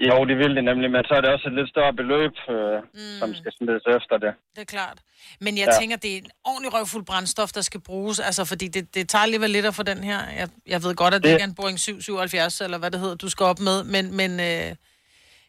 Jo, 0.09 0.25
det 0.29 0.37
vil 0.37 0.55
det 0.55 0.63
nemlig, 0.63 0.91
men 0.91 1.03
så 1.07 1.13
er 1.17 1.21
det 1.21 1.29
også 1.35 1.47
et 1.47 1.55
lidt 1.59 1.69
større 1.69 1.93
beløb, 1.93 2.31
øh, 2.49 2.77
mm. 2.93 3.19
som 3.19 3.29
skal 3.39 3.51
smides 3.57 3.83
efter 3.97 4.15
det. 4.23 4.31
Det 4.55 4.61
er 4.61 4.65
klart. 4.77 4.97
Men 5.41 5.57
jeg 5.57 5.67
Ja. 5.71 5.79
tænker, 5.79 5.97
det 5.97 6.13
er 6.13 6.17
en 6.17 6.31
ordentlig 6.51 6.73
røvfuld 6.73 7.05
brændstof, 7.05 7.49
der 7.51 7.61
skal 7.61 7.79
bruges. 7.89 8.19
Altså, 8.19 8.45
fordi 8.45 8.67
det, 8.67 8.95
det 8.95 9.09
tager 9.09 9.23
alligevel 9.23 9.49
lidt 9.49 9.65
at 9.65 9.75
få 9.75 9.83
den 9.83 9.97
her. 10.09 10.19
Jeg, 10.39 10.47
jeg 10.67 10.79
ved 10.83 10.95
godt, 10.95 11.13
at 11.13 11.17
det, 11.21 11.23
Det- 11.23 11.33
ikke 11.35 11.43
er 11.43 11.47
en 11.47 11.55
Boeing 11.55 11.79
777, 11.79 12.61
eller 12.61 12.77
hvad 12.77 12.91
det 12.91 12.99
hedder, 12.99 13.15
du 13.15 13.29
skal 13.29 13.43
op 13.51 13.59
med. 13.59 13.77
Men, 13.93 14.03
men, 14.19 14.31
øh, 14.49 14.69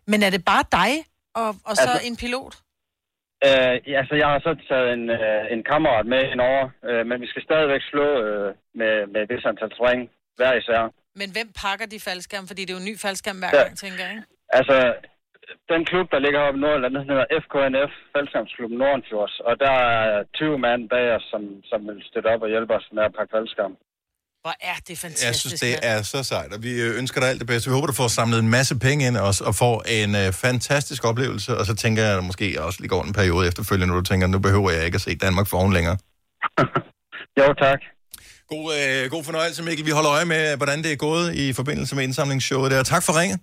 men 0.07 0.23
er 0.23 0.31
det 0.31 0.45
bare 0.45 0.65
dig, 0.81 0.93
og, 1.35 1.49
og 1.69 1.77
så 1.77 1.83
Altså- 1.91 2.07
en 2.09 2.17
pilot? 2.17 2.55
Øh, 3.49 3.75
altså, 4.01 4.15
jeg 4.23 4.29
har 4.33 4.41
så 4.49 4.53
taget 4.69 4.89
en, 4.97 5.05
øh, 5.11 5.43
en 5.55 5.63
kammerat 5.71 6.07
med 6.07 6.23
indover, 6.33 6.65
øh, 6.89 7.03
men 7.09 7.17
vi 7.21 7.27
skal 7.33 7.43
stadigvæk 7.49 7.83
slå 7.93 8.07
øh, 8.27 8.49
med, 8.81 8.95
med 9.15 9.23
det 9.31 9.47
antal 9.51 9.73
spring 9.79 10.01
hver 10.39 10.53
især. 10.61 10.83
Men 11.21 11.29
hvem 11.37 11.49
pakker 11.63 11.87
de 11.87 12.01
faldskærm? 12.01 12.47
Fordi 12.51 12.61
det 12.65 12.71
er 12.71 12.77
jo 12.79 12.83
en 12.85 12.91
ny 12.93 12.97
faldskærm 13.05 13.39
hver 13.43 13.51
Ja. 13.53 13.63
gang, 13.63 13.79
tænker 13.85 14.03
jeg, 14.07 14.13
ikke? 14.17 14.27
Altså, 14.59 14.77
den 15.73 15.83
klub, 15.91 16.07
der 16.13 16.19
ligger 16.25 16.41
oppe 16.47 16.59
i 16.59 16.63
Nordjylland, 16.65 16.95
den 16.99 17.05
hedder 17.11 17.27
FKNF, 17.45 17.93
Faldskærmsklubben 18.13 18.79
Nordenfjords, 18.83 19.35
og 19.49 19.53
der 19.65 19.75
er 19.95 20.25
20 20.35 20.59
mand 20.67 20.83
bag 20.95 21.07
os, 21.17 21.25
som, 21.33 21.43
som 21.71 21.79
vil 21.89 21.99
støtte 22.11 22.29
op 22.33 22.43
og 22.45 22.49
hjælpe 22.55 22.73
os 22.79 22.87
med 22.97 23.03
at 23.09 23.13
pakke 23.19 23.33
faldskærm. 23.37 23.75
Hvor 24.45 24.57
er 24.73 24.77
det 24.89 24.97
fantastisk. 25.07 25.27
Jeg 25.31 25.35
synes, 25.43 25.61
det 25.67 25.75
er 25.93 25.99
så 26.15 26.21
sejt, 26.33 26.51
og 26.57 26.61
vi 26.67 26.73
øh, 26.85 26.99
ønsker 27.01 27.19
dig 27.21 27.29
alt 27.33 27.41
det 27.43 27.49
bedste. 27.53 27.65
Vi 27.71 27.75
håber, 27.77 27.87
du 27.93 27.97
får 28.03 28.09
samlet 28.21 28.39
en 28.47 28.51
masse 28.59 28.75
penge 28.87 29.03
ind 29.09 29.17
også, 29.29 29.41
og 29.49 29.55
får 29.63 29.77
en 29.99 30.11
øh, 30.23 30.29
fantastisk 30.47 31.03
oplevelse, 31.11 31.51
og 31.59 31.65
så 31.69 31.75
tænker 31.83 32.01
jeg 32.03 32.13
at 32.15 32.19
der 32.21 32.27
måske 32.31 32.47
også 32.67 32.79
lige 32.81 32.93
går 32.95 33.03
en 33.09 33.13
periode 33.21 33.45
efterfølgende, 33.51 33.91
når 33.93 34.01
du 34.01 34.07
tænker, 34.11 34.27
nu 34.27 34.39
behøver 34.49 34.71
jeg 34.77 34.83
ikke 34.87 34.99
at 35.01 35.05
se 35.07 35.13
Danmark 35.27 35.47
for 35.51 35.57
oven 35.63 35.73
længere. 35.79 35.97
jo, 37.41 37.47
tak. 37.65 37.81
God, 38.51 38.75
øh, 38.81 39.11
god 39.11 39.25
fornøjelse, 39.25 39.63
Mikkel. 39.63 39.87
Vi 39.87 39.91
holder 39.91 40.13
øje 40.13 40.25
med, 40.25 40.57
hvordan 40.57 40.83
det 40.83 40.93
er 40.93 40.97
gået 40.97 41.35
i 41.35 41.53
forbindelse 41.53 41.95
med 41.97 42.05
indsamlingsshowet 42.05 42.71
der. 42.71 42.83
Tak 42.83 43.03
for 43.03 43.21
ringet. 43.21 43.41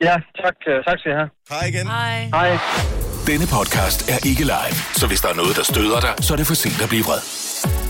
Ja, 0.00 0.14
tak, 0.42 0.54
øh, 0.66 0.84
tak 0.84 0.98
skal 0.98 1.10
I 1.12 1.14
have. 1.14 1.30
Hej 1.50 1.66
igen. 1.66 1.86
Hej. 1.86 2.24
Hej. 2.24 2.58
Denne 3.26 3.46
podcast 3.46 4.10
er 4.10 4.18
ikke 4.30 4.42
live, 4.44 4.76
så 4.94 5.06
hvis 5.06 5.20
der 5.20 5.28
er 5.28 5.34
noget, 5.34 5.56
der 5.56 5.62
støder 5.62 6.00
dig, 6.00 6.14
så 6.24 6.32
er 6.32 6.36
det 6.36 6.46
for 6.46 6.54
sent 6.54 6.82
at 6.82 6.88
blive 6.88 7.04
vred. 7.04 7.20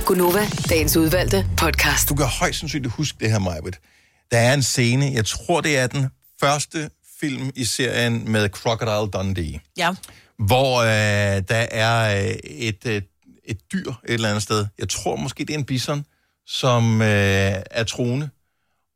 Gunova, 0.06 0.44
dagens 0.68 0.96
udvalgte 0.96 1.46
podcast. 1.56 2.08
Du 2.08 2.14
kan 2.14 2.26
højst 2.40 2.58
sandsynligt 2.60 2.94
huske 2.94 3.18
det 3.20 3.30
her, 3.30 3.38
Majbet. 3.38 3.78
Der 4.30 4.38
er 4.38 4.54
en 4.54 4.62
scene, 4.62 5.06
jeg 5.14 5.24
tror, 5.24 5.60
det 5.60 5.78
er 5.78 5.86
den 5.86 6.08
første 6.40 6.90
film 7.20 7.50
i 7.56 7.64
serien 7.64 8.32
med 8.32 8.48
Crocodile 8.48 9.10
Dundee. 9.12 9.60
Ja. 9.76 9.90
hvor 10.38 10.80
øh, 10.82 11.42
der 11.48 11.66
er 11.70 12.18
øh, 12.24 12.30
et, 12.44 12.86
øh, 12.86 13.02
et 13.44 13.58
dyr 13.72 13.88
et 13.88 14.14
eller 14.14 14.28
andet 14.28 14.42
sted. 14.42 14.66
Jeg 14.78 14.88
tror 14.88 15.16
måske, 15.16 15.44
det 15.44 15.54
er 15.54 15.58
en 15.58 15.64
bison, 15.64 16.04
som 16.47 17.03
øh, 17.03 17.09
er 17.70 17.84
troende. 17.84 18.30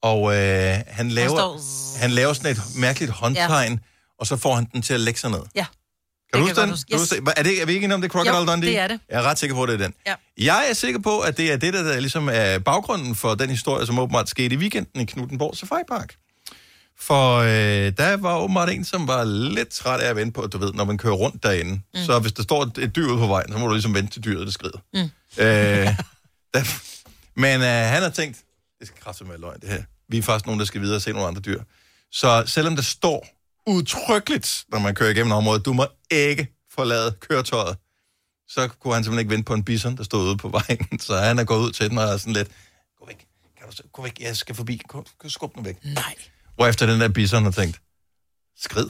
Og 0.02 0.36
øh, 0.36 0.76
han, 0.86 1.08
laver, 1.08 1.28
står- 1.28 1.98
han 2.00 2.10
laver 2.10 2.32
sådan 2.32 2.50
et 2.52 2.60
mærkeligt 2.76 3.12
håndtegn, 3.12 3.72
ja. 3.72 3.78
og 4.20 4.26
så 4.26 4.36
får 4.36 4.54
han 4.54 4.68
den 4.72 4.82
til 4.82 4.94
at 4.94 5.00
lægge 5.00 5.20
sig 5.20 5.30
ned. 5.30 5.40
Ja. 5.54 5.66
Kan 6.34 6.40
du 6.42 6.48
Det 6.48 6.56
huske 6.56 6.60
den? 6.60 6.68
du 6.68 6.74
huske. 6.74 6.96
huske 6.98 7.16
det? 7.16 7.32
Er, 7.36 7.42
det, 7.42 7.62
er 7.62 7.66
vi 7.66 7.72
ikke 7.72 7.84
enige 7.84 7.94
om 7.94 8.00
det, 8.00 8.08
er 8.08 8.12
Crocodile 8.12 8.36
Jo, 8.38 8.46
Dundee? 8.46 8.70
det 8.70 8.78
er 8.78 8.86
det. 8.88 9.00
Jeg 9.08 9.18
er 9.18 9.22
ret 9.22 9.38
sikker 9.38 9.56
på, 9.56 9.62
at 9.62 9.68
det 9.68 9.74
er 9.74 9.78
den. 9.84 9.94
Ja. 10.06 10.14
Jeg 10.38 10.66
er 10.70 10.74
sikker 10.74 11.00
på, 11.00 11.18
at 11.20 11.36
det 11.36 11.52
er 11.52 11.56
det, 11.56 11.74
der, 11.74 12.00
ligesom 12.00 12.28
er 12.32 12.58
baggrunden 12.58 13.14
for 13.14 13.34
den 13.34 13.50
historie, 13.50 13.86
som 13.86 13.98
åbenbart 13.98 14.28
skete 14.28 14.54
i 14.54 14.58
weekenden 14.58 15.00
i 15.00 15.04
Knuttenborg 15.04 15.56
Safari 15.56 15.82
Park. 15.88 16.14
For 17.00 17.36
øh, 17.36 17.48
der 17.98 18.16
var 18.16 18.38
åbenbart 18.38 18.70
en, 18.70 18.84
som 18.84 19.08
var 19.08 19.24
lidt 19.24 19.68
træt 19.68 20.00
af 20.00 20.10
at 20.10 20.16
vente 20.16 20.32
på, 20.32 20.40
at 20.40 20.52
du 20.52 20.58
ved, 20.58 20.72
når 20.72 20.84
man 20.84 20.98
kører 20.98 21.14
rundt 21.14 21.42
derinde. 21.42 21.72
Mm. 21.94 22.00
Så 22.06 22.18
hvis 22.18 22.32
der 22.32 22.42
står 22.42 22.62
et, 22.62 22.78
et 22.78 22.96
dyr 22.96 23.06
ude 23.06 23.18
på 23.18 23.26
vejen, 23.26 23.52
så 23.52 23.58
må 23.58 23.66
du 23.66 23.72
ligesom 23.72 23.94
vente 23.94 24.12
til 24.12 24.24
dyret, 24.24 24.46
det 24.46 24.54
skrider. 24.54 24.78
Mm. 24.94 25.00
Øh, 25.00 25.06
der, 26.54 26.60
men 27.38 27.60
øh, 27.60 27.66
han 27.66 28.02
har 28.02 28.10
tænkt, 28.10 28.38
det 28.78 28.86
skal 28.86 29.00
kraftigt 29.00 29.28
med 29.30 29.38
løgn, 29.38 29.60
det 29.60 29.68
her. 29.68 29.82
Vi 30.08 30.18
er 30.18 30.22
faktisk 30.22 30.46
nogen, 30.46 30.58
der 30.60 30.66
skal 30.66 30.80
videre 30.80 30.96
og 30.96 31.02
se 31.02 31.12
nogle 31.12 31.28
andre 31.28 31.40
dyr. 31.40 31.62
Så 32.12 32.42
selvom 32.46 32.76
der 32.76 32.82
står 32.82 33.26
udtrykkeligt, 33.66 34.64
når 34.68 34.78
man 34.78 34.94
kører 34.94 35.10
igennem 35.10 35.32
området, 35.32 35.64
du 35.64 35.72
må 35.72 35.86
ikke 36.10 36.48
forlade 36.74 37.12
køretøjet, 37.20 37.76
så 38.48 38.68
kunne 38.68 38.94
han 38.94 39.04
simpelthen 39.04 39.18
ikke 39.20 39.30
vente 39.30 39.44
på 39.44 39.54
en 39.54 39.64
bison, 39.64 39.96
der 39.96 40.02
stod 40.04 40.26
ude 40.28 40.36
på 40.36 40.48
vejen. 40.48 40.98
Så 41.06 41.16
han 41.16 41.38
er 41.38 41.44
gået 41.44 41.60
ud 41.60 41.72
til 41.72 41.90
den 41.90 41.98
og 41.98 42.04
er 42.04 42.16
sådan 42.16 42.32
lidt, 42.32 42.48
gå 43.00 43.06
væk, 43.06 43.26
kan 43.58 43.66
du, 43.70 43.76
så- 43.76 43.82
gå 43.92 44.02
væk, 44.02 44.20
jeg 44.20 44.36
skal 44.36 44.54
forbi, 44.54 44.80
gå, 44.88 45.04
gå 45.18 45.28
skub 45.28 45.54
den 45.54 45.64
væk. 45.64 45.84
Nej. 45.84 46.14
Hvorefter 46.54 46.86
den 46.86 47.00
der 47.00 47.08
bison 47.08 47.44
har 47.44 47.50
tænkt, 47.50 47.80
skrid. 48.60 48.86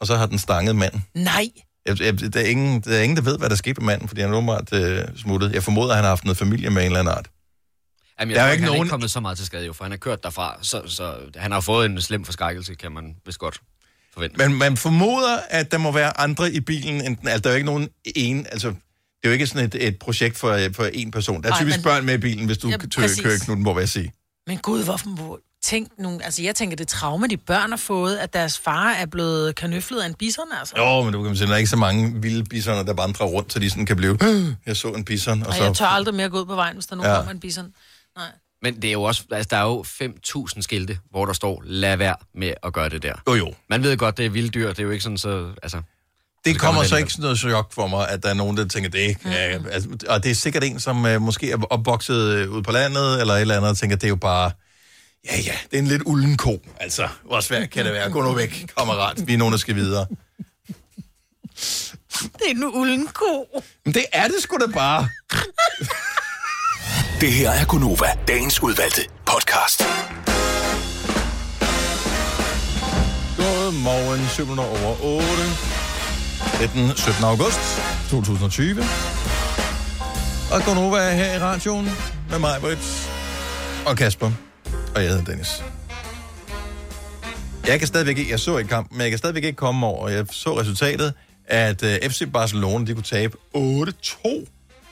Og 0.00 0.06
så 0.06 0.16
har 0.16 0.26
den 0.26 0.38
stanget 0.38 0.76
manden. 0.76 1.04
Nej. 1.14 1.48
Jeg, 1.86 2.00
jeg, 2.00 2.32
der, 2.34 2.40
er 2.40 2.44
ingen, 2.44 2.80
der 2.80 2.96
er 2.98 3.02
ingen, 3.02 3.16
der 3.16 3.22
ved, 3.22 3.38
hvad 3.38 3.50
der 3.50 3.56
skete 3.56 3.80
med 3.80 3.86
manden, 3.86 4.08
fordi 4.08 4.20
han 4.20 4.30
er 4.32 4.36
åbenbart 4.36 4.72
øh, 4.72 5.04
smuttet. 5.16 5.52
Jeg 5.52 5.62
formoder, 5.62 5.90
at 5.90 5.96
han 5.96 6.04
har 6.04 6.08
haft 6.10 6.24
noget 6.24 6.38
familie 6.38 6.70
med 6.70 6.82
en 6.82 6.86
eller 6.86 7.00
anden 7.00 7.14
art. 7.14 7.30
Jamen, 8.20 8.34
Der 8.34 8.40
jeg 8.42 8.44
er 8.44 8.48
tror 8.48 8.52
ikke, 8.52 8.54
ikke 8.54 8.62
han 8.64 8.68
er 8.68 8.72
nogen- 8.76 8.86
ikke 8.86 8.90
kommet 8.90 9.10
så 9.10 9.20
meget 9.20 9.36
til 9.38 9.46
skade, 9.46 9.66
jo, 9.66 9.72
for 9.72 9.84
han 9.84 9.90
har 9.92 9.96
kørt 9.98 10.22
derfra, 10.22 10.58
så, 10.62 10.82
så 10.86 11.14
han 11.36 11.52
har 11.52 11.60
fået 11.60 11.86
en 11.86 12.00
slem 12.00 12.24
forskrækkelse, 12.24 12.74
kan 12.74 12.92
man 12.92 13.16
vist 13.26 13.38
godt 13.38 13.60
forvente. 14.14 14.36
Men 14.48 14.58
man 14.58 14.76
formoder, 14.76 15.38
at 15.50 15.70
der 15.72 15.78
må 15.78 15.92
være 15.92 16.20
andre 16.20 16.52
i 16.52 16.60
bilen, 16.60 17.00
end 17.06 17.16
den, 17.16 17.28
altså 17.28 17.40
der 17.42 17.48
er 17.48 17.52
jo 17.52 17.56
ikke 17.56 17.66
nogen 17.66 17.88
en, 18.04 18.46
altså 18.52 18.68
det 18.68 18.76
er 19.24 19.28
jo 19.28 19.32
ikke 19.32 19.46
sådan 19.46 19.66
et, 19.66 19.86
et 19.86 19.98
projekt 19.98 20.36
for, 20.38 20.58
for 20.74 20.84
en 20.84 21.10
person. 21.10 21.42
Der 21.42 21.48
er 21.48 21.52
Nej, 21.52 21.60
typisk 21.60 21.76
men- 21.78 21.82
børn 21.84 22.04
med 22.04 22.14
i 22.14 22.18
bilen, 22.18 22.46
hvis 22.46 22.58
du 22.58 22.68
Ja, 22.68 22.76
præcis. 22.76 23.20
kører 23.24 23.38
Knuttenborg, 23.38 23.76
vil 23.76 23.82
jeg 23.82 23.88
sige. 23.88 24.12
Men 24.46 24.58
gud, 24.58 24.84
hvorfor 24.84 25.08
må... 25.08 25.38
Tænk 25.62 25.88
nogle... 25.98 26.24
Altså, 26.24 26.42
jeg 26.42 26.54
tænker, 26.54 26.76
det 26.76 26.88
traume, 26.88 27.26
de 27.26 27.36
børn 27.36 27.70
har 27.70 27.76
fået, 27.76 28.16
at 28.16 28.32
deres 28.32 28.58
far 28.58 28.90
er 28.90 29.06
blevet 29.06 29.54
kanøflet 29.54 30.00
af 30.00 30.06
en 30.06 30.14
bison, 30.14 30.44
altså. 30.60 30.74
Jo, 30.78 31.02
men 31.02 31.12
du 31.12 31.22
kan 31.22 31.36
sige, 31.36 31.46
der 31.46 31.52
er 31.52 31.56
ikke 31.56 31.70
så 31.70 31.76
mange 31.76 32.22
vilde 32.22 32.44
bisoner, 32.44 32.82
der 32.82 32.92
vandrer 32.92 33.26
rundt, 33.26 33.52
så 33.52 33.58
de 33.58 33.70
sådan 33.70 33.86
kan 33.86 33.96
blive, 33.96 34.18
jeg 34.66 34.76
så 34.76 34.88
en 34.88 35.04
bison, 35.04 35.42
og 35.42 35.48
Og 35.48 35.54
så... 35.54 35.64
jeg 35.64 35.74
tør 35.74 35.86
aldrig 35.86 36.14
mere 36.14 36.28
gå 36.28 36.40
ud 36.40 36.46
på 36.46 36.54
vejen, 36.54 36.74
hvis 36.76 36.86
der 36.86 36.96
nu 36.96 37.04
ja. 37.04 37.16
kommer 37.16 37.30
en 37.32 37.40
bison. 37.40 37.72
Nej. 38.16 38.26
Men 38.62 38.82
det 38.82 38.88
er 38.88 38.92
jo 38.92 39.02
også, 39.02 39.22
altså, 39.30 39.48
der 39.50 39.56
er 39.56 39.62
jo 39.62 39.84
5.000 40.46 40.62
skilte, 40.62 40.98
hvor 41.10 41.26
der 41.26 41.32
står, 41.32 41.62
lad 41.64 41.96
være 41.96 42.16
med 42.34 42.54
at 42.62 42.72
gøre 42.72 42.88
det 42.88 43.02
der. 43.02 43.12
Jo, 43.28 43.34
jo. 43.34 43.54
Man 43.70 43.82
ved 43.82 43.96
godt, 43.96 44.16
det 44.16 44.26
er 44.26 44.30
vilde 44.30 44.48
dyr, 44.48 44.68
det 44.68 44.78
er 44.78 44.82
jo 44.82 44.90
ikke 44.90 45.02
sådan, 45.02 45.18
så... 45.18 45.52
Altså, 45.62 45.82
Det 46.44 46.58
kommer 46.58 46.82
så 46.84 46.96
ikke 46.96 47.10
sådan 47.10 47.22
noget 47.22 47.38
chok 47.38 47.72
for 47.72 47.86
mig, 47.86 48.08
at 48.08 48.22
der 48.22 48.28
er 48.28 48.34
nogen, 48.34 48.56
der 48.56 48.68
tænker, 48.68 48.90
det 48.90 48.98
ikke 48.98 49.20
er, 49.28 49.60
altså, 49.70 49.88
og 50.08 50.22
det 50.22 50.30
er 50.30 50.34
sikkert 50.34 50.64
en, 50.64 50.80
som 50.80 51.04
uh, 51.04 51.22
måske 51.22 51.50
er 51.50 51.56
opvokset 51.70 52.30
øh, 52.34 52.50
ude 52.50 52.62
på 52.62 52.72
landet, 52.72 53.20
eller 53.20 53.34
et 53.34 53.40
eller 53.40 53.56
andet, 53.56 53.70
og 53.70 53.76
tænker, 53.76 53.96
det 53.96 54.04
er 54.04 54.08
jo 54.08 54.16
bare, 54.16 54.50
ja 55.24 55.36
ja, 55.40 55.54
det 55.70 55.76
er 55.76 55.78
en 55.78 55.86
lidt 55.86 56.02
ulden 56.06 56.36
ko. 56.36 56.62
Altså, 56.80 57.08
hvor 57.24 57.40
svært 57.40 57.70
kan 57.70 57.84
det 57.84 57.92
være? 57.92 58.10
Gå 58.10 58.22
nu 58.22 58.32
væk, 58.32 58.66
kammerat. 58.78 59.26
Vi 59.26 59.34
er 59.34 59.38
nogen, 59.38 59.52
der 59.52 59.58
skal 59.58 59.74
videre. 59.74 60.06
Det 62.12 62.46
er 62.46 62.50
en 62.50 62.64
ulden 62.64 63.06
ko. 63.06 63.62
Men 63.84 63.94
det 63.94 64.04
er 64.12 64.28
det 64.28 64.36
sgu 64.42 64.56
da 64.56 64.66
bare. 64.72 65.08
Det 67.20 67.32
her 67.32 67.50
er 67.50 67.64
Gunova, 67.64 68.06
dagens 68.28 68.62
udvalgte 68.62 69.00
podcast. 69.26 69.82
Godmorgen, 73.36 74.28
7 74.28 74.50
over 74.50 75.04
8. 75.04 75.26
Det 76.58 76.64
er 76.64 76.72
den 76.74 76.96
17. 76.96 77.24
august 77.24 77.60
2020. 78.10 78.82
Og 80.52 80.62
Gunova 80.66 80.96
er 80.96 81.14
her 81.14 81.34
i 81.34 81.38
radioen 81.38 81.88
med 82.30 82.38
mig, 82.38 82.60
Brits, 82.60 83.08
og 83.86 83.96
Kasper. 83.96 84.30
Og 84.94 85.02
jeg 85.02 85.10
hedder 85.10 85.24
Dennis. 85.24 85.62
Jeg 87.66 87.78
kan 87.78 87.88
stadigvæk 87.88 88.18
ikke, 88.18 88.30
jeg 88.30 88.40
så 88.40 88.58
ikke 88.58 88.68
kampen, 88.68 88.96
men 88.96 89.02
jeg 89.02 89.10
kan 89.10 89.18
stadigvæk 89.18 89.44
ikke 89.44 89.56
komme 89.56 89.86
over. 89.86 90.08
Jeg 90.08 90.26
så 90.30 90.60
resultatet, 90.60 91.14
at 91.46 91.82
øh, 91.82 92.10
FC 92.10 92.22
Barcelona, 92.32 92.86
de 92.86 92.94
kunne 92.94 93.02
tabe 93.02 93.36
8-2 93.56 94.46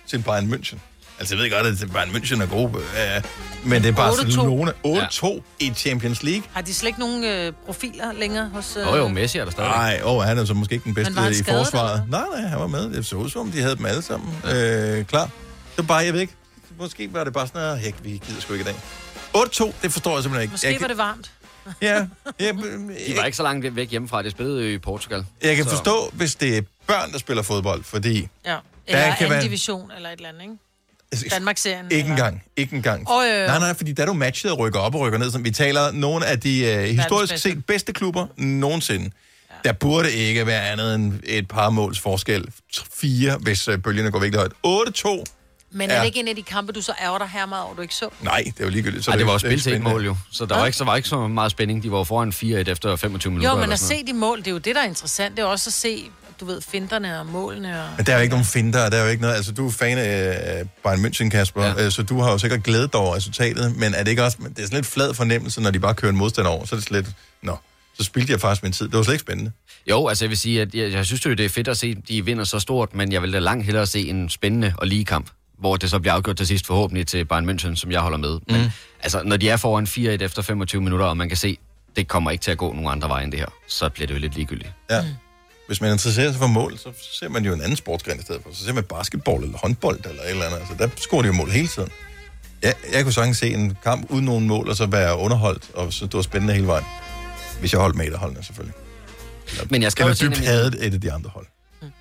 til 0.07 0.23
Bayern 0.23 0.53
München. 0.55 0.79
Altså, 1.19 1.35
jeg 1.35 1.43
ved 1.45 1.51
godt, 1.51 1.67
at 1.83 1.93
Bayern 1.93 2.09
München 2.09 2.43
er 2.43 2.47
gode, 2.47 2.65
uh, 2.69 3.69
men 3.71 3.83
det 3.83 3.89
er 3.89 3.93
8-2. 3.93 3.97
Barcelona 3.97 4.73
8-2 4.87 5.43
i 5.61 5.73
Champions 5.77 6.23
League. 6.23 6.43
Har 6.53 6.61
de 6.61 6.75
slet 6.75 6.89
ikke 6.89 7.01
nogen 7.01 7.25
øh, 7.25 7.53
profiler 7.67 8.13
længere 8.13 8.49
hos... 8.49 8.77
Øh... 8.77 8.83
Jo, 8.87 8.97
jo, 8.97 9.09
Messi 9.09 9.39
er 9.39 9.45
der 9.45 9.51
stadig. 9.53 9.71
Nej, 9.71 10.01
åh, 10.05 10.23
han 10.23 10.39
er 10.39 10.45
så 10.45 10.55
måske 10.55 10.73
ikke 10.75 10.85
den 10.85 10.95
bedste 10.95 11.13
i 11.31 11.35
skadet, 11.35 11.45
forsvaret. 11.47 12.05
Nej, 12.11 12.25
nej, 12.33 12.41
han 12.49 12.59
var 12.61 12.67
med. 12.67 12.91
Det 12.91 13.07
så 13.07 13.17
ud 13.17 13.31
som, 13.31 13.41
om, 13.41 13.51
de 13.53 13.61
havde 13.61 13.77
dem 13.77 13.87
alle 13.87 14.03
sammen 14.03 14.35
øh, 14.55 15.05
klar. 15.05 15.31
Så 15.77 15.83
bare, 15.83 15.97
jeg 15.99 16.13
ved 16.13 16.21
ikke. 16.21 16.35
Måske 16.79 17.13
var 17.13 17.25
det 17.25 17.33
bare 17.33 17.47
sådan, 17.47 17.63
at 17.63 17.79
hæk, 17.81 17.95
vi 18.03 18.11
gider 18.27 18.41
sgu 18.41 18.53
ikke 18.53 18.63
i 18.63 18.67
dag. 18.67 18.77
8-2, 19.37 19.73
det 19.83 19.93
forstår 19.93 20.15
jeg 20.15 20.23
simpelthen 20.23 20.43
ikke. 20.43 20.53
Måske 20.53 20.73
jeg, 20.73 20.81
var 20.81 20.89
det 20.89 20.99
varmt. 20.99 21.31
Ja, 21.83 21.95
jeg, 22.41 22.55
De 23.09 23.17
var 23.17 23.25
ikke 23.25 23.37
så 23.37 23.43
langt 23.43 23.77
væk 23.77 23.91
hjemmefra, 23.91 24.23
det 24.23 24.31
spillede 24.33 24.73
i 24.73 24.79
Portugal. 24.79 25.25
jeg 25.43 25.57
kan 25.57 25.65
Så- 25.65 25.71
forstå, 25.71 26.11
hvis 26.13 26.35
det 26.35 26.57
er 26.59 26.63
børn, 26.87 27.13
der 27.13 27.19
spiller 27.19 27.43
fodbold, 27.43 27.85
fordi 27.85 28.29
Ja. 28.47 28.51
Der 28.51 28.59
Eller 28.87 29.05
kan 29.05 29.13
anden 29.19 29.31
være- 29.31 29.43
division, 29.45 29.91
eller 29.97 30.09
et 30.11 30.17
eller 30.17 30.29
andet, 30.29 30.43
ikke? 30.43 30.55
Danmark-serien. 31.33 31.85
ikke 31.91 31.97
eller... 32.01 32.11
engang, 32.11 32.43
ikke 32.57 32.77
engang. 32.77 33.11
Åh, 33.11 33.25
jo, 33.27 33.31
jo. 33.41 33.47
Nej, 33.47 33.59
nej, 33.59 33.75
fordi 33.75 33.93
der 33.93 34.03
er 34.03 34.07
du 34.07 34.13
matchet 34.13 34.53
og 34.53 34.59
rykker 34.59 34.79
op 34.81 34.95
og 34.95 35.01
rykker 35.01 35.19
ned. 35.19 35.31
Sådan, 35.31 35.45
vi 35.45 35.51
taler 35.51 35.93
nogle 35.93 36.27
af 36.27 36.41
de 36.41 36.65
øh, 36.65 36.83
historisk 36.85 37.33
bedste. 37.33 37.49
set 37.51 37.67
bedste 37.67 37.93
klubber 37.93 38.27
nogensinde. 38.37 39.11
Ja. 39.51 39.55
Der 39.69 39.73
burde 39.73 40.13
ikke 40.13 40.47
være 40.47 40.69
andet 40.71 40.95
end 40.95 41.13
et 41.25 41.49
par 41.49 41.71
måls 41.71 42.01
forskel. 42.01 42.45
Fire, 42.95 43.37
hvis 43.41 43.69
øh, 43.69 43.79
bølgerne 43.79 44.11
går 44.11 44.19
virkelig 44.19 44.39
højt. 44.65 44.89
8-2. 44.99 45.25
Men 45.77 45.91
er 45.91 45.95
Ja. 45.95 46.01
det 46.01 46.07
ikke 46.07 46.21
en 46.21 46.29
af 46.29 46.37
de 46.37 46.43
kampe, 46.43 46.73
du 46.73 46.81
så 46.83 46.93
ærger 47.03 47.19
dig 47.19 47.29
her 47.29 47.47
meget 47.47 47.65
over, 47.65 47.75
du 47.75 47.83
ikke 47.83 47.95
så? 47.95 48.09
Nej, 48.23 48.43
det 48.47 48.61
er 48.61 48.65
jo 48.65 48.71
ligegyldigt. 48.71 49.05
Så 49.05 49.11
Ej, 49.11 49.17
det 49.17 49.27
var 49.27 49.33
også 49.33 49.47
spil 49.47 49.51
til 49.51 49.57
et 49.59 49.63
spændende. 49.75 49.91
mål 49.91 50.05
jo. 50.05 50.17
Så 50.33 50.47
der 50.47 50.57
var, 50.59 50.67
ikke, 50.67 50.79
så 50.79 50.85
var 50.85 50.97
ikke 50.97 51.09
så 51.09 51.29
meget 51.29 51.51
spænding. 51.51 51.83
De 51.83 51.91
var 51.91 52.05
foran 52.05 52.29
4-1 52.33 52.71
efter 52.71 52.97
25 52.97 53.31
minutter. 53.31 53.51
Jo, 53.51 53.57
men 53.61 53.73
at 53.73 53.79
se 53.79 54.07
de 54.07 54.13
mål, 54.13 54.39
det 54.39 54.47
er 54.47 54.51
jo 54.51 54.59
det, 54.59 54.75
der 54.75 54.81
er 54.83 54.87
interessant. 54.87 55.37
Det 55.37 55.43
er 55.43 55.47
også 55.47 55.71
at 55.71 55.75
se, 55.75 56.11
du 56.41 56.45
ved, 56.45 56.61
finterne 56.61 57.21
og 57.21 57.27
målene. 57.27 57.83
Og... 57.83 57.89
Men 57.97 58.07
der 58.07 58.13
er 58.13 58.17
jo 58.17 58.23
ikke 58.23 58.33
nogen 58.33 58.45
finder, 58.47 58.91
der 58.91 58.97
er 58.97 59.03
jo 59.05 59.09
ikke 59.11 59.23
noget... 59.23 59.35
Altså, 59.35 59.53
du 59.53 59.67
er 59.67 59.71
fan 59.71 59.99
af 59.99 60.59
øh, 60.61 60.67
Bayern 60.85 61.05
München, 61.05 61.29
Kasper, 61.29 61.65
ja. 61.65 61.91
så 61.91 62.03
du 62.03 62.21
har 62.21 62.31
jo 62.33 62.39
sikkert 62.39 62.63
glædet 62.63 62.93
dig 62.93 63.01
over 63.01 63.15
resultatet, 63.17 63.77
men 63.77 63.95
er 63.95 64.03
det 64.03 64.11
ikke 64.11 64.25
også... 64.25 64.37
Det 64.49 64.59
er 64.59 64.63
sådan 64.63 64.77
lidt 64.77 64.87
flad 64.87 65.15
fornemmelse, 65.15 65.61
når 65.61 65.71
de 65.71 65.79
bare 65.81 65.95
kører 65.95 66.13
en 66.13 66.19
modstander 66.19 66.51
over, 66.51 66.65
så 66.65 66.75
er 66.75 66.79
det 66.79 66.87
slet... 66.89 67.13
Nå, 67.43 67.57
så 67.99 68.05
spildte 68.05 68.33
jeg 68.33 68.41
faktisk 68.41 68.63
min 68.63 68.73
tid. 68.73 68.89
Det 68.89 68.97
var 68.97 69.03
slet 69.03 69.15
ikke 69.15 69.21
spændende. 69.23 69.53
Jo, 69.91 70.09
altså 70.09 70.25
jeg 70.25 70.31
vil 70.31 70.39
sige, 70.39 70.63
at 70.63 70.75
jeg, 70.75 70.93
jeg 70.93 71.07
synes 71.07 71.27
jo, 71.27 71.31
det 71.31 71.45
er 71.45 71.49
fedt 71.49 71.69
at 71.69 71.77
se, 71.77 71.95
at 71.99 72.09
de 72.09 72.25
vinder 72.25 72.45
så 72.45 72.59
stort, 72.61 72.95
men 72.95 73.13
jeg 73.13 73.23
vil 73.23 73.33
da 73.33 73.39
langt 73.39 73.65
hellere 73.65 73.87
se 73.87 74.09
en 74.09 74.29
spændende 74.31 74.75
og 74.79 74.87
lige 74.87 75.05
kamp, 75.05 75.31
hvor 75.59 75.77
det 75.77 75.91
så 75.91 75.99
bliver 75.99 76.13
afgjort 76.15 76.37
til 76.37 76.47
sidst 76.47 76.67
forhåbentlig 76.67 77.07
til 77.07 77.25
Bayern 77.25 77.51
München, 77.51 77.75
som 77.77 77.93
jeg 77.93 78.01
holder 78.01 78.19
med. 78.19 78.39
Men 78.49 78.61
Mm. 78.63 78.71
altså, 79.03 79.23
når 79.25 79.37
de 79.37 79.49
er 79.51 79.57
foran 79.57 79.85
4-1 79.87 80.01
efter 80.25 80.43
25 80.43 80.83
minutter, 80.83 81.07
og 81.07 81.17
man 81.17 81.29
kan 81.29 81.37
se, 81.37 81.59
det 81.97 82.09
kommer 82.09 82.31
ikke 82.31 82.43
til 82.43 82.51
at 82.51 82.59
gå 82.59 82.73
nogen 82.73 82.89
andre 82.91 83.09
veje 83.09 83.25
end 83.25 83.33
det 83.33 83.41
her, 83.41 83.47
så 83.69 83.89
bliver 83.89 84.07
det 84.07 84.15
jo 84.15 84.19
lidt 84.21 84.35
ligegyldigt. 84.35 84.73
Ja. 84.91 85.03
Mm. 85.03 85.09
Hvis 85.67 85.81
man 85.81 85.93
interesserer 85.93 86.31
sig 86.31 86.41
for 86.41 86.47
mål, 86.47 86.79
så 86.79 86.89
ser 87.21 87.29
man 87.29 87.45
jo 87.45 87.53
en 87.53 87.61
anden 87.61 87.77
sportsgren 87.77 88.19
i 88.19 88.23
stedet 88.23 88.43
for. 88.43 88.51
Så 88.53 88.65
ser 88.65 88.73
man 88.73 88.85
basketball 88.85 89.45
eller 89.45 89.59
håndbold 89.59 89.99
eller 90.11 90.23
et 90.23 90.31
eller 90.31 90.45
andet. 90.45 90.59
Altså, 90.59 90.75
der 90.79 90.89
scorer 90.97 91.23
de 91.23 91.27
jo 91.29 91.35
mål 91.35 91.51
hele 91.51 91.69
tiden. 91.69 91.89
Jeg, 92.63 92.75
jeg 92.93 93.03
kunne 93.03 93.13
sagtens 93.13 93.39
se 93.39 93.49
en 93.55 93.77
kamp 93.85 94.11
uden 94.11 94.25
nogen 94.25 94.47
mål, 94.47 94.69
og 94.69 94.77
så 94.77 94.87
være 94.87 95.17
underholdt, 95.17 95.63
og 95.75 95.93
så 95.93 96.05
det 96.05 96.15
var 96.15 96.23
spændende 96.23 96.55
hele 96.55 96.67
vejen. 96.67 96.85
Hvis 97.61 97.73
jeg 97.73 97.81
holdt 97.81 97.97
med 97.97 98.07
et 98.07 98.13
af 98.13 98.19
holdene, 98.19 98.45
selvfølgelig. 98.45 98.75
Men 99.71 99.83
jeg 99.83 99.93
skrev 99.93 100.07
Eller 100.07 100.17
dybt 100.29 100.39
hadet 100.39 100.87
et 100.87 100.95
af 100.95 101.01
de 101.01 101.13
andre 101.13 101.31
hold. 101.35 101.47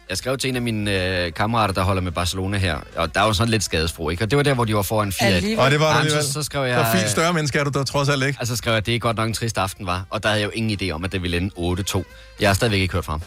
Jeg 0.10 0.18
skrev 0.18 0.38
til 0.38 0.50
en 0.50 0.56
af 0.56 0.62
mine 0.62 1.18
øh, 1.26 1.34
kammerater, 1.34 1.74
der 1.74 1.82
holder 1.82 2.02
med 2.02 2.12
Barcelona 2.12 2.58
her, 2.58 2.78
og 2.96 3.16
der 3.16 3.22
var 3.22 3.32
sådan 3.32 3.52
lidt 3.52 3.64
skadesfro, 3.64 4.10
ikke? 4.10 4.24
Og 4.24 4.32
det 4.32 4.38
var 4.38 4.44
der, 4.44 4.54
hvor 4.54 4.66
de 4.66 4.76
var 4.76 4.82
foran 4.82 5.10
4-1. 5.10 5.26
Alligevel. 5.26 5.60
Og 5.60 5.72
det 5.72 5.80
var 5.80 5.86
der 5.86 5.92
Jamen, 5.92 6.02
alligevel. 6.02 6.24
så, 6.24 6.34
så 6.34 6.44
skrev 6.44 6.64
jeg... 6.64 6.86
Så 6.94 6.98
fint 7.00 7.12
større 7.12 7.34
menneske 7.34 7.60
er 7.60 7.64
du 7.64 7.70
der 7.70 7.84
trods 7.84 8.10
alt 8.10 8.24
ikke. 8.24 8.40
Og 8.42 8.48
så 8.48 8.56
skrev 8.56 8.72
jeg, 8.72 8.78
at 8.78 8.86
det 8.86 8.96
er 8.96 9.00
godt 9.00 9.18
nok 9.18 9.28
en 9.28 9.34
trist 9.34 9.58
aften, 9.58 9.86
var. 9.86 10.06
Og 10.10 10.24
der 10.24 10.30
havde 10.30 10.42
jeg 10.42 10.46
jo 10.46 10.52
ingen 10.56 10.80
idé 10.82 10.92
om, 10.92 11.04
at 11.04 11.12
det 11.12 11.22
ville 11.22 11.38
ende 11.38 11.52
8-2. 11.58 12.04
Jeg 12.40 12.50
har 12.50 12.54
stadigvæk 12.54 12.80
ikke 12.80 12.94
hørt 12.94 13.06
fra 13.06 13.14
ham. 13.14 13.22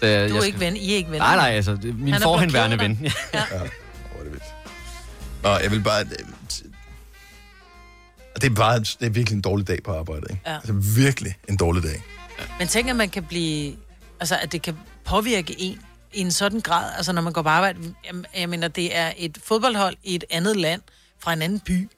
Det, 0.00 0.02
Du 0.02 0.06
jeg 0.06 0.24
er 0.24 0.28
skal- 0.28 0.44
ikke 0.46 0.60
ven, 0.60 0.76
I 0.76 0.92
er 0.92 0.96
ikke 0.96 1.10
venner. 1.10 1.24
Nej, 1.26 1.36
nej, 1.36 1.50
altså, 1.56 1.72
det 1.82 1.98
min 1.98 2.14
forhenværende 2.22 2.78
ven. 2.78 2.94
dig. 2.96 3.12
Ja. 3.34 3.40
Nå, 5.42 5.58
jeg 5.58 5.70
vil 5.70 5.80
bare... 5.80 6.04
Det 8.34 8.44
er 8.50 8.54
bare 8.54 8.78
det 8.78 8.96
er 9.06 9.10
virkelig 9.10 9.36
en 9.36 9.42
dårlig 9.42 9.68
dag 9.68 9.78
på 9.84 9.92
arbejdet, 9.98 10.30
ikke? 10.30 10.42
Ja. 10.46 10.54
Altså 10.54 10.72
virkelig 10.72 11.34
en 11.48 11.56
dårlig 11.56 11.82
dag. 11.82 12.02
Men 12.58 12.68
tænk, 12.68 12.88
at 12.88 12.96
man 12.96 13.08
kan 13.08 13.24
blive... 13.24 13.76
Altså, 14.20 14.36
at 14.42 14.52
det 14.52 14.62
kan 14.62 14.76
påvirke 15.04 15.54
en 15.60 15.78
i 16.12 16.20
en 16.20 16.32
sådan 16.32 16.60
grad, 16.60 16.92
altså 16.96 17.12
når 17.12 17.22
man 17.22 17.32
går 17.32 17.42
på 17.42 17.48
arbejde. 17.48 17.78
Jeg, 18.06 18.14
jeg 18.40 18.48
mener, 18.48 18.68
det 18.68 18.96
er 18.96 19.12
et 19.16 19.38
fodboldhold 19.44 19.96
i 20.04 20.14
et 20.14 20.24
andet 20.30 20.56
land, 20.56 20.80
fra 21.18 21.32
en 21.32 21.42
anden 21.42 21.60
by, 21.60 21.88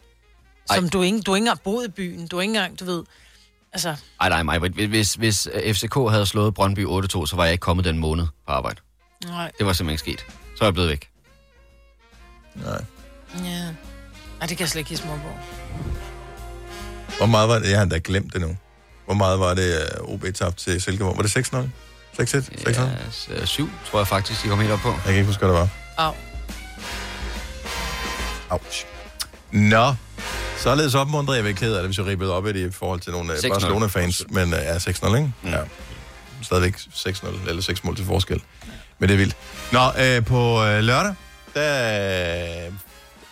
som 0.74 0.88
du 0.88 1.02
ikke, 1.02 1.20
du 1.20 1.34
ikke 1.34 1.42
engang 1.42 1.60
boet 1.60 1.86
i 1.88 1.90
byen. 1.90 2.26
Du 2.26 2.36
er 2.36 2.40
ikke 2.40 2.50
engang, 2.50 2.80
du 2.80 2.84
ved... 2.84 3.02
Altså, 3.72 3.96
Ej, 4.20 4.28
nej, 4.28 4.42
mig. 4.42 4.58
Hvis, 4.58 5.14
hvis 5.14 5.48
øh, 5.52 5.74
FCK 5.74 5.94
havde 6.10 6.26
slået 6.26 6.54
Brøndby 6.54 6.86
8-2, 6.86 7.26
så 7.26 7.32
var 7.36 7.44
jeg 7.44 7.52
ikke 7.52 7.62
kommet 7.62 7.84
den 7.84 7.98
måned 7.98 8.26
på 8.46 8.52
arbejde. 8.52 8.80
nej. 9.24 9.50
Det 9.58 9.66
var 9.66 9.72
simpelthen 9.72 10.08
ikke 10.10 10.20
sket. 10.20 10.34
Så 10.58 10.64
er 10.64 10.66
jeg 10.66 10.74
blevet 10.74 10.90
væk. 10.90 11.10
Nej. 12.54 12.84
Ja. 13.44 13.64
Nej, 13.64 14.46
det 14.48 14.48
kan 14.48 14.60
jeg 14.60 14.68
slet 14.68 14.78
ikke 14.78 14.88
give 14.88 14.98
små 14.98 15.12
på. 15.16 15.28
Hvor 17.18 17.26
meget 17.26 17.48
var 17.48 17.58
det? 17.58 17.70
Jeg 17.70 17.78
har 17.78 17.84
da 17.86 18.00
glemt 18.04 18.32
det 18.32 18.40
nu. 18.40 18.56
Hvor 19.04 19.14
meget 19.14 19.40
var 19.40 19.54
det, 19.54 19.78
uh, 20.00 20.14
OB 20.14 20.24
tabte 20.34 20.64
til 20.64 20.82
Silkeborg? 20.82 21.16
Var 21.16 21.22
det 21.22 21.36
6-0? 21.36 21.56
6-1? 22.20 22.70
6-0? 22.70 23.34
Ja, 23.40 23.44
7 23.46 23.70
tror 23.90 23.98
jeg 23.98 24.06
faktisk, 24.08 24.42
de 24.42 24.48
kom 24.48 24.58
helt 24.60 24.72
op 24.72 24.78
på. 24.78 24.88
Jeg 24.88 25.02
kan 25.04 25.14
ikke 25.14 25.26
huske, 25.26 25.46
hvad 25.46 25.54
det 25.54 25.60
var. 25.60 25.68
Au. 26.06 26.14
Ouch. 28.50 28.84
Nå, 29.50 29.94
således 30.62 30.94
opmuntret. 30.94 31.36
Jeg 31.36 31.44
vil 31.44 31.56
ked 31.56 31.74
af 31.74 31.82
det, 31.82 31.88
hvis 31.88 31.98
jeg 31.98 32.06
ribbede 32.06 32.34
op 32.34 32.46
i 32.46 32.52
det 32.52 32.68
i 32.68 32.70
forhold 32.70 33.00
til 33.00 33.12
nogle 33.12 33.32
6-0. 33.34 33.48
Barcelona-fans. 33.48 34.24
Men 34.30 34.52
uh, 34.52 34.58
ja, 34.58 34.76
6-0, 34.76 35.16
ikke? 35.16 35.32
Ja. 35.44 35.58
Stadigvæk 36.42 36.74
6-0, 36.76 37.48
eller 37.48 37.62
6 37.62 37.84
mål 37.84 37.96
til 37.96 38.04
forskel. 38.04 38.42
Men 38.98 39.08
det 39.08 39.14
er 39.14 39.18
vildt. 39.18 39.36
Nå, 39.72 39.80
øh, 40.02 40.24
på 40.24 40.64
øh, 40.64 40.80
lørdag, 40.80 41.14
der 41.54 42.66
øh, 42.66 42.72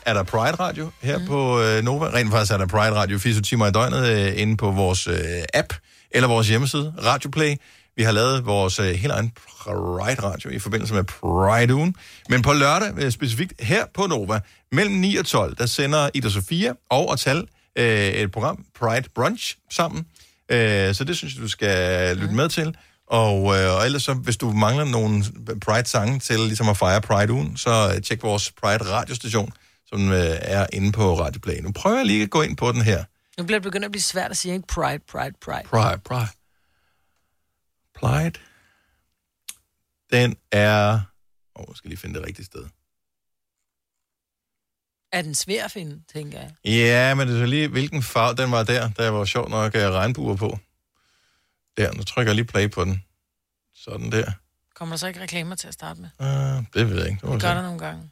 er 0.07 0.15
der 0.15 0.23
Pride 0.23 0.55
Radio 0.55 0.91
her 1.03 1.19
mm. 1.19 1.27
på 1.27 1.61
øh, 1.61 1.85
Nova. 1.85 2.07
Rent 2.07 2.31
faktisk 2.31 2.53
er 2.53 2.59
der 2.59 2.67
Pride 2.67 2.95
Radio 2.95 3.19
24 3.19 3.43
timer 3.43 3.67
i 3.67 3.73
døgnet 3.73 4.09
øh, 4.09 4.41
inde 4.41 4.57
på 4.57 4.71
vores 4.71 5.07
øh, 5.07 5.15
app 5.55 5.73
eller 6.11 6.29
vores 6.29 6.49
hjemmeside, 6.49 6.95
Radioplay. 7.05 7.57
Vi 7.97 8.03
har 8.03 8.13
lavet 8.13 8.47
vores 8.47 8.79
øh, 8.79 8.87
helt 8.87 9.13
egen 9.13 9.31
Pride 9.31 10.23
Radio 10.23 10.51
i 10.51 10.59
forbindelse 10.59 10.95
med 10.95 11.05
Pride-ugen. 11.05 11.95
Men 12.29 12.43
på 12.43 12.53
lørdag, 12.53 12.93
øh, 12.99 13.11
specifikt 13.11 13.53
her 13.61 13.85
på 13.95 14.07
Nova, 14.07 14.41
mellem 14.73 14.95
9 14.95 15.17
og 15.17 15.27
12, 15.27 15.57
der 15.57 15.67
sender 15.67 16.11
Ida 16.15 16.29
Sofia 16.29 16.73
og 16.91 17.19
Tal 17.19 17.47
øh, 17.79 18.09
et 18.09 18.33
program, 18.33 18.65
Pride 18.79 19.09
Brunch, 19.15 19.57
sammen. 19.71 20.07
Øh, 20.51 20.95
så 20.95 21.05
det 21.05 21.17
synes 21.17 21.35
jeg, 21.35 21.43
du 21.43 21.49
skal 21.49 22.17
lytte 22.17 22.35
med 22.35 22.49
til. 22.49 22.77
Og, 23.07 23.37
øh, 23.57 23.77
og 23.77 23.85
ellers 23.87 24.03
så, 24.03 24.15
hvis 24.15 24.37
du 24.37 24.53
mangler 24.53 24.85
nogle 24.85 25.25
Pride-sange 25.61 26.19
til 26.19 26.39
ligesom 26.41 26.69
at 26.69 26.77
fejre 26.77 27.01
Pride-ugen, 27.01 27.57
så 27.57 27.93
øh, 27.95 28.03
tjek 28.03 28.23
vores 28.23 28.53
Pride-radiostation, 28.53 29.53
som 29.87 30.13
øh, 30.13 30.37
er 30.41 30.67
inde 30.73 30.93
på 30.93 31.21
Radioplay. 31.21 31.61
Nu 31.61 31.73
prøver 31.73 31.97
jeg 31.97 32.07
lige 32.07 32.23
at 32.23 32.31
gå 32.31 32.43
ind 32.43 32.57
på 32.57 32.73
den 32.73 32.83
her. 32.83 33.05
Nu 33.39 33.45
bliver 33.45 33.59
det 33.59 33.63
begyndt 33.63 33.85
at 33.85 33.93
blive 33.93 34.03
svært 34.03 34.31
at 34.31 34.37
sige, 34.37 34.55
ikke? 34.55 34.67
Pride, 34.69 35.01
pride, 35.13 35.33
pride. 35.45 35.63
Pride, 35.71 36.01
Pride. 36.05 36.29
Pride. 38.01 38.39
Den 40.13 40.37
er... 40.53 40.93
Åh, 41.57 41.63
oh, 41.63 41.65
jeg 41.69 41.77
skal 41.77 41.89
lige 41.89 41.99
finde 41.99 42.19
det 42.19 42.27
rigtige 42.27 42.47
sted. 42.47 42.67
Er 45.13 45.23
den 45.23 45.35
svær 45.35 45.65
at 45.65 45.71
finde, 45.71 46.03
tænker 46.13 46.41
jeg. 46.41 46.51
Ja, 46.65 47.15
men 47.15 47.29
det 47.29 47.37
er 47.37 47.41
så 47.41 47.47
lige, 47.47 47.69
hvilken 47.69 48.03
farve 48.03 48.37
den 48.37 48.51
var 48.51 48.63
der. 48.63 48.89
Der 48.89 49.11
var 49.11 49.25
sjovt 49.25 49.51
nok 49.51 49.75
uh, 49.75 49.81
regnbuer 49.81 50.37
på. 50.37 50.59
Der, 51.77 51.93
nu 51.93 52.03
trykker 52.03 52.31
jeg 52.31 52.35
lige 52.35 52.45
play 52.45 52.71
på 52.71 52.85
den. 52.85 53.05
Sådan 53.75 54.13
der. 54.13 54.33
Kommer 54.75 54.93
der 54.93 54.99
så 54.99 55.07
ikke 55.07 55.21
reklamer 55.21 55.57
til 55.57 55.69
at 55.69 55.75
starte 55.75 56.01
med? 56.01 56.09
Uh, 56.19 56.65
det 56.75 56.91
ved 56.91 56.99
jeg 56.99 57.09
ikke. 57.09 57.27
Det 57.27 57.43
se. 57.43 57.49
gør 57.49 57.55
der 57.55 57.63
nogle 57.63 57.79
gange. 57.79 58.11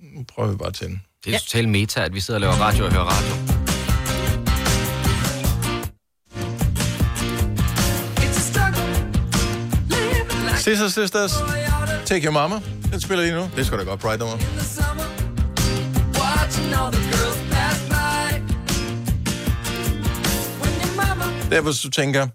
Nu 0.00 0.24
prøver 0.24 0.50
vi 0.50 0.56
bare 0.56 0.68
at 0.68 0.74
tænde. 0.74 1.00
Det 1.24 1.34
er 1.34 1.38
totalt 1.38 1.68
meta, 1.68 2.04
at 2.04 2.14
vi 2.14 2.20
sidder 2.20 2.36
og 2.36 2.40
laver 2.40 2.54
radio 2.54 2.84
og 2.84 2.92
hører 2.92 3.04
radio. 3.04 3.61
Sisters, 10.62 10.92
Sisters. 10.92 11.32
Take 12.06 12.24
your 12.24 12.32
mama. 12.32 12.60
Den 12.92 13.00
spiller 13.00 13.24
lige 13.24 13.34
nu. 13.34 13.50
Det 13.56 13.66
skal 13.66 13.78
da 13.78 13.84
godt 13.84 14.00
Pride 14.00 14.18
nummer. 14.18 14.36
Der, 21.50 21.60
hvis 21.60 21.80
du 21.80 21.90
tænker, 21.90 22.28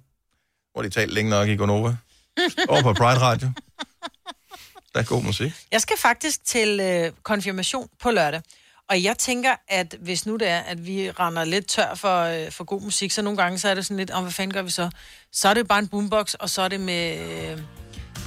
hvor 0.73 0.82
de 0.82 0.89
talt 0.89 1.13
længe 1.13 1.30
nok 1.30 1.47
i 1.47 1.55
Gonova. 1.55 1.95
Over 2.69 2.82
på 2.82 2.93
Pride 2.93 3.19
Radio. 3.19 3.49
Der 4.93 4.99
er 4.99 5.03
god 5.03 5.23
musik. 5.23 5.53
Jeg 5.71 5.82
skal 5.82 5.97
faktisk 5.97 6.45
til 6.45 6.80
øh, 6.80 7.11
konfirmation 7.23 7.89
på 8.01 8.11
lørdag. 8.11 8.41
Og 8.89 9.03
jeg 9.03 9.17
tænker, 9.17 9.55
at 9.67 9.95
hvis 9.99 10.25
nu 10.25 10.36
det 10.36 10.47
er, 10.47 10.59
at 10.59 10.86
vi 10.86 11.11
render 11.11 11.45
lidt 11.45 11.67
tør 11.67 11.95
for, 11.95 12.21
øh, 12.21 12.51
for 12.51 12.63
god 12.63 12.82
musik, 12.82 13.11
så 13.11 13.21
nogle 13.21 13.38
gange 13.38 13.59
så 13.59 13.69
er 13.69 13.75
det 13.75 13.86
sådan 13.86 13.97
lidt, 13.97 14.11
om 14.11 14.23
hvad 14.23 14.34
fanden 14.34 14.53
gør 14.53 14.61
vi 14.61 14.71
så? 14.71 14.89
Så 15.32 15.49
er 15.49 15.53
det 15.53 15.67
bare 15.67 15.80
en 15.80 15.88
boombox, 15.88 16.34
og 16.34 16.49
så 16.49 16.61
er 16.61 16.67
det 16.67 16.80
med... 16.80 17.17
Øh, 17.51 17.61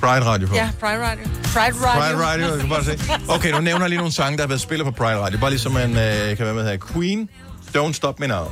Pride 0.00 0.24
Radio 0.24 0.46
på. 0.48 0.54
ja, 0.54 0.70
Pride 0.80 1.02
Radio. 1.10 1.24
Pride 1.42 1.86
Radio. 1.86 2.00
Pride 2.00 2.26
Radio, 2.26 2.46
jeg 2.46 2.60
kan 2.60 2.68
bare 2.68 2.84
se. 2.84 2.98
Okay, 3.28 3.50
nu 3.52 3.60
nævner 3.60 3.84
jeg 3.84 3.88
lige 3.88 3.98
nogle 3.98 4.12
sange, 4.12 4.36
der 4.36 4.42
har 4.42 4.48
været 4.48 4.60
spillet 4.60 4.84
på 4.86 4.90
Pride 4.90 5.18
Radio. 5.18 5.38
Bare 5.38 5.50
ligesom 5.50 5.72
man 5.72 5.90
øh, 5.90 6.36
kan 6.36 6.46
være 6.46 6.54
med 6.54 6.64
her. 6.70 6.76
Queen, 6.92 7.28
Don't 7.76 7.92
Stop 7.92 8.20
Me 8.20 8.26
Now. 8.26 8.44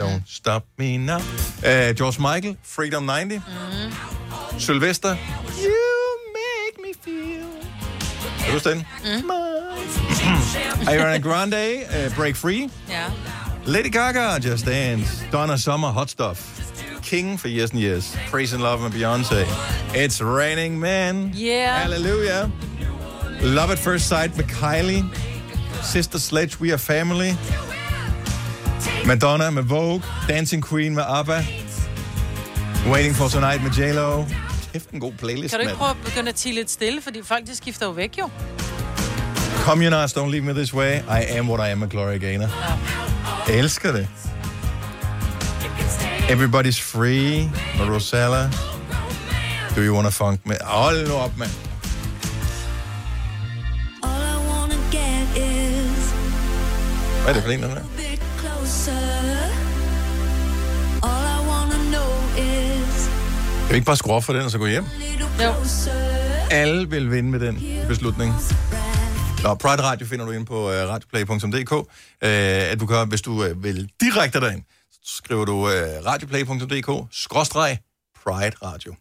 Don't 0.00 0.22
Stop 0.36 0.62
Me 0.78 0.96
Now. 0.96 1.16
Uh, 1.16 1.22
George 1.96 2.34
Michael, 2.34 2.56
Freedom 2.64 3.02
90. 3.04 3.42
Mm. 3.46 3.92
Sylvester, 4.58 5.08
You 5.64 5.74
Make 6.38 6.76
Me 6.82 6.92
Feel. 7.04 7.44
Kan 8.38 8.46
du 8.46 8.52
huske 8.52 8.70
den? 8.70 8.86
Mm. 9.04 9.30
Ariana 10.88 11.18
Grande, 11.18 11.82
uh, 12.06 12.16
Break 12.16 12.36
Free. 12.36 12.68
Ja. 12.88 13.04
Lady 13.66 13.90
Gaga, 13.92 14.48
Just 14.50 14.66
Dance. 14.66 15.24
Donna 15.32 15.56
Summer, 15.56 15.88
Hot 15.88 16.10
Stuff. 16.10 16.40
King 17.02 17.40
for 17.40 17.48
Years 17.48 17.70
and 17.70 17.80
Years. 17.80 18.18
Praise 18.30 18.54
and 18.54 18.62
Love 18.62 18.80
med 18.82 18.90
Beyoncé. 18.90 19.46
It's 19.94 20.20
Raining 20.20 20.78
Men. 20.80 21.32
Yeah. 21.34 21.78
Hallelujah. 21.82 22.50
Love 23.42 23.72
at 23.72 23.78
First 23.78 24.08
Sight 24.08 24.36
med 24.36 24.44
Kylie. 24.44 25.04
Sister 25.82 26.18
Sledge, 26.18 26.60
We 26.60 26.72
Are 26.72 26.78
Family. 26.78 27.32
Madonna 29.06 29.50
med 29.50 29.62
Vogue. 29.62 30.02
Dancing 30.28 30.68
Queen 30.68 30.94
med 30.94 31.04
ABBA. 31.06 31.44
Waiting 32.86 33.14
for 33.14 33.28
Tonight 33.28 33.62
med 33.62 33.70
J-Lo. 33.70 34.24
Kæft 34.72 34.90
en 34.90 35.00
god 35.00 35.12
playlist, 35.12 35.50
Kan 35.52 35.60
du 35.60 35.66
ikke 35.66 35.78
prøve 35.78 35.90
at 35.90 35.96
begynde 36.04 36.28
at 36.28 36.34
tige 36.34 36.54
lidt 36.54 36.70
stille, 36.70 37.02
fordi 37.02 37.22
folk 37.22 37.46
de 37.46 37.56
skifter 37.56 37.86
jo 37.86 37.92
væk 37.92 38.18
jo. 38.18 38.30
Communards, 39.64 40.12
Don't 40.12 40.30
Leave 40.30 40.44
Me 40.44 40.54
This 40.54 40.74
Way. 40.74 40.96
I 40.98 41.24
Am 41.28 41.50
What 41.50 41.68
I 41.68 41.72
Am 41.72 41.78
med 41.78 41.88
Gloria 41.88 42.18
Gaynor. 42.18 42.48
Jeg 43.48 43.58
elsker 43.58 43.92
det. 43.92 44.08
Everybody's 46.28 46.82
Free 46.82 47.50
med 47.78 47.94
Rosella. 47.94 48.50
Do 49.78 49.84
you 49.84 49.94
wanna 49.94 50.10
funk 50.10 50.46
med? 50.46 50.56
Hold 50.64 51.08
nu 51.08 51.14
op, 51.14 51.36
mand. 51.36 51.50
Hvad 57.22 57.28
er 57.28 57.32
det 57.32 57.42
for 57.42 57.50
en, 57.50 57.62
den 57.62 57.70
her? 57.70 57.76
Kan 63.66 63.68
vi 63.68 63.74
ikke 63.74 63.86
bare 63.86 63.96
skrue 63.96 64.14
op 64.14 64.24
for 64.24 64.32
den 64.32 64.42
og 64.42 64.50
så 64.50 64.58
gå 64.58 64.66
hjem? 64.66 64.84
Jo. 65.42 65.54
Alle 66.50 66.90
vil 66.90 67.10
vinde 67.10 67.30
med 67.30 67.40
den 67.40 67.62
beslutning. 67.88 68.34
Nå, 69.42 69.54
Pride 69.54 69.82
Radio 69.82 70.06
finder 70.06 70.24
du 70.26 70.30
ind 70.30 70.46
på 70.46 70.64
uh, 70.64 70.70
radioplay.dk. 70.70 71.72
Uh, 71.72 71.86
at 72.72 72.80
du 72.80 72.86
kan, 72.86 73.08
hvis 73.08 73.22
du 73.22 73.32
uh, 73.32 73.62
vil 73.64 73.90
direkte 74.00 74.40
derind, 74.40 74.62
så 74.92 75.16
skriver 75.16 75.44
du 75.44 75.52
uh, 75.52 75.70
radioplay.dk, 76.06 77.06
skråstreg, 77.10 77.78
Pride 78.24 78.56
Radio. 78.62 78.94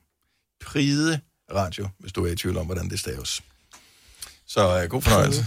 Pride 0.67 1.19
Radio, 1.55 1.87
hvis 1.99 2.11
du 2.13 2.25
er 2.25 2.31
i 2.31 2.35
tvivl 2.35 2.57
om, 2.57 2.65
hvordan 2.65 2.89
det 2.89 2.99
staves. 2.99 3.41
Så 4.47 4.83
uh, 4.83 4.89
god 4.89 5.01
fornøjelse. 5.01 5.45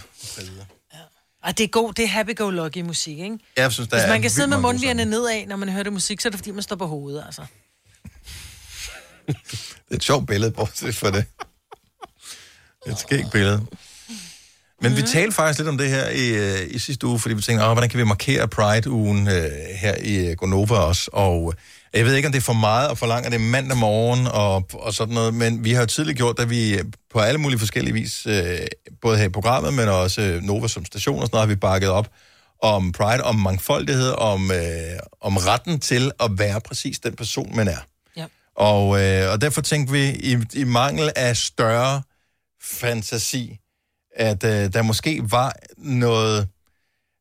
Og 1.42 1.58
det 1.58 1.64
er 1.64 1.68
god, 1.68 1.92
det 1.92 2.04
er 2.04 2.08
happy-go-lucky 2.08 2.82
musik, 2.82 3.18
ikke? 3.18 3.38
Jeg 3.56 3.72
synes, 3.72 3.88
der 3.88 3.96
Hvis 3.96 4.04
er 4.04 4.08
man 4.08 4.22
kan 4.22 4.30
sidde 4.30 4.48
med 4.48 4.58
mundvigerne 4.58 5.04
nedad, 5.04 5.46
når 5.46 5.56
man 5.56 5.68
hører 5.68 5.82
det 5.82 5.92
musik, 5.92 6.20
så 6.20 6.28
er 6.28 6.30
det 6.30 6.38
fordi, 6.38 6.50
man 6.50 6.62
står 6.62 6.76
på 6.76 6.86
hovedet, 6.86 7.22
altså. 7.26 7.42
Det 9.88 9.90
er 9.90 9.94
et 9.94 10.04
sjovt 10.04 10.26
billede, 10.26 10.50
bortset 10.50 10.96
for 10.96 11.10
det. 11.10 11.24
Det 12.84 12.90
er 12.90 12.92
et 12.92 12.98
skægt 12.98 13.32
billede. 13.32 13.66
Men 14.82 14.96
vi 14.96 15.02
talte 15.02 15.32
faktisk 15.32 15.58
lidt 15.58 15.68
om 15.68 15.78
det 15.78 15.88
her 15.88 16.08
i, 16.08 16.28
øh, 16.28 16.74
i 16.74 16.78
sidste 16.78 17.06
uge, 17.06 17.18
fordi 17.18 17.34
vi 17.34 17.42
tænkte, 17.42 17.66
hvordan 17.66 17.88
kan 17.88 17.98
vi 17.98 18.04
markere 18.04 18.48
Pride-ugen 18.48 19.28
øh, 19.28 19.50
her 19.76 19.96
i 19.96 20.26
øh, 20.26 20.36
Gonova 20.36 20.74
også? 20.74 21.10
Og 21.12 21.54
jeg 21.95 22.05
ved 22.05 22.14
ikke, 22.14 22.26
om 22.26 22.32
det 22.32 22.38
er 22.38 22.43
for 22.43 22.53
meget 22.53 22.88
at 22.88 22.99
forlange, 22.99 23.30
det 23.30 23.41
mandag 23.41 23.76
morgen 23.76 24.26
og, 24.26 24.68
og 24.72 24.95
sådan 24.95 25.14
noget, 25.14 25.34
men 25.34 25.64
vi 25.64 25.72
har 25.72 25.80
jo 25.80 25.86
tidligere 25.86 26.16
gjort, 26.16 26.38
at 26.38 26.51
vi 26.51 26.74
øh, 26.74 26.84
på 27.12 27.18
alle 27.18 27.41
mulige 27.41 27.59
forskellige 27.59 27.95
vis, 27.95 28.26
øh, 28.26 28.59
både 29.01 29.18
her 29.18 29.24
i 29.24 29.28
programmet, 29.28 29.74
men 29.74 29.88
også 29.88 30.22
øh, 30.22 30.43
Nova 30.43 30.68
som 30.68 30.84
station 30.84 31.20
og 31.20 31.26
sådan 31.26 31.34
noget, 31.36 31.49
har 31.49 31.55
vi 31.55 31.59
bakket 31.59 31.88
op 31.88 32.09
om 32.62 32.93
Pride, 32.93 33.22
om 33.22 33.34
mangfoldighed, 33.34 34.11
om, 34.11 34.51
øh, 34.51 34.99
om 35.20 35.36
retten 35.36 35.80
til 35.80 36.11
at 36.20 36.30
være 36.38 36.61
præcis 36.61 36.99
den 36.99 37.16
person, 37.16 37.57
man 37.57 37.68
er. 37.68 37.86
Ja. 38.16 38.26
Og, 38.57 39.03
øh, 39.03 39.32
og 39.32 39.41
derfor 39.41 39.61
tænkte 39.61 39.93
vi, 39.93 40.11
i, 40.11 40.36
i 40.55 40.64
mangel 40.64 41.12
af 41.16 41.36
større 41.36 42.03
fantasi, 42.62 43.59
at 44.16 44.45
øh, 44.45 44.72
der 44.72 44.82
måske 44.82 45.20
var 45.22 45.53
noget, 45.78 46.49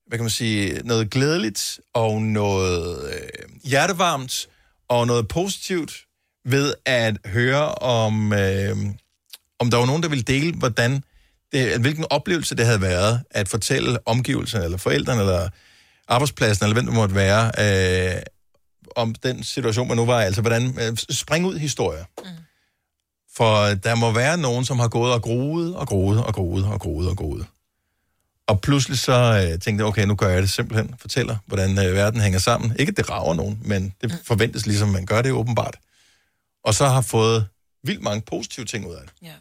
hvad 0.07 0.17
kan 0.17 0.23
man 0.23 0.29
sige, 0.29 0.81
noget 0.83 1.09
glædeligt 1.09 1.79
og 1.93 2.21
noget 2.21 3.13
øh, 3.13 3.29
hjertevarmt 3.63 4.47
og 4.89 5.07
noget 5.07 5.27
positivt 5.27 5.93
ved 6.45 6.73
at 6.85 7.17
høre 7.25 7.75
om, 7.75 8.33
øh, 8.33 8.77
om 9.59 9.69
der 9.69 9.77
var 9.77 9.85
nogen, 9.85 10.03
der 10.03 10.09
ville 10.09 10.23
dele, 10.23 10.53
hvordan 10.53 11.03
det, 11.51 11.81
hvilken 11.81 12.05
oplevelse 12.09 12.55
det 12.55 12.65
havde 12.65 12.81
været 12.81 13.23
at 13.31 13.47
fortælle 13.47 14.07
omgivelserne, 14.07 14.65
eller 14.65 14.77
forældrene, 14.77 15.21
eller 15.21 15.49
arbejdspladsen, 16.07 16.65
eller 16.65 16.73
hvem 16.73 16.85
det 16.85 16.95
måtte 16.95 17.15
være, 17.15 17.51
øh, 18.15 18.21
om 18.95 19.15
den 19.15 19.43
situation, 19.43 19.87
man 19.87 19.97
nu 19.97 20.05
var 20.05 20.21
i. 20.21 20.25
Altså, 20.25 20.41
hvordan 20.41 20.79
øh, 20.81 20.97
spring 21.09 21.45
ud 21.45 21.57
historier. 21.57 22.05
Mm. 22.17 22.25
For 23.35 23.67
der 23.67 23.95
må 23.95 24.11
være 24.11 24.37
nogen, 24.37 24.65
som 24.65 24.79
har 24.79 24.87
gået 24.87 25.13
og 25.13 25.21
groet 25.21 25.75
og 25.75 25.87
groet 25.87 26.25
og 26.25 26.33
groet 26.33 26.65
og 26.65 26.79
groet 26.79 27.09
og 27.09 27.17
groet. 27.17 27.45
Og 28.49 28.61
pludselig 28.61 28.99
så 28.99 29.13
øh, 29.13 29.59
tænkte 29.59 29.81
jeg, 29.81 29.85
okay, 29.85 30.05
nu 30.05 30.15
gør 30.15 30.29
jeg 30.29 30.41
det 30.41 30.49
simpelthen. 30.49 30.95
Fortæller, 30.99 31.37
hvordan 31.45 31.85
øh, 31.85 31.95
verden 31.95 32.21
hænger 32.21 32.39
sammen. 32.39 32.75
Ikke, 32.79 32.89
at 32.89 32.97
det 32.97 33.09
rager 33.09 33.33
nogen, 33.33 33.59
men 33.61 33.93
det 34.01 34.21
forventes 34.25 34.65
ligesom, 34.65 34.89
man 34.89 35.05
gør 35.05 35.21
det 35.21 35.31
åbenbart. 35.31 35.77
Og 36.63 36.73
så 36.73 36.87
har 36.87 37.01
fået 37.01 37.47
vildt 37.83 38.01
mange 38.01 38.21
positive 38.21 38.65
ting 38.65 38.87
ud 38.87 38.93
af 38.93 39.01
det. 39.01 39.13
Ja. 39.21 39.33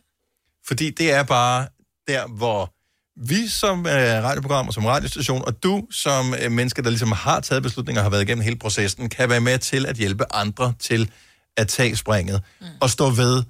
Fordi 0.66 0.90
det 0.90 1.12
er 1.12 1.22
bare 1.22 1.66
der, 2.08 2.26
hvor 2.26 2.74
vi 3.16 3.48
som 3.48 3.86
øh, 3.86 4.24
radioprogram 4.24 4.68
og 4.68 4.74
som 4.74 4.86
radiostation, 4.86 5.44
og 5.44 5.62
du 5.62 5.86
som 5.90 6.34
øh, 6.42 6.52
mennesker, 6.52 6.82
der 6.82 6.90
ligesom 6.90 7.12
har 7.12 7.40
taget 7.40 7.62
beslutninger 7.62 8.00
og 8.00 8.04
har 8.04 8.10
været 8.10 8.22
igennem 8.22 8.44
hele 8.44 8.56
processen, 8.56 9.08
kan 9.08 9.30
være 9.30 9.40
med 9.40 9.58
til 9.58 9.86
at 9.86 9.96
hjælpe 9.96 10.34
andre 10.34 10.74
til 10.78 11.10
at 11.56 11.68
tage 11.68 11.96
springet 11.96 12.42
mm. 12.60 12.66
og 12.80 12.90
stå 12.90 13.10
ved, 13.10 13.42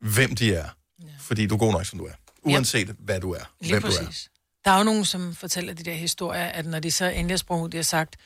hvem 0.00 0.34
de 0.34 0.54
er. 0.54 0.68
Ja. 1.02 1.06
Fordi 1.20 1.46
du 1.46 1.54
er 1.54 1.58
god 1.58 1.72
nok, 1.72 1.86
som 1.86 1.98
du 1.98 2.04
er. 2.04 2.12
Uanset 2.42 2.96
hvad 2.98 3.20
du 3.20 3.32
er. 3.32 3.52
Lige 3.60 3.72
hvem 3.72 3.82
du 3.82 3.88
er. 3.88 4.28
Der 4.64 4.70
er 4.70 4.78
jo 4.78 4.84
nogen, 4.84 5.04
som 5.04 5.34
fortæller 5.34 5.74
de 5.74 5.82
der 5.82 5.94
historier, 5.94 6.44
at 6.44 6.66
når 6.66 6.78
de 6.80 6.90
så 6.90 7.04
endelig 7.04 7.38
sprunget 7.38 7.64
ud, 7.64 7.70
de 7.70 7.76
har 7.76 7.84
sagt, 7.84 8.16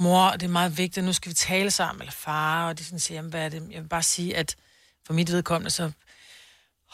mor, 0.00 0.30
det 0.30 0.42
er 0.42 0.48
meget 0.48 0.78
vigtigt, 0.78 1.06
nu 1.06 1.12
skal 1.12 1.30
vi 1.30 1.34
tale 1.34 1.70
sammen, 1.70 2.02
eller 2.02 2.12
far, 2.12 2.68
og 2.68 2.78
de 2.78 2.84
sådan 2.84 2.98
siger, 2.98 3.18
jamen, 3.18 3.30
hvad 3.30 3.44
er 3.44 3.48
det? 3.48 3.62
Jeg 3.70 3.82
vil 3.82 3.88
bare 3.88 4.02
sige, 4.02 4.36
at 4.36 4.56
for 5.06 5.12
mit 5.12 5.32
vedkommende, 5.32 5.70
så... 5.70 5.84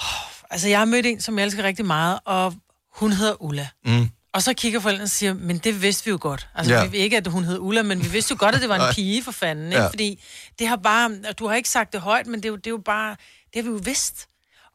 Oh, 0.01 0.43
altså, 0.51 0.69
jeg 0.69 0.79
har 0.79 0.85
mødt 0.85 1.07
en, 1.07 1.21
som 1.21 1.39
jeg 1.39 1.45
elsker 1.45 1.63
rigtig 1.63 1.85
meget, 1.85 2.19
og 2.25 2.55
hun 2.95 3.13
hedder 3.13 3.43
Ulla. 3.43 3.69
Mm. 3.85 4.11
Og 4.33 4.43
så 4.43 4.55
kigger 4.55 4.81
forældrene 4.81 5.05
og 5.05 5.09
siger, 5.11 5.35
men 5.35 5.59
det 5.59 5.83
vidste 5.83 6.05
vi 6.05 6.11
jo 6.11 6.19
godt. 6.21 6.49
Altså, 6.55 6.75
Ja. 6.75 6.87
vi, 6.87 6.97
ikke 6.99 7.17
at 7.17 7.27
hun 7.27 7.45
hed 7.45 7.59
Ulla, 7.59 7.83
men 7.83 8.03
vi 8.05 8.09
vidste 8.09 8.33
jo 8.33 8.37
godt, 8.39 8.55
at 8.55 8.61
det 8.61 8.69
var 8.69 8.89
en 8.89 8.95
pige 8.97 9.23
for 9.25 9.33
fanden. 9.33 9.67
Ikke? 9.67 9.83
Ja. 9.83 9.89
Fordi 9.89 10.23
det 10.59 10.67
har 10.69 10.77
bare, 10.77 11.11
du 11.39 11.47
har 11.47 11.55
ikke 11.55 11.69
sagt 11.69 11.93
det 11.93 12.01
højt, 12.01 12.27
men 12.27 12.35
det 12.43 12.45
er 12.45 12.49
jo, 12.51 12.57
det 12.57 12.67
er 12.67 12.71
jo 12.71 12.83
bare, 12.85 13.17
det 13.55 13.55
har 13.55 13.63
vi 13.63 13.69
jo 13.69 13.81
vidst. 13.85 14.29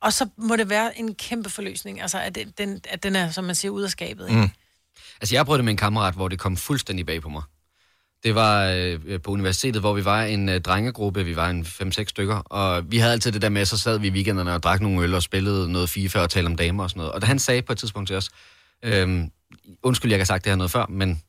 Og 0.05 0.13
så 0.13 0.27
må 0.37 0.55
det 0.55 0.69
være 0.69 0.99
en 0.99 1.15
kæmpe 1.15 1.49
forløsning, 1.49 2.01
altså 2.01 2.19
at 2.19 2.35
den, 2.35 2.53
den, 2.57 2.81
at 2.89 3.03
den 3.03 3.15
er, 3.15 3.31
som 3.31 3.43
man 3.43 3.55
siger, 3.55 3.71
ud 3.71 3.83
af 3.83 3.89
skabet. 3.89 4.29
Ikke? 4.29 4.41
Mm. 4.41 4.49
Altså, 5.21 5.35
jeg 5.35 5.45
prøvede 5.45 5.57
det 5.57 5.65
med 5.65 5.73
en 5.73 5.77
kammerat, 5.77 6.13
hvor 6.13 6.27
det 6.27 6.39
kom 6.39 6.57
fuldstændig 6.57 7.05
bag 7.05 7.21
på 7.21 7.29
mig. 7.29 7.43
Det 8.23 8.35
var 8.35 8.63
øh, 8.65 9.21
på 9.21 9.31
universitetet, 9.31 9.81
hvor 9.81 9.93
vi 9.93 10.05
var 10.05 10.23
en 10.23 10.49
øh, 10.49 10.61
drengegruppe, 10.61 11.25
vi 11.25 11.35
var 11.35 11.49
en 11.49 11.61
5-6 11.65 12.03
stykker, 12.07 12.35
og 12.35 12.91
vi 12.91 12.97
havde 12.97 13.13
altid 13.13 13.31
det 13.31 13.41
der 13.41 13.49
med, 13.49 13.65
så 13.65 13.77
sad 13.77 13.99
vi 13.99 14.07
i 14.07 14.11
weekenderne 14.11 14.53
og 14.53 14.63
drak 14.63 14.81
nogle 14.81 15.01
øl 15.03 15.13
og 15.13 15.23
spillede 15.23 15.71
noget 15.71 15.89
FIFA 15.89 16.19
og 16.19 16.29
talte 16.29 16.47
om 16.47 16.55
damer 16.55 16.83
og 16.83 16.89
sådan 16.89 16.99
noget. 16.99 17.13
Og 17.13 17.21
da 17.21 17.25
han 17.25 17.39
sagde 17.39 17.61
på 17.61 17.71
et 17.71 17.77
tidspunkt 17.77 18.07
til 18.07 18.15
os, 18.15 18.29
øh, 18.83 19.23
undskyld, 19.83 20.11
jeg 20.11 20.19
har 20.19 20.25
sagt 20.25 20.43
det 20.43 20.51
her 20.51 20.57
noget 20.57 20.71
før, 20.71 20.85
men 20.89 21.21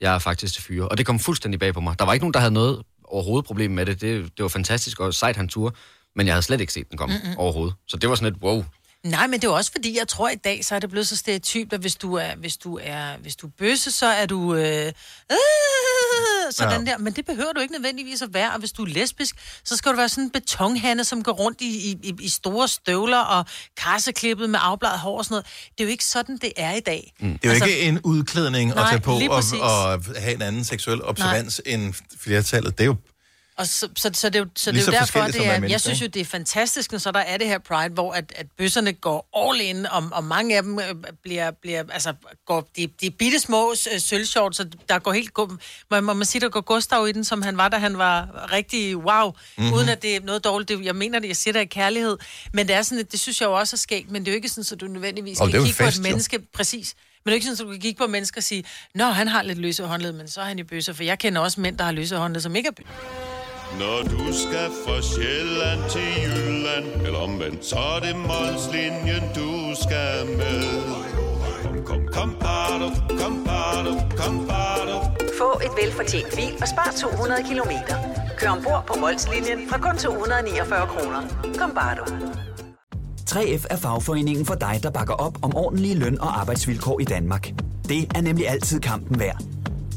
jeg 0.00 0.14
er 0.14 0.18
faktisk 0.18 0.54
til 0.54 0.62
fyre. 0.62 0.88
Og 0.88 0.98
det 0.98 1.06
kom 1.06 1.18
fuldstændig 1.18 1.60
bag 1.60 1.74
på 1.74 1.80
mig. 1.80 1.98
Der 1.98 2.04
var 2.04 2.12
ikke 2.12 2.24
nogen, 2.24 2.34
der 2.34 2.40
havde 2.40 2.54
noget 2.54 2.82
overhovedet 3.04 3.46
problem 3.46 3.70
med 3.70 3.86
det. 3.86 4.00
Det, 4.00 4.22
det 4.36 4.42
var 4.42 4.48
fantastisk 4.48 5.00
og 5.00 5.14
sejt, 5.14 5.36
han 5.36 5.48
turde. 5.48 5.76
Men 6.16 6.26
jeg 6.26 6.34
havde 6.34 6.42
slet 6.42 6.60
ikke 6.60 6.72
set 6.72 6.90
den 6.90 6.98
komme 6.98 7.14
Mm-mm. 7.14 7.24
mm-hmm. 7.26 7.38
overhovedet. 7.38 7.74
Så 7.88 7.96
det 7.96 8.08
var 8.08 8.14
sådan 8.14 8.32
et 8.34 8.42
wow. 8.42 8.64
Nej, 9.04 9.26
men 9.26 9.40
det 9.40 9.48
er 9.48 9.52
også 9.52 9.72
fordi, 9.72 9.98
jeg 9.98 10.08
tror 10.08 10.28
i 10.28 10.34
dag, 10.34 10.64
så 10.64 10.74
er 10.74 10.78
det 10.78 10.90
blevet 10.90 11.08
så 11.08 11.16
stereotypt, 11.16 11.72
at 11.72 11.80
hvis 11.80 11.96
du 11.96 12.14
er, 12.14 12.36
hvis 12.36 12.56
du 12.56 12.78
er, 12.82 13.16
hvis 13.22 13.36
du 13.36 13.46
er 13.46 13.50
bøsse, 13.58 13.90
så 13.90 14.06
er 14.06 14.26
du, 14.26 14.54
øh, 14.54 14.86
øh, 14.86 15.36
sådan 16.50 16.86
Ja. 16.86 16.90
der. 16.92 16.98
Men 16.98 17.12
det 17.12 17.26
behøver 17.26 17.52
du 17.52 17.60
ikke 17.60 17.72
nødvendigvis 17.74 18.22
at 18.22 18.34
være. 18.34 18.52
Og 18.52 18.58
hvis 18.58 18.72
du 18.72 18.82
er 18.82 18.86
lesbisk, 18.88 19.36
så 19.64 19.76
skal 19.76 19.92
du 19.92 19.96
være 19.96 20.08
sådan 20.08 20.24
en 20.24 20.30
betonhande, 20.30 21.04
som 21.04 21.22
går 21.22 21.32
rundt 21.32 21.60
i, 21.60 21.98
i, 22.02 22.14
i- 22.20 22.28
store 22.28 22.68
støvler 22.68 23.18
og 23.18 23.44
karseklippet 23.76 24.50
med 24.50 24.58
afbladet 24.62 24.98
hår 24.98 25.18
og 25.18 25.24
sådan 25.24 25.32
noget. 25.32 25.46
Det 25.78 25.80
er 25.80 25.84
jo 25.84 25.90
ikke 25.90 26.04
sådan, 26.04 26.38
det 26.38 26.52
er 26.56 26.72
i 26.74 26.80
dag. 26.80 27.12
Mm. 27.20 27.28
Det 27.32 27.38
er 27.44 27.48
jo 27.48 27.50
altså, 27.50 27.64
ikke 27.68 27.80
en 27.80 28.00
udklædning 28.04 28.70
at 28.70 28.76
nej, 28.76 28.88
tage 28.90 29.00
på 29.00 29.12
og, 29.30 29.42
og 29.60 30.04
have 30.18 30.34
en 30.34 30.42
anden 30.42 30.64
seksuel 30.64 31.02
observans 31.02 31.60
end 31.66 31.94
flertallet. 32.20 32.78
Det 32.78 32.84
er 32.84 32.88
jo 32.88 32.96
Og 33.56 33.66
så, 33.66 33.88
så, 33.96 34.10
så 34.14 34.28
det 34.28 34.36
er 34.36 34.40
jo, 34.40 34.46
så 34.56 34.72
det 34.72 34.80
er 34.80 34.86
jo 34.86 34.92
derfor, 34.92 35.20
det 35.26 35.46
er 35.46 35.50
er, 35.52 35.66
jeg 35.68 35.80
synes 35.80 36.00
jo, 36.02 36.06
det 36.06 36.20
er 36.20 36.24
fantastisk, 36.24 36.92
når 36.92 36.98
så 36.98 37.12
der 37.12 37.20
er 37.20 37.36
det 37.36 37.46
her 37.46 37.58
Pride, 37.58 37.94
hvor 37.94 38.12
at, 38.12 38.32
at 38.36 38.46
bøsserne 38.58 38.92
går 38.92 39.28
all 39.36 39.60
in, 39.60 39.86
og, 39.86 40.04
og 40.12 40.24
mange 40.24 40.56
af 40.56 40.62
dem 40.62 40.78
øh, 40.78 40.94
bliver, 41.22 41.50
bliver 41.50 41.82
altså, 41.92 42.14
går, 42.46 42.68
de, 42.76 42.86
de 43.00 43.06
er 43.06 43.10
bitte 43.10 43.40
små 43.40 43.74
øh, 43.94 44.00
sølvshorts, 44.00 44.56
så 44.56 44.66
der 44.88 44.98
går 44.98 45.12
helt, 45.12 45.30
må, 45.90 46.00
må 46.00 46.12
man 46.14 46.24
sige, 46.26 46.40
der 46.40 46.48
går 46.48 46.60
Gustav 46.60 47.08
i 47.08 47.12
den, 47.12 47.24
som 47.24 47.42
han 47.42 47.56
var, 47.56 47.68
da 47.68 47.76
han 47.76 47.98
var 47.98 48.48
rigtig 48.52 48.96
wow, 48.96 49.26
Mhm. 49.30 49.34
mm-hmm. 49.56 49.72
uden 49.74 49.88
at 49.88 50.02
det 50.02 50.16
er 50.16 50.20
noget 50.20 50.44
dårligt. 50.44 50.68
Det, 50.68 50.84
jeg 50.84 50.96
mener 50.96 51.18
det, 51.18 51.28
jeg 51.28 51.36
siger 51.36 51.52
det 51.52 51.60
i 51.60 51.64
kærlighed, 51.64 52.16
men 52.52 52.68
det 52.68 52.76
er 52.76 52.82
sådan, 52.82 52.98
at 52.98 53.12
det 53.12 53.20
synes 53.20 53.40
jeg 53.40 53.46
jo 53.46 53.52
også 53.58 53.76
er 53.76 53.78
skægt, 53.78 54.10
men 54.10 54.22
det 54.24 54.28
er 54.28 54.32
jo 54.32 54.36
ikke 54.36 54.48
sådan, 54.48 54.64
at 54.72 54.80
du 54.80 54.86
nødvendigvis 54.86 55.40
Og 55.40 55.48
kan 55.50 55.56
jo 55.58 55.64
kigge 55.64 55.78
på 55.78 55.84
fest, 55.84 55.98
et 55.98 56.04
jo. 56.04 56.08
menneske, 56.10 56.38
præcis, 56.54 56.94
men 57.24 57.30
det 57.30 57.32
er 57.32 57.34
ikke 57.34 57.46
sådan, 57.46 57.54
at 57.66 57.66
du 57.66 57.72
kan 57.72 57.80
kigge 57.80 57.98
på 57.98 58.06
mennesker 58.06 58.38
og 58.40 58.44
sige, 58.44 58.64
nå, 58.94 59.04
han 59.04 59.28
har 59.28 59.42
lidt 59.42 59.58
løse 59.58 59.82
håndled, 59.84 60.12
men 60.12 60.28
så 60.28 60.40
er 60.40 60.44
han 60.44 60.58
i 60.58 60.62
bøsser, 60.62 60.92
for 60.92 61.02
jeg 61.02 61.18
kender 61.18 61.40
også 61.40 61.60
mænd, 61.60 61.78
der 61.78 61.84
har 61.84 61.92
løse 61.92 62.16
håndled, 62.16 62.40
som 62.42 62.56
ikke 62.56 62.66
er 62.66 62.72
bøsser. 62.72 63.33
Når 63.78 63.98
du 64.02 64.32
skal 64.32 64.68
fra 64.84 65.02
Sjælland 65.02 65.80
til 65.90 66.08
Jylland 66.24 67.06
Eller 67.06 67.18
omvendt, 67.18 67.64
så 67.64 67.76
er 67.76 68.00
det 68.00 68.16
Molslinjen, 68.16 69.24
du 69.34 69.50
skal 69.84 70.26
med 70.38 70.62
Kom, 71.64 71.76
kom, 71.84 72.02
kom, 72.12 72.30
bado, 72.40 72.88
kom, 73.20 73.44
bado, 73.44 73.92
kom, 74.20 74.46
bado. 74.48 74.96
Få 75.38 75.50
et 75.66 75.70
velfortjent 75.82 76.26
bil 76.36 76.52
og 76.62 76.68
spar 76.68 76.90
200 76.96 77.42
kilometer. 77.48 77.96
Kør 78.38 78.48
ombord 78.48 78.84
på 78.86 78.94
Molslinjen 79.00 79.68
fra 79.68 79.78
kun 79.78 79.96
249 79.98 80.86
kroner. 80.86 81.20
Kom 81.58 81.70
bare 81.74 81.94
du. 81.98 82.04
3F 83.30 83.64
er 83.70 83.76
fagforeningen 83.76 84.46
for 84.46 84.54
dig, 84.54 84.80
der 84.82 84.90
bakker 84.90 85.14
op 85.14 85.38
om 85.42 85.56
ordentlige 85.56 85.94
løn- 85.94 86.20
og 86.20 86.40
arbejdsvilkår 86.40 87.00
i 87.00 87.04
Danmark. 87.04 87.48
Det 87.88 88.16
er 88.16 88.20
nemlig 88.20 88.48
altid 88.48 88.80
kampen 88.80 89.20
værd. 89.20 89.53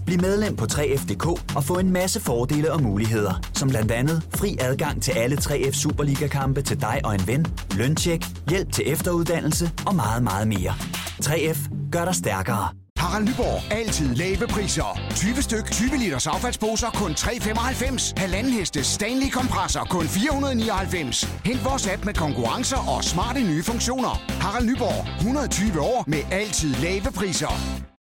Bliv 0.08 0.22
medlem 0.22 0.56
på 0.56 0.66
3F.dk 0.66 1.56
og 1.56 1.64
få 1.64 1.80
en 1.80 1.92
masse 1.92 2.20
fordele 2.20 2.72
og 2.72 2.82
muligheder, 2.82 3.34
som 3.54 3.70
blandt 3.70 3.92
andet 3.92 4.24
fri 4.36 4.58
adgang 4.60 5.02
til 5.02 5.12
alle 5.12 5.38
3F 5.38 5.72
Superliga-kampe 5.72 6.62
til 6.62 6.82
dig 6.82 7.02
og 7.04 7.16
en 7.16 7.28
ven, 7.28 7.46
løntjek, 7.72 8.26
hjælp 8.50 8.72
til 8.72 8.92
efteruddannelse 8.92 9.72
og 9.88 9.96
meget, 9.96 10.24
meget 10.24 10.48
mere. 10.48 10.74
3F 11.24 11.90
gør 11.92 12.06
dig 12.06 12.16
stærkere. 12.16 12.70
Harald 12.98 13.24
Nyborg. 13.24 13.74
Altid 13.74 14.16
lave 14.16 14.48
priser. 14.48 15.00
20 15.16 15.42
styk, 15.42 15.72
20 15.72 15.98
liters 15.98 16.28
affaldsposer 16.28 16.88
kun 16.90 17.12
3,95. 17.12 18.14
Halvanden 18.18 18.54
heste 18.54 18.84
Stanley 18.84 19.30
kompresser 19.32 19.84
kun 19.84 20.06
499. 20.06 21.24
Hent 21.46 21.66
vores 21.66 21.88
app 21.88 22.06
med 22.06 22.14
konkurrencer 22.14 22.96
og 22.96 23.04
smarte 23.04 23.40
nye 23.40 23.64
funktioner. 23.64 24.22
Harald 24.30 24.66
Nyborg. 24.66 25.18
120 25.18 25.82
år 25.82 26.04
med 26.08 26.20
altid 26.32 26.74
lave 26.76 27.12
priser. 27.16 27.54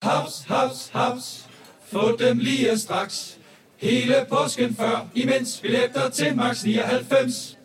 Haps, 0.03 0.45
haps, 0.47 0.89
haps. 0.93 1.44
Få 1.91 2.15
dem 2.15 2.37
lige 2.37 2.77
straks. 2.77 3.37
Hele 3.77 4.25
påsken 4.29 4.75
før, 4.75 5.07
imens 5.15 5.59
billetter 5.61 6.09
til 6.09 6.35
max 6.35 6.63
99. 6.63 7.57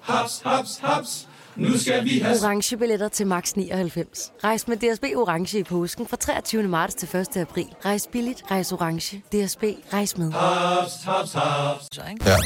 Haps, 0.00 0.40
haps, 0.44 0.78
haps. 0.82 1.27
Nu 1.58 1.78
skal 1.78 2.04
vi 2.04 2.18
have... 2.18 2.36
Orange 2.44 2.76
billetter 2.76 3.08
til 3.08 3.26
max 3.26 3.52
99. 3.52 4.32
Rejs 4.44 4.68
med 4.68 4.76
DSB 4.76 5.04
Orange 5.16 5.58
i 5.58 5.62
påsken 5.62 6.06
fra 6.06 6.16
23. 6.16 6.62
marts 6.62 6.94
til 6.94 7.16
1. 7.16 7.36
april. 7.36 7.66
Rejs 7.84 8.08
billigt, 8.12 8.42
rejs 8.50 8.72
orange. 8.72 9.16
DSB, 9.32 9.64
rejs 9.92 10.18
med. 10.18 10.32
Haps, 10.32 10.92
haps, 11.04 11.32
haps. 11.32 11.84
Ja. 12.26 12.36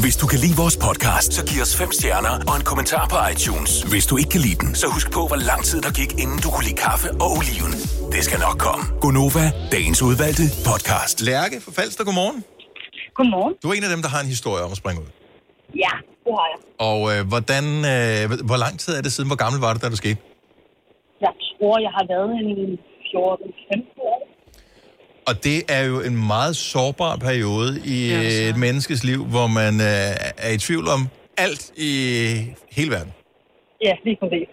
Hvis 0.00 0.16
du 0.16 0.26
kan 0.26 0.38
lide 0.38 0.56
vores 0.56 0.76
podcast, 0.76 1.32
så 1.32 1.46
giv 1.46 1.62
os 1.62 1.76
fem 1.76 1.92
stjerner 1.92 2.34
og 2.48 2.56
en 2.56 2.64
kommentar 2.64 3.08
på 3.08 3.16
iTunes. 3.32 3.82
Hvis 3.82 4.06
du 4.06 4.16
ikke 4.16 4.30
kan 4.30 4.40
lide 4.40 4.58
den, 4.66 4.74
så 4.74 4.86
husk 4.86 5.12
på, 5.12 5.26
hvor 5.26 5.36
lang 5.50 5.64
tid 5.64 5.80
der 5.82 5.92
gik, 6.00 6.12
inden 6.22 6.38
du 6.44 6.48
kunne 6.50 6.64
lide 6.68 6.76
kaffe 6.76 7.08
og 7.22 7.28
oliven. 7.38 7.72
Det 8.14 8.22
skal 8.24 8.38
nok 8.46 8.58
komme. 8.66 8.84
Gonova, 9.00 9.46
dagens 9.72 10.02
udvalgte 10.02 10.42
podcast. 10.68 11.16
Lærke 11.20 11.60
fra 11.64 11.72
Falster, 11.78 12.04
godmorgen. 12.04 12.44
Godmorgen. 13.18 13.54
Du 13.62 13.66
er 13.70 13.74
en 13.74 13.84
af 13.88 13.90
dem, 13.94 14.02
der 14.02 14.08
har 14.14 14.20
en 14.20 14.30
historie 14.36 14.62
om 14.66 14.70
at 14.70 14.76
springe 14.82 15.00
ud. 15.02 15.08
Ja, 15.84 15.94
det 16.24 16.32
har 16.38 16.46
jeg. 16.52 16.60
Og 16.90 17.00
øh, 17.12 17.20
hvordan, 17.32 17.64
øh, 17.92 18.22
hvor 18.50 18.58
lang 18.64 18.74
tid 18.82 18.92
er 18.98 19.02
det 19.06 19.12
siden? 19.12 19.28
Hvor 19.30 19.40
gammel 19.44 19.60
var 19.66 19.72
det, 19.72 19.82
da 19.82 19.88
du 19.94 19.96
skete? 20.04 20.18
Jeg 21.26 21.32
tror, 21.44 21.74
jeg 21.86 21.92
har 21.98 22.04
været 22.14 22.30
en 22.42 22.78
14-15 23.10 24.10
år. 24.10 24.18
Og 25.28 25.34
det 25.44 25.58
er 25.76 25.82
jo 25.90 25.96
en 26.00 26.16
meget 26.26 26.56
sårbar 26.56 27.16
periode 27.16 27.70
i 27.96 27.98
ja, 28.08 28.48
et 28.48 28.56
menneskes 28.66 29.04
liv, 29.04 29.20
hvor 29.34 29.46
man 29.46 29.74
øh, 29.80 30.46
er 30.46 30.52
i 30.56 30.58
tvivl 30.58 30.86
om 30.96 31.00
alt 31.38 31.72
i 31.76 31.92
hele 32.76 32.90
verden. 32.90 33.12
Ja, 33.86 33.92
lige 34.04 34.16
præcis. 34.22 34.48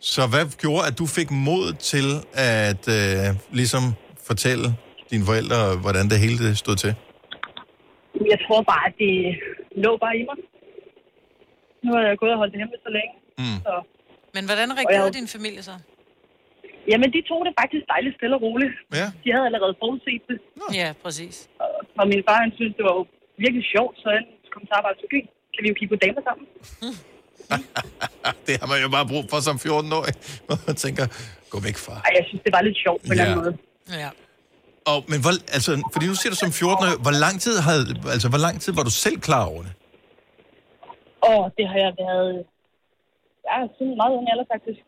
Så 0.00 0.22
hvad 0.32 0.44
gjorde, 0.62 0.82
at 0.88 0.98
du 0.98 1.06
fik 1.06 1.30
mod 1.30 1.66
til 1.92 2.08
at 2.34 2.82
øh, 2.98 3.26
ligesom 3.60 3.82
fortælle 4.28 4.66
dine 5.10 5.24
forældre, 5.30 5.58
hvordan 5.84 6.04
det 6.10 6.18
hele 6.24 6.38
det 6.46 6.58
stod 6.58 6.76
til? 6.76 6.94
Jeg 8.32 8.38
tror 8.46 8.60
bare, 8.72 8.84
at 8.90 8.94
det 9.04 9.14
lå 9.84 9.92
bare 10.04 10.16
i 10.20 10.24
mig. 10.28 10.38
Nu 11.88 11.92
har 11.96 12.02
jeg 12.10 12.16
gået 12.22 12.32
og 12.36 12.38
holdt 12.42 12.52
det 12.54 12.60
hemmeligt 12.62 12.82
så 12.88 12.92
længe. 12.98 13.12
Mm. 13.42 13.58
Så, 13.66 13.72
Men 14.36 14.42
hvordan 14.48 14.66
Og 14.72 14.76
reagerede 14.80 15.10
jeg- 15.10 15.18
din 15.20 15.28
familie 15.36 15.62
så? 15.70 15.74
jamen, 16.92 17.08
de 17.16 17.20
tog 17.30 17.40
det 17.46 17.52
faktisk 17.62 17.84
dejligt 17.94 18.14
stille 18.18 18.34
og 18.38 18.42
roligt. 18.46 18.74
Ja. 19.00 19.06
De 19.24 19.28
havde 19.34 19.46
allerede 19.50 19.74
forudset 19.82 20.22
det. 20.30 20.38
Ja, 20.80 20.88
præcis. 21.04 21.36
Og 22.00 22.04
min 22.12 22.20
far, 22.28 22.38
han 22.44 22.52
synes, 22.58 22.72
det 22.78 22.84
var 22.88 22.94
jo 22.98 23.02
virkelig 23.44 23.64
sjovt, 23.74 23.94
så 24.02 24.06
han 24.16 24.24
kom 24.54 24.62
til 24.68 24.74
arbejde 24.78 24.96
til 25.02 25.08
byen. 25.12 25.28
Kan 25.54 25.60
vi 25.64 25.68
jo 25.72 25.76
kigge 25.78 25.92
på 25.94 25.98
damer 26.04 26.22
sammen? 26.28 26.44
Det 28.46 28.54
har 28.60 28.66
man 28.72 28.78
jo 28.84 28.88
bare 28.96 29.06
brug 29.12 29.24
for 29.32 29.38
som 29.48 29.56
14-årig. 29.66 30.14
Hvor 30.46 30.58
man 30.66 30.76
tænker, 30.84 31.04
gå 31.52 31.58
væk 31.68 31.76
fra. 31.86 31.94
Ej, 32.06 32.12
jeg 32.18 32.24
synes, 32.28 32.42
det 32.46 32.52
var 32.56 32.62
lidt 32.68 32.78
sjovt 32.84 33.00
på 33.02 33.06
en 33.06 33.12
eller 33.12 33.24
anden 33.24 33.38
måde. 33.44 33.54
Ja. 34.04 34.10
Og, 34.92 34.98
men 35.10 35.18
hvor, 35.24 35.32
altså, 35.56 35.70
fordi 35.92 36.06
nu 36.06 36.14
siger 36.20 36.30
du 36.34 36.36
som 36.44 36.52
14 36.52 37.02
hvor 37.04 37.14
lang 37.24 37.36
tid 37.46 37.54
havde, 37.68 37.82
altså, 38.14 38.28
hvor 38.32 38.38
lang 38.46 38.54
tid 38.62 38.72
var 38.78 38.82
du 38.88 38.90
selv 38.90 39.18
klar 39.28 39.44
over 39.52 39.62
det? 39.66 39.72
Og 41.32 41.42
det 41.58 41.64
har 41.72 41.78
jeg 41.86 41.92
været... 42.04 42.34
Ja, 43.48 43.56
siden 43.78 43.96
meget 44.00 44.12
ung 44.18 44.26
alder, 44.32 44.46
faktisk. 44.54 44.80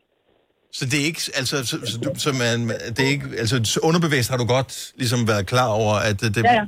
Så 0.79 0.85
det 0.91 0.97
er 1.03 1.05
ikke, 1.11 1.23
altså, 1.41 1.57
så, 1.71 1.77
så, 1.91 1.99
du, 2.05 2.11
så 2.25 2.31
man, 2.45 2.69
det 2.97 3.01
er 3.07 3.11
ikke, 3.17 3.27
altså, 3.39 3.61
så 3.65 3.81
underbevidst 3.83 4.31
har 4.31 4.37
du 4.43 4.47
godt 4.57 4.93
ligesom 4.97 5.29
været 5.29 5.47
klar 5.47 5.69
over, 5.69 5.95
at 5.95 6.21
det, 6.21 6.37
Ja, 6.37 6.53
ja. 6.53 6.65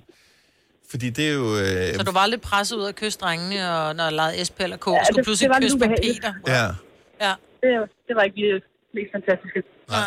fordi 0.91 1.11
det 1.11 1.29
er 1.29 1.33
jo, 1.33 1.47
øh, 1.57 1.95
Så 1.95 2.03
du 2.03 2.13
var 2.13 2.21
aldrig 2.21 2.41
presset 2.41 2.77
ud 2.77 2.87
at 2.93 2.97
kysse 2.97 3.19
drengene, 3.19 3.71
og 3.79 3.97
når 3.97 4.05
jeg 4.05 4.13
legede 4.13 4.45
SP 4.49 4.59
eller 4.61 4.77
K, 4.77 4.87
Ja, 4.87 5.05
skulle 5.05 5.17
det- 5.17 5.25
pludselig 5.25 5.49
det 5.49 5.55
var 5.55 5.61
lidt 5.61 5.73
kysse 5.73 5.89
med. 5.89 5.97
Peter. 6.15 6.33
ja, 6.57 6.65
Ja. 7.27 7.33
Det, 7.63 7.91
det 8.09 8.17
var 8.17 8.23
ikke 8.23 8.37
lige 8.37 8.55
det 8.55 8.63
mest 8.95 9.11
fantastiske. 9.17 9.63
nej, 9.89 9.99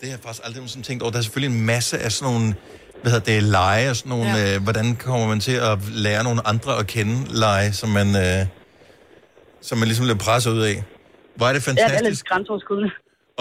det 0.00 0.04
har 0.08 0.14
jeg 0.16 0.20
faktisk 0.24 0.46
aldrig 0.46 0.68
sådan 0.70 0.82
tænkt 0.82 1.02
over. 1.02 1.10
Der 1.12 1.18
er 1.18 1.22
selvfølgelig 1.22 1.58
en 1.60 1.66
masse 1.66 1.98
af 1.98 2.12
sådan 2.12 2.32
nogle, 2.34 2.54
hvad 3.02 3.12
hedder 3.12 3.24
det, 3.32 3.42
lege 3.42 3.90
og 3.90 3.96
sådan 3.96 4.10
nogle, 4.10 4.30
ja. 4.30 4.54
øh, 4.56 4.62
hvordan 4.62 4.96
kommer 4.96 5.26
man 5.28 5.40
til 5.40 5.56
at 5.70 5.78
lære 6.06 6.24
nogle 6.24 6.46
andre 6.46 6.78
at 6.78 6.86
kende 6.86 7.16
lege, 7.44 7.72
som 7.72 7.88
man, 7.88 8.08
øh, 8.16 8.46
som 9.60 9.78
man 9.78 9.86
ligesom 9.88 10.04
bliver 10.06 10.18
presset 10.18 10.50
ud 10.50 10.62
af. 10.62 10.76
Hvor 11.36 11.46
er 11.46 11.52
det 11.52 11.66
Ja, 11.66 11.72
det 11.72 11.78
er 11.80 11.88
fantastisk. 11.88 12.10
lidt 12.10 12.28
grænseoverskridende. 12.28 12.90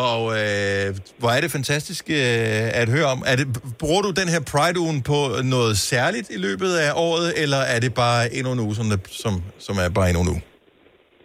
Og 0.10 0.22
øh, 0.40 0.88
hvor 1.22 1.30
er 1.30 1.42
det 1.42 1.52
fantastisk 1.52 2.04
øh, 2.10 2.82
at 2.82 2.90
høre 2.90 3.06
om. 3.06 3.24
Er 3.32 3.36
det, 3.36 3.48
bruger 3.80 4.02
du 4.02 4.12
den 4.12 4.28
her 4.34 4.42
Pride-ugen 4.52 5.02
på 5.04 5.20
noget 5.44 5.78
særligt 5.78 6.28
i 6.30 6.38
løbet 6.38 6.72
af 6.86 6.92
året, 6.96 7.44
eller 7.44 7.58
er 7.58 7.80
det 7.80 7.94
bare 7.94 8.34
endnu 8.34 8.52
en 8.52 8.60
uge, 8.60 8.76
som, 8.76 8.86
som, 9.24 9.34
som 9.60 9.76
er 9.84 9.90
bare 9.90 10.10
endnu 10.10 10.22
en 10.22 10.30
uge? 10.30 10.42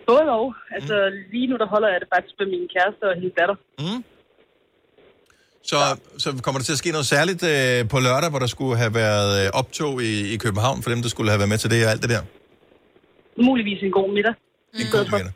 Både 0.07 0.25
og. 0.39 0.55
Altså, 0.77 0.95
lige 1.33 1.47
nu 1.47 1.57
der 1.57 1.67
holder 1.67 1.89
jeg 1.89 1.99
det 2.01 2.09
faktisk 2.15 2.35
med 2.39 2.47
min 2.55 2.65
kæreste 2.75 3.03
og 3.11 3.15
hendes 3.15 3.35
datter. 3.41 3.57
Mm. 3.79 4.05
Så, 5.71 5.77
så 6.19 6.29
kommer 6.43 6.59
der 6.59 6.65
til 6.65 6.73
at 6.73 6.79
ske 6.79 6.91
noget 6.91 7.07
særligt 7.07 7.43
øh, 7.53 7.89
på 7.89 7.99
lørdag, 8.07 8.31
hvor 8.31 8.39
der 8.39 8.47
skulle 8.47 8.77
have 8.77 8.95
været 8.95 9.31
øh, 9.47 9.51
optog 9.61 10.03
i, 10.03 10.33
i 10.35 10.37
København, 10.37 10.83
for 10.83 10.91
dem, 10.91 11.03
der 11.03 11.09
skulle 11.09 11.31
have 11.31 11.39
været 11.39 11.49
med 11.49 11.59
til 11.59 11.71
det 11.71 11.85
og 11.87 11.91
alt 11.93 12.03
det 12.03 12.11
der? 12.11 12.23
Muligvis 13.49 13.79
en 13.83 13.93
god 14.01 14.09
middag. 14.17 14.35
En 14.81 14.87
god 14.97 15.05
middag. 15.13 15.33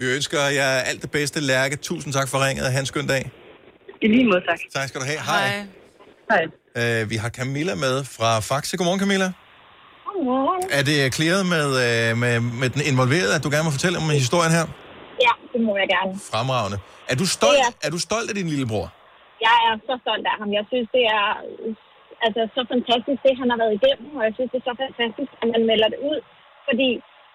Vi 0.00 0.04
ønsker 0.16 0.38
jer 0.60 0.70
alt 0.90 1.00
det 1.04 1.10
bedste, 1.18 1.38
Lærke. 1.40 1.74
Tusind 1.76 2.12
tak 2.18 2.28
for 2.32 2.38
ringet. 2.46 2.64
Ha' 2.72 2.80
en 2.80 2.86
skøn 2.92 3.06
dag. 3.14 3.22
I 4.04 4.06
lige 4.14 4.26
måde, 4.30 4.42
tak. 4.48 4.58
Tak 4.76 4.86
skal 4.88 4.98
du 5.02 5.06
have. 5.12 5.20
Hej. 5.30 5.46
Hej. 6.32 6.42
Øh, 6.80 7.10
vi 7.10 7.16
har 7.22 7.30
Camilla 7.38 7.74
med 7.84 7.96
fra 8.16 8.30
Faxe. 8.48 8.76
Godmorgen, 8.78 9.00
Camilla. 9.04 9.28
Godmorgen. 10.06 10.62
Er 10.78 10.82
det 10.90 10.98
clearet 11.16 11.44
med, 11.54 11.66
øh, 11.86 12.10
med, 12.22 12.34
med 12.62 12.68
den 12.74 12.82
involverede, 12.90 13.32
at 13.38 13.42
du 13.44 13.48
gerne 13.54 13.66
må 13.68 13.72
fortælle 13.78 13.96
om 14.02 14.04
historien 14.24 14.52
her? 14.58 14.64
Ja, 15.26 15.32
det 15.52 15.60
må 15.66 15.72
jeg 15.82 15.88
gerne. 15.94 16.12
Fremragende. 16.32 16.78
Er 17.12 17.16
du 17.22 17.26
stolt, 17.38 17.58
Det 17.68 17.86
er 17.86 17.90
du 17.96 18.00
stolt 18.08 18.26
af 18.30 18.34
din 18.40 18.48
lillebror? 18.52 18.86
Jeg 19.46 19.56
er 19.68 19.74
så 19.88 19.94
stolt 20.04 20.24
af 20.30 20.36
ham. 20.40 20.48
Jeg 20.58 20.64
synes, 20.70 20.86
det 20.96 21.04
er 21.18 21.26
altså, 22.24 22.42
så 22.56 22.60
fantastisk, 22.72 23.18
det 23.26 23.32
han 23.42 23.48
har 23.52 23.58
været 23.62 23.74
igennem, 23.78 24.08
og 24.18 24.22
jeg 24.26 24.32
synes, 24.36 24.50
det 24.52 24.58
er 24.62 24.66
så 24.70 24.74
fantastisk, 24.84 25.30
at 25.42 25.46
man 25.54 25.62
melder 25.70 25.88
det 25.94 26.00
ud. 26.10 26.18
Fordi 26.68 26.88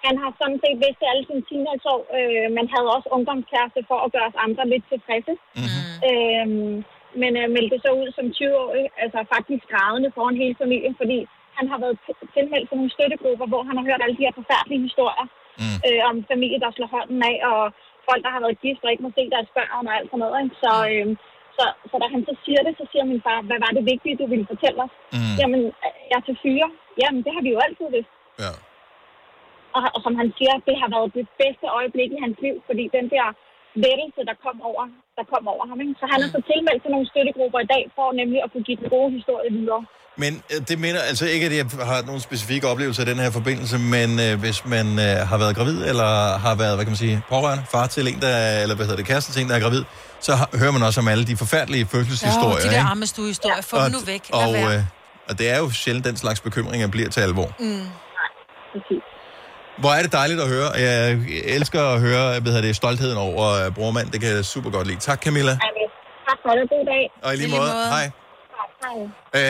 han 0.07 0.15
har 0.21 0.31
sådan 0.41 0.59
set 0.63 0.77
vidst 0.83 1.01
alle 1.11 1.23
sine 1.29 1.43
teenageår, 1.49 2.01
øh, 2.17 2.47
men 2.55 2.65
havde 2.73 2.93
også 2.95 3.07
ungdomskæreste 3.15 3.81
for 3.89 3.99
at 4.05 4.11
gøre 4.13 4.29
os 4.31 4.41
andre 4.45 4.63
lidt 4.73 4.85
tilfredse. 4.93 5.33
Mm-hmm. 5.59 5.85
Øhm, 6.07 6.75
men 7.21 7.31
øh, 7.41 7.47
meldte 7.55 7.77
så 7.85 7.89
ud 8.01 8.09
som 8.17 8.25
20-årig, 8.37 8.85
altså 9.03 9.19
faktisk 9.35 9.63
grædende 9.73 10.09
foran 10.15 10.41
hele 10.43 10.55
familien, 10.63 10.95
fordi 11.01 11.19
han 11.57 11.65
har 11.71 11.79
været 11.83 11.97
tilmeldt 12.35 12.67
til 12.67 12.77
nogle 12.77 12.95
støttegrupper, 12.95 13.47
hvor 13.51 13.63
han 13.67 13.75
har 13.77 13.85
hørt 13.89 14.03
alle 14.03 14.17
de 14.17 14.25
her 14.25 14.37
forfærdelige 14.39 14.85
historier 14.87 15.27
mm. 15.61 15.77
øh, 15.87 16.01
om 16.09 16.15
familie, 16.31 16.59
der 16.63 16.71
slår 16.75 16.89
hånden 16.95 17.19
af, 17.31 17.37
og 17.51 17.61
folk, 18.09 18.21
der 18.25 18.31
har 18.35 18.41
været 18.45 18.61
gift 18.63 18.83
og 18.83 18.91
ikke 18.91 19.05
må 19.05 19.11
se 19.17 19.23
deres 19.35 19.49
børn 19.57 19.87
og 19.89 19.93
alt 19.97 20.09
sådan 20.09 20.21
noget. 20.23 20.37
Ikke? 20.43 20.55
Så, 20.63 20.71
øh, 20.91 21.07
så, 21.57 21.65
så 21.89 21.95
da 22.01 22.05
han 22.15 22.21
så 22.29 22.33
siger 22.45 22.61
det, 22.67 22.73
så 22.79 22.85
siger 22.91 23.03
min 23.11 23.25
far, 23.25 23.37
hvad 23.49 23.59
var 23.65 23.71
det 23.77 23.83
vigtige, 23.93 24.19
du 24.21 24.25
ville 24.33 24.47
fortælle 24.51 24.79
os? 24.85 24.93
Mm. 25.15 25.35
Jamen, 25.39 25.61
øh, 25.85 25.93
jeg 26.09 26.17
er 26.19 26.25
til 26.27 26.37
fyre. 26.43 26.69
Jamen, 27.01 27.21
det 27.25 27.31
har 27.35 27.43
vi 27.45 27.51
jo 27.55 27.59
altid 27.65 27.87
vidst. 27.95 28.13
Ja. 28.43 28.53
Og, 29.77 29.81
og 29.95 29.99
som 30.05 30.13
han 30.21 30.27
siger, 30.37 30.53
det 30.67 30.75
har 30.81 30.89
været 30.95 31.09
det 31.17 31.25
bedste 31.41 31.65
øjeblik 31.79 32.09
i 32.17 32.19
hans 32.25 32.37
liv, 32.45 32.55
fordi 32.69 32.83
den 32.97 33.05
der 33.15 33.27
lettelse, 33.85 34.21
der 34.29 34.35
kom 34.45 34.57
over, 34.69 34.83
der 35.17 35.25
kom 35.33 35.43
over 35.53 35.63
ham. 35.69 35.77
Ikke? 35.83 35.95
Så 36.01 36.05
han 36.13 36.19
er 36.25 36.29
så 36.35 36.41
tilmeldt 36.51 36.81
til 36.83 36.91
nogle 36.95 37.07
støttegrupper 37.11 37.59
i 37.65 37.69
dag, 37.73 37.83
for 37.97 38.05
nemlig 38.21 38.39
at 38.45 38.49
kunne 38.51 38.65
give 38.69 38.79
den 38.81 38.89
gode 38.95 39.09
historie 39.17 39.49
videre. 39.59 39.83
Men 40.23 40.33
øh, 40.51 40.59
det 40.69 40.77
mener 40.85 40.99
altså 41.11 41.25
ikke, 41.33 41.45
at 41.49 41.53
jeg 41.59 41.65
har 41.91 41.99
nogen 42.09 42.21
specifikke 42.29 42.65
oplevelser 42.71 43.01
i 43.05 43.09
den 43.11 43.19
her 43.23 43.31
forbindelse, 43.39 43.75
men 43.95 44.09
øh, 44.25 44.33
hvis 44.43 44.57
man 44.75 44.87
øh, 45.07 45.15
har 45.31 45.37
været 45.43 45.53
gravid, 45.59 45.77
eller 45.91 46.09
har 46.45 46.55
været, 46.63 46.73
hvad 46.75 46.85
kan 46.85 46.91
man 46.95 47.01
sige, 47.05 47.15
pårørende, 47.33 47.63
far 47.75 47.85
til 47.95 48.03
en, 48.11 48.19
der, 48.25 48.33
er- 48.47 48.59
eller 48.63 48.75
hvad 48.75 48.85
hedder 48.87 48.99
det, 49.01 49.07
kæreste 49.11 49.29
til 49.33 49.39
en, 49.43 49.49
der 49.49 49.55
er 49.59 49.63
gravid, 49.65 49.83
så 50.27 50.31
har, 50.39 50.47
hører 50.61 50.73
man 50.77 50.83
også 50.87 50.99
om 51.03 51.07
alle 51.13 51.25
de 51.31 51.35
forfærdelige 51.43 51.85
fødselshistorier. 51.93 52.57
Åh, 52.57 52.65
de 52.65 52.67
der 52.75 52.81
ikke? 52.83 52.91
armestuehistorier, 52.93 53.61
få 53.71 53.75
Og- 53.77 53.83
dem 53.85 53.91
nu 53.97 54.01
væk. 54.13 54.23
Og, 54.39 54.53
være. 54.53 54.75
øh, 54.75 54.81
og 55.29 55.33
det 55.39 55.45
er 55.53 55.57
jo 55.63 55.67
sjældent, 55.81 56.05
den 56.09 56.17
slags 56.23 56.39
bekymringer 56.47 56.87
bliver 56.95 57.09
til 57.15 57.21
alvor. 57.27 57.49
Mm. 57.59 57.85
Hvor 59.79 59.91
er 59.97 60.01
det 60.01 60.11
dejligt 60.11 60.41
at 60.41 60.47
høre. 60.47 60.69
Jeg 60.71 61.19
elsker 61.57 61.81
at 61.81 61.99
høre 62.01 62.39
hvad 62.39 62.51
hedder 62.51 62.67
det, 62.67 62.75
stoltheden 62.75 63.17
over 63.17 63.67
uh, 63.67 63.73
brormand. 63.73 64.11
Det 64.11 64.21
kan 64.21 64.29
jeg 64.35 64.45
super 64.45 64.69
godt 64.69 64.87
lide. 64.87 64.99
Tak, 64.99 65.23
Camilla. 65.23 65.51
Tak 66.29 66.37
for 66.43 66.51
det. 66.57 66.69
God 66.69 66.85
dag. 66.93 67.03
Og 67.23 67.33
i 67.33 67.37
lige 67.37 67.51
måde. 67.57 67.71
Hej. 67.95 68.11
Øh, 69.35 69.41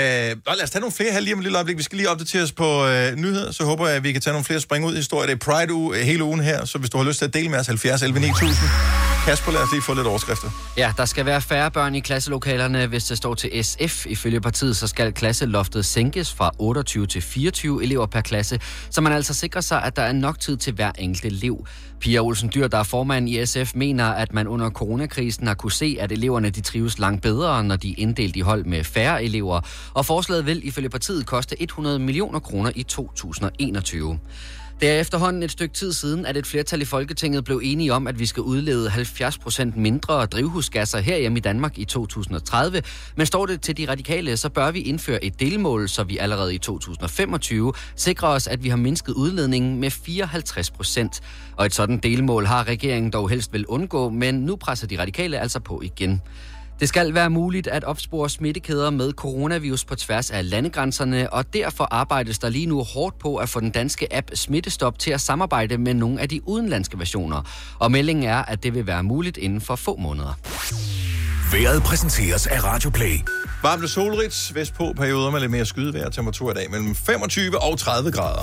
lad 0.57 0.63
os 0.63 0.69
tage 0.69 0.79
nogle 0.81 0.93
flere 0.93 1.11
her 1.11 1.19
lige 1.19 1.33
om 1.33 1.39
et 1.39 1.43
lille 1.43 1.57
øjeblik. 1.57 1.77
Vi 1.77 1.83
skal 1.83 1.97
lige 1.97 2.09
opdatere 2.09 2.43
os 2.43 2.51
på 2.51 2.87
øh, 2.87 3.15
nyheder, 3.15 3.51
så 3.51 3.63
håber 3.63 3.87
jeg, 3.87 3.95
at 3.95 4.03
vi 4.03 4.11
kan 4.11 4.21
tage 4.21 4.31
nogle 4.33 4.45
flere 4.45 4.59
spring 4.59 4.85
ud 4.85 4.93
i 4.93 4.95
historier. 4.95 5.27
Det 5.27 5.35
er 5.41 5.51
Pride 5.51 5.73
uge, 5.73 5.97
hele 5.97 6.23
ugen 6.23 6.39
her, 6.39 6.65
så 6.65 6.77
hvis 6.77 6.89
du 6.89 6.97
har 6.97 7.05
lyst 7.05 7.19
til 7.19 7.25
at 7.25 7.33
dele 7.33 7.49
med 7.49 7.59
os, 7.59 7.67
70 7.67 8.01
11 8.01 8.19
9000. 8.19 9.06
Kasper, 9.27 9.51
lad 9.51 9.61
os 9.61 9.71
lige 9.71 9.81
få 9.81 9.93
lidt 9.93 10.07
overskrifter. 10.07 10.49
Ja, 10.77 10.93
der 10.97 11.05
skal 11.05 11.25
være 11.25 11.41
færre 11.41 11.71
børn 11.71 11.95
i 11.95 11.99
klasselokalerne. 11.99 12.87
Hvis 12.87 13.03
det 13.03 13.17
står 13.17 13.33
til 13.33 13.65
SF 13.65 14.05
ifølge 14.05 14.41
partiet, 14.41 14.77
så 14.77 14.87
skal 14.87 15.13
klasseloftet 15.13 15.85
sænkes 15.85 16.33
fra 16.33 16.51
28 16.59 17.07
til 17.07 17.21
24 17.21 17.83
elever 17.83 18.05
per 18.05 18.21
klasse, 18.21 18.59
så 18.89 19.01
man 19.01 19.13
altså 19.13 19.33
sikrer 19.33 19.61
sig, 19.61 19.83
at 19.83 19.95
der 19.95 20.01
er 20.01 20.11
nok 20.11 20.39
tid 20.39 20.57
til 20.57 20.73
hver 20.73 20.91
enkelt 20.99 21.25
elev. 21.25 21.65
Pia 21.99 22.19
Olsen 22.19 22.51
Dyr, 22.55 22.67
der 22.67 22.77
er 22.77 22.83
formand 22.83 23.29
i 23.29 23.45
SF, 23.45 23.75
mener, 23.75 24.05
at 24.05 24.33
man 24.33 24.47
under 24.47 24.69
coronakrisen 24.69 25.47
har 25.47 25.53
kunne 25.53 25.71
se, 25.71 25.97
at 25.99 26.11
eleverne 26.11 26.49
de 26.49 26.61
trives 26.61 26.99
langt 26.99 27.21
bedre, 27.21 27.63
når 27.63 27.75
de 27.75 27.91
er 27.91 27.95
inddelt 27.97 28.35
i 28.35 28.41
hold 28.41 28.65
med 28.65 28.83
færre 28.83 29.23
elever. 29.23 29.61
Og 29.93 30.05
forslaget 30.05 30.45
vil 30.45 30.67
ifølge 30.67 30.89
partiet 30.89 31.25
koste 31.25 31.61
100 31.61 31.99
millioner 31.99 32.39
kroner 32.39 32.71
i 32.75 32.83
2021. 32.83 34.19
Det 34.81 34.89
er 34.89 34.99
efterhånden 34.99 35.43
et 35.43 35.51
stykke 35.51 35.73
tid 35.73 35.93
siden, 35.93 36.25
at 36.25 36.37
et 36.37 36.47
flertal 36.47 36.81
i 36.81 36.85
Folketinget 36.85 37.43
blev 37.43 37.61
enige 37.63 37.93
om, 37.93 38.07
at 38.07 38.19
vi 38.19 38.25
skal 38.25 38.43
udlede 38.43 38.89
70% 38.89 39.79
mindre 39.79 40.25
drivhusgasser 40.25 40.99
herhjemme 40.99 41.37
i 41.37 41.41
Danmark 41.41 41.77
i 41.77 41.85
2030. 41.85 42.81
Men 43.15 43.25
står 43.25 43.45
det 43.45 43.61
til 43.61 43.77
de 43.77 43.89
radikale, 43.89 44.37
så 44.37 44.49
bør 44.49 44.71
vi 44.71 44.81
indføre 44.81 45.23
et 45.23 45.39
delmål, 45.39 45.89
så 45.89 46.03
vi 46.03 46.17
allerede 46.17 46.55
i 46.55 46.57
2025 46.57 47.73
sikrer 47.95 48.29
os, 48.29 48.47
at 48.47 48.63
vi 48.63 48.69
har 48.69 48.77
mindsket 48.77 49.13
udledningen 49.13 49.79
med 49.79 49.91
54%. 49.91 51.19
Og 51.55 51.65
et 51.65 51.73
sådan 51.73 51.97
delmål 51.97 52.45
har 52.45 52.67
regeringen 52.67 53.11
dog 53.11 53.29
helst 53.29 53.53
vil 53.53 53.65
undgå, 53.65 54.09
men 54.09 54.35
nu 54.35 54.55
presser 54.55 54.87
de 54.87 54.99
radikale 54.99 55.39
altså 55.39 55.59
på 55.59 55.81
igen. 55.81 56.21
Det 56.79 56.89
skal 56.89 57.13
være 57.13 57.29
muligt 57.29 57.67
at 57.67 57.83
opspore 57.83 58.29
smittekæder 58.29 58.89
med 58.89 59.11
coronavirus 59.11 59.85
på 59.85 59.95
tværs 59.95 60.31
af 60.31 60.49
landegrænserne, 60.49 61.33
og 61.33 61.53
derfor 61.53 61.87
arbejdes 61.91 62.39
der 62.39 62.49
lige 62.49 62.65
nu 62.65 62.83
hårdt 62.83 63.19
på 63.19 63.35
at 63.35 63.49
få 63.49 63.59
den 63.59 63.69
danske 63.69 64.15
app 64.15 64.31
Smittestop 64.33 64.99
til 64.99 65.11
at 65.11 65.21
samarbejde 65.21 65.77
med 65.77 65.93
nogle 65.93 66.21
af 66.21 66.29
de 66.29 66.47
udenlandske 66.47 66.99
versioner. 66.99 67.41
Og 67.79 67.91
meldingen 67.91 68.25
er, 68.25 68.37
at 68.37 68.63
det 68.63 68.73
vil 68.73 68.87
være 68.87 69.03
muligt 69.03 69.37
inden 69.37 69.61
for 69.61 69.75
få 69.75 69.95
måneder. 69.95 70.33
Været 71.51 71.83
præsenteres 71.83 72.47
af 72.47 72.63
Radio 72.63 72.89
Play. 72.89 73.29
Varmt 73.63 73.83
og 73.83 73.89
solrigt, 73.89 74.51
vestpå 74.55 74.93
perioder 74.97 75.31
med 75.31 75.39
lidt 75.39 75.51
mere 75.51 75.65
skydevejr. 75.65 76.09
Temperatur 76.09 76.51
i 76.51 76.53
dag 76.53 76.71
mellem 76.71 76.95
25 76.95 77.61
og 77.61 77.79
30 77.79 78.11
grader. 78.11 78.41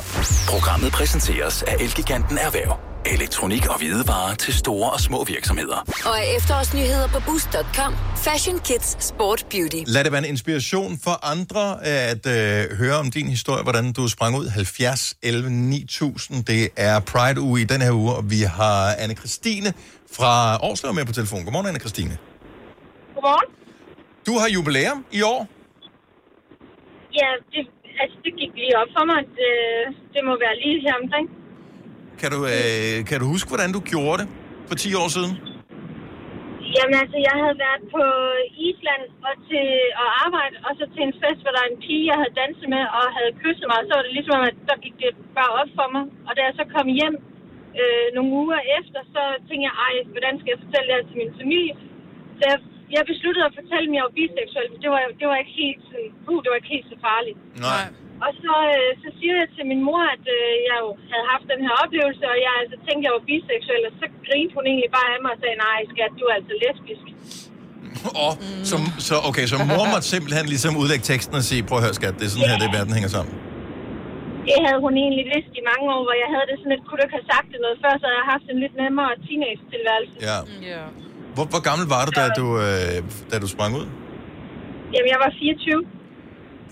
Programmet 0.48 0.92
præsenteres 0.92 1.62
af 1.62 1.76
Elgiganten 1.80 2.38
Erhverv. 2.38 2.80
Elektronik 3.06 3.66
og 3.66 3.78
hvidevarer 3.78 4.34
til 4.34 4.54
store 4.54 4.90
og 4.90 5.00
små 5.00 5.24
virksomheder. 5.24 5.76
Og 6.04 6.20
af 6.20 6.36
efterårsnyheder 6.36 7.08
på 7.08 7.20
boost.com. 7.26 7.94
Fashion, 8.16 8.58
kids, 8.58 9.04
sport, 9.04 9.46
beauty. 9.50 9.76
Lad 9.86 10.04
det 10.04 10.12
være 10.12 10.24
en 10.24 10.28
inspiration 10.28 10.98
for 11.04 11.26
andre 11.26 11.84
at 11.84 12.26
øh, 12.26 12.76
høre 12.76 12.96
om 12.96 13.10
din 13.10 13.28
historie, 13.28 13.62
hvordan 13.62 13.92
du 13.92 14.08
sprang 14.08 14.36
ud 14.36 14.48
70 14.48 15.14
11 15.22 15.50
9000. 15.50 16.44
Det 16.44 16.68
er 16.76 17.00
Pride 17.00 17.40
uge 17.40 17.60
i 17.60 17.64
den 17.64 17.82
her 17.82 17.92
uge, 17.92 18.14
og 18.14 18.30
vi 18.30 18.40
har 18.40 18.94
anne 18.98 19.14
Christine 19.14 19.72
fra 20.16 20.58
Årslev 20.62 20.94
med 20.94 21.04
på 21.04 21.12
telefon. 21.12 21.44
Godmorgen, 21.44 21.66
anne 21.66 21.80
Christine. 21.80 22.18
Godmorgen. 23.24 23.50
Du 24.28 24.32
har 24.40 24.48
jubilæum 24.56 24.98
i 25.18 25.20
år. 25.32 25.40
Ja, 27.20 27.28
det, 27.52 27.62
altså, 28.02 28.16
det 28.24 28.32
gik 28.40 28.52
lige 28.62 28.74
op 28.82 28.90
for 28.96 29.04
mig. 29.10 29.18
at, 29.24 29.34
øh, 29.50 29.82
Det, 29.86 29.96
det 30.14 30.20
må 30.28 30.32
være 30.44 30.56
lige 30.64 30.78
her 30.86 30.94
omkring. 31.02 31.26
Kan 32.20 32.28
du, 32.34 32.38
øh, 32.54 32.96
kan 33.08 33.16
du 33.22 33.26
huske, 33.34 33.48
hvordan 33.52 33.70
du 33.76 33.80
gjorde 33.92 34.16
det 34.20 34.28
for 34.68 34.76
10 34.82 34.86
år 35.02 35.08
siden? 35.16 35.32
Jamen 36.76 36.96
altså, 37.02 37.18
jeg 37.28 37.36
havde 37.42 37.58
været 37.66 37.82
på 37.96 38.04
Island 38.68 39.02
og 39.28 39.34
til 39.50 39.66
at 40.02 40.08
arbejde, 40.24 40.54
og 40.66 40.72
så 40.78 40.84
til 40.94 41.02
en 41.08 41.14
fest, 41.22 41.40
hvor 41.42 41.52
der 41.54 41.62
er 41.64 41.70
en 41.74 41.80
pige, 41.84 42.04
jeg 42.10 42.16
havde 42.20 42.34
danset 42.42 42.68
med 42.76 42.84
og 42.98 43.04
havde 43.16 43.32
kysset 43.42 43.66
mig. 43.72 43.80
Så 43.88 43.92
var 43.96 44.04
det 44.06 44.14
ligesom, 44.18 44.38
at 44.50 44.56
der 44.70 44.76
gik 44.84 44.96
det 45.02 45.10
bare 45.38 45.52
op 45.60 45.70
for 45.78 45.88
mig. 45.94 46.04
Og 46.26 46.32
da 46.36 46.40
jeg 46.48 46.54
så 46.60 46.64
kom 46.74 46.86
hjem 47.00 47.16
øh, 47.80 48.06
nogle 48.16 48.30
uger 48.42 48.60
efter, 48.78 49.00
så 49.14 49.22
tænkte 49.46 49.66
jeg, 49.68 49.74
ej, 49.86 49.94
hvordan 50.14 50.34
skal 50.38 50.52
jeg 50.52 50.60
fortælle 50.64 50.86
det 50.88 50.96
her 50.96 51.04
til 51.08 51.20
min 51.22 51.32
familie? 51.40 51.74
Så 52.38 52.42
jeg, 52.50 52.58
jeg 52.96 53.02
besluttede 53.12 53.44
at 53.50 53.54
fortælle, 53.60 53.86
at 53.90 53.94
jeg 53.98 54.04
var 54.08 54.14
biseksuel, 54.18 54.68
for 54.72 54.78
det 54.84 54.90
var, 54.94 55.00
det 55.20 55.26
var 55.30 55.36
ikke 55.42 55.54
helt 55.62 55.80
sådan, 55.88 56.10
uh, 56.30 56.38
det 56.42 56.48
var 56.50 56.58
ikke 56.60 56.74
helt 56.76 56.88
så 56.92 56.96
farligt. 57.08 57.38
Nej. 57.68 57.84
Og 58.24 58.30
så, 58.42 58.54
øh, 58.74 58.90
så 59.02 59.08
siger 59.18 59.34
jeg 59.42 59.48
til 59.56 59.64
min 59.72 59.82
mor, 59.88 60.02
at 60.16 60.24
øh, 60.38 60.52
jeg 60.68 60.76
jo 60.84 60.90
havde 61.10 61.26
haft 61.32 61.46
den 61.52 61.60
her 61.66 61.74
oplevelse, 61.82 62.24
og 62.32 62.36
jeg 62.46 62.52
altså 62.62 62.76
tænkte, 62.86 63.02
at 63.02 63.06
jeg 63.06 63.14
var 63.16 63.24
biseksuel, 63.30 63.82
og 63.88 63.92
så 64.00 64.06
grinte 64.26 64.52
hun 64.56 64.64
egentlig 64.70 64.90
bare 64.98 65.08
af 65.14 65.20
mig 65.24 65.30
og 65.36 65.40
sagde, 65.42 65.56
nej 65.66 65.78
skat, 65.92 66.12
du 66.20 66.24
er 66.30 66.34
altså 66.38 66.54
lesbisk. 66.62 67.06
Og, 68.24 68.32
så, 68.70 68.76
så, 69.08 69.14
okay, 69.28 69.44
så 69.52 69.56
mor 69.70 69.84
måtte 69.92 70.08
simpelthen 70.14 70.46
ligesom 70.54 70.72
udlægge 70.82 71.04
teksten 71.12 71.34
og 71.40 71.44
sige, 71.50 71.60
prøv 71.68 71.76
at 71.78 71.84
høre 71.86 71.96
skat, 72.00 72.14
det 72.18 72.24
er 72.26 72.32
sådan 72.32 72.48
her, 72.50 72.58
det 72.64 72.70
verden 72.76 72.92
hænger 72.98 73.12
sammen. 73.16 73.32
Det 74.48 74.58
havde 74.66 74.80
hun 74.86 74.94
egentlig 75.02 75.24
vidst 75.34 75.52
i 75.60 75.62
mange 75.70 75.86
år, 75.94 76.00
hvor 76.06 76.16
jeg 76.22 76.28
havde 76.34 76.46
det 76.50 76.56
sådan 76.60 76.72
lidt, 76.74 76.82
kunne 76.86 76.98
du 76.98 77.04
ikke 77.06 77.18
have 77.20 77.30
sagt 77.34 77.48
det 77.52 77.60
noget 77.66 77.76
før, 77.82 77.92
så 78.00 78.04
havde 78.08 78.18
jeg 78.22 78.28
haft 78.34 78.46
en 78.52 78.58
lidt 78.64 78.74
nemmere 78.82 79.12
teenage-tilværelse. 79.26 80.16
Ja. 80.28 80.38
ja. 80.72 80.84
Hvor, 81.36 81.44
hvor 81.52 81.62
gammel 81.68 81.86
var 81.94 82.02
du, 82.08 82.12
da 82.20 82.24
du, 82.40 82.46
øh, 82.66 82.96
da 83.30 83.36
du 83.44 83.48
sprang 83.54 83.72
ud? 83.80 83.86
Jamen, 84.94 85.08
jeg 85.14 85.18
var 85.24 85.30
24. 85.38 85.84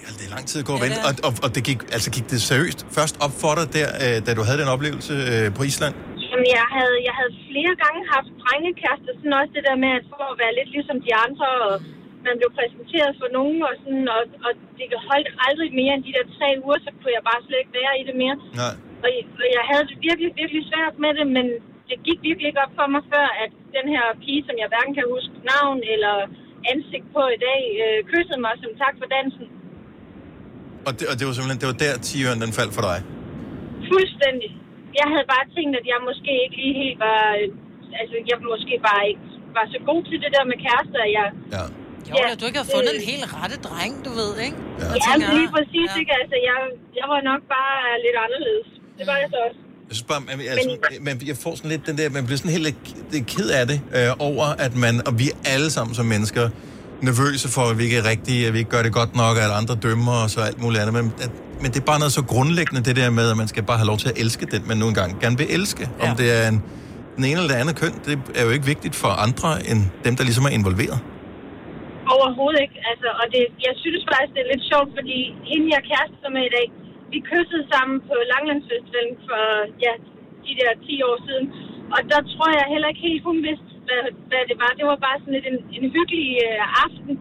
Ja, 0.05 0.09
det 0.19 0.25
er 0.29 0.33
lang 0.37 0.45
tid 0.51 0.59
at 0.63 0.67
gå 0.71 0.75
og 0.79 0.83
vente. 0.87 0.99
Og, 1.09 1.13
og, 1.27 1.33
og 1.45 1.49
det 1.55 1.63
gik, 1.69 1.81
altså 1.97 2.09
gik 2.17 2.27
det 2.33 2.39
seriøst 2.51 2.81
først 2.99 3.15
op 3.25 3.35
for 3.43 3.53
dig 3.59 3.67
der, 3.79 3.89
øh, 4.05 4.17
da 4.27 4.31
du 4.39 4.43
havde 4.49 4.59
den 4.63 4.71
oplevelse 4.75 5.15
øh, 5.33 5.47
på 5.57 5.63
Island? 5.71 5.95
Jamen, 6.31 6.49
jeg 6.59 6.67
havde, 6.77 6.97
jeg 7.09 7.15
havde 7.21 7.33
flere 7.51 7.75
gange 7.85 8.01
haft 8.15 8.31
drengekærester, 8.43 9.11
sådan 9.19 9.35
også 9.41 9.53
det 9.59 9.65
der 9.69 9.77
med, 9.85 9.91
at 9.99 10.05
for 10.13 10.25
at 10.33 10.37
være 10.43 10.53
lidt 10.59 10.71
ligesom 10.77 10.97
de 11.07 11.13
andre, 11.27 11.47
og 11.69 11.75
man 12.27 12.35
blev 12.41 12.51
præsenteret 12.59 13.11
for 13.21 13.29
nogen, 13.39 13.59
og, 13.69 13.73
sådan, 13.83 14.07
og, 14.17 14.23
og 14.47 14.51
det 14.79 14.85
holdt 15.11 15.29
aldrig 15.47 15.69
mere 15.81 15.93
end 15.97 16.05
de 16.09 16.13
der 16.17 16.25
tre 16.39 16.49
uger, 16.65 16.79
så 16.87 16.91
kunne 16.99 17.15
jeg 17.19 17.25
bare 17.31 17.41
slet 17.47 17.59
ikke 17.63 17.75
være 17.83 17.95
i 18.01 18.03
det 18.09 18.17
mere. 18.23 18.37
Nej. 18.63 18.75
Og, 19.05 19.09
jeg- 19.17 19.29
og 19.43 19.47
jeg 19.57 19.65
havde 19.71 19.85
det 19.91 19.97
virkelig, 20.09 20.31
virkelig 20.41 20.63
svært 20.73 20.95
med 21.05 21.13
det, 21.19 21.27
men 21.37 21.47
det 21.93 21.99
gik 22.07 22.19
virkelig 22.29 22.49
ikke 22.51 22.63
op 22.67 22.75
for 22.81 22.87
mig 22.95 23.03
før, 23.13 23.27
at 23.45 23.51
den 23.77 23.87
her 23.95 24.05
pige, 24.23 24.43
som 24.49 24.55
jeg 24.63 24.69
hverken 24.73 24.95
kan 24.99 25.07
huske 25.15 25.35
navn 25.53 25.79
eller 25.95 26.17
ansigt 26.73 27.07
på 27.17 27.23
i 27.37 27.39
dag, 27.49 27.63
øh, 27.85 27.99
kyssede 28.11 28.41
mig 28.47 28.55
som 28.63 28.73
tak 28.83 28.95
for 29.01 29.07
dansen. 29.17 29.47
Og 30.87 30.93
det, 30.99 31.05
og 31.11 31.15
det 31.19 31.25
var 31.29 31.33
simpelthen, 31.35 31.61
det 31.63 31.69
var 31.73 31.79
der 31.85 31.93
tiøren 32.09 32.39
den 32.45 32.53
faldt 32.59 32.73
for 32.77 32.85
dig. 32.91 32.99
Fuldstændig. 33.93 34.51
Jeg 35.01 35.07
havde 35.13 35.27
bare 35.35 35.47
tænkt, 35.57 35.75
at 35.81 35.87
jeg 35.93 35.99
måske 36.09 36.33
ikke 36.45 36.57
lige 36.63 36.75
helt 36.83 36.99
var... 37.09 37.23
øh, 37.41 37.49
Altså, 38.01 38.17
jeg 38.31 38.37
måske 38.53 38.75
bare 38.89 39.03
ikke 39.11 39.25
var 39.59 39.67
så 39.75 39.79
god 39.91 40.01
til 40.09 40.19
det 40.25 40.31
der 40.37 40.45
med 40.51 40.59
kærester. 40.67 41.01
at 41.07 41.13
Jeg, 41.19 41.27
ja. 41.57 41.65
Jo, 42.11 42.15
ja, 42.21 42.29
du 42.41 42.45
ikke 42.49 42.61
har 42.65 42.71
fundet 42.77 42.93
en 42.99 43.05
helt 43.13 43.27
rette 43.37 43.57
dreng, 43.67 43.93
du 44.07 44.11
ved, 44.21 44.33
ikke? 44.47 44.59
Ja, 44.81 44.87
ja 45.05 45.13
men 45.21 45.29
lige 45.39 45.51
præcis, 45.57 45.89
ja. 45.95 46.01
ikke? 46.01 46.13
Altså, 46.21 46.37
jeg, 46.49 46.59
jeg 47.01 47.07
var 47.13 47.21
nok 47.31 47.43
bare 47.57 47.77
lidt 48.05 48.19
anderledes. 48.25 48.69
Det 48.99 49.05
var 49.11 49.17
jeg 49.23 49.29
så 49.35 49.39
også. 49.47 49.62
Jeg 49.93 49.97
synes 49.97 50.11
bare, 50.15 50.23
man, 50.29 50.37
altså, 50.55 50.71
man, 51.09 51.15
jeg 51.31 51.37
får 51.45 51.55
sådan 51.59 51.71
lidt 51.75 51.85
den 51.89 51.97
der, 51.99 52.07
man 52.19 52.25
bliver 52.27 52.39
sådan 52.43 52.55
helt 52.57 52.67
lidt- 53.13 53.27
ked 53.35 53.49
af 53.61 53.65
det, 53.71 53.79
øh, 53.97 54.11
over 54.29 54.47
at 54.67 54.73
man, 54.85 54.95
og 55.09 55.13
vi 55.21 55.27
er 55.31 55.37
alle 55.55 55.71
sammen 55.77 55.93
som 56.01 56.07
mennesker, 56.15 56.45
nervøse 57.09 57.47
for, 57.57 57.65
at 57.71 57.75
vi 57.79 57.83
ikke 57.87 57.99
er 58.03 58.07
rigtige, 58.13 58.41
at 58.49 58.53
vi 58.55 58.59
ikke 58.63 58.73
gør 58.77 58.83
det 58.87 58.93
godt 59.01 59.13
nok, 59.23 59.35
at 59.45 59.51
andre 59.61 59.75
dømmer 59.87 60.17
os 60.25 60.33
og 60.39 60.43
alt 60.49 60.59
muligt 60.65 60.81
andet. 60.83 60.95
Men, 60.99 61.07
at, 61.25 61.31
men 61.63 61.69
det 61.73 61.79
er 61.85 61.89
bare 61.93 62.01
noget 62.03 62.13
så 62.21 62.23
grundlæggende, 62.35 62.81
det 62.89 62.95
der 63.01 63.11
med, 63.19 63.27
at 63.33 63.37
man 63.43 63.49
skal 63.53 63.63
bare 63.71 63.79
have 63.83 63.91
lov 63.93 63.99
til 64.03 64.09
at 64.13 64.17
elske 64.25 64.45
den, 64.55 64.63
man 64.71 64.77
nu 64.83 64.87
engang 64.93 65.11
gerne 65.23 65.37
vil 65.43 65.47
elske. 65.59 65.85
Ja. 66.01 66.11
Om 66.11 66.17
det 66.21 66.29
er 66.39 66.43
en, 66.53 66.59
den 67.17 67.25
ene 67.29 67.37
eller 67.41 67.51
det 67.55 67.61
andet 67.63 67.75
køn, 67.83 67.95
det 68.07 68.15
er 68.39 68.43
jo 68.47 68.51
ikke 68.57 68.67
vigtigt 68.73 68.95
for 69.03 69.11
andre, 69.27 69.51
end 69.71 69.81
dem, 70.07 70.13
der 70.19 70.25
ligesom 70.29 70.45
er 70.49 70.53
involveret. 70.61 70.99
Overhovedet 72.17 72.61
ikke. 72.67 72.79
Altså, 72.91 73.09
og 73.21 73.27
det, 73.35 73.43
jeg 73.69 73.75
synes 73.85 74.03
faktisk, 74.13 74.33
det 74.37 74.41
er 74.45 74.49
lidt 74.55 74.65
sjovt, 74.73 74.91
fordi 74.99 75.19
hende, 75.51 75.65
jeg 75.73 75.79
er 75.83 75.87
kærester 75.93 76.29
med 76.37 76.43
i 76.51 76.53
dag, 76.59 76.67
vi 77.15 77.19
kyssede 77.31 77.65
sammen 77.73 77.97
på 78.09 78.15
Langlandsfestivalen 78.33 79.17
for 79.29 79.43
ja, 79.85 79.93
de 80.47 80.53
der 80.61 80.71
10 80.87 81.09
år 81.11 81.17
siden. 81.27 81.47
Og 81.95 82.01
der 82.13 82.21
tror 82.33 82.49
jeg 82.59 82.73
heller 82.75 82.89
ikke 82.93 83.05
helt, 83.09 83.23
hun 83.31 83.39
vidste, 83.49 83.71
hvad, 83.87 84.03
hvad 84.31 84.43
det 84.51 84.57
var. 84.63 84.71
Det 84.79 84.85
var 84.91 84.99
bare 85.07 85.19
sådan 85.21 85.35
lidt 85.37 85.49
en, 85.53 85.59
en 85.79 85.85
hyggelig 85.97 86.29
øh, 86.49 86.85
aften. 86.85 87.13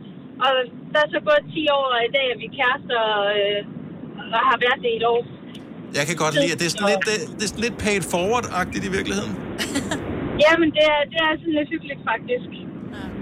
Og 0.46 0.52
der 0.94 1.00
er 1.06 1.10
så 1.16 1.20
gået 1.28 1.44
10 1.56 1.78
år, 1.78 1.86
og 1.96 2.00
i 2.08 2.12
dag 2.18 2.26
er 2.34 2.38
vi 2.44 2.48
kærester 2.58 3.02
øh, 3.38 3.60
og 4.36 4.42
har 4.50 4.58
været 4.66 4.80
det 4.84 4.90
i 4.96 4.98
et 5.02 5.06
år. 5.14 5.22
Jeg 5.98 6.06
kan 6.10 6.16
godt 6.24 6.34
lide, 6.42 6.54
at 6.56 6.60
det 6.62 6.68
er 6.70 6.74
sådan 6.76 6.90
lidt, 6.94 7.04
det, 7.10 7.16
det 7.38 7.44
er 7.48 7.52
sådan 7.54 7.66
lidt 7.68 7.78
paid 7.86 8.04
forward-agtigt 8.14 8.84
i 8.90 8.92
virkeligheden. 8.98 9.34
Jamen, 10.44 10.70
det 10.78 10.86
er, 10.94 11.02
det 11.12 11.20
er 11.28 11.32
sådan 11.42 11.56
lidt 11.60 11.70
hyggeligt, 11.74 12.02
faktisk. 12.12 12.50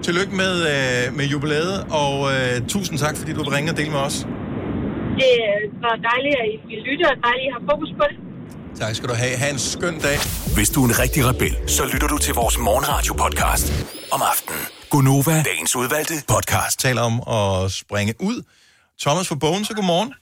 Tillykke 0.08 0.34
med, 0.44 0.54
øh, 0.74 1.04
med 1.18 1.26
jubilæet, 1.34 1.76
og 2.04 2.14
øh, 2.34 2.54
tusind 2.74 2.96
tak, 3.04 3.16
fordi 3.20 3.32
du 3.38 3.42
vil 3.44 3.52
ringe 3.56 3.70
og 3.74 3.78
dele 3.80 3.92
med 3.96 4.02
os. 4.10 4.18
Det 5.20 5.36
var 5.86 5.96
dejligt, 6.10 6.36
at 6.42 6.48
I 6.54 6.56
vil 6.70 6.80
lytte, 6.88 7.04
og 7.12 7.18
dejligt, 7.28 7.48
at 7.48 7.50
I 7.50 7.54
har 7.58 7.64
fokus 7.72 7.90
på 8.00 8.04
det. 8.10 8.18
Tak 8.80 8.96
skal 8.96 9.10
du 9.10 9.14
have. 9.24 9.36
Ha' 9.38 9.50
en 9.50 9.60
skøn 9.60 10.00
dag. 10.08 10.18
Hvis 10.56 10.70
du 10.70 10.78
er 10.84 10.88
en 10.92 11.00
rigtig 11.00 11.22
rebel, 11.30 11.54
så 11.68 11.84
lytter 11.94 12.08
du 12.08 12.18
til 12.18 12.34
vores 12.34 12.58
morgenradio-podcast 12.58 13.68
om 14.12 14.22
aftenen. 14.32 14.62
Gunova, 14.90 15.44
dagens 15.44 15.76
udvalgte 15.76 16.14
podcast. 16.28 16.80
taler 16.80 17.02
om 17.02 17.16
at 17.38 17.72
springe 17.72 18.14
ud. 18.20 18.44
Thomas 19.02 19.28
fra 19.28 19.36
Bogen, 19.36 19.66
så 19.66 19.74
godmorgen. 19.74 20.14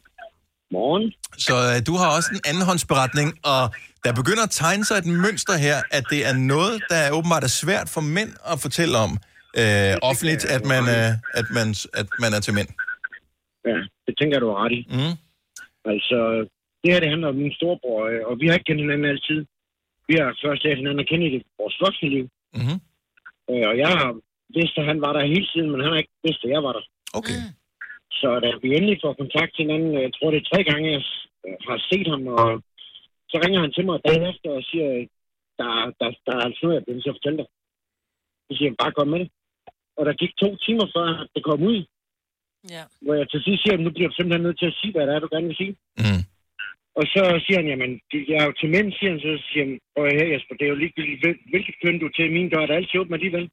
Morgen. 0.72 1.14
Så 1.38 1.56
øh, 1.56 1.86
du 1.88 1.94
har 1.98 2.16
også 2.16 2.30
en 2.34 2.42
andenhåndsberetning, 2.46 3.34
og 3.44 3.70
der 4.04 4.14
begynder 4.14 4.44
at 4.44 4.50
tegne 4.52 4.86
sig 4.86 4.98
et 4.98 5.06
mønster 5.06 5.58
her, 5.58 5.78
at 5.92 6.04
det 6.10 6.26
er 6.26 6.34
noget, 6.34 6.82
der 6.90 6.96
er 6.96 7.12
åbenbart 7.12 7.44
er 7.44 7.48
svært 7.48 7.90
for 7.90 8.02
mænd 8.02 8.32
at 8.52 8.60
fortælle 8.60 8.98
om 8.98 9.18
øh, 9.58 9.94
offentligt, 10.02 10.46
at 10.46 10.66
man, 10.66 10.84
øh, 10.90 11.12
at, 11.34 11.46
man, 11.52 11.76
at 11.94 12.08
man 12.20 12.34
er 12.34 12.40
til 12.40 12.54
mænd. 12.54 12.68
Ja, 12.68 12.87
det 14.08 14.14
tænker 14.18 14.40
du 14.40 14.54
ret 14.54 14.72
i. 14.80 14.82
Mm. 14.96 15.16
Altså, 15.92 16.20
det 16.82 16.94
her, 16.94 17.00
det 17.00 17.10
handler 17.10 17.28
om 17.28 17.36
min 17.36 17.54
storebror, 17.54 18.02
øh, 18.12 18.22
og 18.30 18.34
vi 18.40 18.48
har 18.48 18.54
ikke 18.54 18.70
kendt 18.70 18.82
hinanden 18.82 19.12
altid. 19.14 19.40
Vi 20.08 20.14
har 20.20 20.40
først 20.44 20.64
lært 20.64 20.78
hinanden 20.78 21.04
at 21.04 21.10
kende 21.10 21.28
i 21.28 21.34
det, 21.36 21.44
vores 21.60 21.78
voksne 21.82 22.10
liv. 22.10 22.26
Øh, 23.50 23.66
og 23.70 23.76
jeg 23.84 23.90
har 23.98 24.08
vidst, 24.58 24.78
at 24.78 24.86
han 24.86 25.02
var 25.02 25.14
der 25.14 25.32
hele 25.34 25.48
tiden, 25.54 25.70
men 25.72 25.82
han 25.82 25.92
har 25.92 25.98
ikke 25.98 26.18
vidst, 26.24 26.44
at 26.46 26.52
jeg 26.56 26.64
var 26.64 26.74
der. 26.78 26.84
Okay. 27.20 27.40
Så 28.20 28.30
da 28.44 28.50
vi 28.64 28.70
endelig 28.76 28.98
får 29.04 29.14
kontakt 29.14 29.52
til 29.54 29.64
hinanden, 29.66 29.94
jeg 30.06 30.12
tror 30.14 30.32
det 30.32 30.40
er 30.40 30.50
tre 30.52 30.64
gange, 30.70 30.86
jeg 30.96 31.04
øh, 31.46 31.58
har 31.70 31.78
set 31.90 32.08
ham, 32.14 32.28
og 32.28 32.64
så 33.30 33.36
ringer 33.44 33.60
han 33.62 33.72
til 33.74 33.86
mig 33.86 34.00
dagen 34.08 34.26
efter 34.32 34.50
og 34.60 34.64
siger, 34.70 34.88
der, 35.60 35.70
der, 36.00 36.08
der 36.26 36.34
er 36.38 36.44
altså 36.48 36.60
noget, 36.64 36.76
jeg 36.76 36.84
bliver 36.84 37.02
til 37.02 37.14
at 37.14 37.18
fortælle 37.18 37.40
dig. 37.42 37.48
Så 38.46 38.52
siger 38.58 38.70
han, 38.70 38.82
bare 38.84 38.96
kom 38.98 39.08
med 39.08 39.20
det. 39.24 39.30
Og 39.98 40.06
der 40.06 40.14
gik 40.22 40.34
to 40.44 40.50
timer 40.66 40.88
før, 40.96 41.08
det 41.36 41.44
kom 41.44 41.62
ud. 41.72 41.80
Ja. 42.76 42.84
Hvor 43.04 43.14
jeg 43.20 43.28
til 43.30 43.42
sidst 43.48 43.62
siger, 43.64 43.76
at 43.78 43.84
nu 43.86 43.92
bliver 43.96 44.10
du 44.10 44.16
simpelthen 44.16 44.44
nødt 44.48 44.60
til 44.60 44.72
at 44.72 44.78
sige, 44.80 44.92
hvad 44.94 45.04
det 45.08 45.14
er, 45.16 45.20
du 45.24 45.30
gerne 45.36 45.48
vil 45.52 45.62
sige. 45.64 45.74
Mm. 46.04 46.22
Og 47.00 47.06
så 47.14 47.22
siger 47.46 47.58
han, 47.62 47.68
jamen, 47.72 47.92
det- 48.12 48.28
jeg 48.30 48.38
er 48.42 48.46
jo 48.50 48.54
til 48.60 48.70
mænd, 48.76 48.88
siger 48.98 49.12
han, 49.14 49.20
så 49.26 49.32
siger 49.50 49.64
han, 49.66 49.74
prøv 49.94 50.06
at 50.06 50.16
høre 50.20 50.32
Jesper, 50.34 50.54
det 50.56 50.66
er 50.66 50.74
jo 50.74 50.82
ligegyldigt, 50.84 51.22
hvil- 51.24 51.44
hvilket 51.52 51.76
køn 51.82 52.00
du 52.00 52.06
er 52.10 52.16
til 52.16 52.32
min 52.38 52.50
dør, 52.52 52.62
er 52.64 52.70
der 52.70 52.76
altid 52.80 53.00
åbent 53.02 53.18
alligevel. 53.20 53.46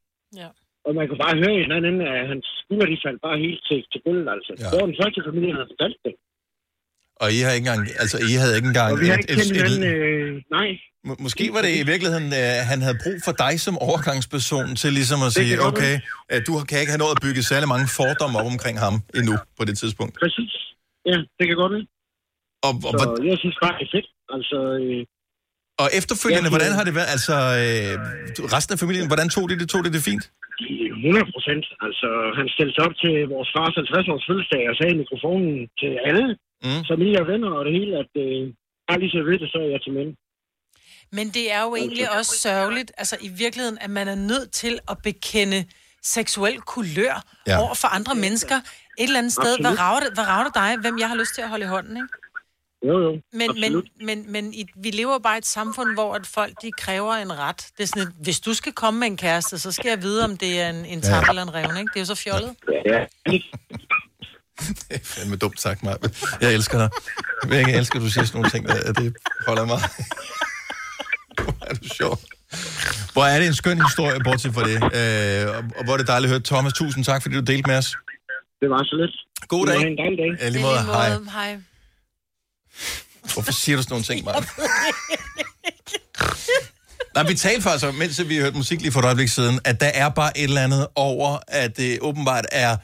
Ja. 0.42 0.48
Og 0.86 0.90
man 0.98 1.06
kunne 1.08 1.24
bare 1.26 1.40
høre 1.42 1.54
i 1.60 1.64
den 1.66 1.72
anden, 1.78 1.96
at 2.00 2.28
hans 2.32 2.46
skulder, 2.60 2.86
de 2.92 2.98
faldt 3.04 3.20
bare 3.26 3.38
helt 3.46 3.60
til, 3.68 3.78
til 3.92 4.00
gulvet, 4.06 4.28
altså. 4.34 4.52
Ja. 4.58 4.64
Det 4.70 4.76
var 4.80 4.86
den 4.90 5.00
første 5.02 5.20
familie, 5.28 5.50
der 5.52 5.58
havde 5.60 5.72
fortalt 5.74 5.98
det. 6.06 6.14
Og 7.22 7.28
I 7.36 7.38
har 7.44 7.52
ikke 7.56 7.64
engang, 7.66 7.80
altså 8.02 8.16
I 8.30 8.32
havde 8.42 8.54
ikke 8.58 8.68
engang... 8.72 8.88
Og 8.92 9.00
vi 9.02 9.06
har 9.10 9.16
ikke 9.20 9.34
kendt 9.34 9.56
hinanden, 9.56 9.84
øh, 9.94 10.42
nej. 10.58 10.68
Må- 11.08 11.16
Måske 11.26 11.44
var 11.56 11.62
det 11.66 11.72
i 11.82 11.84
virkeligheden, 11.92 12.28
at 12.32 12.66
han 12.72 12.78
havde 12.86 12.98
brug 13.04 13.18
for 13.26 13.32
dig 13.44 13.54
som 13.66 13.74
overgangsperson 13.88 14.66
til 14.82 14.90
ligesom 14.98 15.18
at 15.26 15.30
Det 15.30 15.34
sige, 15.40 15.54
okay, 15.70 15.94
at 16.34 16.40
du 16.48 16.52
kan 16.70 16.76
ikke 16.82 16.92
have 16.94 17.02
nået 17.04 17.14
at 17.18 17.22
bygge 17.26 17.42
særlig 17.52 17.68
mange 17.74 17.86
fordomme 17.98 18.34
op 18.40 18.48
omkring 18.54 18.76
ham 18.86 18.94
endnu 19.18 19.34
på 19.58 19.62
det 19.68 19.74
tidspunkt. 19.82 20.12
Præcis. 20.22 20.52
Ja, 21.10 21.16
det 21.38 21.44
kan 21.48 21.56
godt 21.62 21.72
være. 21.76 21.86
Og, 22.66 22.72
og, 22.88 22.92
Så 23.00 23.04
hvor- 23.06 23.24
jeg 23.30 23.38
synes 23.42 23.56
bare, 23.64 23.74
det 23.78 23.84
er 23.88 23.92
fedt. 23.96 24.08
Altså, 24.36 24.58
øh, 24.82 25.00
og 25.82 25.88
efterfølgende, 26.00 26.48
Ja, 26.50 26.54
hvordan 26.54 26.70
det- 26.70 26.78
har 26.78 26.84
det 26.88 26.94
været? 26.98 27.10
Altså, 27.16 27.34
øh, 27.62 27.92
resten 28.56 28.72
af 28.74 28.78
familien, 28.84 29.06
hvordan 29.12 29.28
tog 29.36 29.44
de 29.50 29.54
det? 29.60 29.66
Tog 29.72 29.80
de 29.86 29.90
det 29.96 30.02
fint? 30.10 30.24
100 31.06 31.26
procent. 31.34 31.64
Altså, 31.86 32.08
han 32.38 32.46
stillede 32.54 32.74
sig 32.76 32.84
op 32.88 32.96
til 33.02 33.14
vores 33.34 33.48
fars 33.56 33.74
50-års 33.80 34.24
fødselsdag 34.28 34.62
og 34.70 34.74
sagde 34.78 34.92
i 34.96 35.00
mikrofonen 35.02 35.52
til 35.80 35.92
alle, 36.08 36.24
mm. 36.64 36.84
familie 36.90 37.20
og 37.22 37.26
venner 37.32 37.50
og 37.58 37.64
det 37.64 37.72
hele, 37.78 37.92
at 38.02 38.10
øh, 38.24 38.40
bare 38.88 38.98
lige 39.00 39.10
så 39.10 39.22
ved 39.30 39.38
det, 39.42 39.48
så 39.52 39.58
er 39.64 39.68
jeg 39.74 39.82
til 39.82 39.92
mænd. 39.92 40.10
Men 41.12 41.26
det 41.28 41.52
er 41.52 41.62
jo 41.62 41.74
egentlig 41.76 42.06
også 42.18 42.32
sørgeligt, 42.38 42.92
altså 42.96 43.16
i 43.20 43.28
virkeligheden, 43.28 43.78
at 43.80 43.90
man 43.90 44.08
er 44.08 44.14
nødt 44.14 44.50
til 44.52 44.78
at 44.90 44.96
bekende 45.02 45.64
seksuel 46.02 46.60
kulør 46.60 47.16
Ja. 47.46 47.52
ja. 47.52 47.60
over 47.62 47.74
for 47.74 47.88
andre 47.88 48.14
mennesker. 48.14 48.56
Et 48.56 48.62
eller 49.04 49.18
andet 49.18 49.32
sted, 49.32 49.58
hvad 49.60 49.70
Absolut. 49.70 49.78
rager, 49.78 50.00
det, 50.00 50.10
hvad 50.14 50.24
rager 50.26 50.44
det 50.44 50.54
dig, 50.54 50.76
hvem 50.80 50.98
jeg 50.98 51.08
har 51.08 51.16
lyst 51.16 51.34
til 51.34 51.42
at 51.42 51.48
holde 51.48 51.64
i 51.64 51.68
hånden, 51.68 51.96
ikke? 51.96 52.08
Jo, 52.88 53.00
jo. 53.02 53.10
Men, 53.10 53.20
men, 53.32 53.48
absolut. 53.50 53.88
men, 54.00 54.32
men 54.32 54.54
i, 54.54 54.66
vi 54.76 54.90
lever 54.90 55.18
bare 55.18 55.36
i 55.36 55.38
et 55.38 55.46
samfund, 55.46 55.94
hvor 55.94 56.14
at 56.14 56.26
folk 56.26 56.52
de 56.62 56.70
kræver 56.78 57.14
en 57.14 57.38
ret. 57.38 57.66
Det 57.76 57.82
er 57.82 57.86
sådan, 57.86 58.02
et, 58.02 58.14
hvis 58.22 58.40
du 58.40 58.54
skal 58.54 58.72
komme 58.72 59.00
med 59.00 59.06
en 59.08 59.16
kæreste, 59.16 59.58
så 59.58 59.72
skal 59.72 59.88
jeg 59.88 60.02
vide, 60.02 60.24
om 60.24 60.36
det 60.36 60.60
er 60.60 60.70
en, 60.70 60.84
en 60.84 61.00
tap 61.02 61.22
Ja. 61.22 61.28
eller 61.28 61.42
en 61.42 61.54
revne, 61.54 61.80
ikke? 61.80 61.90
Det 61.94 61.96
er 61.96 62.00
jo 62.00 62.04
så 62.04 62.14
fjollet. 62.14 62.54
Ja, 62.86 63.06
Det 64.88 64.96
er 64.96 64.98
fandme 65.02 65.36
dumt 65.36 65.60
sagt, 65.60 65.82
mig. 65.82 65.96
Jeg 66.40 66.54
elsker 66.54 66.78
dig. 66.78 66.90
Jeg 67.50 67.74
elsker, 67.76 67.96
at 67.98 68.02
du 68.02 68.10
siger 68.10 68.24
sådan 68.24 68.38
nogle 68.38 68.50
ting. 68.50 68.68
der. 68.68 68.92
Det 68.92 69.16
holder 69.46 69.64
mig. 69.64 69.80
Hvor 71.44 71.56
er 71.66 71.74
du 71.74 71.88
sjov. 71.94 72.20
Hvor 73.12 73.24
er 73.24 73.38
det 73.38 73.46
en 73.46 73.54
skøn 73.54 73.82
historie, 73.82 74.20
bortset 74.24 74.54
fra 74.54 74.62
det. 74.68 74.74
Øh, 74.76 75.56
og- 75.76 75.84
hvor 75.84 75.92
er 75.92 75.96
det 75.96 76.06
dejligt 76.06 76.28
at 76.28 76.30
høre. 76.30 76.40
Thomas, 76.40 76.72
tusind 76.72 77.04
tak, 77.04 77.22
fordi 77.22 77.34
du 77.34 77.40
delte 77.40 77.66
med 77.70 77.76
os. 77.78 77.96
Det 78.60 78.70
var 78.70 78.82
så 78.84 78.96
lidt. 78.96 79.48
God 79.48 79.66
dag. 79.66 79.78
have 79.78 79.90
en 79.90 79.98
dejlig 79.98 80.18
dag. 80.18 80.44
Ja, 80.44 80.48
lige 80.48 80.62
måde. 80.62 80.82
Hej. 80.82 81.08
Hej. 81.32 81.58
Hvorfor 83.34 83.52
siger 83.52 83.76
du 83.76 83.82
sådan 83.82 83.92
nogle 83.92 84.04
ting, 84.04 84.24
Maja? 84.24 84.40
Nej, 87.14 87.22
vi 87.26 87.34
talte 87.34 87.62
faktisk 87.62 87.86
om, 87.86 87.94
mens 87.94 88.28
vi 88.28 88.38
hørte 88.38 88.56
musik 88.56 88.80
lige 88.80 88.92
for 88.92 89.00
et 89.00 89.04
øjeblik 89.04 89.28
siden, 89.28 89.60
at 89.64 89.80
der 89.80 89.86
er 89.94 90.08
bare 90.08 90.38
et 90.38 90.44
eller 90.44 90.62
andet 90.64 90.86
over, 90.94 91.38
at 91.48 91.76
det 91.76 91.98
åbenbart 92.00 92.46
er 92.52 92.76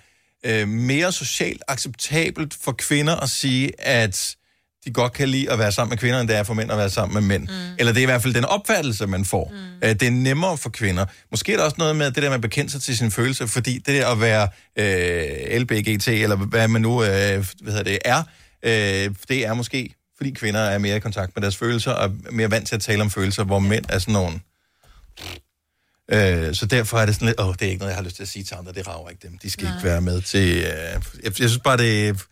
øh, 0.47 0.69
mere 0.69 1.12
socialt 1.12 1.62
acceptabelt 1.69 2.55
for 2.62 2.73
kvinder 2.73 3.17
at 3.17 3.31
sige, 3.31 3.81
at 3.81 4.37
de 4.85 4.91
godt 4.91 5.12
kan 5.12 5.29
lide 5.29 5.51
at 5.51 5.59
være 5.59 5.73
sammen 5.73 5.91
med 5.91 5.99
kvinder, 5.99 6.21
end 6.21 6.29
det 6.29 6.37
er 6.37 6.43
for 6.43 6.55
mænd 6.55 6.73
at 6.73 6.79
være 6.79 6.91
sammen 6.91 7.15
med 7.15 7.23
mænd. 7.23 7.49
Mm. 7.49 7.75
Eller 7.79 7.93
det 7.93 8.01
er 8.01 8.03
i 8.03 8.07
hvert 8.07 8.23
fald 8.23 8.35
den 8.35 8.45
opfattelse, 8.45 9.07
man 9.07 9.25
får. 9.25 9.53
Mm. 9.53 9.89
Øh, 9.89 9.95
det 9.95 10.03
er 10.03 10.11
nemmere 10.11 10.59
for 10.59 10.71
kvinder. 10.71 11.07
Måske 11.31 11.53
er 11.53 11.57
der 11.57 11.65
også 11.65 11.77
noget 11.79 11.97
med 11.97 12.07
det 12.07 12.23
der 12.23 12.29
med 12.29 12.35
at 12.35 12.41
bekende 12.41 12.71
sig 12.71 12.83
til 12.83 12.97
sine 12.97 13.11
følelser, 13.11 13.47
fordi 13.47 13.75
det 13.79 13.87
der 13.87 14.09
at 14.09 14.21
være 14.21 14.49
øh, 14.77 15.61
LBGT, 15.61 16.09
eller 16.09 16.37
hvad 16.37 16.69
man 16.69 16.83
nu 16.83 17.03
øh, 17.03 17.09
hvad 17.09 17.73
hedder 17.73 17.83
det, 17.83 17.99
er, 18.05 18.23
øh, 18.62 19.15
det 19.29 19.47
er 19.47 19.55
måske, 19.55 19.95
fordi 20.17 20.31
kvinder 20.31 20.61
er 20.61 20.79
mere 20.79 20.97
i 20.97 21.01
kontakt 21.01 21.37
med 21.37 21.43
deres 21.43 21.57
følelser, 21.57 21.93
og 21.93 22.05
er 22.05 22.33
mere 22.33 22.51
vant 22.51 22.67
til 22.67 22.75
at 22.75 22.83
tale 22.83 23.03
om 23.03 23.11
følelser, 23.11 23.45
hvor 23.45 23.59
mænd 23.59 23.85
er 23.89 23.99
sådan 23.99 24.12
nogle... 24.12 24.41
Øh, 26.12 26.55
så 26.55 26.66
derfor 26.66 26.99
er 26.99 27.07
det 27.07 27.15
sådan 27.15 27.27
lidt, 27.27 27.41
åh, 27.41 27.53
det 27.53 27.62
er 27.62 27.66
ikke 27.66 27.78
noget, 27.78 27.91
jeg 27.91 27.97
har 27.97 28.05
lyst 28.05 28.16
til 28.16 28.23
at 28.23 28.28
sige 28.28 28.45
til 28.45 28.55
andre, 28.55 28.73
det 28.73 28.89
rager 28.89 29.09
ikke 29.09 29.28
dem. 29.28 29.39
De 29.39 29.51
skal 29.51 29.65
Nej. 29.65 29.77
ikke 29.77 29.85
være 29.89 30.01
med 30.01 30.23
til... 30.23 30.57
Øh, 30.57 30.65
jeg, 30.65 31.03
jeg 31.24 31.35
synes 31.35 31.59
bare, 31.65 31.77
det... 31.77 32.23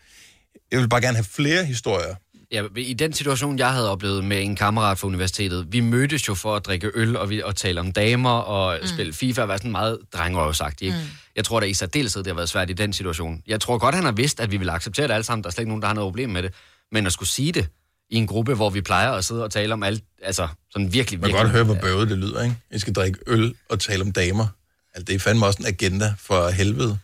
Jeg 0.72 0.80
vil 0.80 0.88
bare 0.88 1.00
gerne 1.00 1.16
have 1.16 1.24
flere 1.24 1.64
historier. 1.64 2.14
Ja, 2.52 2.62
i 2.76 2.94
den 2.94 3.12
situation, 3.12 3.58
jeg 3.58 3.72
havde 3.72 3.90
oplevet 3.90 4.24
med 4.24 4.42
en 4.42 4.56
kammerat 4.56 4.98
fra 4.98 5.06
universitetet, 5.06 5.66
vi 5.70 5.80
mødtes 5.80 6.28
jo 6.28 6.34
for 6.34 6.56
at 6.56 6.66
drikke 6.66 6.90
øl 6.94 7.16
og, 7.16 7.30
vi, 7.30 7.42
og 7.42 7.56
tale 7.56 7.80
om 7.80 7.92
damer 7.92 8.30
og 8.30 8.78
mm. 8.82 8.86
spille 8.86 9.12
FIFA 9.12 9.42
og 9.42 9.48
være 9.48 9.58
sådan 9.58 9.70
meget 9.70 9.98
drengerøvsagtig. 10.12 10.86
Ikke? 10.86 10.98
Mm. 10.98 11.04
Jeg 11.36 11.44
tror 11.44 11.60
da 11.60 11.66
i 11.66 11.74
særdeleshed, 11.74 12.22
det 12.22 12.30
har 12.30 12.34
været 12.34 12.48
svært 12.48 12.70
i 12.70 12.72
den 12.72 12.92
situation. 12.92 13.42
Jeg 13.46 13.60
tror 13.60 13.78
godt, 13.78 13.94
han 13.94 14.04
har 14.04 14.12
vidst, 14.12 14.40
at 14.40 14.50
vi 14.50 14.56
vil 14.56 14.70
acceptere 14.70 15.08
det 15.08 15.14
alle 15.14 15.24
sammen. 15.24 15.42
Der 15.42 15.48
er 15.48 15.52
slet 15.52 15.62
ikke 15.62 15.70
nogen, 15.70 15.82
der 15.82 15.88
har 15.88 15.94
noget 15.94 16.06
problem 16.06 16.30
med 16.30 16.42
det. 16.42 16.54
Men 16.92 17.06
at 17.06 17.12
skulle 17.12 17.28
sige 17.28 17.52
det 17.52 17.68
i 18.10 18.16
en 18.16 18.26
gruppe, 18.26 18.54
hvor 18.54 18.70
vi 18.70 18.80
plejer 18.80 19.12
at 19.12 19.24
sidde 19.24 19.44
og 19.44 19.50
tale 19.50 19.72
om 19.72 19.82
alt, 19.82 20.02
altså 20.22 20.48
sådan 20.70 20.92
virkelig, 20.92 21.20
Man 21.20 21.26
virkelig... 21.28 21.36
kan 21.38 21.44
godt 21.44 21.52
høre, 21.52 21.64
hvor 21.64 21.74
bøvet 21.74 22.10
det 22.10 22.18
lyder, 22.18 22.42
ikke? 22.42 22.56
I 22.70 22.78
skal 22.78 22.92
drikke 22.92 23.18
øl 23.26 23.54
og 23.68 23.80
tale 23.80 24.02
om 24.02 24.12
damer. 24.12 24.46
Altså, 24.94 25.04
det 25.04 25.14
er 25.14 25.18
fandme 25.18 25.46
også 25.46 25.58
en 25.60 25.66
agenda 25.66 26.14
for 26.18 26.48
helvede. 26.48 26.98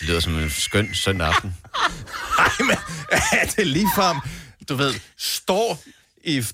Det 0.00 0.08
lyder 0.08 0.20
som 0.20 0.38
en 0.38 0.50
skøn 0.50 0.94
søndag 0.94 1.28
aften. 1.28 1.54
Nej, 2.38 2.50
men 2.60 2.76
er 3.40 3.46
det 3.56 3.66
ligefrem, 3.66 4.16
du 4.68 4.74
ved, 4.74 4.94
står 5.18 5.82
i 6.24 6.44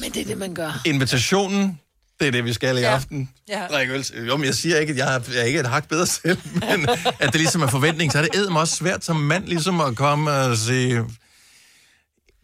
Men 0.00 0.12
det 0.12 0.22
er 0.22 0.24
det, 0.26 0.38
man 0.38 0.54
gør. 0.54 0.80
invitationen, 0.86 1.80
det 2.20 2.26
er 2.26 2.30
det, 2.32 2.44
vi 2.44 2.52
skal 2.52 2.76
i 2.76 2.80
Ja. 2.80 2.94
aften. 2.94 3.30
Ja. 3.48 3.66
Drikke 3.70 3.92
øl. 3.94 4.06
Jo, 4.26 4.36
men 4.36 4.46
jeg 4.46 4.54
siger 4.54 4.78
ikke, 4.78 4.90
at 4.90 4.96
jeg 4.98 5.14
er, 5.14 5.20
jeg 5.32 5.40
er 5.40 5.44
ikke 5.44 5.60
et 5.60 5.66
hak 5.66 5.88
bedre 5.88 6.06
selv, 6.06 6.38
men 6.54 6.88
at 7.20 7.32
det 7.32 7.34
ligesom 7.34 7.62
er 7.62 7.66
forventning, 7.66 8.12
så 8.12 8.18
er 8.18 8.22
det 8.22 8.34
edderm 8.34 8.56
også 8.56 8.76
svært 8.76 9.04
som 9.04 9.16
mand 9.16 9.44
ligesom 9.46 9.80
at 9.80 9.96
komme 9.96 10.30
og 10.30 10.56
sige, 10.56 11.04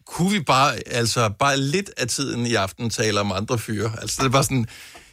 kunne 0.07 0.31
vi 0.31 0.39
bare, 0.39 0.87
altså 0.87 1.29
bare 1.29 1.57
lidt 1.57 1.89
af 1.97 2.07
tiden 2.07 2.45
i 2.45 2.55
aften 2.55 2.89
tale 2.89 3.19
om 3.19 3.31
andre 3.31 3.57
fyre? 3.57 3.91
Altså 4.01 4.15
det 4.19 4.25
er 4.25 4.31
bare 4.31 4.43
sådan, 4.43 4.67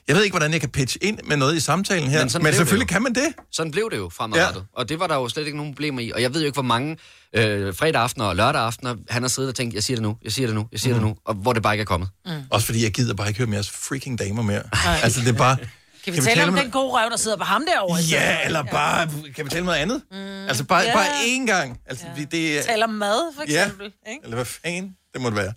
jeg 0.09 0.17
ved 0.17 0.25
ikke, 0.25 0.33
hvordan 0.33 0.53
jeg 0.53 0.61
kan 0.61 0.71
pitche 0.71 1.05
ind 1.05 1.19
med 1.25 1.37
noget 1.37 1.57
i 1.57 1.61
samtalen 1.61 2.11
her, 2.11 2.21
men, 2.21 2.31
sådan 2.31 2.45
men 2.45 2.55
selvfølgelig 2.55 2.89
kan 2.89 3.03
man 3.03 3.15
det. 3.15 3.35
Sådan 3.53 3.73
blev 3.73 3.91
det 3.91 3.97
jo 3.97 4.09
fremadrettet. 4.09 4.61
Ja. 4.61 4.81
Og 4.81 4.89
det 4.89 5.01
var 5.01 5.07
der 5.07 5.15
jo 5.15 5.29
slet 5.29 5.47
ikke 5.47 5.57
nogen 5.57 5.75
problemer 5.75 6.01
i. 6.01 6.11
Og 6.11 6.23
jeg 6.23 6.35
ved 6.35 6.41
jo 6.41 6.47
ikke, 6.47 6.57
hvor 6.57 6.63
mange 6.63 6.97
øh, 7.37 7.75
fredag 7.75 8.03
aftener 8.03 8.27
og 8.27 8.37
lørdag 8.37 8.63
aftener, 8.63 8.95
han 9.09 9.23
har 9.23 9.29
siddet 9.29 9.49
og 9.49 9.55
tænkt, 9.55 9.75
jeg 9.75 9.83
siger 9.83 9.97
det 9.97 10.03
nu, 10.03 10.17
jeg 10.25 10.33
siger 10.33 10.47
det 10.47 10.55
nu, 10.55 10.69
jeg 10.73 10.81
siger 10.81 10.95
mm. 10.95 11.01
det 11.01 11.09
nu, 11.09 11.17
og 11.25 11.35
hvor 11.35 11.53
det 11.53 11.63
bare 11.63 11.75
ikke 11.75 11.83
er 11.83 11.87
kommet. 11.87 12.09
Mm. 12.27 12.33
Også 12.51 12.67
fordi 12.67 12.85
jeg 12.85 12.93
gider 12.93 13.15
bare 13.15 13.29
ikke 13.29 13.39
høre 13.39 13.49
mere 13.49 13.65
freaking 13.65 14.19
damer 14.19 14.43
mere. 14.43 14.63
Altså 15.03 15.21
det 15.21 15.29
er 15.29 15.33
bare... 15.33 15.57
Kan 16.05 16.13
vi 16.13 16.19
tale 16.21 16.45
om 16.45 16.55
den 16.55 16.71
gode 16.71 16.93
røv, 16.93 17.11
der 17.11 17.17
sidder 17.17 17.37
på 17.37 17.45
ham 17.45 17.65
derovre? 17.75 18.01
Ja, 18.11 18.45
eller 18.45 18.63
bare, 18.63 19.09
kan 19.37 19.45
vi 19.45 19.51
tale 19.51 19.61
om 19.61 19.67
noget 19.67 19.79
andet? 19.79 20.03
Mm. 20.11 20.17
Altså 20.49 20.65
bare, 20.65 20.81
Ja. 20.83 20.93
bare 20.95 21.07
én 21.07 21.47
gang. 21.47 21.81
Altså, 21.87 22.07
vi, 22.17 22.25
det, 22.25 22.59
er- 22.59 22.63
Taler 22.63 22.87
om 22.87 22.91
mad, 22.95 23.35
for 23.37 23.45
Ja. 23.49 23.63
eksempel. 23.65 23.87
Ikke? 23.87 24.21
Eller 24.25 24.35
hvad 24.37 24.45
fanden 24.45 24.97
det 25.13 25.21
må 25.21 25.31
det 25.31 25.37
være. 25.37 25.53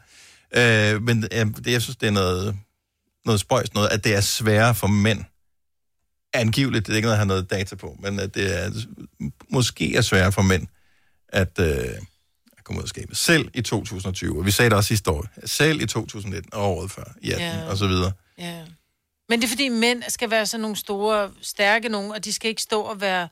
Øh, 0.93 1.01
men 1.03 1.23
øh, 1.31 1.45
det, 1.45 1.67
jeg 1.71 1.81
synes, 1.81 1.95
det 1.97 2.07
er 2.07 2.11
noget, 2.11 2.55
noget 3.25 3.39
spøjs 3.41 3.73
noget, 3.73 3.89
at 3.89 4.03
det 4.03 4.15
er 4.15 4.21
sværere 4.21 4.75
for 4.75 4.87
mænd. 4.87 5.23
Angiveligt, 6.33 6.85
det 6.87 6.91
er 6.93 6.95
ikke 6.95 7.05
noget, 7.05 7.15
jeg 7.15 7.19
har 7.21 7.25
noget 7.25 7.49
data 7.49 7.75
på, 7.75 7.95
men 7.99 8.19
at 8.19 8.35
det 8.35 8.63
er, 8.63 8.71
måske 9.49 9.95
er 9.95 10.01
sværere 10.01 10.31
for 10.31 10.41
mænd 10.41 10.67
at, 11.29 11.59
øh, 11.59 11.67
at 12.57 12.63
komme 12.63 12.79
ud 12.79 12.83
af 12.83 12.89
skabet. 12.89 13.17
Selv 13.17 13.49
i 13.53 13.61
2020, 13.61 14.39
og 14.39 14.45
vi 14.45 14.51
sagde 14.51 14.69
det 14.69 14.77
også 14.77 14.87
sidste 14.87 15.11
år, 15.11 15.25
selv 15.45 15.81
i 15.81 15.85
2019 15.85 16.53
og 16.53 16.77
året 16.77 16.91
før, 16.91 17.03
i 17.21 17.31
18 17.31 17.47
Ja. 17.47 17.65
og 17.69 17.77
så 17.77 17.87
videre. 17.87 18.11
Ja. 18.39 18.61
Men 19.29 19.39
det 19.39 19.45
er 19.45 19.49
fordi 19.49 19.69
mænd 19.69 20.03
skal 20.07 20.31
være 20.31 20.45
sådan 20.45 20.61
nogle 20.61 20.75
store, 20.75 21.29
stærke 21.41 21.89
nogen, 21.89 22.11
og 22.11 22.25
de 22.25 22.33
skal 22.33 22.49
ikke 22.49 22.61
stå 22.61 22.81
og 22.81 23.01
være, 23.01 23.27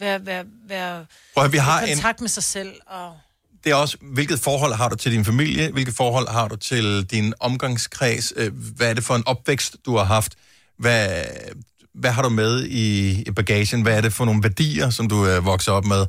være, 0.00 0.26
være, 0.26 0.44
være 0.68 1.06
Prøv 1.34 1.52
vi 1.52 1.58
har 1.58 1.80
i 1.80 1.90
en, 1.90 1.96
kontakt 1.96 2.20
med 2.20 2.28
sig 2.28 2.42
selv. 2.42 2.72
Og... 2.86 3.12
det 3.64 3.70
er 3.72 3.74
også, 3.74 3.96
hvilket 4.00 4.40
forhold 4.40 4.72
har 4.72 4.88
du 4.88 4.96
til 4.96 5.12
din 5.12 5.24
familie, 5.24 5.70
hvilket 5.70 5.94
forhold 5.94 6.28
har 6.28 6.48
du 6.48 6.56
til 6.56 7.04
din 7.04 7.34
omgangskreds, 7.40 8.32
øh, 8.36 8.52
hvad 8.76 8.90
er 8.90 8.94
det 8.94 9.04
for 9.04 9.14
en 9.14 9.22
opvækst, 9.26 9.76
du 9.86 9.96
har 9.96 10.04
haft, 10.04 10.34
hvad, 10.78 11.24
hvad 11.94 12.10
har 12.10 12.22
du 12.22 12.28
med 12.28 12.66
i, 12.66 13.24
bagagen, 13.30 13.82
hvad 13.82 13.96
er 13.96 14.00
det 14.00 14.12
for 14.12 14.24
nogle 14.24 14.42
værdier, 14.42 14.90
som 14.90 15.08
du 15.08 15.24
er 15.24 15.40
vokset 15.40 15.74
op 15.74 15.84
med. 15.84 16.06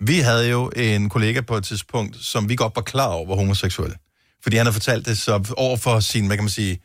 Vi 0.00 0.18
havde 0.18 0.48
jo 0.48 0.70
en 0.76 1.08
kollega 1.08 1.40
på 1.40 1.56
et 1.56 1.64
tidspunkt, 1.64 2.16
som 2.20 2.48
vi 2.48 2.56
godt 2.56 2.76
var 2.76 2.82
klar 2.82 3.08
over 3.08 3.26
var 3.26 3.34
homoseksuel, 3.34 3.94
fordi 4.42 4.56
han 4.56 4.66
har 4.66 4.72
fortalt 4.72 5.06
det 5.06 5.18
så 5.18 5.54
over 5.56 5.76
for 5.76 6.00
sine, 6.00 6.26
hvad 6.26 6.36
kan 6.36 6.44
man 6.44 6.50
sige, 6.50 6.72
øh, 6.72 6.78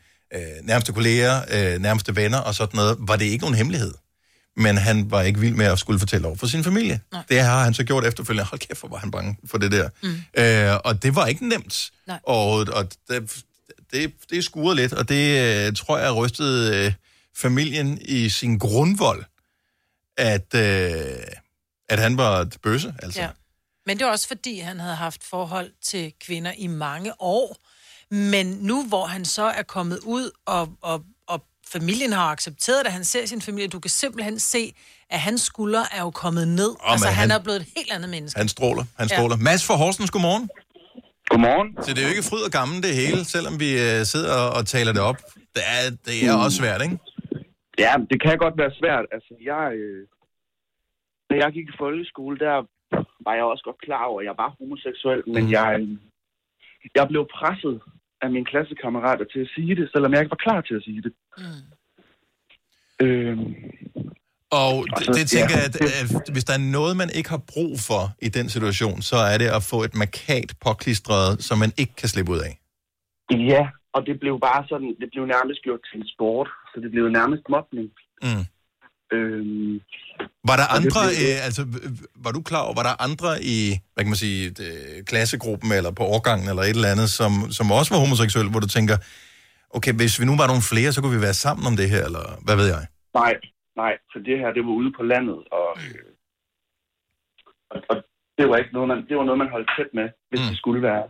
nærmeste 0.62 0.92
kolleger, 0.92 1.42
øh, 1.50 1.80
nærmeste 1.80 2.16
venner 2.16 2.38
og 2.38 2.54
sådan 2.54 2.76
noget, 2.76 2.96
var 3.00 3.16
det 3.16 3.24
ikke 3.24 3.42
nogen 3.42 3.54
hemmelighed. 3.54 3.94
Men 4.56 4.76
han 4.76 5.10
var 5.10 5.22
ikke 5.22 5.40
vild 5.40 5.54
med 5.54 5.66
at 5.66 5.78
skulle 5.78 5.98
fortælle 5.98 6.26
over 6.26 6.36
for 6.36 6.46
sin 6.46 6.64
familie. 6.64 7.00
Nej. 7.12 7.22
Det 7.28 7.40
har 7.40 7.64
han 7.64 7.74
så 7.74 7.84
gjort 7.84 8.04
efterfølgende. 8.04 8.44
Hold 8.44 8.60
kæft, 8.60 8.80
hvor 8.80 8.88
var 8.88 8.96
han 8.96 9.10
bange 9.10 9.36
for 9.46 9.58
det 9.58 9.72
der. 9.72 9.88
Mm. 10.02 10.22
Øh, 10.42 10.80
og 10.84 11.02
det 11.02 11.14
var 11.16 11.26
ikke 11.26 11.48
nemt. 11.48 11.90
Nej. 12.06 12.18
Og, 12.22 12.52
og 12.52 12.88
det, 13.08 13.44
det, 13.92 14.12
det 14.30 14.44
skurede 14.44 14.76
lidt, 14.76 14.92
og 14.92 15.08
det 15.08 15.38
øh, 15.66 15.72
tror 15.76 15.98
jeg 15.98 16.12
rystede 16.16 16.86
øh, 16.86 16.92
familien 17.36 17.98
i 18.02 18.28
sin 18.28 18.58
grundvold. 18.58 19.24
at, 20.16 20.54
øh, 20.54 21.16
at 21.88 21.98
han 21.98 22.16
var 22.16 22.40
et 22.40 22.56
bøsse, 22.62 22.94
altså. 23.02 23.20
Ja. 23.20 23.28
Men 23.86 23.98
det 23.98 24.06
var 24.06 24.12
også 24.12 24.28
fordi, 24.28 24.58
han 24.58 24.80
havde 24.80 24.94
haft 24.94 25.24
forhold 25.24 25.70
til 25.82 26.12
kvinder 26.20 26.52
i 26.58 26.66
mange 26.66 27.20
år. 27.20 27.56
Men 28.12 28.46
nu, 28.60 28.76
hvor 28.88 29.04
han 29.06 29.24
så 29.24 29.42
er 29.42 29.62
kommet 29.62 29.98
ud, 30.06 30.30
og, 30.46 30.68
og, 30.82 31.04
og 31.26 31.38
familien 31.72 32.12
har 32.12 32.26
accepteret 32.32 32.84
det, 32.84 32.92
han 32.92 33.04
ser 33.04 33.26
sin 33.26 33.40
familie, 33.42 33.68
du 33.68 33.80
kan 33.80 33.90
simpelthen 33.90 34.38
se, 34.38 34.74
at 35.10 35.20
hans 35.20 35.40
skuldre 35.40 35.82
er 35.96 36.00
jo 36.00 36.10
kommet 36.10 36.48
ned. 36.48 36.70
Åh, 36.70 36.92
altså, 36.92 37.06
han, 37.08 37.16
han- 37.16 37.30
er 37.30 37.42
blevet 37.42 37.60
et 37.60 37.68
helt 37.76 37.92
andet 37.92 38.10
menneske. 38.10 38.38
Han 38.38 38.48
stråler, 38.48 38.84
han 38.98 39.08
stråler. 39.08 39.36
Ja. 39.38 39.42
Mads 39.42 39.66
fra 39.66 39.74
Horsens, 39.74 40.10
godmorgen. 40.10 40.48
Godmorgen. 41.30 41.68
Så 41.84 41.88
det 41.94 41.98
er 42.02 42.06
jo 42.08 42.12
ikke 42.16 42.28
fryd 42.30 42.42
og 42.48 42.52
gammel 42.58 42.82
det 42.86 42.94
hele, 43.02 43.24
selvom 43.34 43.54
vi 43.64 43.70
øh, 43.86 43.98
sidder 44.12 44.32
og, 44.42 44.48
og 44.56 44.62
taler 44.66 44.92
det 44.92 45.02
op. 45.10 45.18
Det 45.54 45.62
er, 45.76 45.82
det 46.06 46.14
er 46.28 46.32
også 46.44 46.56
svært, 46.62 46.80
ikke? 46.86 46.98
Ja, 47.84 47.92
det 48.10 48.18
kan 48.22 48.38
godt 48.44 48.56
være 48.62 48.72
svært. 48.80 49.04
Altså, 49.16 49.32
jeg, 49.50 49.64
øh, 49.82 50.02
da 51.30 51.34
jeg 51.42 51.48
gik 51.56 51.66
i 51.72 51.76
folkeskole, 51.82 52.36
der 52.46 52.56
var 53.26 53.34
jeg 53.38 53.44
også 53.52 53.64
godt 53.68 53.80
klar 53.86 54.04
over, 54.10 54.20
at 54.20 54.26
jeg 54.30 54.36
var 54.42 54.50
homoseksuel, 54.58 55.22
men 55.34 55.42
jeg, 55.58 55.68
øh, 55.80 55.88
jeg 56.98 57.04
blev 57.12 57.22
presset 57.38 57.76
af 58.22 58.30
mine 58.30 58.44
klassekammerater 58.52 59.24
til 59.32 59.40
at 59.40 59.50
sige 59.54 59.74
det, 59.76 59.86
selvom 59.94 60.12
jeg 60.12 60.20
ikke 60.20 60.30
var 60.36 60.44
klar 60.46 60.60
til 60.60 60.74
at 60.74 60.82
sige 60.88 61.02
det. 61.06 61.12
Mm. 61.38 61.62
Øh, 63.06 63.38
Og 64.62 64.72
det, 64.96 65.04
så- 65.06 65.12
det 65.18 65.26
tænker 65.34 65.54
ja. 65.56 65.62
jeg, 65.62 65.66
at, 65.68 66.16
at 66.26 66.32
hvis 66.34 66.44
der 66.48 66.54
er 66.54 66.64
noget, 66.78 66.96
man 66.96 67.10
ikke 67.18 67.30
har 67.30 67.42
brug 67.54 67.72
for 67.88 68.02
i 68.26 68.28
den 68.28 68.48
situation, 68.48 69.02
så 69.10 69.16
er 69.32 69.36
det 69.42 69.48
at 69.58 69.62
få 69.72 69.78
et 69.88 69.94
markat 70.02 70.48
påklistret, 70.66 71.42
som 71.46 71.58
man 71.58 71.72
ikke 71.78 71.94
kan 72.00 72.08
slippe 72.08 72.32
ud 72.32 72.40
af. 72.48 72.52
ja, 73.52 73.64
og 73.96 74.00
det 74.08 74.20
blev 74.20 74.34
bare 74.48 74.62
sådan, 74.68 74.90
det 75.00 75.08
blev 75.12 75.24
nærmest 75.26 75.60
gjort 75.66 75.80
til 75.88 76.00
en 76.00 76.08
sport, 76.14 76.48
så 76.74 76.80
det 76.80 76.90
blev 76.90 77.08
nærmest 77.08 77.42
mobning. 77.48 77.88
Mm. 78.22 78.44
Øh, 79.12 79.80
Var 80.48 80.56
der 80.60 80.66
det 80.68 80.76
andre, 80.78 81.00
blev- 81.08 81.22
øh, 81.28 81.46
altså, 81.46 81.62
var 82.24 82.32
du 82.36 82.40
klar 82.50 82.62
over, 82.66 82.74
var 82.80 82.86
der 82.90 82.94
andre 83.06 83.30
i, 83.54 83.58
hvad 83.92 84.02
kan 84.04 84.10
man 84.14 84.22
sige, 84.26 84.40
øh, 84.66 85.04
klassegruppen 85.10 85.70
eller 85.78 85.90
på 85.90 86.04
årgangen 86.16 86.46
eller 86.50 86.62
et 86.62 86.76
eller 86.78 86.94
andet, 86.94 87.10
som, 87.18 87.32
som 87.58 87.66
også 87.78 87.90
var 87.94 88.00
homoseksuelle, 88.04 88.50
hvor 88.50 88.60
du 88.66 88.70
tænker, 88.76 88.96
okay, 89.76 89.92
hvis 90.00 90.20
vi 90.20 90.24
nu 90.30 90.34
var 90.42 90.46
nogle 90.52 90.64
flere, 90.72 90.90
så 90.92 90.98
kunne 91.00 91.16
vi 91.18 91.26
være 91.28 91.38
sammen 91.44 91.64
om 91.70 91.76
det 91.80 91.88
her, 91.94 92.02
eller 92.08 92.24
hvad 92.46 92.56
ved 92.60 92.66
jeg? 92.74 92.82
Nej, 93.20 93.32
nej, 93.82 93.92
for 94.12 94.18
det 94.28 94.36
her, 94.40 94.48
det 94.56 94.62
var 94.68 94.74
ude 94.80 94.90
på 94.98 95.02
landet, 95.12 95.38
og, 95.58 95.68
øh, 95.84 96.08
og, 97.72 97.78
og 97.90 97.96
det 98.38 98.44
var 98.48 98.56
ikke 98.60 98.72
noget, 98.76 98.88
man, 98.92 98.98
det 99.08 99.14
var 99.18 99.24
noget, 99.28 99.38
man 99.44 99.50
holdt 99.56 99.70
tæt 99.76 99.90
med, 99.98 100.08
hvis 100.28 100.40
mm. 100.40 100.46
det 100.50 100.56
skulle 100.62 100.82
være. 100.90 101.04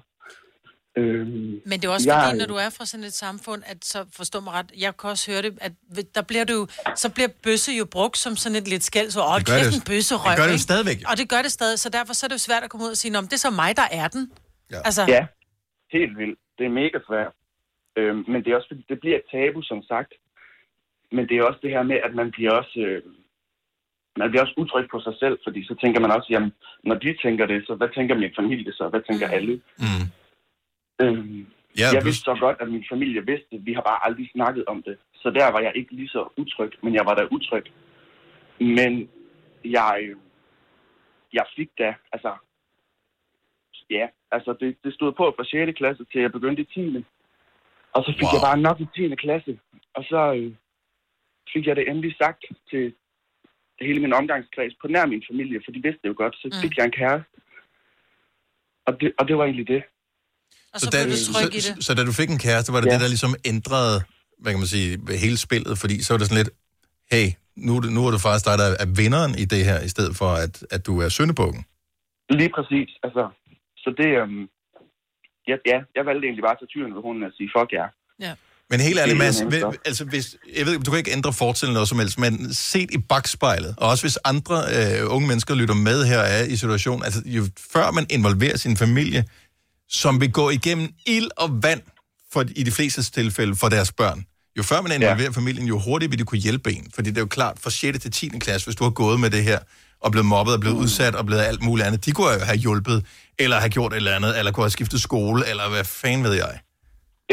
Øhm, 0.96 1.60
Men 1.66 1.76
det 1.80 1.84
er 1.84 1.88
også 1.96 2.08
jeg, 2.10 2.22
fordi, 2.26 2.38
når 2.38 2.46
du 2.46 2.54
er 2.54 2.70
fra 2.76 2.84
sådan 2.86 3.04
et 3.04 3.12
samfund, 3.12 3.62
at 3.66 3.78
så 3.84 4.04
forstå 4.16 4.40
mig 4.40 4.52
ret, 4.52 4.70
jeg 4.84 4.96
kan 4.96 5.10
også 5.10 5.30
høre 5.30 5.42
det, 5.42 5.58
at 5.60 5.72
der 6.14 6.22
bliver 6.22 6.44
du, 6.44 6.66
så 7.02 7.08
bliver 7.14 7.28
bøsse 7.44 7.72
jo 7.80 7.84
brugt 7.96 8.16
som 8.18 8.36
sådan 8.36 8.56
et 8.62 8.68
lidt 8.68 8.84
skæld, 8.90 9.10
så 9.10 9.20
åh, 9.20 9.38
Det 9.38 9.46
gør 9.46 9.58
kæft 9.58 9.66
det- 9.66 9.76
en 9.76 9.84
bøsse 9.90 10.14
det 10.14 10.36
gør 10.40 10.46
det 10.50 10.52
jo 10.52 10.58
stadigvæk. 10.70 10.98
Og 11.10 11.14
det 11.20 11.26
gør 11.32 11.42
det 11.46 11.52
stadig, 11.52 11.78
så 11.78 11.88
derfor 11.98 12.12
så 12.14 12.26
er 12.26 12.28
det 12.28 12.34
jo 12.34 12.44
svært 12.48 12.62
at 12.66 12.70
komme 12.70 12.84
ud 12.86 12.90
og 12.90 12.96
sige, 13.02 13.18
om 13.18 13.24
det 13.24 13.32
er 13.40 13.44
så 13.48 13.50
mig, 13.62 13.70
der 13.76 13.88
er 14.00 14.08
den. 14.08 14.22
Ja. 14.70 14.76
Altså, 14.88 15.02
Ja, 15.08 15.22
helt 15.96 16.18
vildt. 16.18 16.38
Det 16.58 16.64
er 16.66 16.70
mega 16.82 16.98
svært. 17.08 17.32
Øhm, 17.98 18.24
men 18.30 18.38
det 18.44 18.48
er 18.52 18.56
også 18.56 18.68
fordi, 18.72 18.84
det 18.88 18.98
bliver 19.00 19.16
et 19.16 19.26
tabu, 19.32 19.62
som 19.62 19.80
sagt. 19.92 20.12
Men 21.16 21.22
det 21.28 21.34
er 21.36 21.42
også 21.48 21.60
det 21.62 21.70
her 21.76 21.82
med, 21.82 21.98
at 22.06 22.12
man 22.20 22.28
bliver 22.36 22.52
også... 22.60 22.76
Øh, 22.86 23.02
man 24.20 24.28
bliver 24.30 24.42
også 24.44 24.54
utryg 24.62 24.86
på 24.90 24.98
sig 25.06 25.14
selv, 25.22 25.36
fordi 25.46 25.60
så 25.70 25.74
tænker 25.82 26.00
man 26.00 26.10
også, 26.16 26.28
jamen, 26.34 26.52
når 26.88 26.94
de 27.04 27.10
tænker 27.24 27.46
det, 27.52 27.58
så 27.66 27.72
hvad 27.74 27.88
tænker 27.96 28.14
min 28.22 28.32
familie 28.40 28.72
så? 28.72 28.84
Hvad 28.92 29.02
tænker 29.08 29.26
alle? 29.36 29.54
Mm. 29.78 30.06
Øhm, 31.00 31.46
Ja, 31.78 31.86
jeg 31.92 32.02
plus- 32.02 32.04
vidste 32.04 32.24
så 32.24 32.36
godt, 32.40 32.56
at 32.60 32.68
min 32.70 32.84
familie 32.88 33.26
vidste 33.26 33.46
det. 33.52 33.66
Vi 33.66 33.72
har 33.72 33.82
bare 33.82 34.06
aldrig 34.06 34.30
snakket 34.32 34.64
om 34.66 34.82
det. 34.82 34.98
Så 35.14 35.30
der 35.30 35.52
var 35.52 35.60
jeg 35.60 35.72
ikke 35.74 35.92
lige 35.94 36.08
så 36.08 36.28
utryg, 36.36 36.72
men 36.82 36.94
jeg 36.94 37.06
var 37.06 37.14
da 37.14 37.24
utryg. 37.30 37.64
Men 38.60 39.10
jeg, 39.64 40.14
jeg 41.32 41.44
fik 41.56 41.70
da, 41.78 41.94
altså, 42.12 42.32
ja, 43.90 44.08
altså 44.30 44.56
det, 44.60 44.76
det 44.84 44.94
stod 44.94 45.12
på 45.12 45.34
fra 45.36 45.44
6. 45.44 45.78
klasse 45.78 46.04
til 46.04 46.20
jeg 46.20 46.32
begyndte 46.32 46.62
i 46.62 46.64
10. 46.64 47.04
Og 47.92 48.04
så 48.04 48.12
fik 48.18 48.22
wow. 48.22 48.34
jeg 48.34 48.42
bare 48.48 48.58
nok 48.60 48.80
i 48.80 48.86
10. 48.94 49.14
klasse. 49.14 49.58
Og 49.94 50.04
så 50.04 50.34
øh, 50.34 50.54
fik 51.52 51.66
jeg 51.66 51.76
det 51.76 51.88
endelig 51.90 52.16
sagt 52.22 52.44
til 52.70 52.94
hele 53.80 54.00
min 54.00 54.12
omgangskreds 54.12 54.74
på 54.80 54.88
nær 54.88 55.06
min 55.06 55.24
familie, 55.30 55.60
for 55.64 55.72
de 55.72 55.82
vidste 55.82 56.00
det 56.02 56.08
jo 56.08 56.14
godt. 56.16 56.36
Så 56.36 56.58
fik 56.62 56.76
jeg 56.76 56.84
en 56.84 56.90
kæreste. 57.00 57.40
Og 58.86 59.00
det, 59.00 59.12
og 59.18 59.28
det 59.28 59.38
var 59.38 59.44
egentlig 59.44 59.68
det. 59.68 59.82
Og 60.74 60.80
så, 60.80 60.90
da, 60.90 61.16
så, 61.16 61.32
så, 61.60 61.74
så 61.80 61.94
da 61.94 62.04
du 62.04 62.12
fik 62.12 62.30
en 62.30 62.38
kæreste, 62.38 62.72
var 62.72 62.80
det 62.80 62.86
ja. 62.88 62.92
det, 62.92 63.00
der 63.00 63.08
ligesom 63.08 63.34
ændrede, 63.44 64.02
hvad 64.38 64.52
kan 64.52 64.58
man 64.58 64.66
sige, 64.68 64.98
hele 65.18 65.36
spillet, 65.38 65.78
fordi 65.78 66.02
så 66.02 66.12
var 66.12 66.18
det 66.18 66.26
sådan 66.28 66.44
lidt, 66.44 66.50
hey, 67.12 67.26
nu, 67.56 67.76
er 67.76 67.80
det- 67.80 67.92
nu 67.92 68.06
er 68.06 68.10
det 68.10 68.20
faktisk 68.20 68.44
dig, 68.44 68.58
der 68.58 68.64
er 68.84 68.86
vinderen 68.86 69.34
i 69.38 69.44
det 69.44 69.64
her, 69.64 69.80
i 69.80 69.88
stedet 69.88 70.16
for, 70.16 70.28
at, 70.44 70.64
at 70.70 70.86
du 70.86 71.00
er 71.00 71.08
syndebukken. 71.08 71.64
Lige 72.30 72.50
præcis. 72.56 72.88
Altså, 73.02 73.22
så 73.76 73.88
det, 74.00 74.08
øhm, 74.22 74.42
ja, 75.50 75.56
ja, 75.72 75.78
jeg 75.96 76.02
valgte 76.08 76.24
egentlig 76.26 76.42
bare 76.48 76.56
at 76.56 76.58
tage 76.60 76.70
tyren 76.74 76.94
ved 76.94 77.02
hunden 77.02 77.22
og 77.24 77.32
sige, 77.36 77.50
fuck 77.56 77.70
ja. 77.72 77.86
Ja. 78.26 78.34
Men 78.70 78.80
helt 78.80 78.98
ærligt, 78.98 79.18
Det 79.20 79.24
Mads, 79.24 79.36
så. 79.36 79.76
altså 79.84 80.04
hvis, 80.04 80.36
jeg 80.58 80.66
ved, 80.66 80.78
du 80.78 80.90
kan 80.90 80.98
ikke 80.98 81.12
ændre 81.12 81.32
fortiden 81.32 81.72
noget 81.74 81.88
som 81.88 81.98
helst, 81.98 82.18
men 82.18 82.54
set 82.54 82.90
i 82.90 82.98
bagspejlet, 82.98 83.74
og 83.78 83.88
også 83.88 84.02
hvis 84.04 84.18
andre 84.24 84.56
øh, 84.76 85.14
unge 85.14 85.28
mennesker 85.28 85.54
lytter 85.54 85.74
med 85.74 86.04
her 86.06 86.18
er 86.18 86.44
i 86.44 86.56
situationen, 86.56 87.04
altså 87.04 87.22
jo 87.26 87.42
før 87.72 87.90
man 87.90 88.06
involverer 88.10 88.56
sin 88.56 88.76
familie, 88.76 89.24
som 90.00 90.20
vil 90.20 90.32
gå 90.32 90.50
igennem 90.50 90.88
ild 91.06 91.30
og 91.36 91.48
vand 91.62 91.82
for, 92.32 92.40
i 92.60 92.62
de 92.68 92.72
fleste 92.78 93.02
tilfælde 93.02 93.54
for 93.60 93.68
deres 93.68 93.92
børn, 93.92 94.20
jo 94.58 94.62
før 94.62 94.78
man 94.82 94.92
involverer 94.92 95.30
ja. 95.32 95.38
familien, 95.40 95.66
jo 95.72 95.78
hurtigere 95.86 96.10
vil 96.10 96.18
de 96.18 96.24
kunne 96.24 96.44
hjælpe 96.46 96.68
en. 96.76 96.86
Fordi 96.94 97.08
det 97.10 97.18
er 97.22 97.26
jo 97.28 97.32
klart, 97.38 97.56
fra 97.64 97.70
6. 97.70 97.98
til 97.98 98.10
10. 98.10 98.28
klasse, 98.44 98.66
hvis 98.66 98.76
du 98.76 98.84
har 98.84 98.94
gået 99.02 99.20
med 99.20 99.30
det 99.36 99.44
her, 99.50 99.60
og 100.04 100.08
blevet 100.12 100.28
mobbet 100.34 100.52
og 100.56 100.60
blevet 100.60 100.76
mm. 100.76 100.82
udsat 100.82 101.14
og 101.20 101.24
blevet 101.26 101.42
alt 101.50 101.62
muligt 101.68 101.86
andet, 101.86 102.00
de 102.06 102.12
kunne 102.12 102.30
jo 102.38 102.44
have 102.50 102.60
hjulpet, 102.66 102.98
eller 103.42 103.56
have 103.64 103.72
gjort 103.76 103.92
et 103.92 103.96
eller 103.96 104.16
andet, 104.18 104.32
eller 104.38 104.50
kunne 104.52 104.66
have 104.68 104.76
skiftet 104.78 105.00
skole, 105.08 105.40
eller 105.50 105.64
hvad 105.74 105.84
fanden 106.00 106.22
ved 106.26 106.34
jeg. 106.44 106.54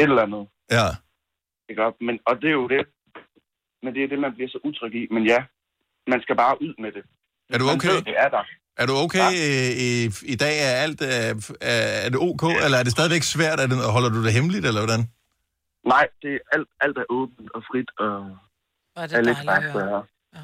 Et 0.00 0.08
eller 0.12 0.22
andet. 0.26 0.44
Ja. 0.76 0.86
Ikke 1.70 1.82
op? 1.86 1.96
Men, 2.06 2.14
og 2.28 2.34
det 2.42 2.48
er 2.52 2.56
jo 2.62 2.68
det. 2.74 2.82
Men 3.82 3.90
det 3.94 4.00
er 4.04 4.08
det, 4.12 4.18
man 4.26 4.32
bliver 4.36 4.50
så 4.54 4.58
utryg 4.68 4.92
i. 5.00 5.02
Men 5.14 5.22
ja, 5.32 5.40
man 6.12 6.20
skal 6.24 6.36
bare 6.44 6.54
ud 6.64 6.72
med 6.82 6.90
det. 6.96 7.04
Er 7.52 7.58
du 7.58 7.64
Man 7.64 7.74
okay? 7.76 7.94
ved, 7.94 8.02
det 8.10 8.16
er 8.24 8.28
der. 8.36 8.44
Er 8.80 8.86
du 8.86 8.94
okay 8.96 9.18
ja. 9.18 9.72
i, 9.86 10.10
i 10.22 10.34
dag? 10.34 10.54
Er 10.68 10.72
alt 10.84 11.00
er, 11.00 11.06
er, 11.60 12.04
er 12.04 12.08
det 12.08 12.18
ok, 12.28 12.42
eller 12.64 12.78
er 12.78 12.82
det 12.82 12.92
stadigvæk 12.92 13.22
svært? 13.22 13.60
Er 13.60 13.66
det, 13.66 13.78
holder 13.96 14.08
du 14.08 14.24
det 14.24 14.32
hemmeligt, 14.32 14.66
eller 14.66 14.80
hvordan? 14.80 15.08
Nej, 15.92 16.06
det 16.22 16.30
er 16.34 16.38
alt, 16.52 16.68
alt 16.80 16.96
er 16.98 17.06
åbent 17.10 17.50
og 17.54 17.62
frit, 17.68 17.90
og 17.98 18.12
er 19.02 19.06
det 19.06 19.16
alle 19.16 19.34
høre. 19.34 20.02
her. 20.34 20.40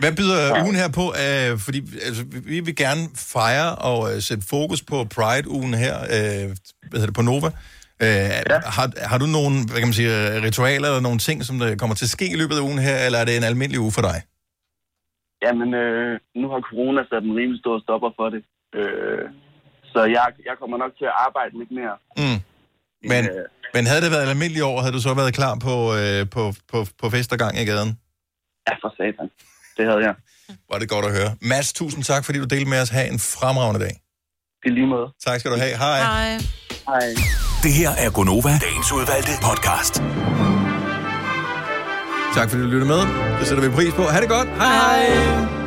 Hvad 0.00 0.12
byder 0.16 0.46
ja. 0.46 0.62
ugen 0.64 0.74
her 0.76 0.88
på? 0.88 1.04
Uh, 1.08 1.58
fordi 1.60 1.78
altså, 2.06 2.22
vi- 2.26 2.38
vi 2.38 2.60
vil 2.60 2.76
gerne 2.76 3.08
fejre 3.16 3.74
og 3.74 3.98
uh, 4.00 4.20
sætte 4.22 4.44
fokus 4.50 4.82
på 4.82 5.04
Pride-ugen 5.04 5.74
her 5.74 5.96
uh, 5.98 6.08
hvad 6.10 6.50
hedder 6.92 7.06
det, 7.06 7.14
på 7.14 7.22
Nova. 7.22 7.50
Ja. 8.00 8.60
har, 8.64 9.06
har 9.08 9.18
du 9.18 9.26
nogle 9.26 9.54
hvad 9.66 9.78
kan 9.78 9.86
man 9.88 9.92
sige, 9.92 10.34
øh, 10.36 10.42
ritualer 10.42 10.88
eller 10.88 11.00
nogle 11.00 11.18
ting, 11.18 11.44
som 11.44 11.58
der 11.58 11.76
kommer 11.76 11.96
til 11.96 12.04
at 12.04 12.10
ske 12.10 12.30
i 12.32 12.34
løbet 12.36 12.56
af 12.56 12.60
ugen 12.60 12.78
her, 12.78 12.96
eller 13.06 13.18
er 13.18 13.24
det 13.24 13.36
en 13.36 13.44
almindelig 13.44 13.80
uge 13.80 13.92
for 13.92 14.00
dig? 14.02 14.22
Jamen, 15.44 15.68
øh, 15.82 16.20
nu 16.40 16.46
har 16.52 16.60
corona 16.70 17.00
sat 17.10 17.22
en 17.28 17.36
rimelig 17.40 17.60
stor 17.64 17.76
stopper 17.84 18.10
for 18.18 18.28
det. 18.34 18.42
Øh, 18.78 19.24
så 19.92 20.00
jeg, 20.16 20.26
jeg 20.48 20.54
kommer 20.60 20.76
nok 20.82 20.92
til 20.98 21.04
at 21.04 21.16
arbejde 21.26 21.52
lidt 21.60 21.72
mere. 21.78 21.96
Mm. 22.20 22.38
Men, 23.10 23.22
uh, 23.30 23.44
men 23.74 23.82
havde 23.90 24.02
det 24.04 24.10
været 24.14 24.24
et 24.26 24.32
almindeligt 24.34 24.64
år, 24.70 24.80
havde 24.80 24.94
du 24.98 25.02
så 25.08 25.14
været 25.14 25.34
klar 25.40 25.54
på, 25.66 25.74
uh, 25.98 26.20
på, 26.34 26.42
på, 26.72 26.78
på 27.00 27.06
fest 27.14 27.32
og 27.34 27.38
gang 27.38 27.54
i 27.62 27.64
gaden? 27.72 27.90
Ja, 28.68 28.74
for 28.82 28.90
satan. 28.98 29.28
Det 29.76 29.84
havde 29.90 30.02
jeg. 30.08 30.14
Var 30.70 30.78
det 30.78 30.88
godt 30.88 31.04
at 31.04 31.12
høre. 31.18 31.30
Mads, 31.40 31.72
tusind 31.72 32.04
tak, 32.04 32.24
fordi 32.24 32.38
du 32.38 32.44
delte 32.44 32.70
med 32.70 32.80
os. 32.82 32.88
Ha' 32.88 33.08
en 33.14 33.18
fremragende 33.18 33.80
dag. 33.86 33.94
I 34.64 34.68
lige 34.68 34.86
måde. 34.86 35.06
Tak 35.26 35.40
skal 35.40 35.50
du 35.50 35.56
have. 35.56 35.76
Hej. 35.76 35.98
Hej. 35.98 36.30
Hej. 36.90 37.06
Det 37.64 37.72
her 37.80 37.90
er 38.04 38.10
Gonova, 38.10 38.52
dagens 38.66 38.92
udvalgte 38.92 39.32
podcast. 39.48 39.94
Tak 42.34 42.50
fordi 42.50 42.62
du 42.62 42.68
lyttede 42.68 42.88
med. 42.88 43.00
Det 43.38 43.46
sætter 43.46 43.64
vi 43.64 43.70
pris 43.70 43.94
på. 43.94 44.02
Ha' 44.02 44.20
det 44.20 44.28
godt. 44.28 44.48
Hej 44.48 44.66
hej. 44.66 45.61